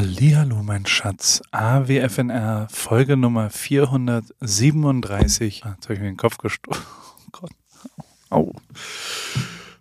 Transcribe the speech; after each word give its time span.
Hallihallo, 0.00 0.62
mein 0.62 0.86
Schatz. 0.86 1.42
AWFNR, 1.50 2.68
Folge 2.70 3.18
Nummer 3.18 3.50
437. 3.50 5.62
Ah, 5.62 5.74
jetzt 5.74 5.84
habe 5.84 5.92
ich 5.92 6.00
mir 6.00 6.06
den 6.06 6.16
Kopf 6.16 6.38
gestoßen. 6.38 6.82
Oh 6.82 7.28
Gott. 7.32 7.50
Au. 8.30 8.54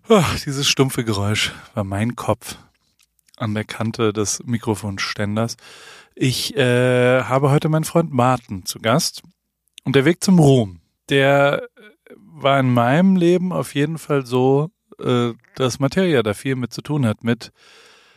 Oh, 0.09 0.23
dieses 0.45 0.67
stumpfe 0.67 1.05
Geräusch 1.05 1.53
war 1.73 1.85
mein 1.85 2.17
Kopf 2.17 2.57
an 3.37 3.53
der 3.53 3.63
Kante 3.63 4.11
des 4.11 4.43
Mikrofonständers. 4.43 5.55
Ich 6.15 6.53
äh, 6.57 7.23
habe 7.23 7.49
heute 7.49 7.69
meinen 7.69 7.85
Freund 7.85 8.11
Martin 8.11 8.65
zu 8.65 8.79
Gast. 8.79 9.21
Und 9.85 9.95
der 9.95 10.03
Weg 10.03 10.21
zum 10.21 10.37
Ruhm, 10.37 10.81
der 11.07 11.65
war 12.17 12.59
in 12.59 12.73
meinem 12.73 13.15
Leben 13.15 13.53
auf 13.53 13.73
jeden 13.73 13.97
Fall 13.97 14.25
so, 14.25 14.69
äh, 15.01 15.31
dass 15.55 15.79
Materia 15.79 16.23
da 16.23 16.33
viel 16.33 16.57
mit 16.57 16.73
zu 16.73 16.81
tun 16.81 17.05
hat. 17.05 17.23
Mit, 17.23 17.53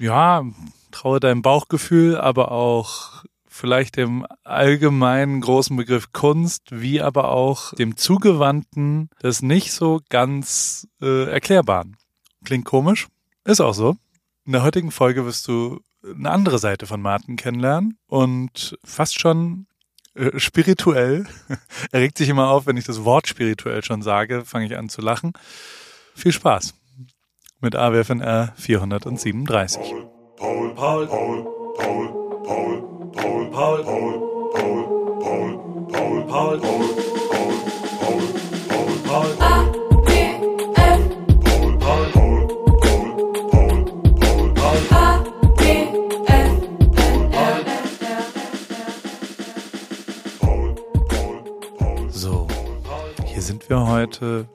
ja, 0.00 0.44
traue 0.92 1.20
deinem 1.20 1.42
Bauchgefühl, 1.42 2.16
aber 2.16 2.52
auch 2.52 3.24
vielleicht 3.46 3.96
dem 3.96 4.26
allgemeinen 4.44 5.40
großen 5.40 5.76
Begriff 5.76 6.12
Kunst, 6.12 6.62
wie 6.70 7.02
aber 7.02 7.30
auch 7.30 7.74
dem 7.74 7.96
Zugewandten 7.96 9.10
des 9.22 9.42
nicht 9.42 9.72
so 9.72 10.00
ganz 10.08 10.88
äh, 11.00 11.30
erklärbaren. 11.30 11.96
Klingt 12.44 12.64
komisch, 12.64 13.08
ist 13.44 13.60
auch 13.60 13.74
so. 13.74 13.96
In 14.44 14.52
der 14.52 14.62
heutigen 14.62 14.90
Folge 14.90 15.24
wirst 15.24 15.46
du 15.48 15.80
eine 16.04 16.30
andere 16.30 16.58
Seite 16.58 16.86
von 16.86 17.00
Martin 17.00 17.36
kennenlernen 17.36 17.98
und 18.06 18.76
fast 18.84 19.20
schon 19.20 19.66
äh, 20.14 20.38
spirituell. 20.38 21.26
er 21.92 22.00
regt 22.00 22.18
sich 22.18 22.28
immer 22.28 22.48
auf, 22.48 22.66
wenn 22.66 22.76
ich 22.76 22.84
das 22.84 23.04
Wort 23.04 23.28
spirituell 23.28 23.84
schon 23.84 24.02
sage, 24.02 24.44
fange 24.44 24.66
ich 24.66 24.76
an 24.76 24.88
zu 24.88 25.00
lachen. 25.00 25.32
Viel 26.14 26.32
Spaß 26.32 26.74
mit 27.60 27.76
AWFNR 27.76 28.54
437. 28.56 30.11
Paul, 30.42 30.74
Paul, 30.74 31.06
Paul, 31.06 31.44
Paul, 31.78 32.08
Paul, 32.42 32.82
Paul, 33.12 33.46
Paul, 33.52 33.84
Paul, 33.84 34.24
Paul, 34.32 34.74
Paul, 34.82 36.26
Paul, 36.26 36.58
Paul, 36.58 36.58
Paul, 36.58 36.90
Paul, 38.02 38.26
Paul, 38.90 39.06
Paul, 39.12 39.34
Paul. 51.76 52.10
So, 52.10 52.48
hier 53.26 53.42
sind 53.42 53.70
wir 53.70 53.86
heute. 53.86 54.48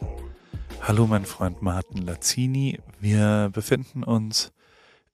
Hallo, 0.81 1.07
mein 1.07 1.23
Freund 1.23 1.61
Martin 1.61 2.01
Lazzini. 2.01 2.77
Wir 2.99 3.49
befinden 3.53 4.03
uns 4.03 4.51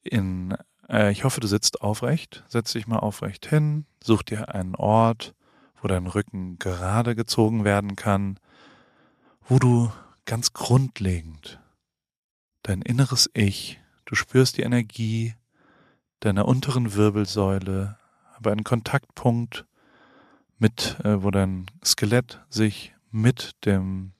in, 0.03 0.55
äh, 0.89 1.11
ich 1.11 1.23
hoffe, 1.23 1.39
du 1.39 1.47
sitzt 1.47 1.81
aufrecht. 1.81 2.43
Setz 2.47 2.73
dich 2.73 2.87
mal 2.87 2.99
aufrecht 2.99 3.45
hin, 3.45 3.85
such 4.03 4.23
dir 4.23 4.53
einen 4.53 4.75
Ort, 4.75 5.33
wo 5.81 5.87
dein 5.87 6.07
Rücken 6.07 6.59
gerade 6.59 7.15
gezogen 7.15 7.63
werden 7.63 7.95
kann, 7.95 8.39
wo 9.47 9.59
du 9.59 9.91
ganz 10.25 10.53
grundlegend 10.53 11.59
dein 12.63 12.81
inneres 12.81 13.29
Ich, 13.33 13.79
du 14.05 14.15
spürst 14.15 14.57
die 14.57 14.61
Energie 14.61 15.35
deiner 16.21 16.47
unteren 16.47 16.93
Wirbelsäule, 16.93 17.97
aber 18.35 18.51
einen 18.51 18.63
Kontaktpunkt 18.63 19.65
mit, 20.57 20.97
äh, 21.03 21.21
wo 21.21 21.31
dein 21.31 21.65
Skelett 21.83 22.39
sich 22.49 22.95
mit 23.11 23.51
dem 23.65 24.13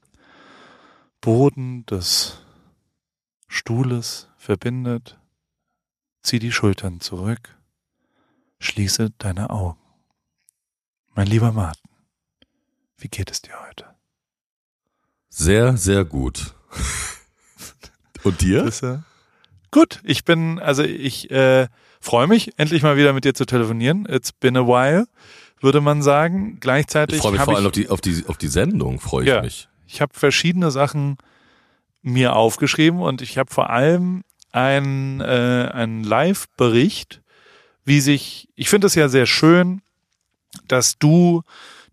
Boden 1.22 1.86
des 1.86 2.44
Stuhles 3.48 4.30
verbindet. 4.36 5.18
Zieh 6.24 6.40
die 6.40 6.54
Schultern 6.54 7.02
zurück, 7.02 7.58
schließe 8.60 9.12
deine 9.18 9.50
Augen. 9.50 9.80
Mein 11.16 11.28
lieber 11.28 11.52
Martin, 11.52 11.90
wie 12.98 13.10
geht 13.10 13.30
es 13.30 13.42
dir 13.42 13.54
heute? 13.68 13.94
Sehr, 15.28 15.76
sehr 15.76 16.06
gut. 16.06 16.56
Und 18.24 18.40
dir? 18.40 18.72
Gut, 19.70 20.00
ich 20.04 20.24
bin, 20.24 20.60
also 20.60 20.82
ich 20.82 21.30
äh, 21.30 21.68
freue 22.00 22.28
mich, 22.28 22.58
endlich 22.58 22.84
mal 22.84 22.96
wieder 22.96 23.12
mit 23.12 23.26
dir 23.26 23.34
zu 23.34 23.46
telefonieren. 23.46 24.06
It's 24.06 24.32
been 24.32 24.56
a 24.56 24.66
while, 24.66 25.08
würde 25.60 25.82
man 25.82 26.02
sagen. 26.02 26.58
Gleichzeitig. 26.62 27.18
Ich 27.18 27.22
freue 27.22 27.34
mich 27.34 27.42
vor 27.42 27.58
allem 27.58 27.66
auf 27.66 27.74
die, 27.74 27.90
auf 27.90 28.00
die, 28.00 28.24
auf 28.28 28.38
die 28.38 28.48
Sendung, 28.48 29.02
freue 29.02 29.24
ich 29.24 29.30
ja, 29.30 29.42
mich. 29.42 29.68
Ich 29.88 30.00
habe 30.00 30.14
verschiedene 30.14 30.72
Sachen 30.72 31.18
mir 32.02 32.34
aufgeschrieben 32.36 33.02
und 33.02 33.22
ich 33.22 33.38
habe 33.38 33.54
vor 33.54 33.70
allem 33.70 34.24
ein, 34.54 35.20
äh, 35.20 35.70
ein 35.74 36.04
Live-Bericht, 36.04 37.22
wie 37.84 38.00
sich, 38.00 38.48
ich 38.56 38.70
finde 38.70 38.88
es 38.88 38.96
ja 38.96 39.10
sehr 39.10 39.26
schön, 39.26 39.82
dass 40.68 40.98
du 40.98 41.44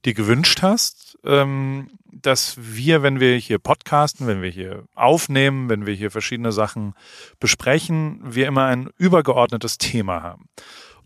dir 0.05 0.15
gewünscht 0.15 0.63
hast, 0.63 1.19
ähm, 1.25 1.91
dass 2.13 2.57
wir, 2.59 3.03
wenn 3.03 3.19
wir 3.19 3.37
hier 3.37 3.59
podcasten, 3.59 4.27
wenn 4.27 4.43
wir 4.43 4.51
hier 4.51 4.85
aufnehmen, 4.95 5.69
wenn 5.69 5.87
wir 5.87 5.95
hier 5.95 6.11
verschiedene 6.11 6.53
Sachen 6.53 6.95
besprechen, 7.39 8.21
wir 8.23 8.47
immer 8.47 8.67
ein 8.67 8.91
übergeordnetes 8.99 9.79
Thema 9.79 10.23
haben. 10.23 10.49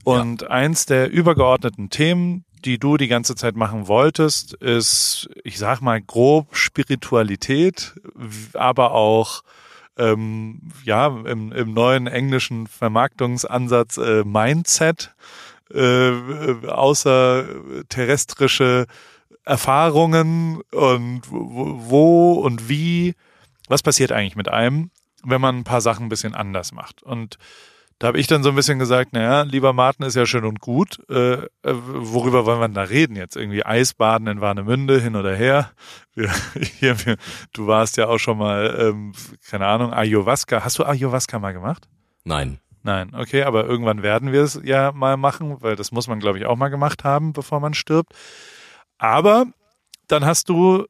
Und 0.03 0.43
ja. 0.43 0.49
eins 0.49 0.87
der 0.87 1.11
übergeordneten 1.11 1.89
Themen, 1.89 2.45
die 2.65 2.79
du 2.79 2.97
die 2.97 3.09
ganze 3.09 3.35
Zeit 3.37 3.57
machen 3.57 3.89
wolltest, 3.89 4.55
ist, 4.55 5.29
ich 5.45 5.59
sag 5.59 5.81
mal, 5.81 6.01
grob 6.01 6.55
Spiritualität, 6.57 7.95
aber 8.55 8.93
auch 8.93 9.43
ähm, 9.99 10.61
ja, 10.85 11.07
im, 11.07 11.53
im 11.53 11.73
neuen 11.73 12.07
englischen 12.07 12.67
Vermarktungsansatz 12.67 13.97
äh, 13.99 14.25
Mindset, 14.25 15.15
äh, 15.73 16.11
außerterrestrische 16.67 18.87
Erfahrungen 19.45 20.61
und 20.73 21.23
wo 21.31 22.35
und 22.35 22.69
wie, 22.69 23.15
was 23.69 23.83
passiert 23.83 24.13
eigentlich 24.13 24.37
mit 24.37 24.49
einem, 24.49 24.91
wenn 25.23 25.41
man 25.41 25.59
ein 25.59 25.65
paar 25.65 25.81
Sachen 25.81 26.07
ein 26.07 26.11
bisschen 26.11 26.35
anders 26.35 26.73
macht. 26.73 27.03
Und 27.03 27.39
da 27.99 28.09
habe 28.09 28.19
ich 28.19 28.27
dann 28.27 28.43
so 28.43 28.49
ein 28.49 28.55
bisschen 28.55 28.79
gesagt, 28.79 29.13
naja, 29.13 29.43
lieber 29.43 29.73
Martin 29.73 30.05
ist 30.05 30.17
ja 30.17 30.27
schön 30.27 30.45
und 30.45 30.61
gut. 30.61 30.99
Äh, 31.09 31.35
äh, 31.35 31.49
worüber 31.63 32.45
wollen 32.45 32.61
wir 32.61 32.69
denn 32.69 32.75
da 32.75 32.83
reden 32.83 33.17
jetzt? 33.17 33.37
Irgendwie 33.37 33.65
Eisbaden 33.65 34.27
in 34.27 34.41
Warnemünde 34.41 35.01
hin 35.01 35.17
oder 35.17 35.35
her. 35.35 35.71
Wir, 36.15 36.31
hier, 36.79 37.07
wir, 37.07 37.17
du 37.53 37.67
warst 37.67 37.97
ja 37.97 38.09
auch 38.09 38.19
schon 38.19 38.39
mal, 38.39 38.77
ähm, 38.79 39.13
keine 39.49 39.67
Ahnung, 39.67 39.93
Ayahuasca. 39.93 40.65
Hast 40.65 40.79
du 40.79 40.85
Ayahuasca 40.85 41.39
mal 41.39 41.53
gemacht? 41.53 41.89
Nein. 42.25 42.59
Nein, 42.87 43.15
okay, 43.15 43.45
aber 43.45 43.65
irgendwann 43.65 44.03
werden 44.03 44.31
wir 44.31 44.43
es 44.43 44.61
ja 44.63 44.93
mal 44.93 45.17
machen, 45.17 45.63
weil 45.63 45.75
das 45.75 45.91
muss 45.91 46.07
man, 46.07 46.21
glaube 46.21 46.37
ich, 46.37 46.45
auch 46.45 46.57
mal 46.57 46.69
gemacht 46.69 47.03
haben, 47.03 47.33
bevor 47.33 47.59
man 47.59 47.73
stirbt. 47.73 48.13
Aber 48.99 49.47
dann 50.07 50.27
hast 50.27 50.51
du 50.51 50.85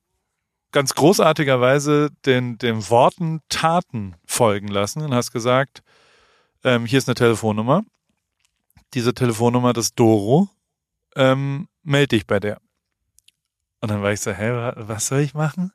ganz 0.73 0.97
großartigerweise 0.97 2.11
den, 2.27 2.59
den 2.59 2.91
Worten 2.91 3.43
Taten 3.49 4.17
folgen 4.27 4.67
lassen 4.67 5.03
und 5.03 5.15
hast 5.15 5.31
gesagt, 5.31 5.84
ähm, 6.65 6.87
hier 6.87 6.99
ist 6.99 7.09
eine 7.09 7.15
Telefonnummer. 7.15 7.85
Diese 8.95 9.15
Telefonnummer, 9.15 9.73
das 9.73 9.95
Doro, 9.95 10.49
ähm, 11.17 11.69
melde 11.83 12.17
dich 12.17 12.27
bei 12.27 12.41
der. 12.41 12.61
Und 13.81 13.91
dann 13.91 14.03
war 14.03 14.13
ich 14.13 14.21
so, 14.21 14.33
hä, 14.33 14.73
was 14.77 15.07
soll 15.07 15.21
ich 15.21 15.35
machen? 15.35 15.73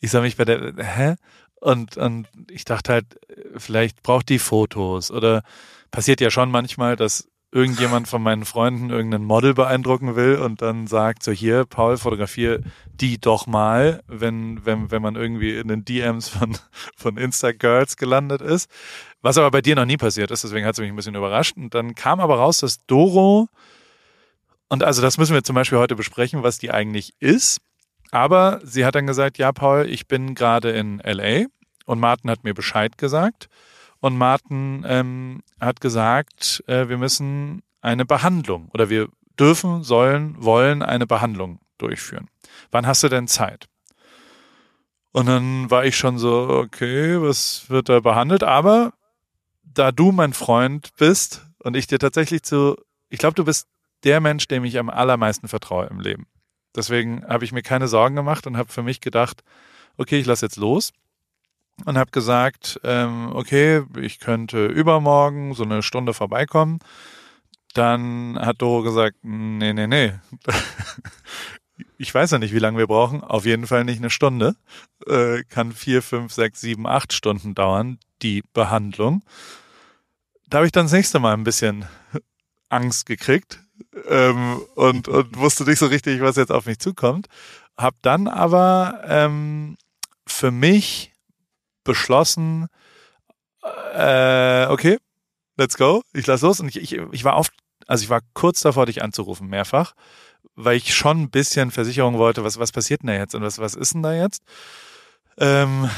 Ich 0.00 0.10
soll 0.10 0.22
mich 0.22 0.36
bei 0.36 0.44
der, 0.44 0.74
hä? 0.76 1.16
Und, 1.60 1.96
und 1.96 2.28
ich 2.50 2.64
dachte 2.64 2.92
halt, 2.92 3.20
vielleicht 3.56 4.02
braucht 4.02 4.28
die 4.28 4.40
Fotos 4.40 5.10
oder 5.10 5.42
passiert 5.90 6.20
ja 6.20 6.30
schon 6.30 6.50
manchmal, 6.50 6.96
dass 6.96 7.28
irgendjemand 7.52 8.08
von 8.08 8.22
meinen 8.22 8.46
Freunden 8.46 8.88
irgendein 8.88 9.24
Model 9.24 9.52
beeindrucken 9.52 10.16
will 10.16 10.36
und 10.36 10.62
dann 10.62 10.86
sagt 10.86 11.22
so 11.22 11.32
hier, 11.32 11.66
Paul, 11.66 11.98
fotografier 11.98 12.60
die 12.94 13.20
doch 13.20 13.46
mal, 13.46 14.02
wenn, 14.06 14.64
wenn, 14.64 14.90
wenn 14.90 15.02
man 15.02 15.16
irgendwie 15.16 15.58
in 15.58 15.68
den 15.68 15.84
DMs 15.84 16.30
von, 16.30 16.56
von 16.96 17.18
Insta-Girls 17.18 17.98
gelandet 17.98 18.40
ist. 18.40 18.70
Was 19.20 19.36
aber 19.36 19.50
bei 19.50 19.60
dir 19.60 19.76
noch 19.76 19.84
nie 19.84 19.98
passiert 19.98 20.30
ist, 20.30 20.44
deswegen 20.44 20.66
hat 20.66 20.74
es 20.74 20.80
mich 20.80 20.88
ein 20.88 20.96
bisschen 20.96 21.14
überrascht. 21.14 21.56
Und 21.56 21.74
dann 21.74 21.94
kam 21.94 22.20
aber 22.20 22.36
raus, 22.36 22.58
dass 22.58 22.86
Doro, 22.86 23.48
und 24.68 24.82
also 24.82 25.02
das 25.02 25.18
müssen 25.18 25.34
wir 25.34 25.44
zum 25.44 25.54
Beispiel 25.54 25.78
heute 25.78 25.94
besprechen, 25.94 26.42
was 26.42 26.58
die 26.58 26.70
eigentlich 26.70 27.12
ist. 27.20 27.60
Aber 28.10 28.60
sie 28.64 28.86
hat 28.86 28.94
dann 28.94 29.06
gesagt, 29.06 29.36
ja, 29.36 29.52
Paul, 29.52 29.86
ich 29.88 30.06
bin 30.08 30.34
gerade 30.34 30.70
in 30.70 31.02
LA 31.04 31.46
und 31.84 32.00
Martin 32.00 32.30
hat 32.30 32.44
mir 32.44 32.54
Bescheid 32.54 32.96
gesagt. 32.96 33.48
Und 34.02 34.18
Martin 34.18 34.84
ähm, 34.84 35.44
hat 35.60 35.80
gesagt, 35.80 36.64
äh, 36.66 36.88
wir 36.88 36.98
müssen 36.98 37.62
eine 37.80 38.04
Behandlung 38.04 38.68
oder 38.74 38.90
wir 38.90 39.08
dürfen, 39.38 39.84
sollen, 39.84 40.34
wollen 40.42 40.82
eine 40.82 41.06
Behandlung 41.06 41.60
durchführen. 41.78 42.28
Wann 42.72 42.84
hast 42.84 43.04
du 43.04 43.08
denn 43.08 43.28
Zeit? 43.28 43.68
Und 45.12 45.26
dann 45.26 45.70
war 45.70 45.84
ich 45.84 45.96
schon 45.96 46.18
so, 46.18 46.48
okay, 46.48 47.22
was 47.22 47.70
wird 47.70 47.88
da 47.88 48.00
behandelt? 48.00 48.42
Aber 48.42 48.92
da 49.62 49.92
du 49.92 50.10
mein 50.10 50.32
Freund 50.32 50.90
bist 50.96 51.46
und 51.60 51.76
ich 51.76 51.86
dir 51.86 52.00
tatsächlich 52.00 52.42
zu, 52.42 52.76
ich 53.08 53.20
glaube, 53.20 53.34
du 53.34 53.44
bist 53.44 53.68
der 54.02 54.20
Mensch, 54.20 54.48
dem 54.48 54.64
ich 54.64 54.80
am 54.80 54.90
allermeisten 54.90 55.46
vertraue 55.46 55.86
im 55.86 56.00
Leben. 56.00 56.26
Deswegen 56.74 57.24
habe 57.28 57.44
ich 57.44 57.52
mir 57.52 57.62
keine 57.62 57.86
Sorgen 57.86 58.16
gemacht 58.16 58.48
und 58.48 58.56
habe 58.56 58.72
für 58.72 58.82
mich 58.82 59.00
gedacht, 59.00 59.44
okay, 59.96 60.18
ich 60.18 60.26
lasse 60.26 60.44
jetzt 60.44 60.56
los 60.56 60.92
und 61.84 61.98
habe 61.98 62.10
gesagt, 62.10 62.80
ähm, 62.84 63.30
okay, 63.34 63.82
ich 64.00 64.20
könnte 64.20 64.66
übermorgen 64.66 65.54
so 65.54 65.64
eine 65.64 65.82
Stunde 65.82 66.14
vorbeikommen. 66.14 66.80
dann 67.74 68.38
hat 68.38 68.60
Doro 68.60 68.82
gesagt, 68.82 69.16
nee, 69.22 69.72
nee, 69.72 69.86
nee. 69.86 70.12
Ich 71.98 72.14
weiß 72.14 72.32
ja 72.32 72.38
nicht, 72.38 72.52
wie 72.52 72.58
lange 72.58 72.78
wir 72.78 72.86
brauchen. 72.86 73.22
Auf 73.22 73.44
jeden 73.44 73.66
Fall 73.66 73.84
nicht 73.84 73.98
eine 73.98 74.10
Stunde. 74.10 74.56
Äh, 75.06 75.44
kann 75.44 75.72
vier, 75.72 76.02
fünf, 76.02 76.32
sechs, 76.32 76.60
sieben, 76.60 76.86
acht 76.86 77.12
Stunden 77.12 77.54
dauern, 77.54 77.98
die 78.22 78.42
Behandlung. 78.52 79.22
Da 80.48 80.58
habe 80.58 80.66
ich 80.66 80.72
dann 80.72 80.86
das 80.86 80.92
nächste 80.92 81.18
Mal 81.18 81.34
ein 81.34 81.44
bisschen 81.44 81.84
Angst 82.68 83.06
gekriegt 83.06 83.60
ähm, 84.08 84.60
und, 84.74 85.08
und 85.08 85.36
wusste 85.36 85.64
nicht 85.64 85.78
so 85.78 85.86
richtig, 85.86 86.20
was 86.20 86.36
jetzt 86.36 86.52
auf 86.52 86.66
mich 86.66 86.78
zukommt. 86.78 87.28
Hab 87.76 87.94
dann 88.02 88.28
aber 88.28 89.02
ähm, 89.06 89.76
für 90.26 90.50
mich 90.50 91.11
beschlossen, 91.84 92.68
äh, 93.94 94.66
okay, 94.66 94.98
let's 95.56 95.76
go, 95.76 96.02
ich 96.12 96.26
lass 96.26 96.42
los. 96.42 96.60
Und 96.60 96.68
ich, 96.68 96.76
ich, 96.76 97.00
ich 97.12 97.24
war 97.24 97.36
oft, 97.36 97.52
also 97.86 98.02
ich 98.02 98.10
war 98.10 98.20
kurz 98.34 98.60
davor, 98.60 98.86
dich 98.86 99.02
anzurufen, 99.02 99.48
mehrfach, 99.48 99.94
weil 100.54 100.76
ich 100.76 100.94
schon 100.94 101.22
ein 101.22 101.30
bisschen 101.30 101.70
Versicherung 101.70 102.18
wollte, 102.18 102.44
was, 102.44 102.58
was 102.58 102.72
passiert 102.72 103.02
denn 103.02 103.08
da 103.08 103.14
jetzt 103.14 103.34
und 103.34 103.42
was, 103.42 103.58
was 103.58 103.74
ist 103.74 103.94
denn 103.94 104.02
da 104.02 104.12
jetzt? 104.12 104.42
Ähm, 105.38 105.88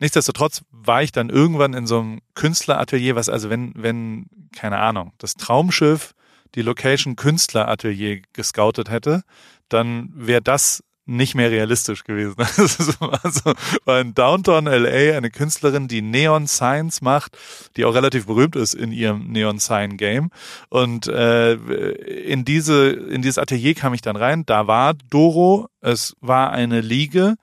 nichtsdestotrotz 0.00 0.62
war 0.70 1.02
ich 1.02 1.12
dann 1.12 1.30
irgendwann 1.30 1.72
in 1.72 1.86
so 1.86 2.00
einem 2.00 2.20
Künstleratelier, 2.34 3.16
was 3.16 3.28
also 3.28 3.48
wenn, 3.48 3.72
wenn, 3.74 4.26
keine 4.54 4.78
Ahnung, 4.78 5.12
das 5.18 5.34
Traumschiff 5.34 6.14
die 6.54 6.62
Location 6.62 7.16
Künstleratelier 7.16 8.20
gescoutet 8.34 8.90
hätte, 8.90 9.22
dann 9.70 10.12
wäre 10.14 10.42
das 10.42 10.84
nicht 11.16 11.34
mehr 11.34 11.50
realistisch 11.50 12.04
gewesen. 12.04 12.36
also 12.38 13.52
war 13.84 14.00
in 14.00 14.14
Downtown 14.14 14.64
LA 14.64 15.16
eine 15.16 15.30
Künstlerin, 15.30 15.88
die 15.88 16.02
Neon 16.02 16.46
Science 16.46 17.02
macht, 17.02 17.36
die 17.76 17.84
auch 17.84 17.94
relativ 17.94 18.26
berühmt 18.26 18.56
ist 18.56 18.74
in 18.74 18.92
ihrem 18.92 19.28
Neon 19.28 19.58
Sign 19.58 19.96
Game. 19.96 20.30
Und 20.68 21.06
äh, 21.06 21.54
in 21.54 22.44
diese 22.44 22.90
in 22.90 23.22
dieses 23.22 23.38
Atelier 23.38 23.74
kam 23.74 23.94
ich 23.94 24.02
dann 24.02 24.16
rein. 24.16 24.44
Da 24.46 24.66
war 24.66 24.94
Doro. 25.10 25.68
Es 25.80 26.16
war 26.20 26.50
eine 26.50 26.80
Liege. 26.80 27.36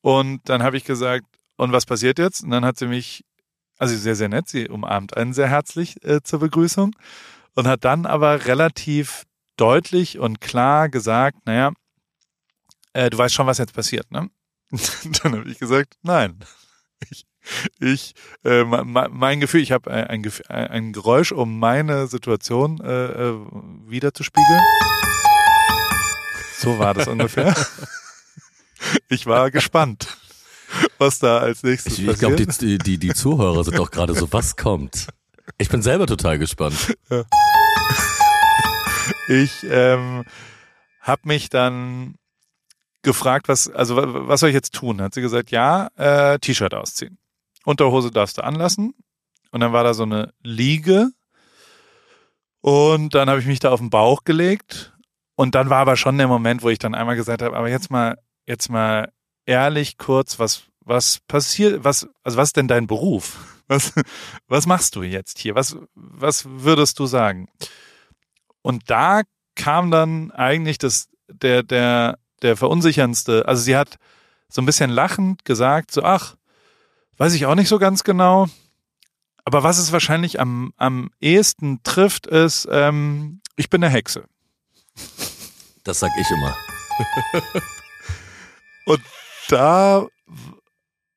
Und 0.00 0.48
dann 0.48 0.62
habe 0.62 0.76
ich 0.76 0.84
gesagt, 0.84 1.24
und 1.56 1.72
was 1.72 1.86
passiert 1.86 2.18
jetzt? 2.18 2.44
Und 2.44 2.50
dann 2.50 2.64
hat 2.64 2.78
sie 2.78 2.86
mich, 2.86 3.24
also 3.78 3.96
sehr 3.96 4.14
sehr 4.14 4.28
nett, 4.28 4.48
sie 4.48 4.68
umarmt 4.68 5.16
einen 5.16 5.32
sehr 5.32 5.48
herzlich 5.48 6.04
äh, 6.04 6.22
zur 6.22 6.40
Begrüßung 6.40 6.94
und 7.54 7.66
hat 7.66 7.84
dann 7.84 8.06
aber 8.06 8.46
relativ 8.46 9.24
deutlich 9.56 10.18
und 10.18 10.40
klar 10.40 10.88
gesagt, 10.88 11.46
naja, 11.46 11.72
äh, 12.96 13.10
du 13.10 13.18
weißt 13.18 13.34
schon, 13.34 13.46
was 13.46 13.58
jetzt 13.58 13.74
passiert, 13.74 14.10
ne? 14.10 14.30
dann 15.22 15.36
habe 15.36 15.48
ich 15.50 15.58
gesagt, 15.58 15.96
nein. 16.02 16.38
Ich, 17.10 17.26
ich 17.78 18.14
äh, 18.42 18.64
mein 18.64 19.40
Gefühl, 19.40 19.60
ich 19.60 19.70
habe 19.70 19.90
ein, 19.90 20.06
ein, 20.06 20.32
ein, 20.48 20.92
Geräusch, 20.92 21.30
um 21.30 21.58
meine 21.58 22.06
Situation 22.06 22.80
äh, 22.80 23.04
äh, 23.04 23.34
wiederzuspiegeln. 23.86 24.60
So 26.58 26.78
war 26.78 26.94
das 26.94 27.06
ungefähr. 27.08 27.54
Ich 29.08 29.26
war 29.26 29.50
gespannt, 29.50 30.06
was 30.98 31.18
da 31.18 31.38
als 31.38 31.62
nächstes 31.62 31.98
ich, 31.98 32.06
passiert. 32.06 32.38
Ich 32.38 32.46
glaube, 32.46 32.76
die, 32.76 32.78
die, 32.78 32.98
die 32.98 33.14
Zuhörer 33.14 33.64
sind 33.64 33.78
doch 33.78 33.90
gerade 33.90 34.14
so, 34.14 34.30
was 34.32 34.54
kommt? 34.54 35.08
Ich 35.56 35.70
bin 35.70 35.80
selber 35.80 36.06
total 36.06 36.38
gespannt. 36.38 36.94
Ja. 37.08 37.24
Ich 39.28 39.64
ähm, 39.68 40.24
habe 41.00 41.22
mich 41.24 41.48
dann 41.48 42.16
gefragt, 43.06 43.48
was, 43.48 43.70
also 43.70 43.96
was 43.96 44.40
soll 44.40 44.50
ich 44.50 44.54
jetzt 44.54 44.74
tun? 44.74 45.00
Hat 45.00 45.14
sie 45.14 45.22
gesagt, 45.22 45.50
ja, 45.50 45.88
äh, 45.96 46.38
T-Shirt 46.38 46.74
ausziehen. 46.74 47.18
Unterhose 47.64 48.10
darfst 48.10 48.36
du 48.36 48.44
anlassen. 48.44 48.94
Und 49.52 49.60
dann 49.60 49.72
war 49.72 49.84
da 49.84 49.94
so 49.94 50.02
eine 50.02 50.34
Liege. 50.42 51.10
Und 52.60 53.14
dann 53.14 53.30
habe 53.30 53.40
ich 53.40 53.46
mich 53.46 53.60
da 53.60 53.70
auf 53.70 53.80
den 53.80 53.90
Bauch 53.90 54.24
gelegt. 54.24 54.92
Und 55.36 55.54
dann 55.54 55.70
war 55.70 55.78
aber 55.78 55.96
schon 55.96 56.18
der 56.18 56.26
Moment, 56.26 56.62
wo 56.62 56.68
ich 56.68 56.80
dann 56.80 56.94
einmal 56.94 57.16
gesagt 57.16 57.42
habe, 57.42 57.56
aber 57.56 57.68
jetzt 57.68 57.90
mal, 57.90 58.18
jetzt 58.44 58.68
mal 58.70 59.12
ehrlich 59.46 59.98
kurz, 59.98 60.38
was, 60.38 60.64
was 60.80 61.20
passiert, 61.28 61.84
was, 61.84 62.08
also 62.24 62.36
was 62.36 62.48
ist 62.48 62.56
denn 62.56 62.68
dein 62.68 62.86
Beruf? 62.86 63.52
Was, 63.68 63.92
was 64.46 64.64
machst 64.68 64.94
du 64.94 65.02
jetzt 65.02 65.40
hier? 65.40 65.56
Was, 65.56 65.76
was 65.96 66.44
würdest 66.48 67.00
du 67.00 67.06
sagen? 67.06 67.48
Und 68.62 68.88
da 68.90 69.22
kam 69.56 69.90
dann 69.90 70.30
eigentlich 70.30 70.78
das, 70.78 71.08
der, 71.26 71.64
der, 71.64 72.16
der 72.42 72.56
verunsicherndste. 72.56 73.46
Also 73.46 73.62
sie 73.62 73.76
hat 73.76 73.98
so 74.48 74.62
ein 74.62 74.66
bisschen 74.66 74.90
lachend 74.90 75.44
gesagt, 75.44 75.90
so, 75.90 76.02
ach, 76.02 76.36
weiß 77.16 77.34
ich 77.34 77.46
auch 77.46 77.54
nicht 77.54 77.68
so 77.68 77.78
ganz 77.78 78.04
genau. 78.04 78.48
Aber 79.44 79.62
was 79.62 79.78
es 79.78 79.92
wahrscheinlich 79.92 80.40
am, 80.40 80.72
am 80.76 81.10
ehesten 81.20 81.82
trifft, 81.84 82.26
ist, 82.26 82.66
ähm, 82.70 83.40
ich 83.56 83.70
bin 83.70 83.82
eine 83.82 83.92
Hexe. 83.92 84.24
Das 85.84 86.00
sag 86.00 86.10
ich 86.18 86.30
immer. 86.30 86.56
Und 88.86 89.02
da, 89.48 90.06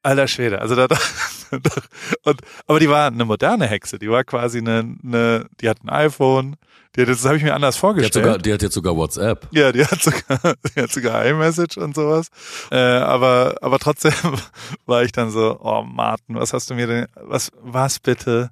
alter 0.04 0.28
Schwede, 0.28 0.62
also 0.62 0.76
da, 0.76 0.88
da 0.88 0.98
und, 2.24 2.42
aber 2.68 2.80
die 2.80 2.90
war 2.90 3.08
eine 3.08 3.26
moderne 3.26 3.68
Hexe, 3.68 4.00
die 4.00 4.10
war 4.10 4.24
quasi 4.24 4.60
eine, 4.60 4.96
eine 5.04 5.46
die 5.62 5.70
hat 5.70 5.84
ein 5.84 5.90
iPhone, 5.90 6.56
die 6.96 7.02
hat, 7.02 7.10
das 7.10 7.26
habe 7.26 7.38
ich 7.38 7.44
mir 7.44 7.54
anders 7.54 7.78
vorgestellt. 7.78 8.16
Die 8.16 8.20
hat, 8.20 8.26
sogar, 8.26 8.38
die 8.40 8.54
hat 8.54 8.62
jetzt 8.62 8.74
sogar 8.74 8.96
WhatsApp. 8.96 9.48
Ja, 9.52 9.72
die 9.72 9.86
hat 9.86 10.02
sogar, 10.02 10.56
die 10.76 10.82
hat 10.82 10.92
sogar 10.92 11.26
iMessage 11.26 11.78
und 11.78 11.96
sowas. 11.96 12.28
Äh, 12.72 12.78
aber, 12.78 13.58
aber 13.62 13.80
trotzdem 13.80 14.14
war 14.86 15.04
ich 15.04 15.12
dann 15.12 15.32
so, 15.32 15.60
oh 15.62 15.84
Martin, 15.84 16.36
was 16.36 16.54
hast 16.54 16.70
du 16.70 16.76
mir 16.76 16.88
denn, 16.88 17.08
was, 17.16 17.52
was 17.62 18.00
bitte 18.00 18.50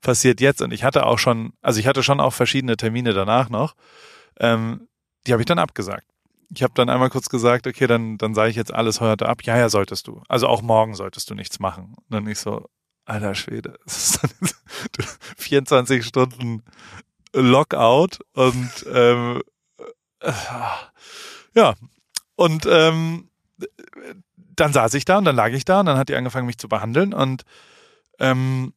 passiert 0.00 0.40
jetzt? 0.40 0.62
Und 0.62 0.72
ich 0.72 0.84
hatte 0.84 1.06
auch 1.06 1.18
schon, 1.18 1.52
also 1.62 1.80
ich 1.80 1.86
hatte 1.86 2.02
schon 2.02 2.20
auch 2.20 2.32
verschiedene 2.32 2.76
Termine 2.76 3.12
danach 3.12 3.48
noch. 3.48 3.74
Ähm, 4.38 4.88
die 5.26 5.32
habe 5.32 5.42
ich 5.42 5.46
dann 5.46 5.58
abgesagt. 5.58 6.06
Ich 6.54 6.62
habe 6.62 6.74
dann 6.74 6.88
einmal 6.88 7.10
kurz 7.10 7.28
gesagt, 7.28 7.66
okay, 7.66 7.86
dann, 7.86 8.18
dann 8.18 8.34
sage 8.34 8.50
ich 8.50 8.56
jetzt 8.56 8.72
alles 8.72 9.00
heute 9.00 9.28
ab. 9.28 9.42
Ja, 9.42 9.56
ja, 9.56 9.68
solltest 9.68 10.06
du. 10.06 10.22
Also 10.28 10.46
auch 10.46 10.62
morgen 10.62 10.94
solltest 10.94 11.28
du 11.30 11.34
nichts 11.34 11.58
machen. 11.58 11.94
Und 11.96 12.04
dann 12.08 12.24
nicht 12.24 12.38
so, 12.38 12.66
alter 13.06 13.34
Schwede, 13.34 13.78
24 15.38 16.04
Stunden 16.04 16.62
Lockout 17.32 18.18
und 18.34 18.70
ähm, 18.92 19.42
äh, 20.20 20.32
ja, 21.54 21.74
und 22.34 22.66
ähm, 22.68 23.30
dann 24.36 24.72
saß 24.72 24.94
ich 24.94 25.04
da 25.04 25.18
und 25.18 25.24
dann 25.24 25.36
lag 25.36 25.50
ich 25.50 25.64
da 25.64 25.80
und 25.80 25.86
dann 25.86 25.98
hat 25.98 26.08
die 26.08 26.16
angefangen, 26.16 26.46
mich 26.46 26.58
zu 26.58 26.68
behandeln 26.68 27.14
und 27.14 27.42
ähm, 28.18 28.74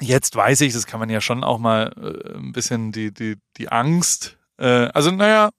jetzt 0.00 0.36
weiß 0.36 0.60
ich, 0.60 0.72
das 0.72 0.86
kann 0.86 1.00
man 1.00 1.10
ja 1.10 1.20
schon 1.20 1.42
auch 1.42 1.58
mal 1.58 1.92
äh, 1.96 2.36
ein 2.36 2.52
bisschen 2.52 2.92
die, 2.92 3.12
die, 3.12 3.36
die 3.56 3.70
Angst, 3.70 4.38
äh, 4.58 4.88
also 4.92 5.10
naja, 5.10 5.50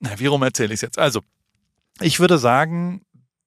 na, 0.00 0.18
wie 0.18 0.26
rum 0.26 0.42
erzähle 0.42 0.68
ich 0.68 0.78
es 0.78 0.82
jetzt? 0.82 0.98
Also, 0.98 1.22
ich 2.00 2.20
würde 2.20 2.38
sagen, 2.38 3.02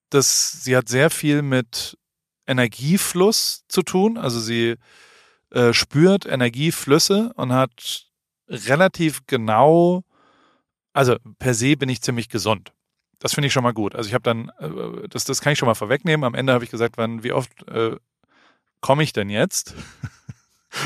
dass 0.10 0.64
sie 0.64 0.76
hat 0.76 0.90
sehr 0.90 1.10
viel 1.10 1.42
mit 1.42 1.98
Energiefluss 2.46 3.64
zu 3.68 3.82
tun, 3.82 4.18
also 4.18 4.40
sie 4.40 4.76
äh, 5.52 5.74
spürt 5.74 6.26
Energieflüsse 6.26 7.32
und 7.36 7.54
hat 7.54 8.08
relativ 8.50 9.22
genau, 9.28 10.04
also 10.94 11.16
per 11.40 11.54
se 11.54 11.78
bin 11.78 11.90
ich 11.90 12.02
ziemlich 12.02 12.30
gesund. 12.30 12.74
Das 13.20 13.34
finde 13.34 13.48
ich 13.48 13.54
schon 13.54 13.64
mal 13.64 13.74
gut. 13.74 13.96
Also 13.96 14.08
ich 14.08 14.14
habe 14.14 14.24
dann, 14.24 14.50
äh, 14.60 15.08
das, 15.08 15.24
das 15.26 15.42
kann 15.42 15.54
ich 15.54 15.60
schon 15.60 15.68
mal 15.68 15.76
vorwegnehmen. 15.76 16.24
Am 16.24 16.34
Ende 16.34 16.54
habe 16.54 16.64
ich 16.64 16.72
gesagt, 16.72 16.98
wann, 16.98 17.24
wie 17.24 17.32
oft 17.32 17.68
äh, 17.68 17.96
komme 18.82 19.04
ich 19.04 19.14
denn 19.14 19.30
jetzt? 19.30 19.76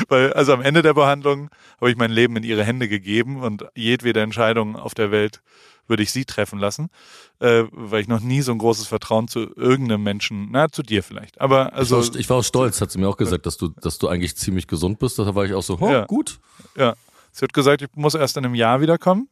Weil, 0.08 0.32
also 0.32 0.52
am 0.52 0.62
Ende 0.62 0.82
der 0.82 0.94
Behandlung 0.94 1.50
habe 1.80 1.90
ich 1.90 1.96
mein 1.96 2.10
Leben 2.10 2.36
in 2.36 2.42
ihre 2.42 2.64
Hände 2.64 2.88
gegeben 2.88 3.42
und 3.42 3.64
jedwede 3.74 4.20
Entscheidung 4.20 4.76
auf 4.76 4.94
der 4.94 5.10
Welt 5.10 5.42
würde 5.88 6.02
ich 6.02 6.10
sie 6.10 6.24
treffen 6.24 6.58
lassen, 6.58 6.90
äh, 7.38 7.64
weil 7.70 8.00
ich 8.00 8.08
noch 8.08 8.20
nie 8.20 8.42
so 8.42 8.52
ein 8.52 8.58
großes 8.58 8.86
Vertrauen 8.86 9.28
zu 9.28 9.54
irgendeinem 9.54 10.02
Menschen, 10.02 10.48
na, 10.50 10.68
zu 10.68 10.82
dir 10.82 11.02
vielleicht. 11.02 11.40
Aber 11.40 11.74
also. 11.74 12.00
Ich 12.00 12.08
war, 12.10 12.20
ich 12.20 12.30
war 12.30 12.36
auch 12.38 12.44
stolz, 12.44 12.80
hat 12.80 12.90
sie 12.90 12.98
mir 12.98 13.08
auch 13.08 13.16
gesagt, 13.16 13.46
dass 13.46 13.56
du, 13.56 13.68
dass 13.68 13.98
du 13.98 14.08
eigentlich 14.08 14.36
ziemlich 14.36 14.66
gesund 14.66 14.98
bist. 14.98 15.18
Da 15.18 15.34
war 15.34 15.44
ich 15.44 15.54
auch 15.54 15.62
so, 15.62 15.78
oh, 15.80 15.90
ja. 15.90 16.04
gut. 16.06 16.38
Ja. 16.76 16.94
Sie 17.32 17.44
hat 17.44 17.52
gesagt, 17.52 17.82
ich 17.82 17.88
muss 17.94 18.14
erst 18.14 18.36
in 18.36 18.44
einem 18.44 18.54
Jahr 18.54 18.80
wiederkommen. 18.80 19.28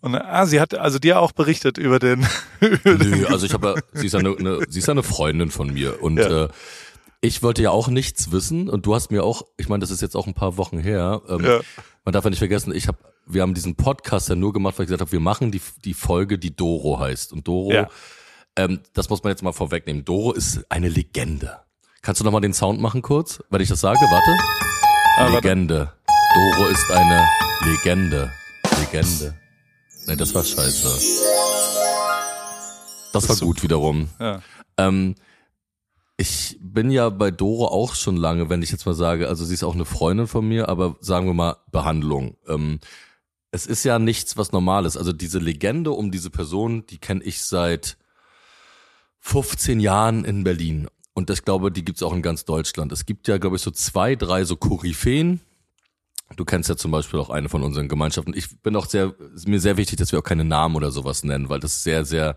Und 0.00 0.16
ah, 0.16 0.46
sie 0.46 0.60
hat 0.60 0.74
also 0.74 0.98
dir 0.98 1.20
auch 1.20 1.30
berichtet 1.30 1.78
über 1.78 2.00
den. 2.00 2.26
über 2.60 2.94
Nö, 2.94 3.26
also 3.26 3.46
ich 3.46 3.54
habe, 3.54 3.80
sie 3.92 4.06
ist 4.06 4.14
ja 4.14 4.18
eine, 4.18 4.36
eine, 4.36 4.60
sie 4.68 4.80
ist 4.80 4.88
ja 4.88 4.92
eine 4.92 5.04
Freundin 5.04 5.50
von 5.50 5.72
mir 5.72 6.02
und 6.02 6.16
ja. 6.16 6.46
äh, 6.46 6.48
ich 7.22 7.42
wollte 7.42 7.62
ja 7.62 7.70
auch 7.70 7.88
nichts 7.88 8.32
wissen 8.32 8.68
und 8.68 8.84
du 8.84 8.94
hast 8.94 9.10
mir 9.10 9.24
auch, 9.24 9.42
ich 9.56 9.68
meine, 9.68 9.80
das 9.80 9.90
ist 9.90 10.02
jetzt 10.02 10.16
auch 10.16 10.26
ein 10.26 10.34
paar 10.34 10.58
Wochen 10.58 10.78
her. 10.78 11.22
Ähm, 11.28 11.44
ja. 11.44 11.60
Man 12.04 12.12
darf 12.12 12.24
ja 12.24 12.30
nicht 12.30 12.40
vergessen, 12.40 12.74
ich 12.74 12.88
habe 12.88 12.98
wir 13.26 13.42
haben 13.42 13.54
diesen 13.54 13.76
Podcast 13.76 14.28
ja 14.28 14.34
nur 14.34 14.52
gemacht, 14.52 14.76
weil 14.76 14.84
ich 14.84 14.88
gesagt 14.88 15.00
habe, 15.00 15.12
wir 15.12 15.20
machen 15.20 15.52
die, 15.52 15.60
die 15.84 15.94
Folge, 15.94 16.38
die 16.38 16.54
Doro 16.54 16.98
heißt. 16.98 17.32
Und 17.32 17.46
Doro, 17.46 17.72
ja. 17.72 17.88
ähm, 18.56 18.80
das 18.94 19.08
muss 19.08 19.22
man 19.22 19.30
jetzt 19.30 19.44
mal 19.44 19.52
vorwegnehmen. 19.52 20.04
Doro 20.04 20.32
ist 20.32 20.64
eine 20.70 20.88
Legende. 20.88 21.60
Kannst 22.02 22.20
du 22.20 22.24
noch 22.24 22.32
mal 22.32 22.40
den 22.40 22.52
Sound 22.52 22.80
machen 22.80 23.00
kurz, 23.00 23.40
weil 23.48 23.60
ich 23.60 23.68
das 23.68 23.80
sage? 23.80 24.00
Warte. 24.00 24.36
Ah, 25.18 25.28
Legende. 25.28 25.92
Warte. 26.36 26.56
Doro 26.56 26.68
ist 26.68 26.90
eine 26.90 27.28
Legende. 27.64 28.32
Legende. 28.80 29.38
Nee, 30.08 30.16
das 30.16 30.34
war 30.34 30.42
scheiße. 30.42 30.82
Das, 33.12 33.26
das 33.26 33.28
war 33.28 33.36
gut 33.36 33.62
wiederum. 33.62 34.08
Ja. 34.18 34.42
Ähm, 34.78 35.14
Ich 36.22 36.56
bin 36.60 36.92
ja 36.92 37.08
bei 37.08 37.32
Doro 37.32 37.66
auch 37.66 37.96
schon 37.96 38.16
lange, 38.16 38.48
wenn 38.48 38.62
ich 38.62 38.70
jetzt 38.70 38.86
mal 38.86 38.94
sage, 38.94 39.26
also 39.26 39.44
sie 39.44 39.54
ist 39.54 39.64
auch 39.64 39.74
eine 39.74 39.84
Freundin 39.84 40.28
von 40.28 40.46
mir, 40.46 40.68
aber 40.68 40.94
sagen 41.00 41.26
wir 41.26 41.34
mal 41.34 41.56
Behandlung. 41.72 42.36
Ähm, 42.46 42.78
es 43.50 43.66
ist 43.66 43.82
ja 43.82 43.98
nichts, 43.98 44.36
was 44.36 44.52
Normales. 44.52 44.96
Also 44.96 45.12
diese 45.12 45.40
Legende 45.40 45.90
um 45.90 46.12
diese 46.12 46.30
Person, 46.30 46.86
die 46.86 46.98
kenne 46.98 47.24
ich 47.24 47.42
seit 47.42 47.96
15 49.18 49.80
Jahren 49.80 50.24
in 50.24 50.44
Berlin. 50.44 50.86
Und 51.12 51.28
ich 51.28 51.44
glaube, 51.44 51.72
die 51.72 51.84
gibt's 51.84 52.04
auch 52.04 52.12
in 52.12 52.22
ganz 52.22 52.44
Deutschland. 52.44 52.92
Es 52.92 53.04
gibt 53.04 53.26
ja, 53.26 53.38
glaube 53.38 53.56
ich, 53.56 53.62
so 53.62 53.72
zwei, 53.72 54.14
drei 54.14 54.44
so 54.44 54.54
Koryphäen. 54.54 55.40
Du 56.36 56.44
kennst 56.44 56.68
ja 56.68 56.76
zum 56.76 56.92
Beispiel 56.92 57.18
auch 57.18 57.30
eine 57.30 57.48
von 57.48 57.64
unseren 57.64 57.88
Gemeinschaften. 57.88 58.32
Ich 58.36 58.62
bin 58.62 58.76
auch 58.76 58.86
sehr, 58.86 59.12
mir 59.44 59.58
sehr 59.58 59.76
wichtig, 59.76 59.98
dass 59.98 60.12
wir 60.12 60.20
auch 60.20 60.24
keine 60.24 60.44
Namen 60.44 60.76
oder 60.76 60.92
sowas 60.92 61.24
nennen, 61.24 61.48
weil 61.48 61.58
das 61.58 61.82
sehr, 61.82 62.04
sehr 62.04 62.36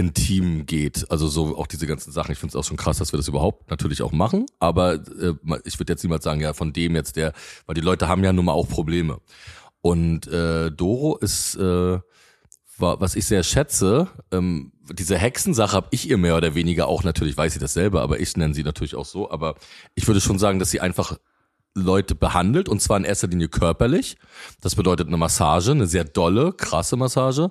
intim 0.00 0.64
geht. 0.64 1.10
Also 1.10 1.28
so 1.28 1.58
auch 1.58 1.66
diese 1.66 1.86
ganzen 1.86 2.10
Sachen. 2.10 2.32
Ich 2.32 2.38
finde 2.38 2.52
es 2.52 2.56
auch 2.56 2.66
schon 2.66 2.78
krass, 2.78 2.98
dass 2.98 3.12
wir 3.12 3.18
das 3.18 3.28
überhaupt 3.28 3.70
natürlich 3.70 4.00
auch 4.00 4.12
machen. 4.12 4.46
Aber 4.58 4.94
äh, 4.94 5.34
ich 5.64 5.78
würde 5.78 5.92
jetzt 5.92 6.02
niemals 6.02 6.24
sagen, 6.24 6.40
ja, 6.40 6.54
von 6.54 6.72
dem 6.72 6.96
jetzt 6.96 7.16
der, 7.16 7.34
weil 7.66 7.74
die 7.74 7.82
Leute 7.82 8.08
haben 8.08 8.24
ja 8.24 8.32
nun 8.32 8.46
mal 8.46 8.52
auch 8.52 8.66
Probleme. 8.66 9.20
Und 9.82 10.26
äh, 10.26 10.70
Doro 10.70 11.18
ist, 11.18 11.54
äh, 11.56 11.98
war, 12.78 13.00
was 13.00 13.14
ich 13.14 13.26
sehr 13.26 13.42
schätze, 13.42 14.08
ähm, 14.32 14.72
diese 14.90 15.18
Hexensache 15.18 15.76
habe 15.76 15.88
ich 15.90 16.08
ihr 16.08 16.16
mehr 16.16 16.36
oder 16.36 16.54
weniger 16.54 16.88
auch 16.88 17.04
natürlich, 17.04 17.36
weiß 17.36 17.52
sie 17.52 17.60
das 17.60 17.74
selber, 17.74 18.00
aber 18.00 18.20
ich 18.20 18.36
nenne 18.38 18.54
sie 18.54 18.64
natürlich 18.64 18.94
auch 18.94 19.04
so. 19.04 19.30
Aber 19.30 19.54
ich 19.94 20.06
würde 20.06 20.22
schon 20.22 20.38
sagen, 20.38 20.58
dass 20.58 20.70
sie 20.70 20.80
einfach 20.80 21.18
Leute 21.74 22.14
behandelt 22.14 22.70
und 22.70 22.80
zwar 22.80 22.96
in 22.96 23.04
erster 23.04 23.28
Linie 23.28 23.48
körperlich. 23.48 24.16
Das 24.62 24.74
bedeutet 24.74 25.08
eine 25.08 25.18
Massage, 25.18 25.72
eine 25.72 25.86
sehr 25.86 26.04
dolle, 26.04 26.52
krasse 26.54 26.96
Massage 26.96 27.50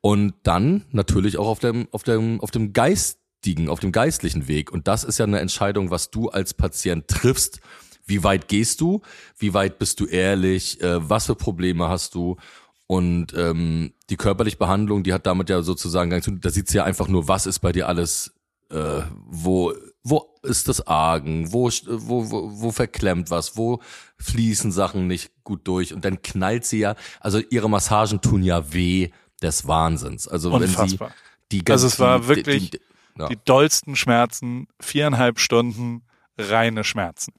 und 0.00 0.34
dann 0.42 0.84
natürlich 0.90 1.38
auch 1.38 1.48
auf 1.48 1.58
dem 1.58 1.88
auf 1.92 2.02
dem 2.02 2.40
auf 2.40 2.50
dem 2.50 2.72
geistigen, 2.72 3.68
auf 3.68 3.80
dem 3.80 3.92
geistlichen 3.92 4.48
Weg 4.48 4.72
und 4.72 4.88
das 4.88 5.04
ist 5.04 5.18
ja 5.18 5.24
eine 5.24 5.40
Entscheidung, 5.40 5.90
was 5.90 6.10
du 6.10 6.28
als 6.28 6.54
Patient 6.54 7.06
triffst. 7.08 7.60
Wie 8.06 8.24
weit 8.24 8.48
gehst 8.48 8.80
du? 8.80 9.02
Wie 9.38 9.54
weit 9.54 9.78
bist 9.78 10.00
du 10.00 10.06
ehrlich? 10.06 10.80
Äh, 10.80 11.08
was 11.08 11.26
für 11.26 11.36
Probleme 11.36 11.88
hast 11.88 12.14
du? 12.14 12.36
Und 12.88 13.34
ähm, 13.36 13.92
die 14.08 14.16
körperliche 14.16 14.56
Behandlung, 14.56 15.04
die 15.04 15.12
hat 15.12 15.26
damit 15.26 15.48
ja 15.48 15.62
sozusagen, 15.62 16.10
da 16.40 16.50
sieht 16.50 16.66
sie 16.66 16.78
ja 16.78 16.84
einfach 16.84 17.06
nur, 17.06 17.28
was 17.28 17.46
ist 17.46 17.60
bei 17.60 17.70
dir 17.70 17.86
alles, 17.86 18.34
äh, 18.70 19.02
wo 19.28 19.72
wo 20.02 20.34
ist 20.42 20.68
das 20.68 20.86
Argen, 20.86 21.52
wo, 21.52 21.70
wo, 21.86 22.30
wo, 22.30 22.50
wo 22.52 22.70
verklemmt 22.70 23.30
was, 23.30 23.56
wo 23.56 23.80
fließen 24.18 24.72
Sachen 24.72 25.06
nicht 25.06 25.30
gut 25.44 25.68
durch 25.68 25.92
und 25.92 26.04
dann 26.04 26.22
knallt 26.22 26.64
sie 26.64 26.78
ja, 26.78 26.96
also 27.20 27.40
ihre 27.50 27.68
Massagen 27.68 28.20
tun 28.20 28.42
ja 28.42 28.72
weh 28.72 29.10
des 29.42 29.66
Wahnsinns. 29.66 30.28
Also 30.28 30.52
Unfassbar. 30.52 30.84
wenn 30.84 30.88
sie 30.88 30.98
die 31.52 31.64
ganzen, 31.64 31.72
Also 31.72 31.86
es 31.86 31.98
war 31.98 32.28
wirklich 32.28 32.70
die, 32.70 32.78
die, 32.78 33.20
ja. 33.20 33.28
die 33.28 33.38
dollsten 33.44 33.96
Schmerzen, 33.96 34.68
viereinhalb 34.80 35.38
Stunden 35.38 36.02
reine 36.38 36.84
Schmerzen. 36.84 37.32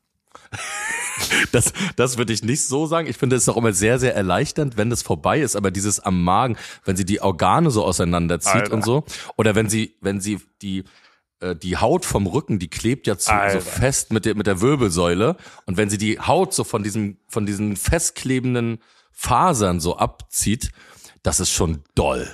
das, 1.51 1.73
das 1.95 2.17
würde 2.17 2.33
ich 2.33 2.43
nicht 2.43 2.65
so 2.65 2.85
sagen. 2.85 3.07
Ich 3.07 3.17
finde 3.17 3.35
es 3.35 3.47
auch 3.49 3.57
immer 3.57 3.73
sehr, 3.73 3.99
sehr 3.99 4.15
erleichternd, 4.15 4.77
wenn 4.77 4.89
das 4.89 5.01
vorbei 5.01 5.41
ist. 5.41 5.55
Aber 5.55 5.71
dieses 5.71 5.99
am 5.99 6.23
Magen, 6.23 6.57
wenn 6.85 6.95
sie 6.95 7.05
die 7.05 7.21
Organe 7.21 7.71
so 7.71 7.83
auseinanderzieht 7.83 8.63
Alter. 8.63 8.73
und 8.73 8.83
so, 8.83 9.05
oder 9.37 9.55
wenn 9.55 9.69
sie, 9.69 9.95
wenn 10.01 10.21
sie 10.21 10.39
die 10.61 10.83
äh, 11.41 11.55
die 11.55 11.77
Haut 11.77 12.05
vom 12.05 12.27
Rücken, 12.27 12.59
die 12.59 12.69
klebt 12.69 13.07
ja 13.07 13.17
zu, 13.17 13.31
so 13.51 13.59
fest 13.59 14.13
mit 14.13 14.25
der, 14.25 14.35
mit 14.35 14.47
der 14.47 14.61
Wirbelsäule. 14.61 15.35
Und 15.65 15.77
wenn 15.77 15.89
sie 15.89 15.97
die 15.97 16.19
Haut 16.19 16.53
so 16.53 16.63
von 16.63 16.83
diesem, 16.83 17.17
von 17.27 17.45
diesen 17.45 17.75
festklebenden 17.75 18.79
Fasern 19.11 19.79
so 19.79 19.97
abzieht, 19.97 20.71
das 21.23 21.39
ist 21.39 21.51
schon 21.51 21.83
doll. 21.95 22.27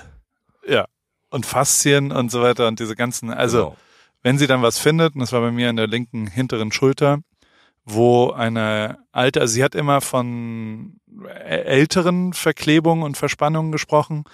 Ja. 0.66 0.86
Und 1.30 1.44
Faszien 1.46 2.10
und 2.10 2.30
so 2.30 2.42
weiter 2.42 2.68
und 2.68 2.80
diese 2.80 2.96
ganzen, 2.96 3.30
also, 3.30 3.58
genau. 3.58 3.76
wenn 4.22 4.38
sie 4.38 4.46
dann 4.46 4.62
was 4.62 4.78
findet, 4.78 5.14
und 5.14 5.20
das 5.20 5.32
war 5.32 5.40
bei 5.40 5.50
mir 5.50 5.68
in 5.68 5.76
der 5.76 5.86
linken 5.86 6.26
hinteren 6.26 6.72
Schulter, 6.72 7.18
wo 7.84 8.30
eine 8.30 8.98
alte, 9.12 9.40
also 9.40 9.54
sie 9.54 9.64
hat 9.64 9.74
immer 9.74 10.00
von 10.00 11.00
älteren 11.34 12.32
Verklebungen 12.32 13.02
und 13.02 13.16
Verspannungen 13.16 13.72
gesprochen 13.72 14.24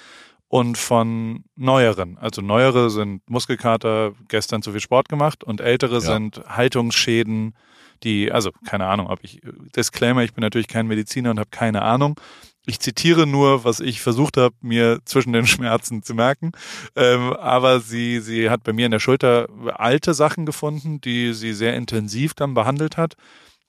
und 0.49 0.77
von 0.79 1.45
neueren. 1.57 2.19
Also 2.19 2.43
neuere 2.43 2.91
sind 2.91 3.29
Muskelkater, 3.29 4.13
gestern 4.29 4.63
zu 4.63 4.73
viel 4.73 4.81
Sport 4.81 5.09
gemacht 5.09 5.45
und 5.45 5.61
ältere 5.61 5.95
ja. 5.95 6.01
sind 6.01 6.43
Haltungsschäden, 6.47 7.57
die, 8.03 8.31
also 8.31 8.51
keine 8.67 8.87
Ahnung, 8.87 9.09
ob 9.09 9.21
ich, 9.23 9.41
Disclaimer, 9.75 10.23
ich 10.23 10.35
bin 10.35 10.43
natürlich 10.43 10.69
kein 10.69 10.87
Mediziner 10.87 11.31
und 11.31 11.39
habe 11.39 11.51
keine 11.51 11.83
Ahnung. 11.83 12.21
Ich 12.67 12.81
zitiere 12.81 13.27
nur, 13.27 13.65
was 13.65 13.81
ich 13.81 14.01
versucht 14.01 14.37
habe, 14.37 14.55
mir 14.61 15.01
zwischen 15.05 15.33
den 15.33 15.47
Schmerzen 15.49 16.03
zu 16.03 16.15
merken. 16.15 16.53
Ähm, 16.97 17.33
aber 17.35 17.81
sie, 17.81 18.21
sie 18.21 18.51
hat 18.51 18.65
bei 18.65 18.73
mir 18.73 18.87
in 18.87 18.93
der 18.93 19.01
Schulter 19.01 19.49
alte 19.75 20.15
Sachen 20.15 20.47
gefunden, 20.47 21.01
die 21.01 21.35
sie 21.35 21.53
sehr 21.53 21.75
intensiv 21.75 22.35
dann 22.35 22.55
behandelt 22.55 22.97
hat. 22.97 23.15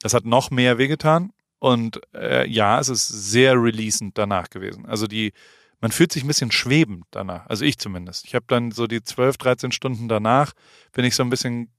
Das 0.01 0.13
hat 0.13 0.25
noch 0.25 0.51
mehr 0.51 0.77
wehgetan. 0.77 1.31
Und 1.59 1.99
äh, 2.13 2.47
ja, 2.47 2.79
es 2.79 2.89
ist 2.89 3.07
sehr 3.07 3.53
releasend 3.55 4.17
danach 4.17 4.49
gewesen. 4.49 4.85
Also 4.85 5.07
die, 5.07 5.33
man 5.81 5.91
fühlt 5.91 6.11
sich 6.11 6.23
ein 6.23 6.27
bisschen 6.27 6.51
schwebend 6.51 7.05
danach. 7.11 7.47
Also 7.47 7.65
ich 7.65 7.77
zumindest. 7.77 8.25
Ich 8.25 8.35
habe 8.35 8.45
dann 8.47 8.71
so 8.71 8.87
die 8.87 9.03
12, 9.03 9.37
13 9.37 9.71
Stunden 9.71 10.07
danach, 10.07 10.53
bin 10.93 11.05
ich 11.05 11.15
so 11.15 11.23
ein 11.23 11.29
bisschen 11.29 11.69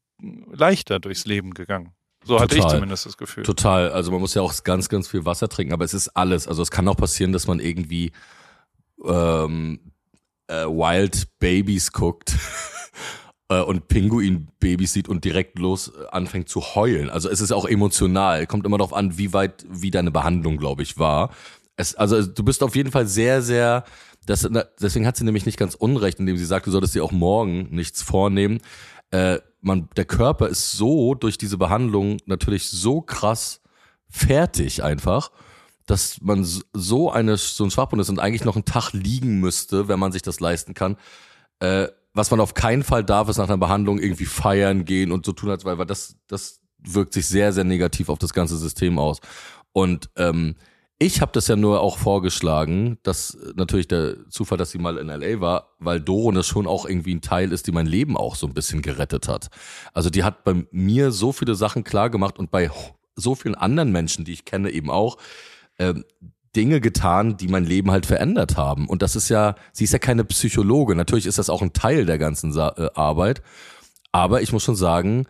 leichter 0.50 0.98
durchs 0.98 1.24
Leben 1.26 1.54
gegangen. 1.54 1.95
So 2.26 2.40
hatte 2.40 2.58
ich 2.58 2.66
zumindest 2.66 3.06
das 3.06 3.16
Gefühl. 3.16 3.44
Total. 3.44 3.90
Also 3.90 4.10
man 4.10 4.20
muss 4.20 4.34
ja 4.34 4.42
auch 4.42 4.52
ganz, 4.64 4.88
ganz 4.88 5.06
viel 5.06 5.24
Wasser 5.24 5.48
trinken, 5.48 5.72
aber 5.72 5.84
es 5.84 5.94
ist 5.94 6.08
alles. 6.08 6.48
Also 6.48 6.62
es 6.62 6.70
kann 6.72 6.88
auch 6.88 6.96
passieren, 6.96 7.32
dass 7.32 7.46
man 7.46 7.60
irgendwie 7.60 8.10
ähm, 9.04 9.80
äh, 10.48 10.64
Wild 10.64 11.28
Babies 11.38 11.92
guckt 11.92 12.36
äh, 13.48 13.60
und 13.60 13.86
Pinguin-Babys 13.86 14.92
sieht 14.92 15.08
und 15.08 15.24
direkt 15.24 15.58
los 15.58 15.88
äh, 15.88 16.06
anfängt 16.10 16.48
zu 16.48 16.74
heulen. 16.74 17.10
Also 17.10 17.28
es 17.28 17.40
ist 17.40 17.52
auch 17.52 17.64
emotional. 17.64 18.46
Kommt 18.48 18.66
immer 18.66 18.78
darauf 18.78 18.92
an, 18.92 19.18
wie 19.18 19.32
weit, 19.32 19.64
wie 19.68 19.92
deine 19.92 20.10
Behandlung, 20.10 20.56
glaube 20.56 20.82
ich, 20.82 20.98
war. 20.98 21.30
Es, 21.76 21.94
also 21.94 22.26
du 22.26 22.42
bist 22.42 22.62
auf 22.64 22.74
jeden 22.74 22.90
Fall 22.90 23.06
sehr, 23.06 23.40
sehr, 23.40 23.84
das, 24.24 24.48
deswegen 24.80 25.06
hat 25.06 25.16
sie 25.16 25.24
nämlich 25.24 25.46
nicht 25.46 25.58
ganz 25.58 25.76
unrecht, 25.76 26.18
indem 26.18 26.36
sie 26.36 26.44
sagt, 26.44 26.66
du 26.66 26.72
solltest 26.72 26.96
dir 26.96 27.04
auch 27.04 27.12
morgen 27.12 27.68
nichts 27.70 28.02
vornehmen. 28.02 28.60
Äh, 29.10 29.38
man, 29.66 29.88
der 29.96 30.04
Körper 30.04 30.48
ist 30.48 30.72
so 30.72 31.14
durch 31.14 31.38
diese 31.38 31.58
Behandlung 31.58 32.18
natürlich 32.26 32.68
so 32.70 33.02
krass 33.02 33.60
fertig 34.08 34.84
einfach, 34.84 35.32
dass 35.86 36.20
man 36.22 36.44
so 36.72 37.10
eine 37.10 37.36
so 37.36 37.64
ein 37.64 37.70
Schwachpunkt 37.70 38.00
ist 38.00 38.08
und 38.08 38.20
eigentlich 38.20 38.44
noch 38.44 38.54
einen 38.54 38.64
Tag 38.64 38.92
liegen 38.92 39.40
müsste, 39.40 39.88
wenn 39.88 39.98
man 39.98 40.12
sich 40.12 40.22
das 40.22 40.40
leisten 40.40 40.72
kann. 40.72 40.96
Äh, 41.58 41.88
was 42.14 42.30
man 42.30 42.40
auf 42.40 42.54
keinen 42.54 42.84
Fall 42.84 43.04
darf, 43.04 43.28
ist 43.28 43.38
nach 43.38 43.48
einer 43.48 43.58
Behandlung 43.58 43.98
irgendwie 43.98 44.24
feiern 44.24 44.84
gehen 44.84 45.10
und 45.12 45.26
so 45.26 45.32
tun, 45.32 45.50
als 45.50 45.64
weil, 45.64 45.78
weil 45.78 45.86
das 45.86 46.16
das 46.28 46.60
wirkt 46.78 47.12
sich 47.12 47.26
sehr 47.26 47.52
sehr 47.52 47.64
negativ 47.64 48.08
auf 48.08 48.18
das 48.18 48.32
ganze 48.32 48.56
System 48.56 48.98
aus. 49.00 49.20
Und 49.72 50.10
ähm, 50.16 50.54
ich 50.98 51.20
habe 51.20 51.32
das 51.32 51.46
ja 51.48 51.56
nur 51.56 51.80
auch 51.80 51.98
vorgeschlagen, 51.98 52.98
dass 53.02 53.36
natürlich 53.54 53.86
der 53.86 54.28
Zufall, 54.30 54.56
dass 54.56 54.70
sie 54.70 54.78
mal 54.78 54.96
in 54.96 55.08
LA 55.08 55.40
war, 55.40 55.74
weil 55.78 56.00
Doro 56.00 56.32
das 56.32 56.46
schon 56.46 56.66
auch 56.66 56.86
irgendwie 56.86 57.14
ein 57.14 57.20
Teil 57.20 57.52
ist, 57.52 57.66
die 57.66 57.72
mein 57.72 57.86
Leben 57.86 58.16
auch 58.16 58.34
so 58.34 58.46
ein 58.46 58.54
bisschen 58.54 58.80
gerettet 58.80 59.28
hat. 59.28 59.48
Also 59.92 60.08
die 60.08 60.24
hat 60.24 60.44
bei 60.44 60.64
mir 60.70 61.12
so 61.12 61.32
viele 61.32 61.54
Sachen 61.54 61.84
klar 61.84 62.08
gemacht 62.08 62.38
und 62.38 62.50
bei 62.50 62.70
so 63.14 63.34
vielen 63.34 63.54
anderen 63.54 63.92
Menschen, 63.92 64.24
die 64.24 64.32
ich 64.32 64.46
kenne, 64.46 64.70
eben 64.70 64.90
auch 64.90 65.18
äh, 65.76 65.94
Dinge 66.54 66.80
getan, 66.80 67.36
die 67.36 67.48
mein 67.48 67.64
Leben 67.64 67.90
halt 67.90 68.06
verändert 68.06 68.56
haben. 68.56 68.88
Und 68.88 69.02
das 69.02 69.16
ist 69.16 69.28
ja, 69.28 69.56
sie 69.72 69.84
ist 69.84 69.92
ja 69.92 69.98
keine 69.98 70.24
Psychologe. 70.24 70.94
Natürlich 70.94 71.26
ist 71.26 71.38
das 71.38 71.50
auch 71.50 71.60
ein 71.60 71.74
Teil 71.74 72.06
der 72.06 72.16
ganzen 72.16 72.52
Sa 72.52 72.74
äh, 72.78 72.88
Arbeit. 72.94 73.42
Aber 74.12 74.40
ich 74.40 74.52
muss 74.52 74.62
schon 74.62 74.76
sagen, 74.76 75.26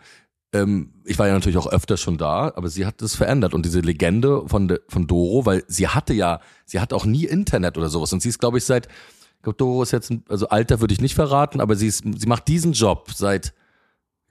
ähm, 0.53 0.93
ich 1.03 1.19
war 1.19 1.27
ja 1.27 1.33
natürlich 1.33 1.57
auch 1.57 1.67
öfter 1.67 1.97
schon 1.97 2.17
da, 2.17 2.51
aber 2.55 2.69
sie 2.69 2.85
hat 2.85 3.01
das 3.01 3.15
verändert 3.15 3.53
und 3.53 3.65
diese 3.65 3.81
Legende 3.81 4.43
von 4.47 4.67
de, 4.67 4.79
von 4.87 5.07
Doro, 5.07 5.45
weil 5.45 5.63
sie 5.67 5.87
hatte 5.87 6.13
ja, 6.13 6.39
sie 6.65 6.79
hat 6.79 6.93
auch 6.93 7.05
nie 7.05 7.25
Internet 7.25 7.77
oder 7.77 7.89
sowas 7.89 8.13
und 8.13 8.21
sie 8.21 8.29
ist, 8.29 8.39
glaube 8.39 8.57
ich, 8.57 8.65
seit, 8.65 8.87
ich 8.87 9.43
glaube, 9.43 9.57
Doro 9.57 9.83
ist 9.83 9.91
jetzt, 9.91 10.09
ein, 10.09 10.23
also 10.29 10.49
Alter 10.49 10.79
würde 10.79 10.93
ich 10.93 11.01
nicht 11.01 11.15
verraten, 11.15 11.59
aber 11.59 11.75
sie 11.75 11.87
ist, 11.87 12.03
sie 12.03 12.27
macht 12.27 12.47
diesen 12.47 12.73
Job 12.73 13.11
seit, 13.13 13.53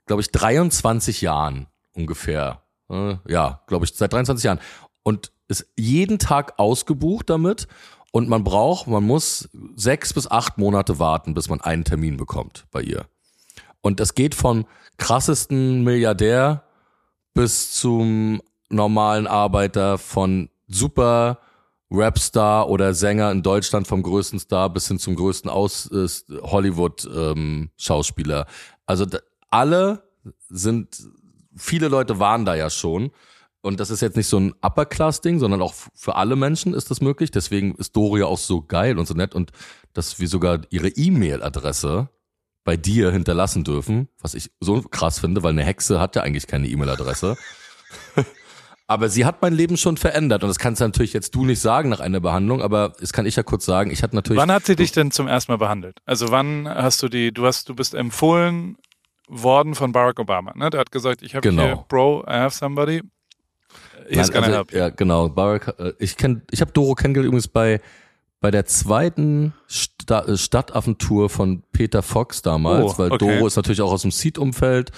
glaube 0.05 0.21
ich, 0.21 0.31
23 0.31 1.21
Jahren 1.21 1.67
ungefähr. 1.93 2.63
Äh, 2.89 3.17
ja, 3.27 3.61
glaube 3.67 3.85
ich, 3.85 3.93
seit 3.93 4.13
23 4.13 4.43
Jahren 4.43 4.59
und 5.03 5.31
ist 5.47 5.67
jeden 5.77 6.19
Tag 6.19 6.57
ausgebucht 6.57 7.29
damit 7.29 7.67
und 8.11 8.27
man 8.27 8.43
braucht, 8.43 8.87
man 8.87 9.03
muss 9.03 9.49
sechs 9.75 10.13
bis 10.13 10.29
acht 10.29 10.57
Monate 10.57 10.99
warten, 10.99 11.33
bis 11.33 11.49
man 11.49 11.61
einen 11.61 11.83
Termin 11.83 12.17
bekommt 12.17 12.65
bei 12.71 12.81
ihr. 12.81 13.05
Und 13.87 14.01
das 14.01 14.15
geht 14.15 14.35
von 14.35 14.65
krassesten 14.97 15.81
Milliardär 15.85 16.63
bis 17.33 17.71
zum 17.71 18.41
normalen 18.69 19.27
Arbeiter 19.27 19.97
von 19.97 20.49
super 20.67 21.39
Rapstar 21.89 22.67
oder 22.67 22.93
Sänger 22.93 23.31
in 23.31 23.43
Deutschland 23.43 23.87
vom 23.87 24.03
größten 24.03 24.39
Star 24.39 24.69
bis 24.69 24.89
hin 24.89 24.99
zum 24.99 25.15
größten 25.15 25.49
Aus 25.49 25.89
äh, 25.89 26.05
Hollywood 26.41 27.09
ähm, 27.15 27.69
Schauspieler. 27.77 28.45
Also 28.85 29.05
alle 29.49 30.03
sind 30.49 31.07
viele 31.55 31.87
Leute 31.87 32.19
waren 32.19 32.43
da 32.43 32.55
ja 32.55 32.69
schon 32.69 33.11
und 33.61 33.79
das 33.79 33.89
ist 33.89 34.01
jetzt 34.01 34.17
nicht 34.17 34.27
so 34.27 34.37
ein 34.37 34.53
Upper 34.61 34.85
Class 34.85 35.21
Ding, 35.21 35.39
sondern 35.39 35.61
auch 35.61 35.73
für 35.93 36.15
alle 36.15 36.35
Menschen 36.35 36.73
ist 36.73 36.91
das 36.91 36.99
möglich. 36.99 37.31
Deswegen 37.31 37.73
ist 37.75 37.95
Doria 37.95 38.25
auch 38.25 38.37
so 38.37 38.61
geil 38.61 38.99
und 38.99 39.07
so 39.07 39.13
nett 39.13 39.33
und 39.33 39.53
dass 39.93 40.19
wir 40.19 40.27
sogar 40.27 40.59
ihre 40.71 40.89
E-Mail 40.89 41.41
Adresse 41.41 42.09
bei 42.67 42.75
dir 42.75 43.13
hinterlassen 43.13 43.63
dürfen, 43.63 44.09
was 44.21 44.33
ich 44.33 44.51
so 44.59 44.81
krass 44.81 45.19
finde, 45.19 45.41
weil 45.41 45.51
eine 45.51 45.63
Hexe 45.63 46.01
hat 46.01 46.17
ja 46.17 46.23
eigentlich 46.23 46.47
keine 46.47 46.67
E-Mail-Adresse. 46.67 47.37
aber 48.87 49.07
sie 49.07 49.23
hat 49.23 49.41
mein 49.41 49.53
Leben 49.53 49.77
schon 49.77 49.95
verändert 49.95 50.43
und 50.43 50.49
das 50.49 50.59
kannst 50.59 50.81
du 50.81 50.85
natürlich 50.85 51.13
jetzt 51.13 51.33
du 51.33 51.45
nicht 51.45 51.61
sagen 51.61 51.87
nach 51.87 52.01
einer 52.01 52.19
Behandlung, 52.19 52.61
aber 52.61 52.91
das 52.99 53.13
kann 53.13 53.25
ich 53.25 53.37
ja 53.37 53.43
kurz 53.43 53.63
sagen. 53.63 53.89
Ich 53.89 54.03
hatte 54.03 54.17
natürlich. 54.17 54.41
Wann 54.41 54.51
hat 54.51 54.65
sie 54.65 54.75
dich 54.75 54.91
denn 54.91 55.11
zum 55.11 55.29
ersten 55.29 55.53
Mal 55.53 55.57
behandelt? 55.59 55.99
Also 56.05 56.29
wann 56.29 56.67
hast 56.67 57.01
du 57.01 57.07
die? 57.07 57.31
Du 57.31 57.45
hast, 57.45 57.69
du 57.69 57.73
bist 57.73 57.93
empfohlen 57.93 58.75
worden 59.29 59.73
von 59.73 59.93
Barack 59.93 60.19
Obama. 60.19 60.51
Ne? 60.53 60.69
Der 60.69 60.81
hat 60.81 60.91
gesagt, 60.91 61.21
ich 61.21 61.35
habe 61.35 61.47
Genau. 61.47 61.63
hier, 61.63 61.85
Bro, 61.87 62.25
I 62.27 62.33
have 62.33 62.53
somebody. 62.53 63.01
He's 64.09 64.17
Nein, 64.17 64.27
gonna 64.27 64.45
also, 64.45 64.57
help. 64.57 64.73
you. 64.73 64.79
Ja, 64.79 64.89
genau. 64.89 65.29
Barack, 65.29 65.73
äh, 65.79 65.93
ich 65.99 66.17
kenn, 66.17 66.41
ich 66.51 66.59
habe 66.59 66.73
Doro 66.73 66.95
kennengelernt 66.95 67.27
übrigens 67.27 67.47
bei 67.47 67.79
bei 68.39 68.51
der 68.51 68.65
zweiten 68.65 69.53
Sta 69.67 70.21
äh, 70.21 70.37
Stadtaffentour 70.37 71.29
von 71.29 71.63
Peter 71.71 72.03
Fox 72.03 72.41
damals, 72.41 72.93
Oh, 72.93 72.97
weil 72.99 73.11
okay. 73.11 73.17
Doro 73.35 73.47
ist 73.47 73.55
natürlich 73.55 73.81
auch 73.81 73.91
aus 73.91 74.03
dem 74.03 74.11
Seed-Umfeld 74.11 74.91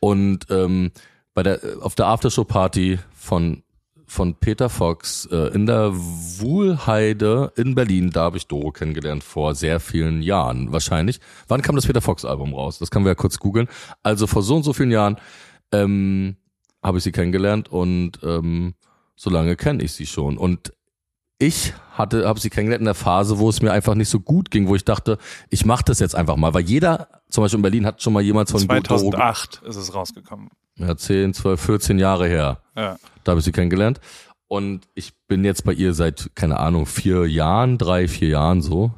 und 0.00 0.46
ähm, 0.50 0.90
bei 1.34 1.42
der 1.42 1.62
äh, 1.62 1.76
auf 1.80 1.94
der 1.94 2.06
Aftershow-Party 2.06 2.98
von 3.14 3.62
von 4.06 4.34
Peter 4.34 4.68
Fox 4.68 5.26
äh, 5.32 5.54
in 5.54 5.64
der 5.64 5.90
Wuhlheide 5.94 7.50
in 7.56 7.74
Berlin, 7.74 8.10
da 8.10 8.24
habe 8.24 8.36
ich 8.36 8.46
Doro 8.46 8.70
kennengelernt 8.70 9.24
vor 9.24 9.54
sehr 9.54 9.80
vielen 9.80 10.20
Jahren 10.20 10.70
wahrscheinlich. 10.70 11.18
Wann 11.48 11.62
kam 11.62 11.76
das 11.76 11.86
Peter 11.86 12.02
Fox 12.02 12.26
Album 12.26 12.52
raus? 12.52 12.78
Das 12.78 12.90
können 12.90 13.06
wir 13.06 13.12
ja 13.12 13.14
kurz 13.14 13.38
googeln. 13.38 13.68
Also 14.02 14.26
vor 14.26 14.42
so 14.42 14.56
und 14.56 14.64
so 14.64 14.74
vielen 14.74 14.90
Jahren 14.90 15.16
ähm, 15.72 16.36
habe 16.82 16.98
ich 16.98 17.04
sie 17.04 17.12
kennengelernt 17.12 17.70
und 17.72 18.18
ähm, 18.22 18.74
so 19.16 19.30
lange 19.30 19.56
kenne 19.56 19.82
ich 19.82 19.92
sie 19.92 20.06
schon. 20.06 20.36
Und 20.36 20.74
ich 21.42 21.74
hatte, 21.92 22.26
habe 22.26 22.40
sie 22.40 22.48
kennengelernt 22.50 22.80
in 22.82 22.86
der 22.86 22.94
Phase, 22.94 23.38
wo 23.38 23.48
es 23.50 23.60
mir 23.60 23.72
einfach 23.72 23.94
nicht 23.94 24.08
so 24.08 24.20
gut 24.20 24.50
ging, 24.50 24.68
wo 24.68 24.74
ich 24.76 24.84
dachte, 24.84 25.18
ich 25.50 25.66
mache 25.66 25.84
das 25.84 25.98
jetzt 25.98 26.14
einfach 26.14 26.36
mal, 26.36 26.54
weil 26.54 26.62
jeder, 26.62 27.08
zum 27.28 27.44
Beispiel 27.44 27.58
in 27.58 27.62
Berlin, 27.62 27.84
hat 27.86 28.00
schon 28.02 28.12
mal 28.12 28.22
jemand 28.22 28.48
von 28.50 28.66
Doro, 28.66 28.80
2008 28.82 29.62
ist 29.66 29.76
es 29.76 29.94
rausgekommen. 29.94 30.48
ja, 30.76 30.96
10, 30.96 31.34
12, 31.34 31.60
14 31.60 31.98
Jahre 31.98 32.26
her. 32.28 32.58
Ja. 32.76 32.96
Da 33.24 33.30
habe 33.32 33.40
ich 33.40 33.44
sie 33.44 33.52
kennengelernt. 33.52 34.00
Und 34.48 34.82
ich 34.94 35.12
bin 35.28 35.44
jetzt 35.44 35.64
bei 35.64 35.72
ihr 35.72 35.94
seit, 35.94 36.30
keine 36.34 36.58
Ahnung, 36.60 36.86
vier 36.86 37.26
Jahren, 37.26 37.76
drei, 37.78 38.06
vier 38.08 38.28
Jahren 38.28 38.62
so. 38.62 38.92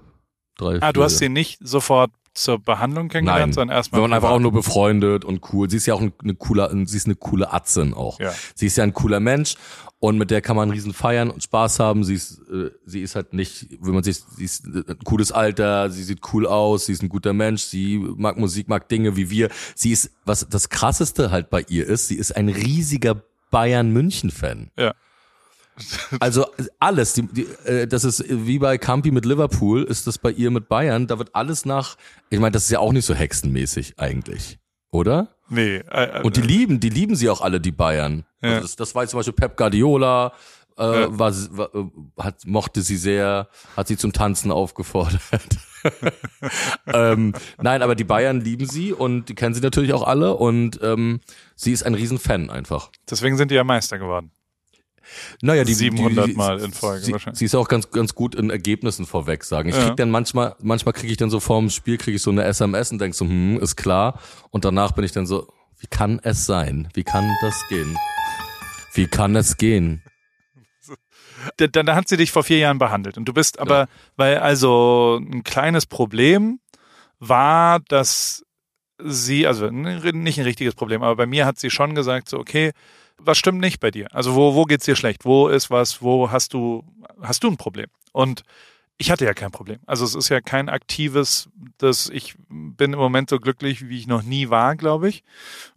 Drei, 0.57 0.81
Ah, 0.83 0.93
du 0.93 1.03
hast 1.03 1.19
sie 1.19 1.29
nicht 1.29 1.59
sofort 1.67 2.11
zur 2.37 2.59
Behandlung 2.59 3.09
kennengelernt, 3.09 3.47
Nein, 3.47 3.53
sondern 3.53 3.75
wir 3.75 3.77
erstmal. 3.77 4.01
waren 4.03 4.13
einfach 4.13 4.31
auch 4.31 4.41
nur 4.41 4.51
befreundet 4.51 5.25
und 5.25 5.41
cool. 5.53 5.71
Sie 5.71 5.77
ist 5.77 5.87
ja 5.87 5.95
auch 5.95 6.01
eine 6.03 6.35
coole, 6.35 6.69
sie 6.87 6.97
ist 6.97 7.07
eine 7.07 7.15
coole 7.15 7.53
Atzin 7.53 7.95
auch. 7.95 8.19
Ja. 8.19 8.33
Sie 8.57 8.67
ist 8.67 8.77
ja 8.77 8.83
ein 8.83 8.93
cooler 8.93 9.21
Mensch 9.21 9.55
und 10.05 10.19
mit 10.19 10.31
der 10.31 10.43
kann 10.43 10.55
man 10.55 10.71
riesen 10.71 10.93
feiern 10.93 11.31
und 11.31 11.43
Spaß 11.43 11.81
haben. 11.81 12.05
Sie 12.05 12.13
ist, 12.13 12.39
äh, 12.51 12.71
sie 12.85 13.01
ist 13.01 13.15
halt 13.15 13.33
nicht, 13.33 13.69
wenn 13.81 13.95
man 13.95 14.05
sich, 14.05 14.19
sie 14.37 14.45
ist 14.45 14.67
ein 14.67 14.99
cooles 15.03 15.33
Alter, 15.33 15.91
sie 15.91 16.03
sieht 16.03 16.21
cool 16.35 16.47
aus, 16.47 16.85
sie 16.85 16.93
ist 16.93 17.03
ein 17.03 17.09
guter 17.09 17.33
Mensch, 17.33 17.63
sie 17.63 17.97
mag 17.97 18.37
Musik, 18.37 18.69
mag 18.69 18.87
Dinge 18.91 19.17
wie 19.17 19.31
wir. 19.31 19.49
Sie 19.75 19.93
ist, 19.93 20.11
was 20.27 20.47
das 20.47 20.69
krasseste 20.69 21.31
halt 21.31 21.49
bei 21.49 21.65
ihr 21.71 21.87
ist, 21.87 22.09
sie 22.09 22.17
ist 22.17 22.37
ein 22.37 22.51
riesiger 22.51 23.23
Bayern-München-Fan. 23.51 24.71
Ja. 24.77 24.95
Also 26.21 26.47
alles, 26.79 27.15
die, 27.15 27.23
die, 27.23 27.47
äh, 27.65 27.89
das 27.89 28.05
ist 28.05 28.25
wie 28.29 28.61
bei 28.61 28.79
Campi 28.79 29.11
mit 29.11 29.25
Liverpool, 29.25 29.83
ist 29.83 30.07
das 30.07 30.19
bei 30.19 30.31
ihr 30.31 30.53
mit 30.53 30.69
Bayern, 30.69 31.09
da 31.09 31.19
wird 31.19 31.35
alles 31.35 31.65
nach, 31.65 31.97
ich 32.31 32.39
meine, 32.39 32.53
das 32.53 32.65
ist 32.65 32.71
ja 32.71 32.79
auch 32.79 32.93
nicht 32.93 33.07
so 33.07 33.13
hexenmäßig 33.13 33.95
eigentlich, 33.99 34.61
oder? 34.93 35.34
Nee. 35.49 35.77
Äh, 35.91 36.23
Und 36.23 36.37
die 36.37 36.43
lieben, 36.43 36.81
die 36.81 36.89
lieben 36.89 37.17
sie 37.17 37.29
auch 37.31 37.41
alle, 37.41 37.61
die 37.61 37.73
Bayern. 37.73 38.25
Ja. 38.43 38.51
Also 38.51 38.63
das, 38.63 38.77
das 38.77 38.95
war 38.95 39.03
jetzt 39.03 39.11
zum 39.11 39.19
Beispiel 39.19 39.35
Pep 39.35 39.57
Guardiola, 39.57 40.33
äh, 40.79 41.03
Ja. 41.03 41.19
war, 41.19 41.33
war, 41.51 41.75
äh, 41.75 41.85
hat, 42.19 42.47
mochte 42.47 42.83
sie 42.83 42.97
sehr, 42.97 43.49
hat 43.77 43.87
sie 43.89 43.97
zum 43.97 44.13
Tanzen 44.13 44.51
aufgefordert. 44.51 45.21
ähm, 46.87 47.33
nein, 47.61 47.83
aber 47.83 47.95
die 47.95 48.05
Bayern 48.05 48.41
lieben 48.41 48.67
sie 48.67 48.93
und 48.93 49.29
die 49.29 49.35
kennen 49.35 49.55
sie 49.55 49.61
natürlich 49.61 49.93
auch 49.93 50.03
alle 50.07 50.35
und 50.35 50.81
ähm, 50.83 51.21
sie 51.57 51.73
ist 51.73 51.83
ein 51.85 51.95
Riesenfan 51.95 52.51
einfach. 52.51 52.91
deswegen 53.11 53.37
sind 53.37 53.51
die 53.51 53.55
ja 53.55 53.65
Meister 53.65 53.99
geworden. 53.99 54.31
Naja, 55.43 55.65
die 55.65 55.75
700 55.75 56.29
die, 56.29 56.35
Mal 56.35 56.61
in 56.61 56.73
Folge 56.73 57.05
sie, 57.05 57.13
wahrscheinlich. 57.13 57.39
Sie 57.39 57.45
ist 57.45 57.55
auch 57.55 57.69
ganz 57.69 57.91
ganz 57.91 58.15
gut 58.15 58.35
in 58.35 58.51
Ergebnissen 58.51 59.07
vorweg 59.07 59.45
sagen. 59.45 59.69
Ich 59.69 59.77
Ja. 59.77 59.87
krieg 59.87 59.97
dann 59.97 60.11
manchmal 60.11 60.57
manchmal 60.61 60.93
kriege 60.93 61.13
ich 61.13 61.19
dann 61.19 61.31
so 61.31 61.41
vorm 61.41 61.71
Spiel 61.71 61.99
kriege 61.99 62.17
ich 62.17 62.23
so 62.23 62.31
eine 62.31 62.45
SMS 62.45 62.93
und 62.93 63.01
denk 63.01 63.15
so, 63.15 63.25
hm, 63.25 63.59
ist 63.59 63.77
klar 63.77 64.21
und 64.51 64.65
danach 64.65 64.93
bin 64.93 65.05
ich 65.05 65.13
dann 65.13 65.27
so, 65.27 65.53
wie 65.79 65.87
kann 65.87 66.21
es 66.23 66.47
sein? 66.47 66.89
Wie 66.95 67.05
kann 67.05 67.31
das 67.43 67.55
gehen? 67.69 67.97
Wie 68.95 69.07
kann 69.07 69.37
es 69.37 69.57
gehen? 69.57 70.03
Da, 71.59 71.67
da, 71.67 71.83
da 71.83 71.95
hat 71.95 72.09
sie 72.09 72.17
dich 72.17 72.33
vor 72.33 72.43
vier 72.43 72.57
Jahren 72.57 72.79
behandelt. 72.79 73.19
Und 73.19 73.27
du 73.27 73.35
bist 73.35 73.59
aber, 73.59 73.87
weil 74.17 74.39
also 74.39 75.21
ein 75.21 75.45
kleines 75.45 75.85
Problem 75.85 76.59
war, 77.19 77.81
dass 77.81 78.45
sie, 79.03 79.47
also 79.47 79.69
nicht 79.71 80.39
ein 80.39 80.45
richtiges 80.45 80.75
Problem, 80.75 81.03
aber 81.03 81.17
bei 81.17 81.27
mir 81.27 81.45
hat 81.45 81.59
sie 81.59 81.69
schon 81.69 81.95
gesagt, 81.95 82.29
so, 82.29 82.39
okay, 82.39 82.73
was 83.19 83.39
stimmt 83.39 83.61
nicht 83.61 83.81
bei 83.81 83.91
dir? 83.91 84.07
Also 84.15 84.35
wo, 84.35 84.55
wo 84.55 84.65
geht's 84.65 84.85
dir 84.85 84.97
schlecht? 84.97 85.25
Wo 85.25 85.49
ist 85.49 85.71
was? 85.71 86.03
Wo 86.03 86.31
hast 86.31 86.53
du, 86.55 86.85
hast 87.23 87.43
du 87.45 87.49
ein 87.49 87.57
Problem? 87.57 87.87
Und 88.13 88.43
ich 88.97 89.11
hatte 89.11 89.25
ja 89.25 89.35
kein 89.35 89.51
Problem. 89.51 89.79
Also 89.87 90.05
es 90.05 90.15
ist 90.15 90.29
ja 90.29 90.41
kein 90.41 90.69
aktives, 90.69 91.49
das 91.79 92.09
ich 92.13 92.37
bin 92.49 92.93
im 92.93 92.99
Moment 92.99 93.29
so 93.29 93.39
glücklich, 93.41 93.89
wie 93.89 93.99
ich 93.99 94.07
noch 94.07 94.23
nie 94.23 94.51
war, 94.51 94.77
glaube 94.77 95.09
ich. 95.09 95.25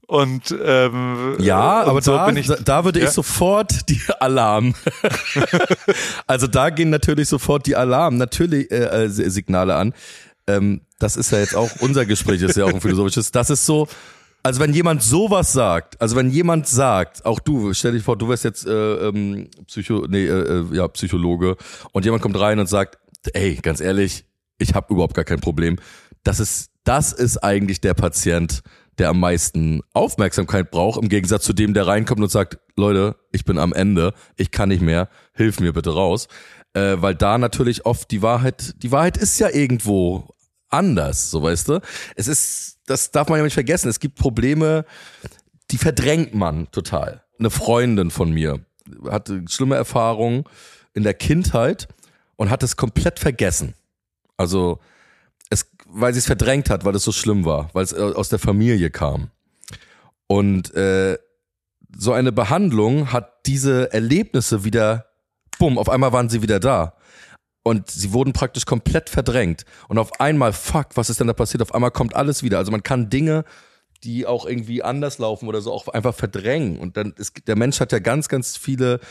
Und 0.06 0.56
ähm, 0.64 1.36
Ja, 1.40 1.82
und 1.84 1.90
aber 1.90 2.02
so 2.02 2.14
da, 2.16 2.30
ich, 2.30 2.48
da, 2.48 2.56
da 2.58 2.86
würde 2.86 3.00
Ja. 3.00 3.06
ich 3.06 3.12
sofort 3.12 3.90
die 3.90 4.00
Alarm. 4.20 4.76
also 6.28 6.48
da 6.48 6.70
gehen 6.70 6.90
natürlich 6.90 7.28
sofort 7.30 7.66
die 7.66 7.76
Alarm, 7.76 8.18
natürlich 8.18 8.72
äh, 8.72 9.06
äh, 9.06 9.10
Signale 9.10 9.76
an. 9.76 9.94
Ähm, 10.48 10.82
das 11.00 11.18
ist 11.18 11.32
ja 11.32 11.40
jetzt 11.40 11.56
auch 11.56 11.70
unser 11.80 12.06
Gespräch, 12.06 12.42
ist 12.42 12.56
ja 12.56 12.66
auch 12.66 12.74
ein 12.74 12.82
philosophisches. 12.82 13.32
Das 13.32 13.50
ist 13.50 13.66
so, 13.66 13.88
also 14.48 14.62
wenn 14.62 14.74
jemand 14.74 15.04
sowas 15.04 15.52
sagt, 15.52 16.00
also 16.00 16.16
wenn 16.16 16.30
jemand 16.30 16.68
sagt, 16.68 17.26
auch 17.26 17.40
du, 17.40 17.74
stell 17.74 17.92
dich 17.92 18.04
vor, 18.04 18.18
du 18.18 18.30
wärst 18.30 18.46
jetzt 18.46 18.66
äh, 18.66 19.10
ähm, 19.10 19.50
Psycho, 19.68 20.06
nee, 20.08 20.26
äh, 20.26 20.62
äh, 20.62 20.66
ja 20.72 20.88
Psychologe 20.88 21.58
und 21.92 22.06
jemand 22.06 22.24
kommt 22.24 22.40
rein 22.40 22.58
und 22.58 22.68
sagt, 22.68 22.98
ey, 23.34 23.56
ganz 23.56 23.82
ehrlich, 23.82 24.24
ich 24.58 24.74
habe 24.74 24.94
überhaupt 24.94 25.16
gar 25.16 25.26
kein 25.26 25.42
Problem. 25.42 25.76
Das 26.24 26.40
ist, 26.40 26.72
das 26.86 27.12
ist 27.12 27.40
eigentlich 27.40 27.82
der 27.82 27.94
Patient, 27.94 28.62
der 28.98 29.10
am 29.10 29.20
meisten 29.20 29.82
Aufmerksamkeit 29.92 30.72
braucht, 30.72 31.04
im 31.04 31.10
Gegensatz 31.10 31.44
zu 31.44 31.52
dem, 31.52 31.74
der 31.74 31.86
reinkommt 31.86 32.22
und 32.22 32.32
sagt, 32.32 32.58
Leute, 32.78 33.18
ich 33.34 33.44
bin 33.44 33.58
am 33.58 33.74
Ende, 33.74 34.14
ich 34.38 34.52
kann 34.52 34.70
nicht 34.70 34.82
mehr, 34.82 35.10
hilf 35.34 35.60
mir 35.60 35.74
bitte 35.74 35.90
raus. 35.90 36.30
Äh, 36.74 36.96
weil 37.02 37.16
da 37.16 37.38
natürlich 37.38 37.86
oft 37.86 38.12
die 38.12 38.22
Wahrheit, 38.22 38.76
die 38.82 38.94
Wahrheit 38.94 39.18
ist 39.18 39.38
ja 39.40 39.50
irgendwo 39.50 40.30
anders, 40.70 41.32
so 41.32 41.42
weißt 41.44 41.70
du. 41.70 41.82
Es 42.16 42.28
ist, 42.28 42.80
das 42.86 43.12
darf 43.12 43.30
man 43.30 43.38
ja 43.38 43.44
nicht 43.44 43.54
vergessen, 43.54 43.90
es 43.90 44.00
gibt 44.00 44.16
Probleme, 44.16 44.86
die 45.72 45.78
verdrängt 45.78 46.34
man 46.34 46.70
total. 46.72 47.24
Eine 47.40 47.50
Freundin 47.50 48.12
von 48.12 48.32
mir 48.32 48.60
hatte 49.10 49.44
schlimme 49.50 49.76
Erfahrungen 49.76 50.46
in 50.94 51.04
der 51.04 51.14
Kindheit 51.14 51.88
und 52.36 52.50
hat 52.50 52.64
es 52.64 52.78
komplett 52.78 53.20
vergessen. 53.20 53.74
Also 54.38 54.80
es, 55.50 55.70
weil 55.86 56.14
sie 56.14 56.20
es 56.20 56.26
verdrängt 56.26 56.70
hat, 56.70 56.86
weil 56.86 56.96
es 56.96 57.04
so 57.04 57.12
schlimm 57.12 57.46
war, 57.46 57.70
weil 57.74 57.84
es 57.84 57.94
äh, 57.94 57.98
aus 57.98 58.30
der 58.30 58.40
Familie 58.40 58.90
kam. 58.90 59.30
Und 60.28 60.74
äh, 60.76 61.18
so 61.98 62.14
eine 62.14 62.32
Behandlung 62.32 63.12
hat 63.12 63.46
diese 63.46 63.92
Erlebnisse 63.94 64.64
wieder, 64.64 65.08
bumm, 65.58 65.78
auf 65.78 65.90
einmal 65.90 66.12
waren 66.12 66.30
sie 66.30 66.42
wieder 66.42 66.60
da. 66.60 66.97
Und 67.68 67.92
sie 67.92 68.14
wurden 68.14 68.32
praktisch 68.32 68.66
komplett 68.66 69.10
verdrängt. 69.10 69.66
Und 69.90 69.98
auf 69.98 70.22
einmal, 70.22 70.54
fuck, 70.54 70.88
was 70.96 71.10
ist 71.10 71.20
denn 71.20 71.28
da 71.28 71.34
passiert? 71.34 71.62
Auf 71.62 71.76
einmal 71.76 71.92
kommt 71.92 72.16
alles 72.16 72.42
wieder. 72.42 72.58
Also 72.60 72.72
man 72.72 72.82
kann 72.82 73.10
Dinge, 73.10 73.44
die 74.04 74.26
auch 74.26 74.46
irgendwie 74.46 74.84
anders 74.84 75.18
laufen 75.18 75.50
oder 75.50 75.60
so, 75.60 75.74
auch 75.74 75.90
einfach 75.90 76.16
verdrängen. 76.16 76.78
Und 76.80 76.96
dann 76.96 77.14
ist, 77.18 77.46
der 77.46 77.58
Mensch 77.58 77.82
hat 77.82 77.92
ja 77.92 78.00
ganz, 78.00 78.30
ganz 78.30 78.56
viele 78.56 79.02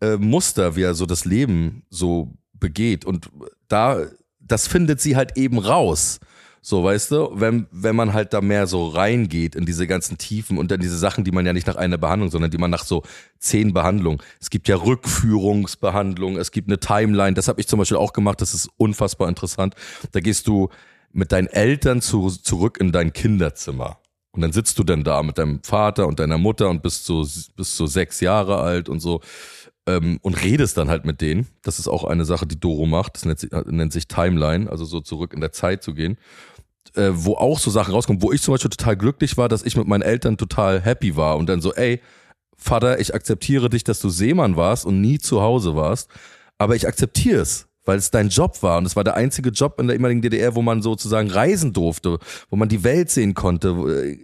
äh, 0.00 0.16
Muster, 0.16 0.74
wie 0.74 0.82
er 0.82 0.94
so 0.94 1.06
das 1.06 1.24
Leben 1.24 1.84
so 1.90 2.32
begeht. 2.54 3.04
Und 3.04 3.30
da, 3.68 4.06
das 4.40 4.66
findet 4.66 5.00
sie 5.00 5.14
halt 5.14 5.36
eben 5.36 5.58
raus. 5.60 6.18
So, 6.64 6.84
weißt 6.84 7.10
du, 7.10 7.30
wenn, 7.34 7.66
wenn 7.72 7.96
man 7.96 8.12
halt 8.12 8.32
da 8.32 8.40
mehr 8.40 8.68
so 8.68 8.86
reingeht 8.86 9.56
in 9.56 9.66
diese 9.66 9.88
ganzen 9.88 10.16
Tiefen 10.16 10.58
und 10.58 10.70
dann 10.70 10.78
diese 10.78 10.96
Sachen, 10.96 11.24
die 11.24 11.32
man 11.32 11.44
ja 11.44 11.52
nicht 11.52 11.66
nach 11.66 11.74
einer 11.74 11.98
Behandlung, 11.98 12.30
sondern 12.30 12.52
die 12.52 12.58
man 12.58 12.70
nach 12.70 12.84
so 12.84 13.02
zehn 13.40 13.74
Behandlungen. 13.74 14.22
Es 14.40 14.48
gibt 14.48 14.68
ja 14.68 14.76
Rückführungsbehandlung, 14.76 16.36
es 16.36 16.52
gibt 16.52 16.68
eine 16.68 16.78
Timeline, 16.78 17.34
das 17.34 17.48
habe 17.48 17.60
ich 17.60 17.66
zum 17.66 17.80
Beispiel 17.80 17.96
auch 17.96 18.12
gemacht, 18.12 18.40
das 18.40 18.54
ist 18.54 18.70
unfassbar 18.76 19.28
interessant. 19.28 19.74
Da 20.12 20.20
gehst 20.20 20.46
du 20.46 20.68
mit 21.10 21.32
deinen 21.32 21.48
Eltern 21.48 22.00
zu, 22.00 22.28
zurück 22.28 22.78
in 22.80 22.92
dein 22.92 23.12
Kinderzimmer. 23.12 23.98
Und 24.30 24.40
dann 24.40 24.52
sitzt 24.52 24.78
du 24.78 24.84
dann 24.84 25.02
da 25.02 25.22
mit 25.24 25.38
deinem 25.38 25.64
Vater 25.64 26.06
und 26.06 26.20
deiner 26.20 26.38
Mutter 26.38 26.70
und 26.70 26.82
bist 26.82 27.04
so, 27.04 27.26
bist 27.56 27.76
so 27.76 27.86
sechs 27.86 28.20
Jahre 28.20 28.60
alt 28.60 28.88
und 28.88 29.00
so 29.00 29.20
ähm, 29.86 30.18
und 30.22 30.42
redest 30.42 30.78
dann 30.78 30.88
halt 30.88 31.04
mit 31.04 31.20
denen. 31.20 31.48
Das 31.62 31.78
ist 31.78 31.88
auch 31.88 32.04
eine 32.04 32.24
Sache, 32.24 32.46
die 32.46 32.58
Doro 32.58 32.86
macht. 32.86 33.16
Das 33.16 33.24
nennt 33.24 33.46
nennt 33.66 33.92
sich 33.92 34.08
Timeline, 34.08 34.70
also 34.70 34.84
so 34.84 35.00
zurück 35.00 35.34
in 35.34 35.40
der 35.40 35.52
Zeit 35.52 35.82
zu 35.82 35.92
gehen. 35.92 36.16
Äh, 36.94 37.10
wo 37.12 37.36
auch 37.36 37.58
so 37.58 37.70
Sachen 37.70 37.94
rauskommen, 37.94 38.20
wo 38.20 38.32
ich 38.32 38.42
zum 38.42 38.52
Beispiel 38.52 38.68
total 38.68 38.96
glücklich 38.96 39.38
war, 39.38 39.48
dass 39.48 39.62
ich 39.62 39.76
mit 39.76 39.86
meinen 39.86 40.02
Eltern 40.02 40.36
total 40.36 40.78
happy 40.78 41.16
war 41.16 41.38
und 41.38 41.48
dann 41.48 41.62
so, 41.62 41.72
ey, 41.72 42.02
Vater, 42.54 43.00
ich 43.00 43.14
akzeptiere 43.14 43.70
dich, 43.70 43.82
dass 43.82 43.98
du 44.00 44.10
Seemann 44.10 44.56
warst 44.56 44.84
und 44.84 45.00
nie 45.00 45.18
zu 45.18 45.40
Hause 45.40 45.74
warst, 45.74 46.10
aber 46.58 46.76
ich 46.76 46.86
akzeptiere 46.86 47.40
es, 47.40 47.66
weil 47.86 47.96
es 47.96 48.10
dein 48.10 48.28
Job 48.28 48.62
war 48.62 48.76
und 48.76 48.84
es 48.84 48.94
war 48.94 49.04
der 49.04 49.14
einzige 49.14 49.48
Job 49.50 49.80
in 49.80 49.86
der 49.86 49.96
ehemaligen 49.96 50.20
DDR, 50.20 50.54
wo 50.54 50.60
man 50.60 50.82
sozusagen 50.82 51.30
reisen 51.30 51.72
durfte, 51.72 52.18
wo 52.50 52.56
man 52.56 52.68
die 52.68 52.84
Welt 52.84 53.10
sehen 53.10 53.32
konnte. 53.32 54.18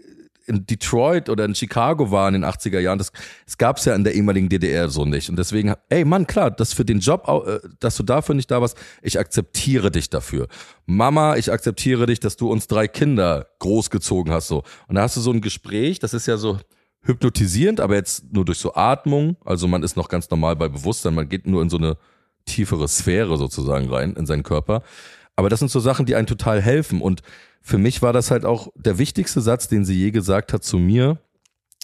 In 0.48 0.66
Detroit 0.66 1.28
oder 1.28 1.44
in 1.44 1.54
Chicago 1.54 2.10
war 2.10 2.28
in 2.28 2.34
den 2.34 2.44
80er 2.44 2.80
Jahren, 2.80 2.98
das, 2.98 3.12
das 3.44 3.58
gab 3.58 3.76
es 3.76 3.84
ja 3.84 3.94
in 3.94 4.04
der 4.04 4.14
ehemaligen 4.14 4.48
DDR 4.48 4.88
so 4.88 5.04
nicht. 5.04 5.28
Und 5.30 5.38
deswegen, 5.38 5.74
ey 5.88 6.04
Mann, 6.04 6.26
klar, 6.26 6.50
das 6.50 6.72
für 6.72 6.84
den 6.84 7.00
Job, 7.00 7.28
äh, 7.46 7.58
dass 7.80 7.96
du 7.96 8.02
dafür 8.02 8.34
nicht 8.34 8.50
da 8.50 8.60
warst, 8.60 8.76
ich 9.02 9.18
akzeptiere 9.18 9.90
dich 9.90 10.10
dafür. 10.10 10.48
Mama, 10.86 11.36
ich 11.36 11.52
akzeptiere 11.52 12.06
dich, 12.06 12.20
dass 12.20 12.36
du 12.36 12.50
uns 12.50 12.66
drei 12.66 12.88
Kinder 12.88 13.46
großgezogen 13.58 14.32
hast. 14.32 14.48
so. 14.48 14.62
Und 14.88 14.94
da 14.94 15.02
hast 15.02 15.16
du 15.16 15.20
so 15.20 15.30
ein 15.30 15.40
Gespräch, 15.40 15.98
das 15.98 16.14
ist 16.14 16.26
ja 16.26 16.36
so 16.36 16.58
hypnotisierend, 17.02 17.80
aber 17.80 17.94
jetzt 17.94 18.32
nur 18.32 18.44
durch 18.44 18.58
so 18.58 18.74
Atmung. 18.74 19.36
Also 19.44 19.68
man 19.68 19.82
ist 19.82 19.96
noch 19.96 20.08
ganz 20.08 20.30
normal 20.30 20.56
bei 20.56 20.68
Bewusstsein, 20.68 21.14
man 21.14 21.28
geht 21.28 21.46
nur 21.46 21.62
in 21.62 21.70
so 21.70 21.78
eine 21.78 21.96
tiefere 22.44 22.88
Sphäre 22.88 23.36
sozusagen 23.36 23.88
rein, 23.88 24.14
in 24.14 24.26
seinen 24.26 24.42
Körper. 24.42 24.82
Aber 25.36 25.48
das 25.48 25.60
sind 25.60 25.70
so 25.70 25.78
Sachen, 25.78 26.06
die 26.06 26.16
einen 26.16 26.26
total 26.26 26.60
helfen. 26.60 27.00
Und 27.00 27.22
für 27.68 27.78
mich 27.78 28.00
war 28.00 28.14
das 28.14 28.30
halt 28.30 28.46
auch 28.46 28.68
der 28.76 28.96
wichtigste 28.96 29.42
Satz, 29.42 29.68
den 29.68 29.84
sie 29.84 29.94
je 29.94 30.10
gesagt 30.10 30.54
hat 30.54 30.64
zu 30.64 30.78
mir. 30.78 31.18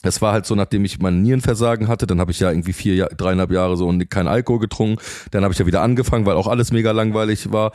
Es 0.02 0.22
war 0.22 0.32
halt 0.32 0.46
so, 0.46 0.54
nachdem 0.54 0.84
ich 0.86 0.98
mein 0.98 1.20
Nierenversagen 1.20 1.88
hatte, 1.88 2.06
dann 2.06 2.20
habe 2.20 2.30
ich 2.30 2.40
ja 2.40 2.50
irgendwie 2.50 2.72
vier, 2.72 3.06
dreieinhalb 3.06 3.50
Jahre 3.50 3.76
so 3.76 3.86
und 3.86 4.08
kein 4.08 4.26
Alkohol 4.26 4.60
getrunken. 4.60 5.02
Dann 5.30 5.44
habe 5.44 5.52
ich 5.52 5.58
ja 5.58 5.66
wieder 5.66 5.82
angefangen, 5.82 6.24
weil 6.24 6.36
auch 6.36 6.46
alles 6.46 6.72
mega 6.72 6.92
langweilig 6.92 7.52
war. 7.52 7.72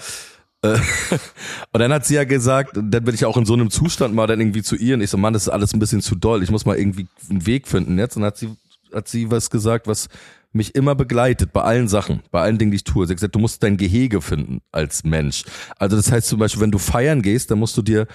Äh, 0.64 0.78
und 1.72 1.80
dann 1.80 1.94
hat 1.94 2.08
sie 2.08 2.16
ja 2.16 2.24
gesagt, 2.24 2.76
dann 2.76 3.04
bin 3.04 3.14
ich 3.14 3.26
auch 3.26 3.38
in 3.38 3.46
so 3.46 3.54
einem 3.54 3.70
Zustand 3.70 4.16
mal 4.16 4.26
dann 4.26 4.40
irgendwie 4.40 4.64
zu 4.64 4.76
ihr 4.76 4.96
und 4.96 5.02
ich 5.02 5.12
so, 5.12 5.18
Mann, 5.18 5.34
das 5.34 5.44
ist 5.44 5.50
alles 5.50 5.74
ein 5.74 5.80
bisschen 5.80 6.02
zu 6.02 6.16
doll. 6.16 6.42
Ich 6.42 6.50
muss 6.50 6.66
mal 6.66 6.78
irgendwie 6.78 7.08
einen 7.30 7.46
Weg 7.46 7.68
finden 7.68 8.00
jetzt. 8.00 8.16
Und 8.16 8.24
dann 8.24 8.28
hat 8.32 8.38
sie, 8.38 8.50
hat 8.92 9.08
sie 9.08 9.30
was 9.30 9.52
gesagt, 9.52 9.86
was 9.86 10.08
mich 10.52 10.76
immer 10.76 10.96
begleitet 10.96 11.54
bei 11.54 11.62
allen 11.62 11.88
Sachen, 11.88 12.22
bei 12.32 12.42
allen 12.42 12.58
Dingen, 12.58 12.72
die 12.72 12.78
ich 12.78 12.84
tue. 12.84 13.06
Sie 13.06 13.12
hat 13.12 13.18
gesagt, 13.18 13.36
du 13.36 13.40
musst 13.40 13.62
dein 13.62 13.78
Gehege 13.78 14.22
finden 14.22 14.62
als 14.72 15.04
Mensch. 15.04 15.44
Also 15.78 15.96
das 15.96 16.12
heißt 16.12 16.28
zum 16.28 16.40
Beispiel, 16.40 16.62
wenn 16.62 16.72
du 16.72 16.80
feiern 16.80 17.22
gehst, 17.22 17.52
dann 17.52 17.60
musst 17.60 17.78
du 17.78 17.82
dir 17.82 18.08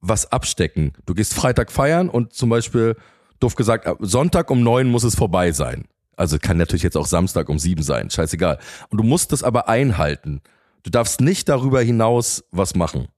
was 0.00 0.30
abstecken. 0.30 0.92
Du 1.06 1.14
gehst 1.14 1.34
Freitag 1.34 1.72
feiern 1.72 2.08
und 2.08 2.32
zum 2.32 2.50
Beispiel, 2.50 2.96
doof 3.40 3.54
gesagt, 3.54 3.88
Sonntag 4.00 4.50
um 4.50 4.62
neun 4.62 4.90
muss 4.90 5.04
es 5.04 5.14
vorbei 5.14 5.52
sein. 5.52 5.86
Also 6.16 6.38
kann 6.38 6.56
natürlich 6.56 6.82
jetzt 6.82 6.96
auch 6.96 7.06
Samstag 7.06 7.48
um 7.48 7.58
sieben 7.58 7.82
sein, 7.82 8.10
scheißegal. 8.10 8.58
Und 8.90 8.98
du 8.98 9.04
musst 9.04 9.32
das 9.32 9.42
aber 9.42 9.68
einhalten. 9.68 10.42
Du 10.82 10.90
darfst 10.90 11.20
nicht 11.20 11.48
darüber 11.48 11.80
hinaus 11.80 12.44
was 12.50 12.74
machen. 12.74 13.08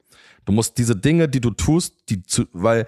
Du 0.44 0.52
musst 0.52 0.78
diese 0.78 0.96
Dinge, 0.96 1.28
die 1.28 1.40
du 1.40 1.50
tust, 1.50 1.94
die 2.08 2.22
zu, 2.22 2.46
weil 2.52 2.86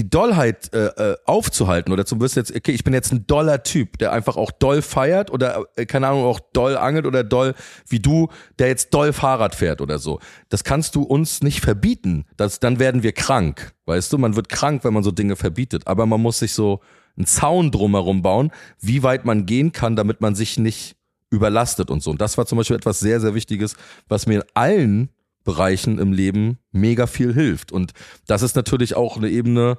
die 0.00 0.08
Dollheit 0.08 0.72
äh, 0.72 0.86
äh, 0.86 1.16
aufzuhalten 1.26 1.92
oder 1.92 2.06
zum 2.06 2.18
Beispiel 2.18 2.40
jetzt, 2.40 2.56
okay, 2.56 2.72
ich 2.72 2.84
bin 2.84 2.94
jetzt 2.94 3.12
ein 3.12 3.26
doller 3.26 3.62
Typ, 3.62 3.98
der 3.98 4.12
einfach 4.12 4.38
auch 4.38 4.50
doll 4.50 4.80
feiert 4.80 5.30
oder 5.30 5.66
äh, 5.76 5.84
keine 5.84 6.08
Ahnung 6.08 6.24
auch 6.24 6.40
doll 6.54 6.78
angelt 6.78 7.04
oder 7.04 7.22
doll 7.22 7.54
wie 7.86 7.98
du, 7.98 8.28
der 8.58 8.68
jetzt 8.68 8.94
doll 8.94 9.12
Fahrrad 9.12 9.54
fährt 9.54 9.82
oder 9.82 9.98
so. 9.98 10.18
Das 10.48 10.64
kannst 10.64 10.94
du 10.94 11.02
uns 11.02 11.42
nicht 11.42 11.60
verbieten. 11.60 12.24
Das, 12.38 12.60
dann 12.60 12.78
werden 12.78 13.02
wir 13.02 13.12
krank, 13.12 13.74
weißt 13.84 14.10
du? 14.10 14.16
Man 14.16 14.36
wird 14.36 14.48
krank, 14.48 14.84
wenn 14.84 14.94
man 14.94 15.02
so 15.02 15.10
Dinge 15.10 15.36
verbietet. 15.36 15.86
Aber 15.86 16.06
man 16.06 16.22
muss 16.22 16.38
sich 16.38 16.54
so 16.54 16.80
einen 17.18 17.26
Zaun 17.26 17.70
drumherum 17.70 18.22
bauen, 18.22 18.52
wie 18.80 19.02
weit 19.02 19.26
man 19.26 19.44
gehen 19.44 19.72
kann, 19.72 19.96
damit 19.96 20.22
man 20.22 20.34
sich 20.34 20.56
nicht 20.56 20.96
überlastet 21.28 21.90
und 21.90 22.02
so. 22.02 22.10
Und 22.10 22.22
das 22.22 22.38
war 22.38 22.46
zum 22.46 22.56
Beispiel 22.56 22.76
etwas 22.76 23.00
sehr, 23.00 23.20
sehr 23.20 23.34
Wichtiges, 23.34 23.76
was 24.08 24.26
mir 24.26 24.36
in 24.36 24.44
allen 24.54 25.10
Bereichen 25.44 25.98
im 25.98 26.12
Leben 26.12 26.58
mega 26.72 27.06
viel 27.06 27.32
hilft. 27.32 27.72
Und 27.72 27.92
das 28.26 28.42
ist 28.42 28.56
natürlich 28.56 28.94
auch 28.96 29.16
eine 29.16 29.28
Ebene, 29.28 29.78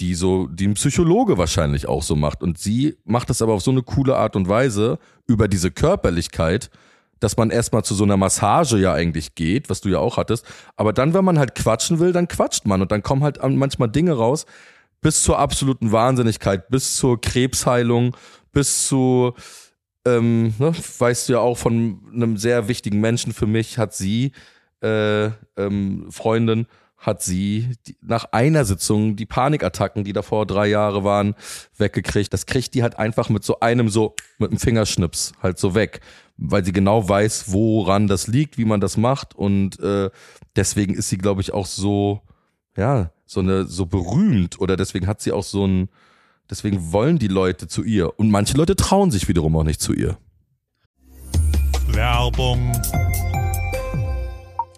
die 0.00 0.14
so, 0.14 0.48
die 0.48 0.66
ein 0.66 0.74
Psychologe 0.74 1.38
wahrscheinlich 1.38 1.86
auch 1.86 2.02
so 2.02 2.16
macht. 2.16 2.42
Und 2.42 2.58
sie 2.58 2.96
macht 3.04 3.30
das 3.30 3.42
aber 3.42 3.52
auf 3.52 3.62
so 3.62 3.70
eine 3.70 3.82
coole 3.82 4.16
Art 4.16 4.36
und 4.36 4.48
Weise 4.48 4.98
über 5.26 5.46
diese 5.46 5.70
Körperlichkeit, 5.70 6.70
dass 7.20 7.36
man 7.36 7.50
erstmal 7.50 7.84
zu 7.84 7.94
so 7.94 8.04
einer 8.04 8.16
Massage 8.16 8.76
ja 8.78 8.92
eigentlich 8.92 9.34
geht, 9.34 9.70
was 9.70 9.80
du 9.80 9.88
ja 9.88 9.98
auch 9.98 10.16
hattest. 10.16 10.44
Aber 10.76 10.92
dann, 10.92 11.14
wenn 11.14 11.24
man 11.24 11.38
halt 11.38 11.54
quatschen 11.54 12.00
will, 12.00 12.12
dann 12.12 12.28
quatscht 12.28 12.66
man 12.66 12.82
und 12.82 12.90
dann 12.90 13.02
kommen 13.02 13.22
halt 13.22 13.38
manchmal 13.42 13.88
Dinge 13.88 14.12
raus, 14.12 14.46
bis 15.00 15.22
zur 15.22 15.38
absoluten 15.38 15.92
Wahnsinnigkeit, 15.92 16.68
bis 16.68 16.96
zur 16.96 17.20
Krebsheilung, 17.20 18.16
bis 18.52 18.88
zu, 18.88 19.34
ähm, 20.06 20.54
ne, 20.58 20.72
weißt 20.98 21.28
du 21.28 21.34
ja 21.34 21.38
auch 21.40 21.58
von 21.58 22.00
einem 22.12 22.36
sehr 22.36 22.68
wichtigen 22.68 23.00
Menschen 23.00 23.32
für 23.32 23.46
mich, 23.46 23.78
hat 23.78 23.94
sie 23.94 24.32
äh, 24.84 25.30
ähm, 25.56 26.06
Freundin 26.10 26.66
hat 26.98 27.22
sie 27.22 27.76
die, 27.86 27.96
nach 28.00 28.26
einer 28.32 28.64
Sitzung 28.64 29.16
die 29.16 29.26
Panikattacken, 29.26 30.04
die 30.04 30.12
davor 30.12 30.46
drei 30.46 30.66
Jahre 30.66 31.04
waren, 31.04 31.34
weggekriegt. 31.76 32.32
Das 32.32 32.46
kriegt 32.46 32.74
die 32.74 32.82
halt 32.82 32.98
einfach 32.98 33.28
mit 33.28 33.44
so 33.44 33.60
einem 33.60 33.88
so, 33.88 34.14
mit 34.38 34.50
einem 34.50 34.58
Fingerschnips 34.58 35.32
halt 35.42 35.58
so 35.58 35.74
weg, 35.74 36.00
weil 36.36 36.64
sie 36.64 36.72
genau 36.72 37.08
weiß, 37.08 37.52
woran 37.52 38.06
das 38.06 38.26
liegt, 38.26 38.58
wie 38.58 38.64
man 38.64 38.80
das 38.80 38.96
macht 38.96 39.34
und 39.34 39.78
äh, 39.80 40.10
deswegen 40.56 40.94
ist 40.94 41.08
sie, 41.08 41.18
glaube 41.18 41.40
ich, 41.40 41.52
auch 41.52 41.66
so, 41.66 42.22
ja, 42.76 43.10
so 43.26 43.40
eine, 43.40 43.64
so 43.64 43.86
berühmt 43.86 44.60
oder 44.60 44.76
deswegen 44.76 45.06
hat 45.06 45.20
sie 45.20 45.32
auch 45.32 45.44
so 45.44 45.66
ein, 45.66 45.88
deswegen 46.48 46.92
wollen 46.92 47.18
die 47.18 47.28
Leute 47.28 47.68
zu 47.68 47.82
ihr 47.82 48.18
und 48.18 48.30
manche 48.30 48.56
Leute 48.56 48.76
trauen 48.76 49.10
sich 49.10 49.28
wiederum 49.28 49.56
auch 49.56 49.64
nicht 49.64 49.80
zu 49.80 49.92
ihr. 49.92 50.16
Werbung 51.88 52.72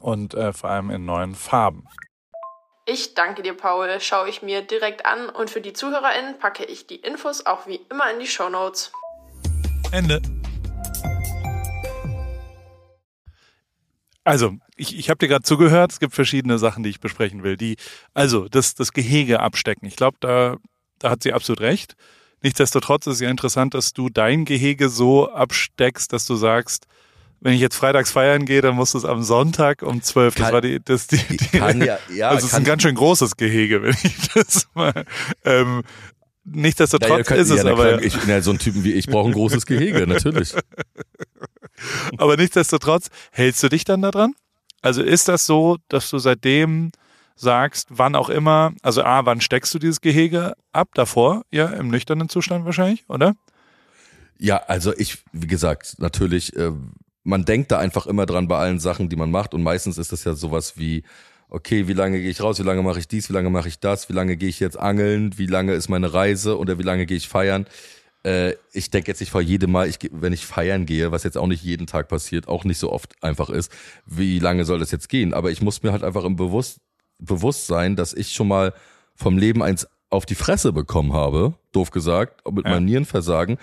und 0.00 0.34
äh, 0.34 0.52
vor 0.52 0.70
allem 0.70 0.90
in 0.90 1.04
neuen 1.04 1.34
Farben. 1.34 1.86
Ich 2.86 3.14
danke 3.14 3.42
dir, 3.42 3.54
Paul. 3.54 4.00
Schaue 4.00 4.30
ich 4.30 4.40
mir 4.40 4.62
direkt 4.62 5.04
an 5.04 5.28
und 5.28 5.50
für 5.50 5.60
die 5.60 5.74
ZuhörerInnen 5.74 6.38
packe 6.38 6.64
ich 6.64 6.86
die 6.86 6.96
Infos 6.96 7.44
auch 7.44 7.66
wie 7.66 7.80
immer 7.90 8.10
in 8.10 8.18
die 8.18 8.26
Show 8.26 8.48
Notes. 8.48 8.90
Ende. 9.92 10.22
Also, 14.24 14.56
ich, 14.76 14.98
ich 14.98 15.10
habe 15.10 15.18
dir 15.18 15.28
gerade 15.28 15.42
zugehört, 15.42 15.92
es 15.92 16.00
gibt 16.00 16.14
verschiedene 16.14 16.58
Sachen, 16.58 16.82
die 16.82 16.90
ich 16.90 17.00
besprechen 17.00 17.42
will. 17.42 17.56
Die, 17.56 17.76
also, 18.14 18.48
das, 18.48 18.74
das 18.74 18.92
Gehege 18.92 19.40
abstecken. 19.40 19.86
Ich 19.86 19.96
glaube, 19.96 20.18
da, 20.20 20.56
da 20.98 21.10
hat 21.10 21.22
sie 21.22 21.32
absolut 21.32 21.60
recht. 21.60 21.94
Nichtsdestotrotz 22.42 23.06
ist 23.06 23.14
es 23.14 23.20
ja 23.20 23.30
interessant, 23.30 23.74
dass 23.74 23.92
du 23.92 24.08
dein 24.08 24.44
Gehege 24.44 24.88
so 24.88 25.30
absteckst, 25.30 26.12
dass 26.12 26.26
du 26.26 26.36
sagst, 26.36 26.86
wenn 27.40 27.54
ich 27.54 27.60
jetzt 27.60 27.76
freitags 27.76 28.10
feiern 28.10 28.44
gehe, 28.44 28.60
dann 28.60 28.74
muss 28.74 28.94
es 28.94 29.04
am 29.04 29.22
Sonntag 29.22 29.82
um 29.82 30.02
zwölf. 30.02 30.34
Das 30.34 30.52
war 30.52 30.60
die, 30.60 30.80
das 30.82 31.06
die, 31.06 31.18
die 31.18 31.58
kann 31.58 31.80
ja, 31.80 31.98
ja, 32.12 32.34
das 32.34 32.44
ist 32.44 32.54
ein 32.54 32.64
ganz 32.64 32.82
schön 32.82 32.94
großes 32.94 33.36
Gehege, 33.36 33.82
wenn 33.82 33.96
ich 34.02 34.28
das 34.34 34.68
mal. 34.74 35.04
Ähm, 35.44 35.82
nichtsdestotrotz 36.44 37.28
ja, 37.28 37.36
ist 37.36 37.50
es 37.50 37.62
ja, 37.62 37.70
aber. 37.70 37.92
Kann, 37.92 38.04
ich, 38.04 38.24
ja, 38.26 38.40
so 38.42 38.50
ein 38.50 38.58
Typen 38.58 38.84
wie 38.84 38.92
ich 38.92 39.06
brauche 39.06 39.28
ein 39.28 39.34
großes 39.34 39.66
Gehege, 39.66 40.06
natürlich. 40.06 40.54
aber 42.18 42.36
nichtsdestotrotz 42.36 43.08
hältst 43.30 43.62
du 43.62 43.68
dich 43.68 43.84
dann 43.84 44.02
da 44.02 44.10
dran? 44.10 44.34
Also 44.80 45.02
ist 45.02 45.28
das 45.28 45.46
so, 45.46 45.78
dass 45.88 46.10
du 46.10 46.18
seitdem 46.18 46.90
sagst, 47.36 47.88
wann 47.90 48.16
auch 48.16 48.30
immer, 48.30 48.72
also 48.82 49.02
A, 49.04 49.24
wann 49.26 49.40
steckst 49.40 49.72
du 49.74 49.78
dieses 49.78 50.00
Gehege 50.00 50.54
ab? 50.72 50.88
Davor, 50.94 51.42
ja, 51.50 51.66
im 51.66 51.88
nüchternen 51.88 52.28
Zustand 52.28 52.64
wahrscheinlich, 52.64 53.04
oder? 53.08 53.34
Ja, 54.38 54.56
also 54.56 54.92
ich, 54.96 55.18
wie 55.32 55.46
gesagt, 55.46 55.96
natürlich, 55.98 56.54
äh, 56.56 56.72
man 57.24 57.44
denkt 57.44 57.70
da 57.72 57.78
einfach 57.78 58.06
immer 58.06 58.26
dran 58.26 58.48
bei 58.48 58.58
allen 58.58 58.80
Sachen, 58.80 59.08
die 59.08 59.16
man 59.16 59.30
macht. 59.30 59.54
Und 59.54 59.62
meistens 59.62 59.98
ist 59.98 60.12
das 60.12 60.24
ja 60.24 60.34
sowas 60.34 60.74
wie, 60.76 61.02
okay, 61.50 61.88
wie 61.88 61.92
lange 61.92 62.20
gehe 62.20 62.30
ich 62.30 62.42
raus, 62.42 62.58
wie 62.58 62.64
lange 62.64 62.82
mache 62.82 62.98
ich 62.98 63.08
dies, 63.08 63.28
wie 63.28 63.34
lange 63.34 63.50
mache 63.50 63.68
ich 63.68 63.80
das, 63.80 64.08
wie 64.08 64.12
lange 64.12 64.36
gehe 64.36 64.48
ich 64.48 64.60
jetzt 64.60 64.78
angeln, 64.78 65.36
wie 65.38 65.46
lange 65.46 65.74
ist 65.74 65.88
meine 65.88 66.12
Reise 66.12 66.58
oder 66.58 66.78
wie 66.78 66.82
lange 66.82 67.06
gehe 67.06 67.16
ich 67.16 67.28
feiern. 67.28 67.66
Äh, 68.24 68.54
ich 68.72 68.90
denke 68.90 69.08
jetzt 69.08 69.20
nicht 69.20 69.30
vor 69.30 69.40
jedem 69.40 69.72
Mal, 69.72 69.88
ich, 69.88 69.98
wenn 70.12 70.32
ich 70.32 70.46
feiern 70.46 70.86
gehe, 70.86 71.12
was 71.12 71.22
jetzt 71.24 71.38
auch 71.38 71.46
nicht 71.46 71.62
jeden 71.62 71.86
Tag 71.86 72.08
passiert, 72.08 72.48
auch 72.48 72.64
nicht 72.64 72.78
so 72.78 72.92
oft 72.92 73.14
einfach 73.22 73.50
ist, 73.50 73.72
wie 74.06 74.38
lange 74.38 74.64
soll 74.64 74.78
das 74.78 74.90
jetzt 74.90 75.08
gehen. 75.08 75.34
Aber 75.34 75.50
ich 75.50 75.62
muss 75.62 75.82
mir 75.82 75.92
halt 75.92 76.04
einfach 76.04 76.24
im 76.24 76.36
Bewusst, 76.36 76.80
Bewusstsein, 77.18 77.96
dass 77.96 78.14
ich 78.14 78.32
schon 78.32 78.48
mal 78.48 78.74
vom 79.14 79.38
Leben 79.38 79.62
eins 79.62 79.88
auf 80.10 80.24
die 80.24 80.34
Fresse 80.34 80.72
bekommen 80.72 81.12
habe, 81.12 81.54
doof 81.72 81.90
gesagt, 81.90 82.48
mit 82.50 82.64
ja. 82.64 82.72
meinem 82.72 82.86
Nierenversagen, 82.86 83.58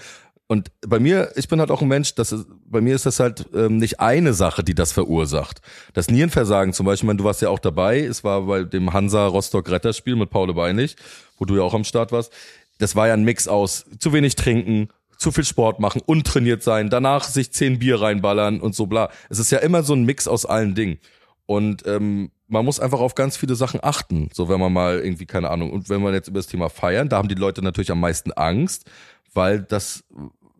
und 0.47 0.71
bei 0.81 0.99
mir, 0.99 1.31
ich 1.35 1.47
bin 1.47 1.59
halt 1.59 1.71
auch 1.71 1.81
ein 1.81 1.87
Mensch, 1.87 2.13
das 2.13 2.31
ist, 2.31 2.45
bei 2.65 2.79
mir 2.79 2.93
ist 2.93 3.07
das 3.07 3.19
halt 3.19 3.47
ähm, 3.55 3.77
nicht 3.77 3.99
eine 3.99 4.33
Sache, 4.33 4.63
die 4.63 4.75
das 4.75 4.91
verursacht. 4.91 5.61
Das 5.93 6.09
Nierenversagen 6.09 6.71
zum 6.71 6.85
Beispiel, 6.85 7.07
meine, 7.07 7.17
du 7.17 7.23
warst 7.23 7.41
ja 7.41 7.49
auch 7.49 7.59
dabei, 7.59 8.01
es 8.01 8.23
war 8.23 8.43
bei 8.43 8.63
dem 8.63 8.93
Hansa 8.93 9.25
Rostock 9.25 9.69
Retterspiel 9.69 10.15
mit 10.15 10.29
Paul 10.29 10.53
Beinig, 10.53 10.97
wo 11.39 11.45
du 11.45 11.55
ja 11.55 11.63
auch 11.63 11.73
am 11.73 11.83
Start 11.83 12.11
warst. 12.11 12.31
Das 12.77 12.95
war 12.95 13.07
ja 13.07 13.13
ein 13.13 13.23
Mix 13.23 13.47
aus 13.47 13.85
zu 13.99 14.13
wenig 14.13 14.35
trinken, 14.35 14.89
zu 15.17 15.31
viel 15.31 15.45
Sport 15.45 15.79
machen, 15.79 16.01
untrainiert 16.05 16.61
sein, 16.61 16.89
danach 16.91 17.23
sich 17.23 17.51
zehn 17.51 17.79
Bier 17.79 18.01
reinballern 18.01 18.61
und 18.61 18.75
so 18.75 18.85
bla. 18.85 19.09
Es 19.29 19.39
ist 19.39 19.51
ja 19.51 19.59
immer 19.59 19.81
so 19.81 19.93
ein 19.93 20.03
Mix 20.03 20.27
aus 20.27 20.45
allen 20.45 20.75
Dingen. 20.75 20.99
Und 21.47 21.87
ähm, 21.87 22.31
man 22.47 22.65
muss 22.65 22.79
einfach 22.79 22.99
auf 22.99 23.15
ganz 23.15 23.37
viele 23.37 23.55
Sachen 23.55 23.79
achten. 23.83 24.29
So, 24.33 24.49
wenn 24.49 24.59
man 24.59 24.71
mal 24.71 24.99
irgendwie, 24.99 25.25
keine 25.25 25.49
Ahnung, 25.49 25.71
und 25.71 25.89
wenn 25.89 26.01
man 26.01 26.13
jetzt 26.13 26.27
über 26.27 26.39
das 26.39 26.47
Thema 26.47 26.69
feiern, 26.69 27.09
da 27.09 27.17
haben 27.17 27.27
die 27.27 27.35
Leute 27.35 27.61
natürlich 27.61 27.91
am 27.91 27.99
meisten 27.99 28.31
Angst, 28.33 28.89
weil 29.33 29.63
das, 29.63 30.03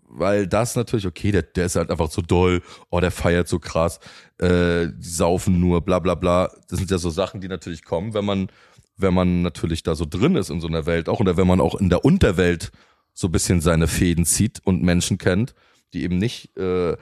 weil 0.08 0.48
das 0.48 0.76
natürlich, 0.76 1.06
okay, 1.06 1.32
der, 1.32 1.44
der 1.44 1.66
ist 1.68 1.76
halt 1.76 1.92
einfach 1.92 2.10
so 2.10 2.22
doll, 2.22 2.62
oh, 2.90 3.00
der 3.00 3.12
feiert 3.12 3.48
so 3.48 3.60
krass, 3.60 4.00
äh, 4.40 4.88
die 4.88 5.10
saufen 5.10 5.60
nur, 5.60 5.82
bla 5.82 6.00
bla 6.00 6.16
bla. 6.16 6.52
Das 6.70 6.80
sind 6.80 6.90
ja 6.92 6.98
so 6.98 7.10
Sachen, 7.10 7.42
die 7.42 7.48
natürlich 7.48 7.84
kommen, 7.84 8.14
wenn 8.14 8.26
man, 8.26 8.50
wenn 8.98 9.14
man 9.14 9.42
natürlich 9.42 9.84
da 9.84 9.96
so 9.96 10.06
drin 10.06 10.36
ist 10.36 10.50
in 10.50 10.62
so 10.62 10.68
einer 10.68 10.86
Welt 10.86 11.10
auch 11.10 11.20
oder 11.20 11.38
wenn 11.38 11.48
man 11.48 11.62
auch 11.62 11.76
in 11.76 11.90
der 11.90 12.04
Unterwelt 12.04 12.72
so 13.14 13.30
bisschen 13.30 13.62
seine 13.62 13.88
Fäden 13.88 14.26
zieht 14.26 14.60
und 14.64 14.84
Menschen 14.84 15.18
kennt, 15.18 15.54
die 15.94 16.04
eben 16.04 16.18
nicht 16.18 16.58
äh, 16.58 16.98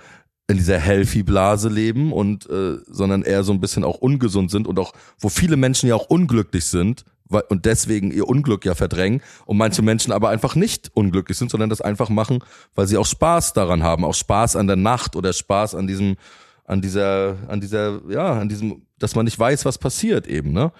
in 0.48 0.58
dieser 0.58 0.78
Healthy-Blase 0.78 1.70
leben 1.70 2.12
und 2.12 2.50
äh, 2.50 2.78
sondern 2.88 3.24
eher 3.24 3.44
so 3.44 3.54
ein 3.54 3.62
bisschen 3.62 3.84
auch 3.84 3.98
ungesund 3.98 4.52
sind 4.52 4.68
und 4.68 4.78
auch, 4.78 4.94
wo 5.20 5.30
viele 5.30 5.56
Menschen 5.56 5.88
ja 5.88 5.96
auch 5.96 6.08
unglücklich 6.08 6.66
sind, 6.66 7.06
und 7.50 7.66
deswegen 7.66 8.12
ihr 8.12 8.28
Unglück 8.28 8.66
ja 8.66 8.76
verdrängen 8.76 9.22
und 9.46 9.58
manche 9.58 9.82
Menschen 9.82 10.12
aber 10.12 10.30
einfach 10.30 10.56
nicht 10.56 10.92
unglücklich 10.94 11.38
sind, 11.38 11.50
sondern 11.50 11.70
das 11.70 11.82
einfach 11.82 12.10
machen, 12.10 12.44
weil 12.76 12.88
sie 12.88 12.98
auch 12.98 13.06
Spaß 13.06 13.54
daran 13.54 13.84
haben, 13.84 14.06
auch 14.06 14.14
Spaß 14.14 14.56
an 14.56 14.68
der 14.68 14.76
Nacht 14.76 15.16
oder 15.16 15.34
Spaß 15.34 15.76
an 15.76 15.88
diesem, 15.88 16.18
an 16.66 16.82
dieser, 16.82 17.38
an 17.48 17.62
dieser, 17.62 18.02
ja, 18.10 18.34
an 18.34 18.50
diesem, 18.50 18.86
dass 19.00 19.16
man 19.16 19.26
nicht 19.26 19.40
weiß, 19.40 19.66
was 19.66 19.78
passiert 19.78 20.28
eben, 20.28 20.52
ne? 20.52 20.72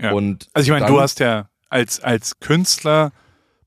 Ja. 0.00 0.12
Und 0.12 0.48
also 0.52 0.66
ich 0.66 0.72
meine, 0.72 0.90
du 0.90 1.00
hast 1.00 1.20
ja 1.20 1.48
als 1.68 2.00
als 2.00 2.40
Künstler 2.40 3.12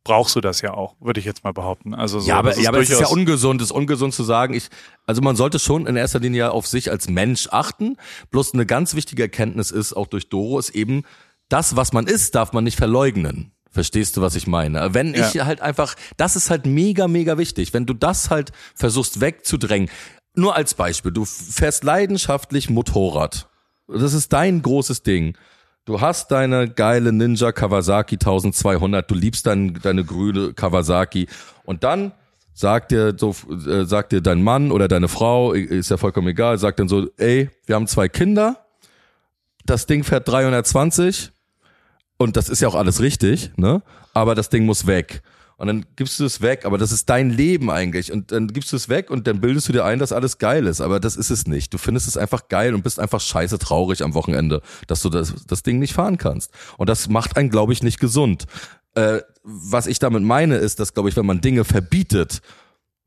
brauchst 0.04 0.36
du 0.36 0.42
das 0.42 0.62
ja 0.62 0.74
auch, 0.74 0.96
würde 1.00 1.20
ich 1.20 1.26
jetzt 1.26 1.44
mal 1.44 1.54
behaupten. 1.54 1.94
Also 1.94 2.20
so, 2.20 2.28
ja, 2.28 2.38
aber, 2.38 2.58
ja, 2.60 2.70
aber 2.70 2.80
es 2.80 2.90
ist 2.90 3.00
ja 3.00 3.08
ungesund, 3.08 3.62
es 3.62 3.70
ist 3.70 3.72
ungesund 3.72 4.14
zu 4.14 4.24
sagen, 4.24 4.54
ich, 4.54 4.70
also 5.06 5.22
man 5.22 5.36
sollte 5.36 5.60
schon 5.60 5.88
in 5.88 5.96
erster 5.96 6.20
Linie 6.20 6.52
auf 6.52 6.68
sich 6.68 6.92
als 6.92 7.10
Mensch 7.10 7.48
achten. 7.52 7.98
Bloß 8.32 8.54
eine 8.54 8.66
ganz 8.66 8.96
wichtige 8.96 9.24
Erkenntnis 9.24 9.72
ist, 9.72 9.94
auch 9.94 10.08
durch 10.08 10.30
Doro, 10.30 10.60
ist 10.60 10.72
eben, 10.72 11.04
das, 11.50 11.76
was 11.76 11.94
man 11.94 12.08
ist, 12.08 12.36
darf 12.36 12.54
man 12.54 12.64
nicht 12.64 12.78
verleugnen. 12.78 13.52
Verstehst 13.70 14.18
du, 14.18 14.22
was 14.22 14.36
ich 14.36 14.46
meine? 14.46 14.94
Wenn 14.94 15.16
ja. 15.16 15.28
ich 15.28 15.42
halt 15.42 15.62
einfach, 15.62 15.96
das 16.18 16.36
ist 16.36 16.50
halt 16.50 16.66
mega, 16.66 17.08
mega 17.08 17.38
wichtig. 17.38 17.74
Wenn 17.74 17.88
du 17.88 17.94
das 17.94 18.30
halt 18.30 18.52
versuchst 18.76 19.20
wegzudrängen. 19.20 19.90
Nur 20.36 20.56
als 20.56 20.76
Beispiel, 20.76 21.12
du 21.12 21.26
fährst 21.26 21.84
leidenschaftlich 21.84 22.70
Motorrad. 22.70 23.50
Das 23.88 24.14
ist 24.14 24.32
dein 24.32 24.62
großes 24.62 25.04
Ding. 25.04 25.38
Du 25.86 26.00
hast 26.00 26.32
deine 26.32 26.70
geile 26.70 27.12
Ninja 27.12 27.52
Kawasaki 27.52 28.16
1200, 28.16 29.10
du 29.10 29.16
liebst 29.16 29.46
dein, 29.46 29.74
deine 29.82 30.06
grüne 30.06 30.54
Kawasaki 30.54 31.28
und 31.66 31.84
dann 31.84 32.14
sagt 32.54 32.92
dir 32.92 33.16
so 33.18 33.36
äh, 33.68 33.84
sagt 33.84 34.14
dir 34.14 34.22
dein 34.22 34.42
Mann 34.42 34.72
oder 34.72 34.88
deine 34.88 35.10
Frau, 35.10 35.52
ist 35.52 35.90
ja 35.90 35.98
vollkommen 35.98 36.30
egal, 36.30 36.58
sagt 36.58 36.80
dann 36.80 36.88
so, 36.88 37.10
ey, 37.18 37.50
wir 37.66 37.76
haben 37.76 37.88
zwei 37.88 38.08
Kinder, 38.08 38.66
das 39.66 39.86
Ding 39.86 40.06
fährt 40.06 40.26
320 40.30 41.32
und 42.18 42.38
das 42.38 42.48
ist 42.48 42.62
ja 42.62 42.70
auch 42.70 42.76
alles 42.76 43.02
richtig, 43.02 43.52
ne? 43.58 43.82
Aber 44.14 44.36
das 44.36 44.50
Ding 44.50 44.66
muss 44.66 44.88
weg. 44.88 45.22
Und 45.64 45.68
dann 45.68 45.86
gibst 45.96 46.20
du 46.20 46.26
es 46.26 46.42
weg, 46.42 46.66
aber 46.66 46.78
das 46.78 46.92
ist 46.92 47.10
dein 47.10 47.30
Leben 47.30 47.72
eigentlich. 47.72 48.12
Und 48.12 48.34
dann 48.34 48.50
gibst 48.50 48.74
du 48.74 48.76
es 48.76 48.90
weg 48.90 49.10
und 49.10 49.28
dann 49.28 49.40
bildest 49.40 49.70
du 49.70 49.72
dir 49.72 49.86
ein, 49.86 49.98
dass 49.98 50.12
alles 50.12 50.38
geil 50.38 50.68
ist. 50.68 50.82
Aber 50.82 51.00
das 51.00 51.16
ist 51.16 51.30
es 51.30 51.48
nicht. 51.48 51.74
Du 51.74 51.78
findest 51.78 52.06
es 52.06 52.18
einfach 52.18 52.50
geil 52.50 52.74
und 52.74 52.84
bist 52.84 53.00
einfach 53.00 53.22
scheiße 53.22 53.60
traurig 53.60 54.04
am 54.04 54.14
Wochenende, 54.14 54.62
dass 54.88 55.02
du 55.02 55.10
das, 55.10 55.34
das 55.48 55.64
Ding 55.64 55.80
nicht 55.80 55.94
fahren 55.94 56.18
kannst. 56.18 56.52
Und 56.78 56.90
das 56.90 57.08
macht 57.08 57.38
einen, 57.38 57.50
glaube 57.50 57.72
ich, 57.72 57.82
nicht 57.82 58.02
gesund. 58.02 58.44
Äh, 58.96 59.22
was 59.46 59.88
ich 59.88 60.00
damit 60.00 60.24
meine, 60.24 60.58
ist, 60.58 60.82
dass, 60.82 60.94
glaube 60.94 61.08
ich, 61.08 61.16
wenn 61.16 61.26
man 61.26 61.40
Dinge 61.40 61.64
verbietet 61.64 62.42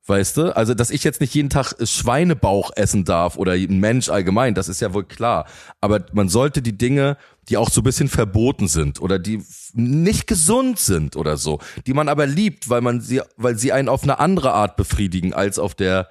Weißt 0.09 0.37
du? 0.37 0.57
Also, 0.57 0.75
dass 0.75 0.90
ich 0.90 1.03
jetzt 1.03 1.21
nicht 1.21 1.35
jeden 1.35 1.51
Tag 1.51 1.75
Schweinebauch 1.83 2.71
essen 2.77 3.05
darf 3.05 3.37
oder 3.37 3.53
ein 3.53 3.81
Mensch 3.81 4.09
allgemein, 4.09 4.55
das 4.55 4.69
ist 4.69 4.81
ja 4.81 4.95
wohl 4.95 5.05
klar. 5.05 5.47
Aber 5.81 6.07
man 6.12 6.29
sollte 6.29 6.62
die 6.62 6.79
Dinge, 6.79 7.16
die 7.49 7.57
auch 7.57 7.71
so 7.71 7.81
ein 7.81 7.85
bisschen 7.85 8.09
verboten 8.09 8.69
sind 8.69 9.01
oder 9.01 9.19
die 9.19 9.43
nicht 9.75 10.27
gesund 10.27 10.79
sind 10.79 11.17
oder 11.17 11.37
so, 11.37 11.61
die 11.87 11.95
man 11.95 12.09
aber 12.09 12.27
liebt, 12.27 12.69
weil 12.69 12.81
man 12.81 13.01
sie, 13.01 13.23
weil 13.37 13.59
sie 13.59 13.73
einen 13.73 13.89
auf 13.89 14.03
eine 14.03 14.19
andere 14.19 14.53
Art 14.53 14.77
befriedigen 14.77 15.33
als 15.33 15.59
auf 15.59 15.75
der, 15.75 16.09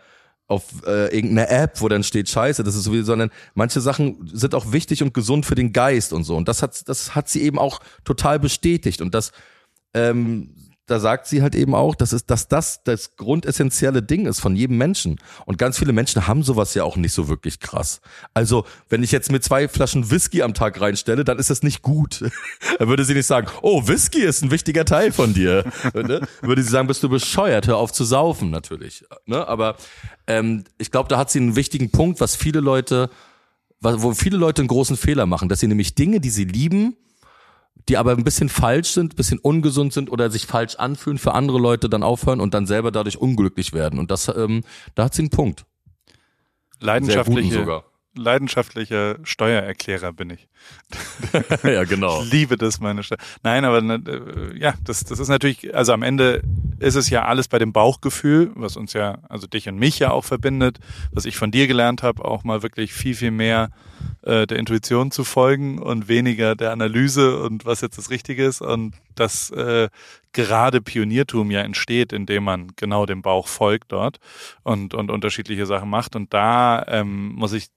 auf 0.48 0.64
äh, 0.86 1.14
irgendeiner 1.16 1.50
App, 1.50 1.82
wo 1.82 1.90
dann 1.90 2.04
steht 2.04 2.30
Scheiße, 2.30 2.64
das 2.64 2.76
ist 2.76 2.84
sowieso, 2.84 3.06
sondern 3.06 3.32
manche 3.54 3.82
Sachen 3.82 4.30
sind 4.32 4.56
auch 4.56 4.72
wichtig 4.72 5.02
und 5.04 5.14
gesund 5.14 5.46
für 5.46 5.56
den 5.56 5.74
Geist 5.74 6.14
und 6.14 6.24
so. 6.24 6.36
Und 6.36 6.48
das 6.48 6.62
hat, 6.62 6.88
das 6.88 7.16
hat 7.16 7.30
sie 7.30 7.42
eben 7.42 7.60
auch 7.60 7.80
total 8.04 8.40
bestätigt. 8.40 9.02
Und 9.02 9.16
das 9.16 9.32
ähm, 9.94 10.56
da 10.88 11.00
sagt 11.00 11.28
sie 11.28 11.42
halt 11.42 11.56
eben 11.56 11.74
auch, 11.74 11.96
dass, 11.96 12.12
es, 12.12 12.26
dass 12.26 12.48
das 12.48 12.84
das 12.84 13.16
grundessentielle 13.16 14.04
Ding 14.04 14.28
ist 14.28 14.40
von 14.40 14.56
jedem 14.56 14.78
Menschen. 14.78 15.20
Und 15.46 15.58
ganz 15.58 15.80
viele 15.80 15.94
Menschen 15.94 16.28
haben 16.28 16.44
sowas 16.44 16.74
ja 16.76 16.84
auch 16.84 16.96
nicht 16.96 17.14
so 17.14 17.28
wirklich 17.28 17.60
krass. 17.60 18.02
Also, 18.34 18.66
wenn 18.90 19.02
ich 19.02 19.12
jetzt 19.12 19.32
mir 19.32 19.40
zwei 19.40 19.68
Flaschen 19.68 20.12
Whisky 20.12 20.44
am 20.44 20.54
Tag 20.54 20.80
reinstelle, 20.80 21.24
dann 21.24 21.40
ist 21.40 21.50
das 21.50 21.64
nicht 21.64 21.82
gut. 21.82 22.22
dann 22.80 22.88
würde 22.88 23.04
sie 23.04 23.16
nicht 23.16 23.26
sagen, 23.26 23.48
oh, 23.62 23.88
Whisky 23.88 24.22
ist 24.22 24.44
ein 24.44 24.52
wichtiger 24.52 24.86
Teil 24.86 25.12
von 25.12 25.34
dir. 25.34 25.66
ne? 25.94 26.22
Würde 26.42 26.62
sie 26.62 26.70
sagen, 26.70 26.88
bist 26.88 27.02
du 27.02 27.10
bescheuert, 27.10 27.68
hör 27.68 27.78
auf 27.78 27.92
zu 27.92 28.04
saufen, 28.04 28.52
natürlich. 28.52 29.06
Ne? 29.26 29.48
Aber 29.48 29.78
ähm, 30.28 30.66
ich 30.78 30.92
glaube, 30.92 31.10
da 31.10 31.18
hat 31.18 31.32
sie 31.32 31.40
einen 31.40 31.56
wichtigen 31.56 31.90
Punkt, 31.90 32.20
was 32.20 32.36
viele 32.36 32.60
Leute, 32.60 33.10
wo 33.82 34.14
viele 34.14 34.38
Leute 34.38 34.62
einen 34.62 34.68
großen 34.68 34.98
Fehler 34.98 35.26
machen, 35.26 35.50
dass 35.50 35.60
sie 35.60 35.68
nämlich 35.68 35.96
Dinge, 35.96 36.20
die 36.20 36.30
sie 36.30 36.46
lieben, 36.46 36.96
die 37.90 37.98
aber 37.98 38.12
ein 38.12 38.24
bisschen 38.24 38.50
falsch 38.50 38.90
sind, 38.90 39.14
ein 39.14 39.16
bisschen 39.16 39.40
ungesund 39.40 39.94
sind 39.94 40.12
oder 40.12 40.30
sich 40.30 40.48
falsch 40.48 40.76
anfühlen 40.76 41.18
für 41.18 41.34
andere 41.34 41.60
Leute, 41.60 41.90
dann 41.90 42.04
aufhören 42.04 42.40
und 42.40 42.54
dann 42.54 42.66
selber 42.66 42.92
dadurch 42.92 43.18
unglücklich 43.18 43.74
werden. 43.74 44.00
Und 44.00 44.12
das, 44.12 44.28
ähm, 44.28 44.64
da 44.96 45.06
hat 45.06 45.14
sie 45.14 45.22
einen 45.22 45.30
Punkt. 45.30 45.66
Leidenschaftliche, 46.80 47.84
leidenschaftlicher 48.16 49.18
Steuererklärer 49.24 50.14
bin 50.14 50.32
ich. 50.32 50.48
ja, 51.64 51.84
genau. 51.84 52.24
Ich 52.24 52.32
liebe 52.32 52.58
das, 52.58 52.80
meine 52.80 53.04
Steuer. 53.04 53.18
Nein, 53.44 53.66
aber 53.66 53.80
äh, 53.80 54.58
ja, 54.58 54.74
das, 54.84 55.04
das 55.04 55.20
ist 55.20 55.28
natürlich, 55.28 55.76
also 55.76 55.94
am 55.94 56.04
Ende 56.04 56.42
ist 56.80 56.96
es 56.96 57.10
ja 57.10 57.26
alles 57.26 57.48
bei 57.48 57.60
dem 57.60 57.74
Bauchgefühl, 57.74 58.52
was 58.56 58.78
uns 58.78 58.94
ja, 58.94 59.20
also 59.30 59.48
dich 59.48 59.70
und 59.70 59.78
mich 59.78 60.00
ja 60.00 60.12
auch 60.12 60.26
verbindet, 60.26 60.80
was 61.12 61.26
ich 61.26 61.38
von 61.38 61.52
dir 61.52 61.68
gelernt 61.68 62.04
habe, 62.04 62.26
auch 62.26 62.44
mal 62.44 62.64
wirklich 62.64 62.94
viel, 62.94 63.16
viel 63.16 63.32
mehr 63.32 63.70
äh, 64.24 64.48
der 64.48 64.58
Intuition 64.58 65.12
zu 65.12 65.24
folgen 65.24 65.80
und 65.80 66.08
weniger 66.08 66.56
der 66.56 66.72
Analyse 66.72 67.40
und 67.42 67.66
was 67.66 67.82
jetzt 67.82 67.98
das 67.98 68.10
Richtige 68.10 68.46
ist 68.46 68.62
und 68.62 68.96
das 69.16 69.52
äh, 69.52 69.90
gerade 70.36 70.82
Pioniertum 70.82 71.50
ja 71.50 71.62
entsteht, 71.62 72.12
indem 72.12 72.44
man 72.44 72.68
genau 72.76 73.06
dem 73.06 73.22
Bauch 73.22 73.48
folgt 73.48 73.94
dort 73.94 74.20
und, 74.64 74.94
und 74.94 75.10
unterschiedliche 75.10 75.66
Sachen 75.66 75.90
macht. 75.90 76.16
Und 76.16 76.34
da 76.34 76.84
ähm, 76.88 77.30
muss 77.36 77.54
ich 77.54 77.68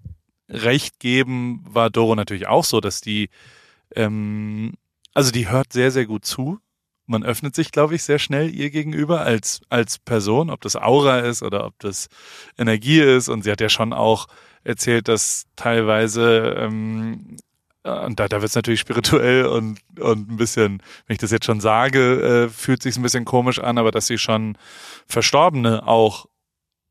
recht 0.49 0.99
geben, 0.99 1.65
war 1.69 1.91
Doro 1.91 2.15
natürlich 2.15 2.47
auch 2.47 2.65
so, 2.65 2.81
dass 2.81 3.01
die, 3.01 3.31
ähm, 3.95 4.75
also 5.15 5.31
die 5.31 5.49
hört 5.49 5.73
sehr, 5.73 5.91
sehr 5.91 6.07
gut 6.07 6.25
zu. 6.25 6.59
Man 7.07 7.25
öffnet 7.25 7.55
sich, 7.55 7.73
glaube 7.73 7.95
ich, 7.95 8.03
sehr 8.03 8.19
schnell 8.19 8.55
ihr 8.55 8.71
gegenüber 8.71 9.23
als, 9.23 9.63
als 9.71 9.99
Person, 9.99 10.51
ob 10.51 10.61
das 10.61 10.77
Aura 10.77 11.21
ist 11.21 11.43
oder 11.43 11.65
ob 11.65 11.79
das 11.79 12.09
Energie 12.59 13.01
ist. 13.01 13.29
Und 13.29 13.45
sie 13.45 13.51
hat 13.51 13.63
ja 13.63 13.71
schon 13.71 13.95
auch 13.95 14.27
erzählt, 14.63 15.09
dass 15.09 15.47
teilweise 15.57 16.55
ähm, 16.59 17.39
und 17.85 18.21
da, 18.21 18.29
da 18.29 18.41
wird 18.41 18.51
es 18.51 18.55
natürlich 18.55 18.81
spirituell 18.81 19.47
und, 19.47 19.79
und 19.99 20.31
ein 20.31 20.37
bisschen, 20.37 20.83
wenn 21.07 21.15
ich 21.15 21.19
das 21.19 21.31
jetzt 21.31 21.47
schon 21.47 21.61
sage, 21.61 22.47
äh, 22.47 22.49
fühlt 22.49 22.83
sich 22.83 22.97
ein 22.97 23.03
bisschen 23.03 23.25
komisch 23.25 23.61
an, 23.61 23.79
aber 23.79 23.91
dass 23.91 24.07
sie 24.07 24.19
schon 24.19 24.59
Verstorbene 25.07 25.87
auch 25.87 26.27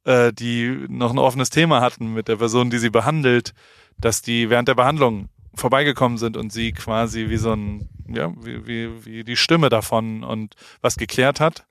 äh, 0.08 0.32
die 0.32 0.86
noch 0.88 1.12
ein 1.12 1.20
offenes 1.20 1.50
Thema 1.50 1.82
hatten 1.82 2.14
mit 2.14 2.30
der 2.30 2.38
Person, 2.38 2.70
die 2.70 2.78
sie 2.78 2.90
behandelt, 2.90 3.54
dass 4.00 4.22
die 4.22 4.50
während 4.50 4.70
der 4.70 4.76
Behandlung 4.76 5.28
vorbeigekommen 5.54 6.18
sind 6.18 6.38
und 6.38 6.54
sie 6.54 6.72
quasi 6.72 7.30
wie 7.30 7.38
so 7.38 7.52
ein, 7.52 7.90
ja, 8.08 8.32
wie, 8.40 8.66
wie, 8.66 9.06
wie 9.06 9.24
die 9.26 9.36
Stimme 9.36 9.70
davon 9.70 10.24
und 10.24 10.56
was 10.82 10.96
geklärt 10.96 11.42
hat, 11.42 11.66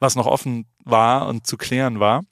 was 0.00 0.16
noch 0.16 0.26
offen 0.26 0.66
war 0.84 1.28
und 1.28 1.46
zu 1.46 1.56
klären 1.56 1.98
war. 1.98 2.24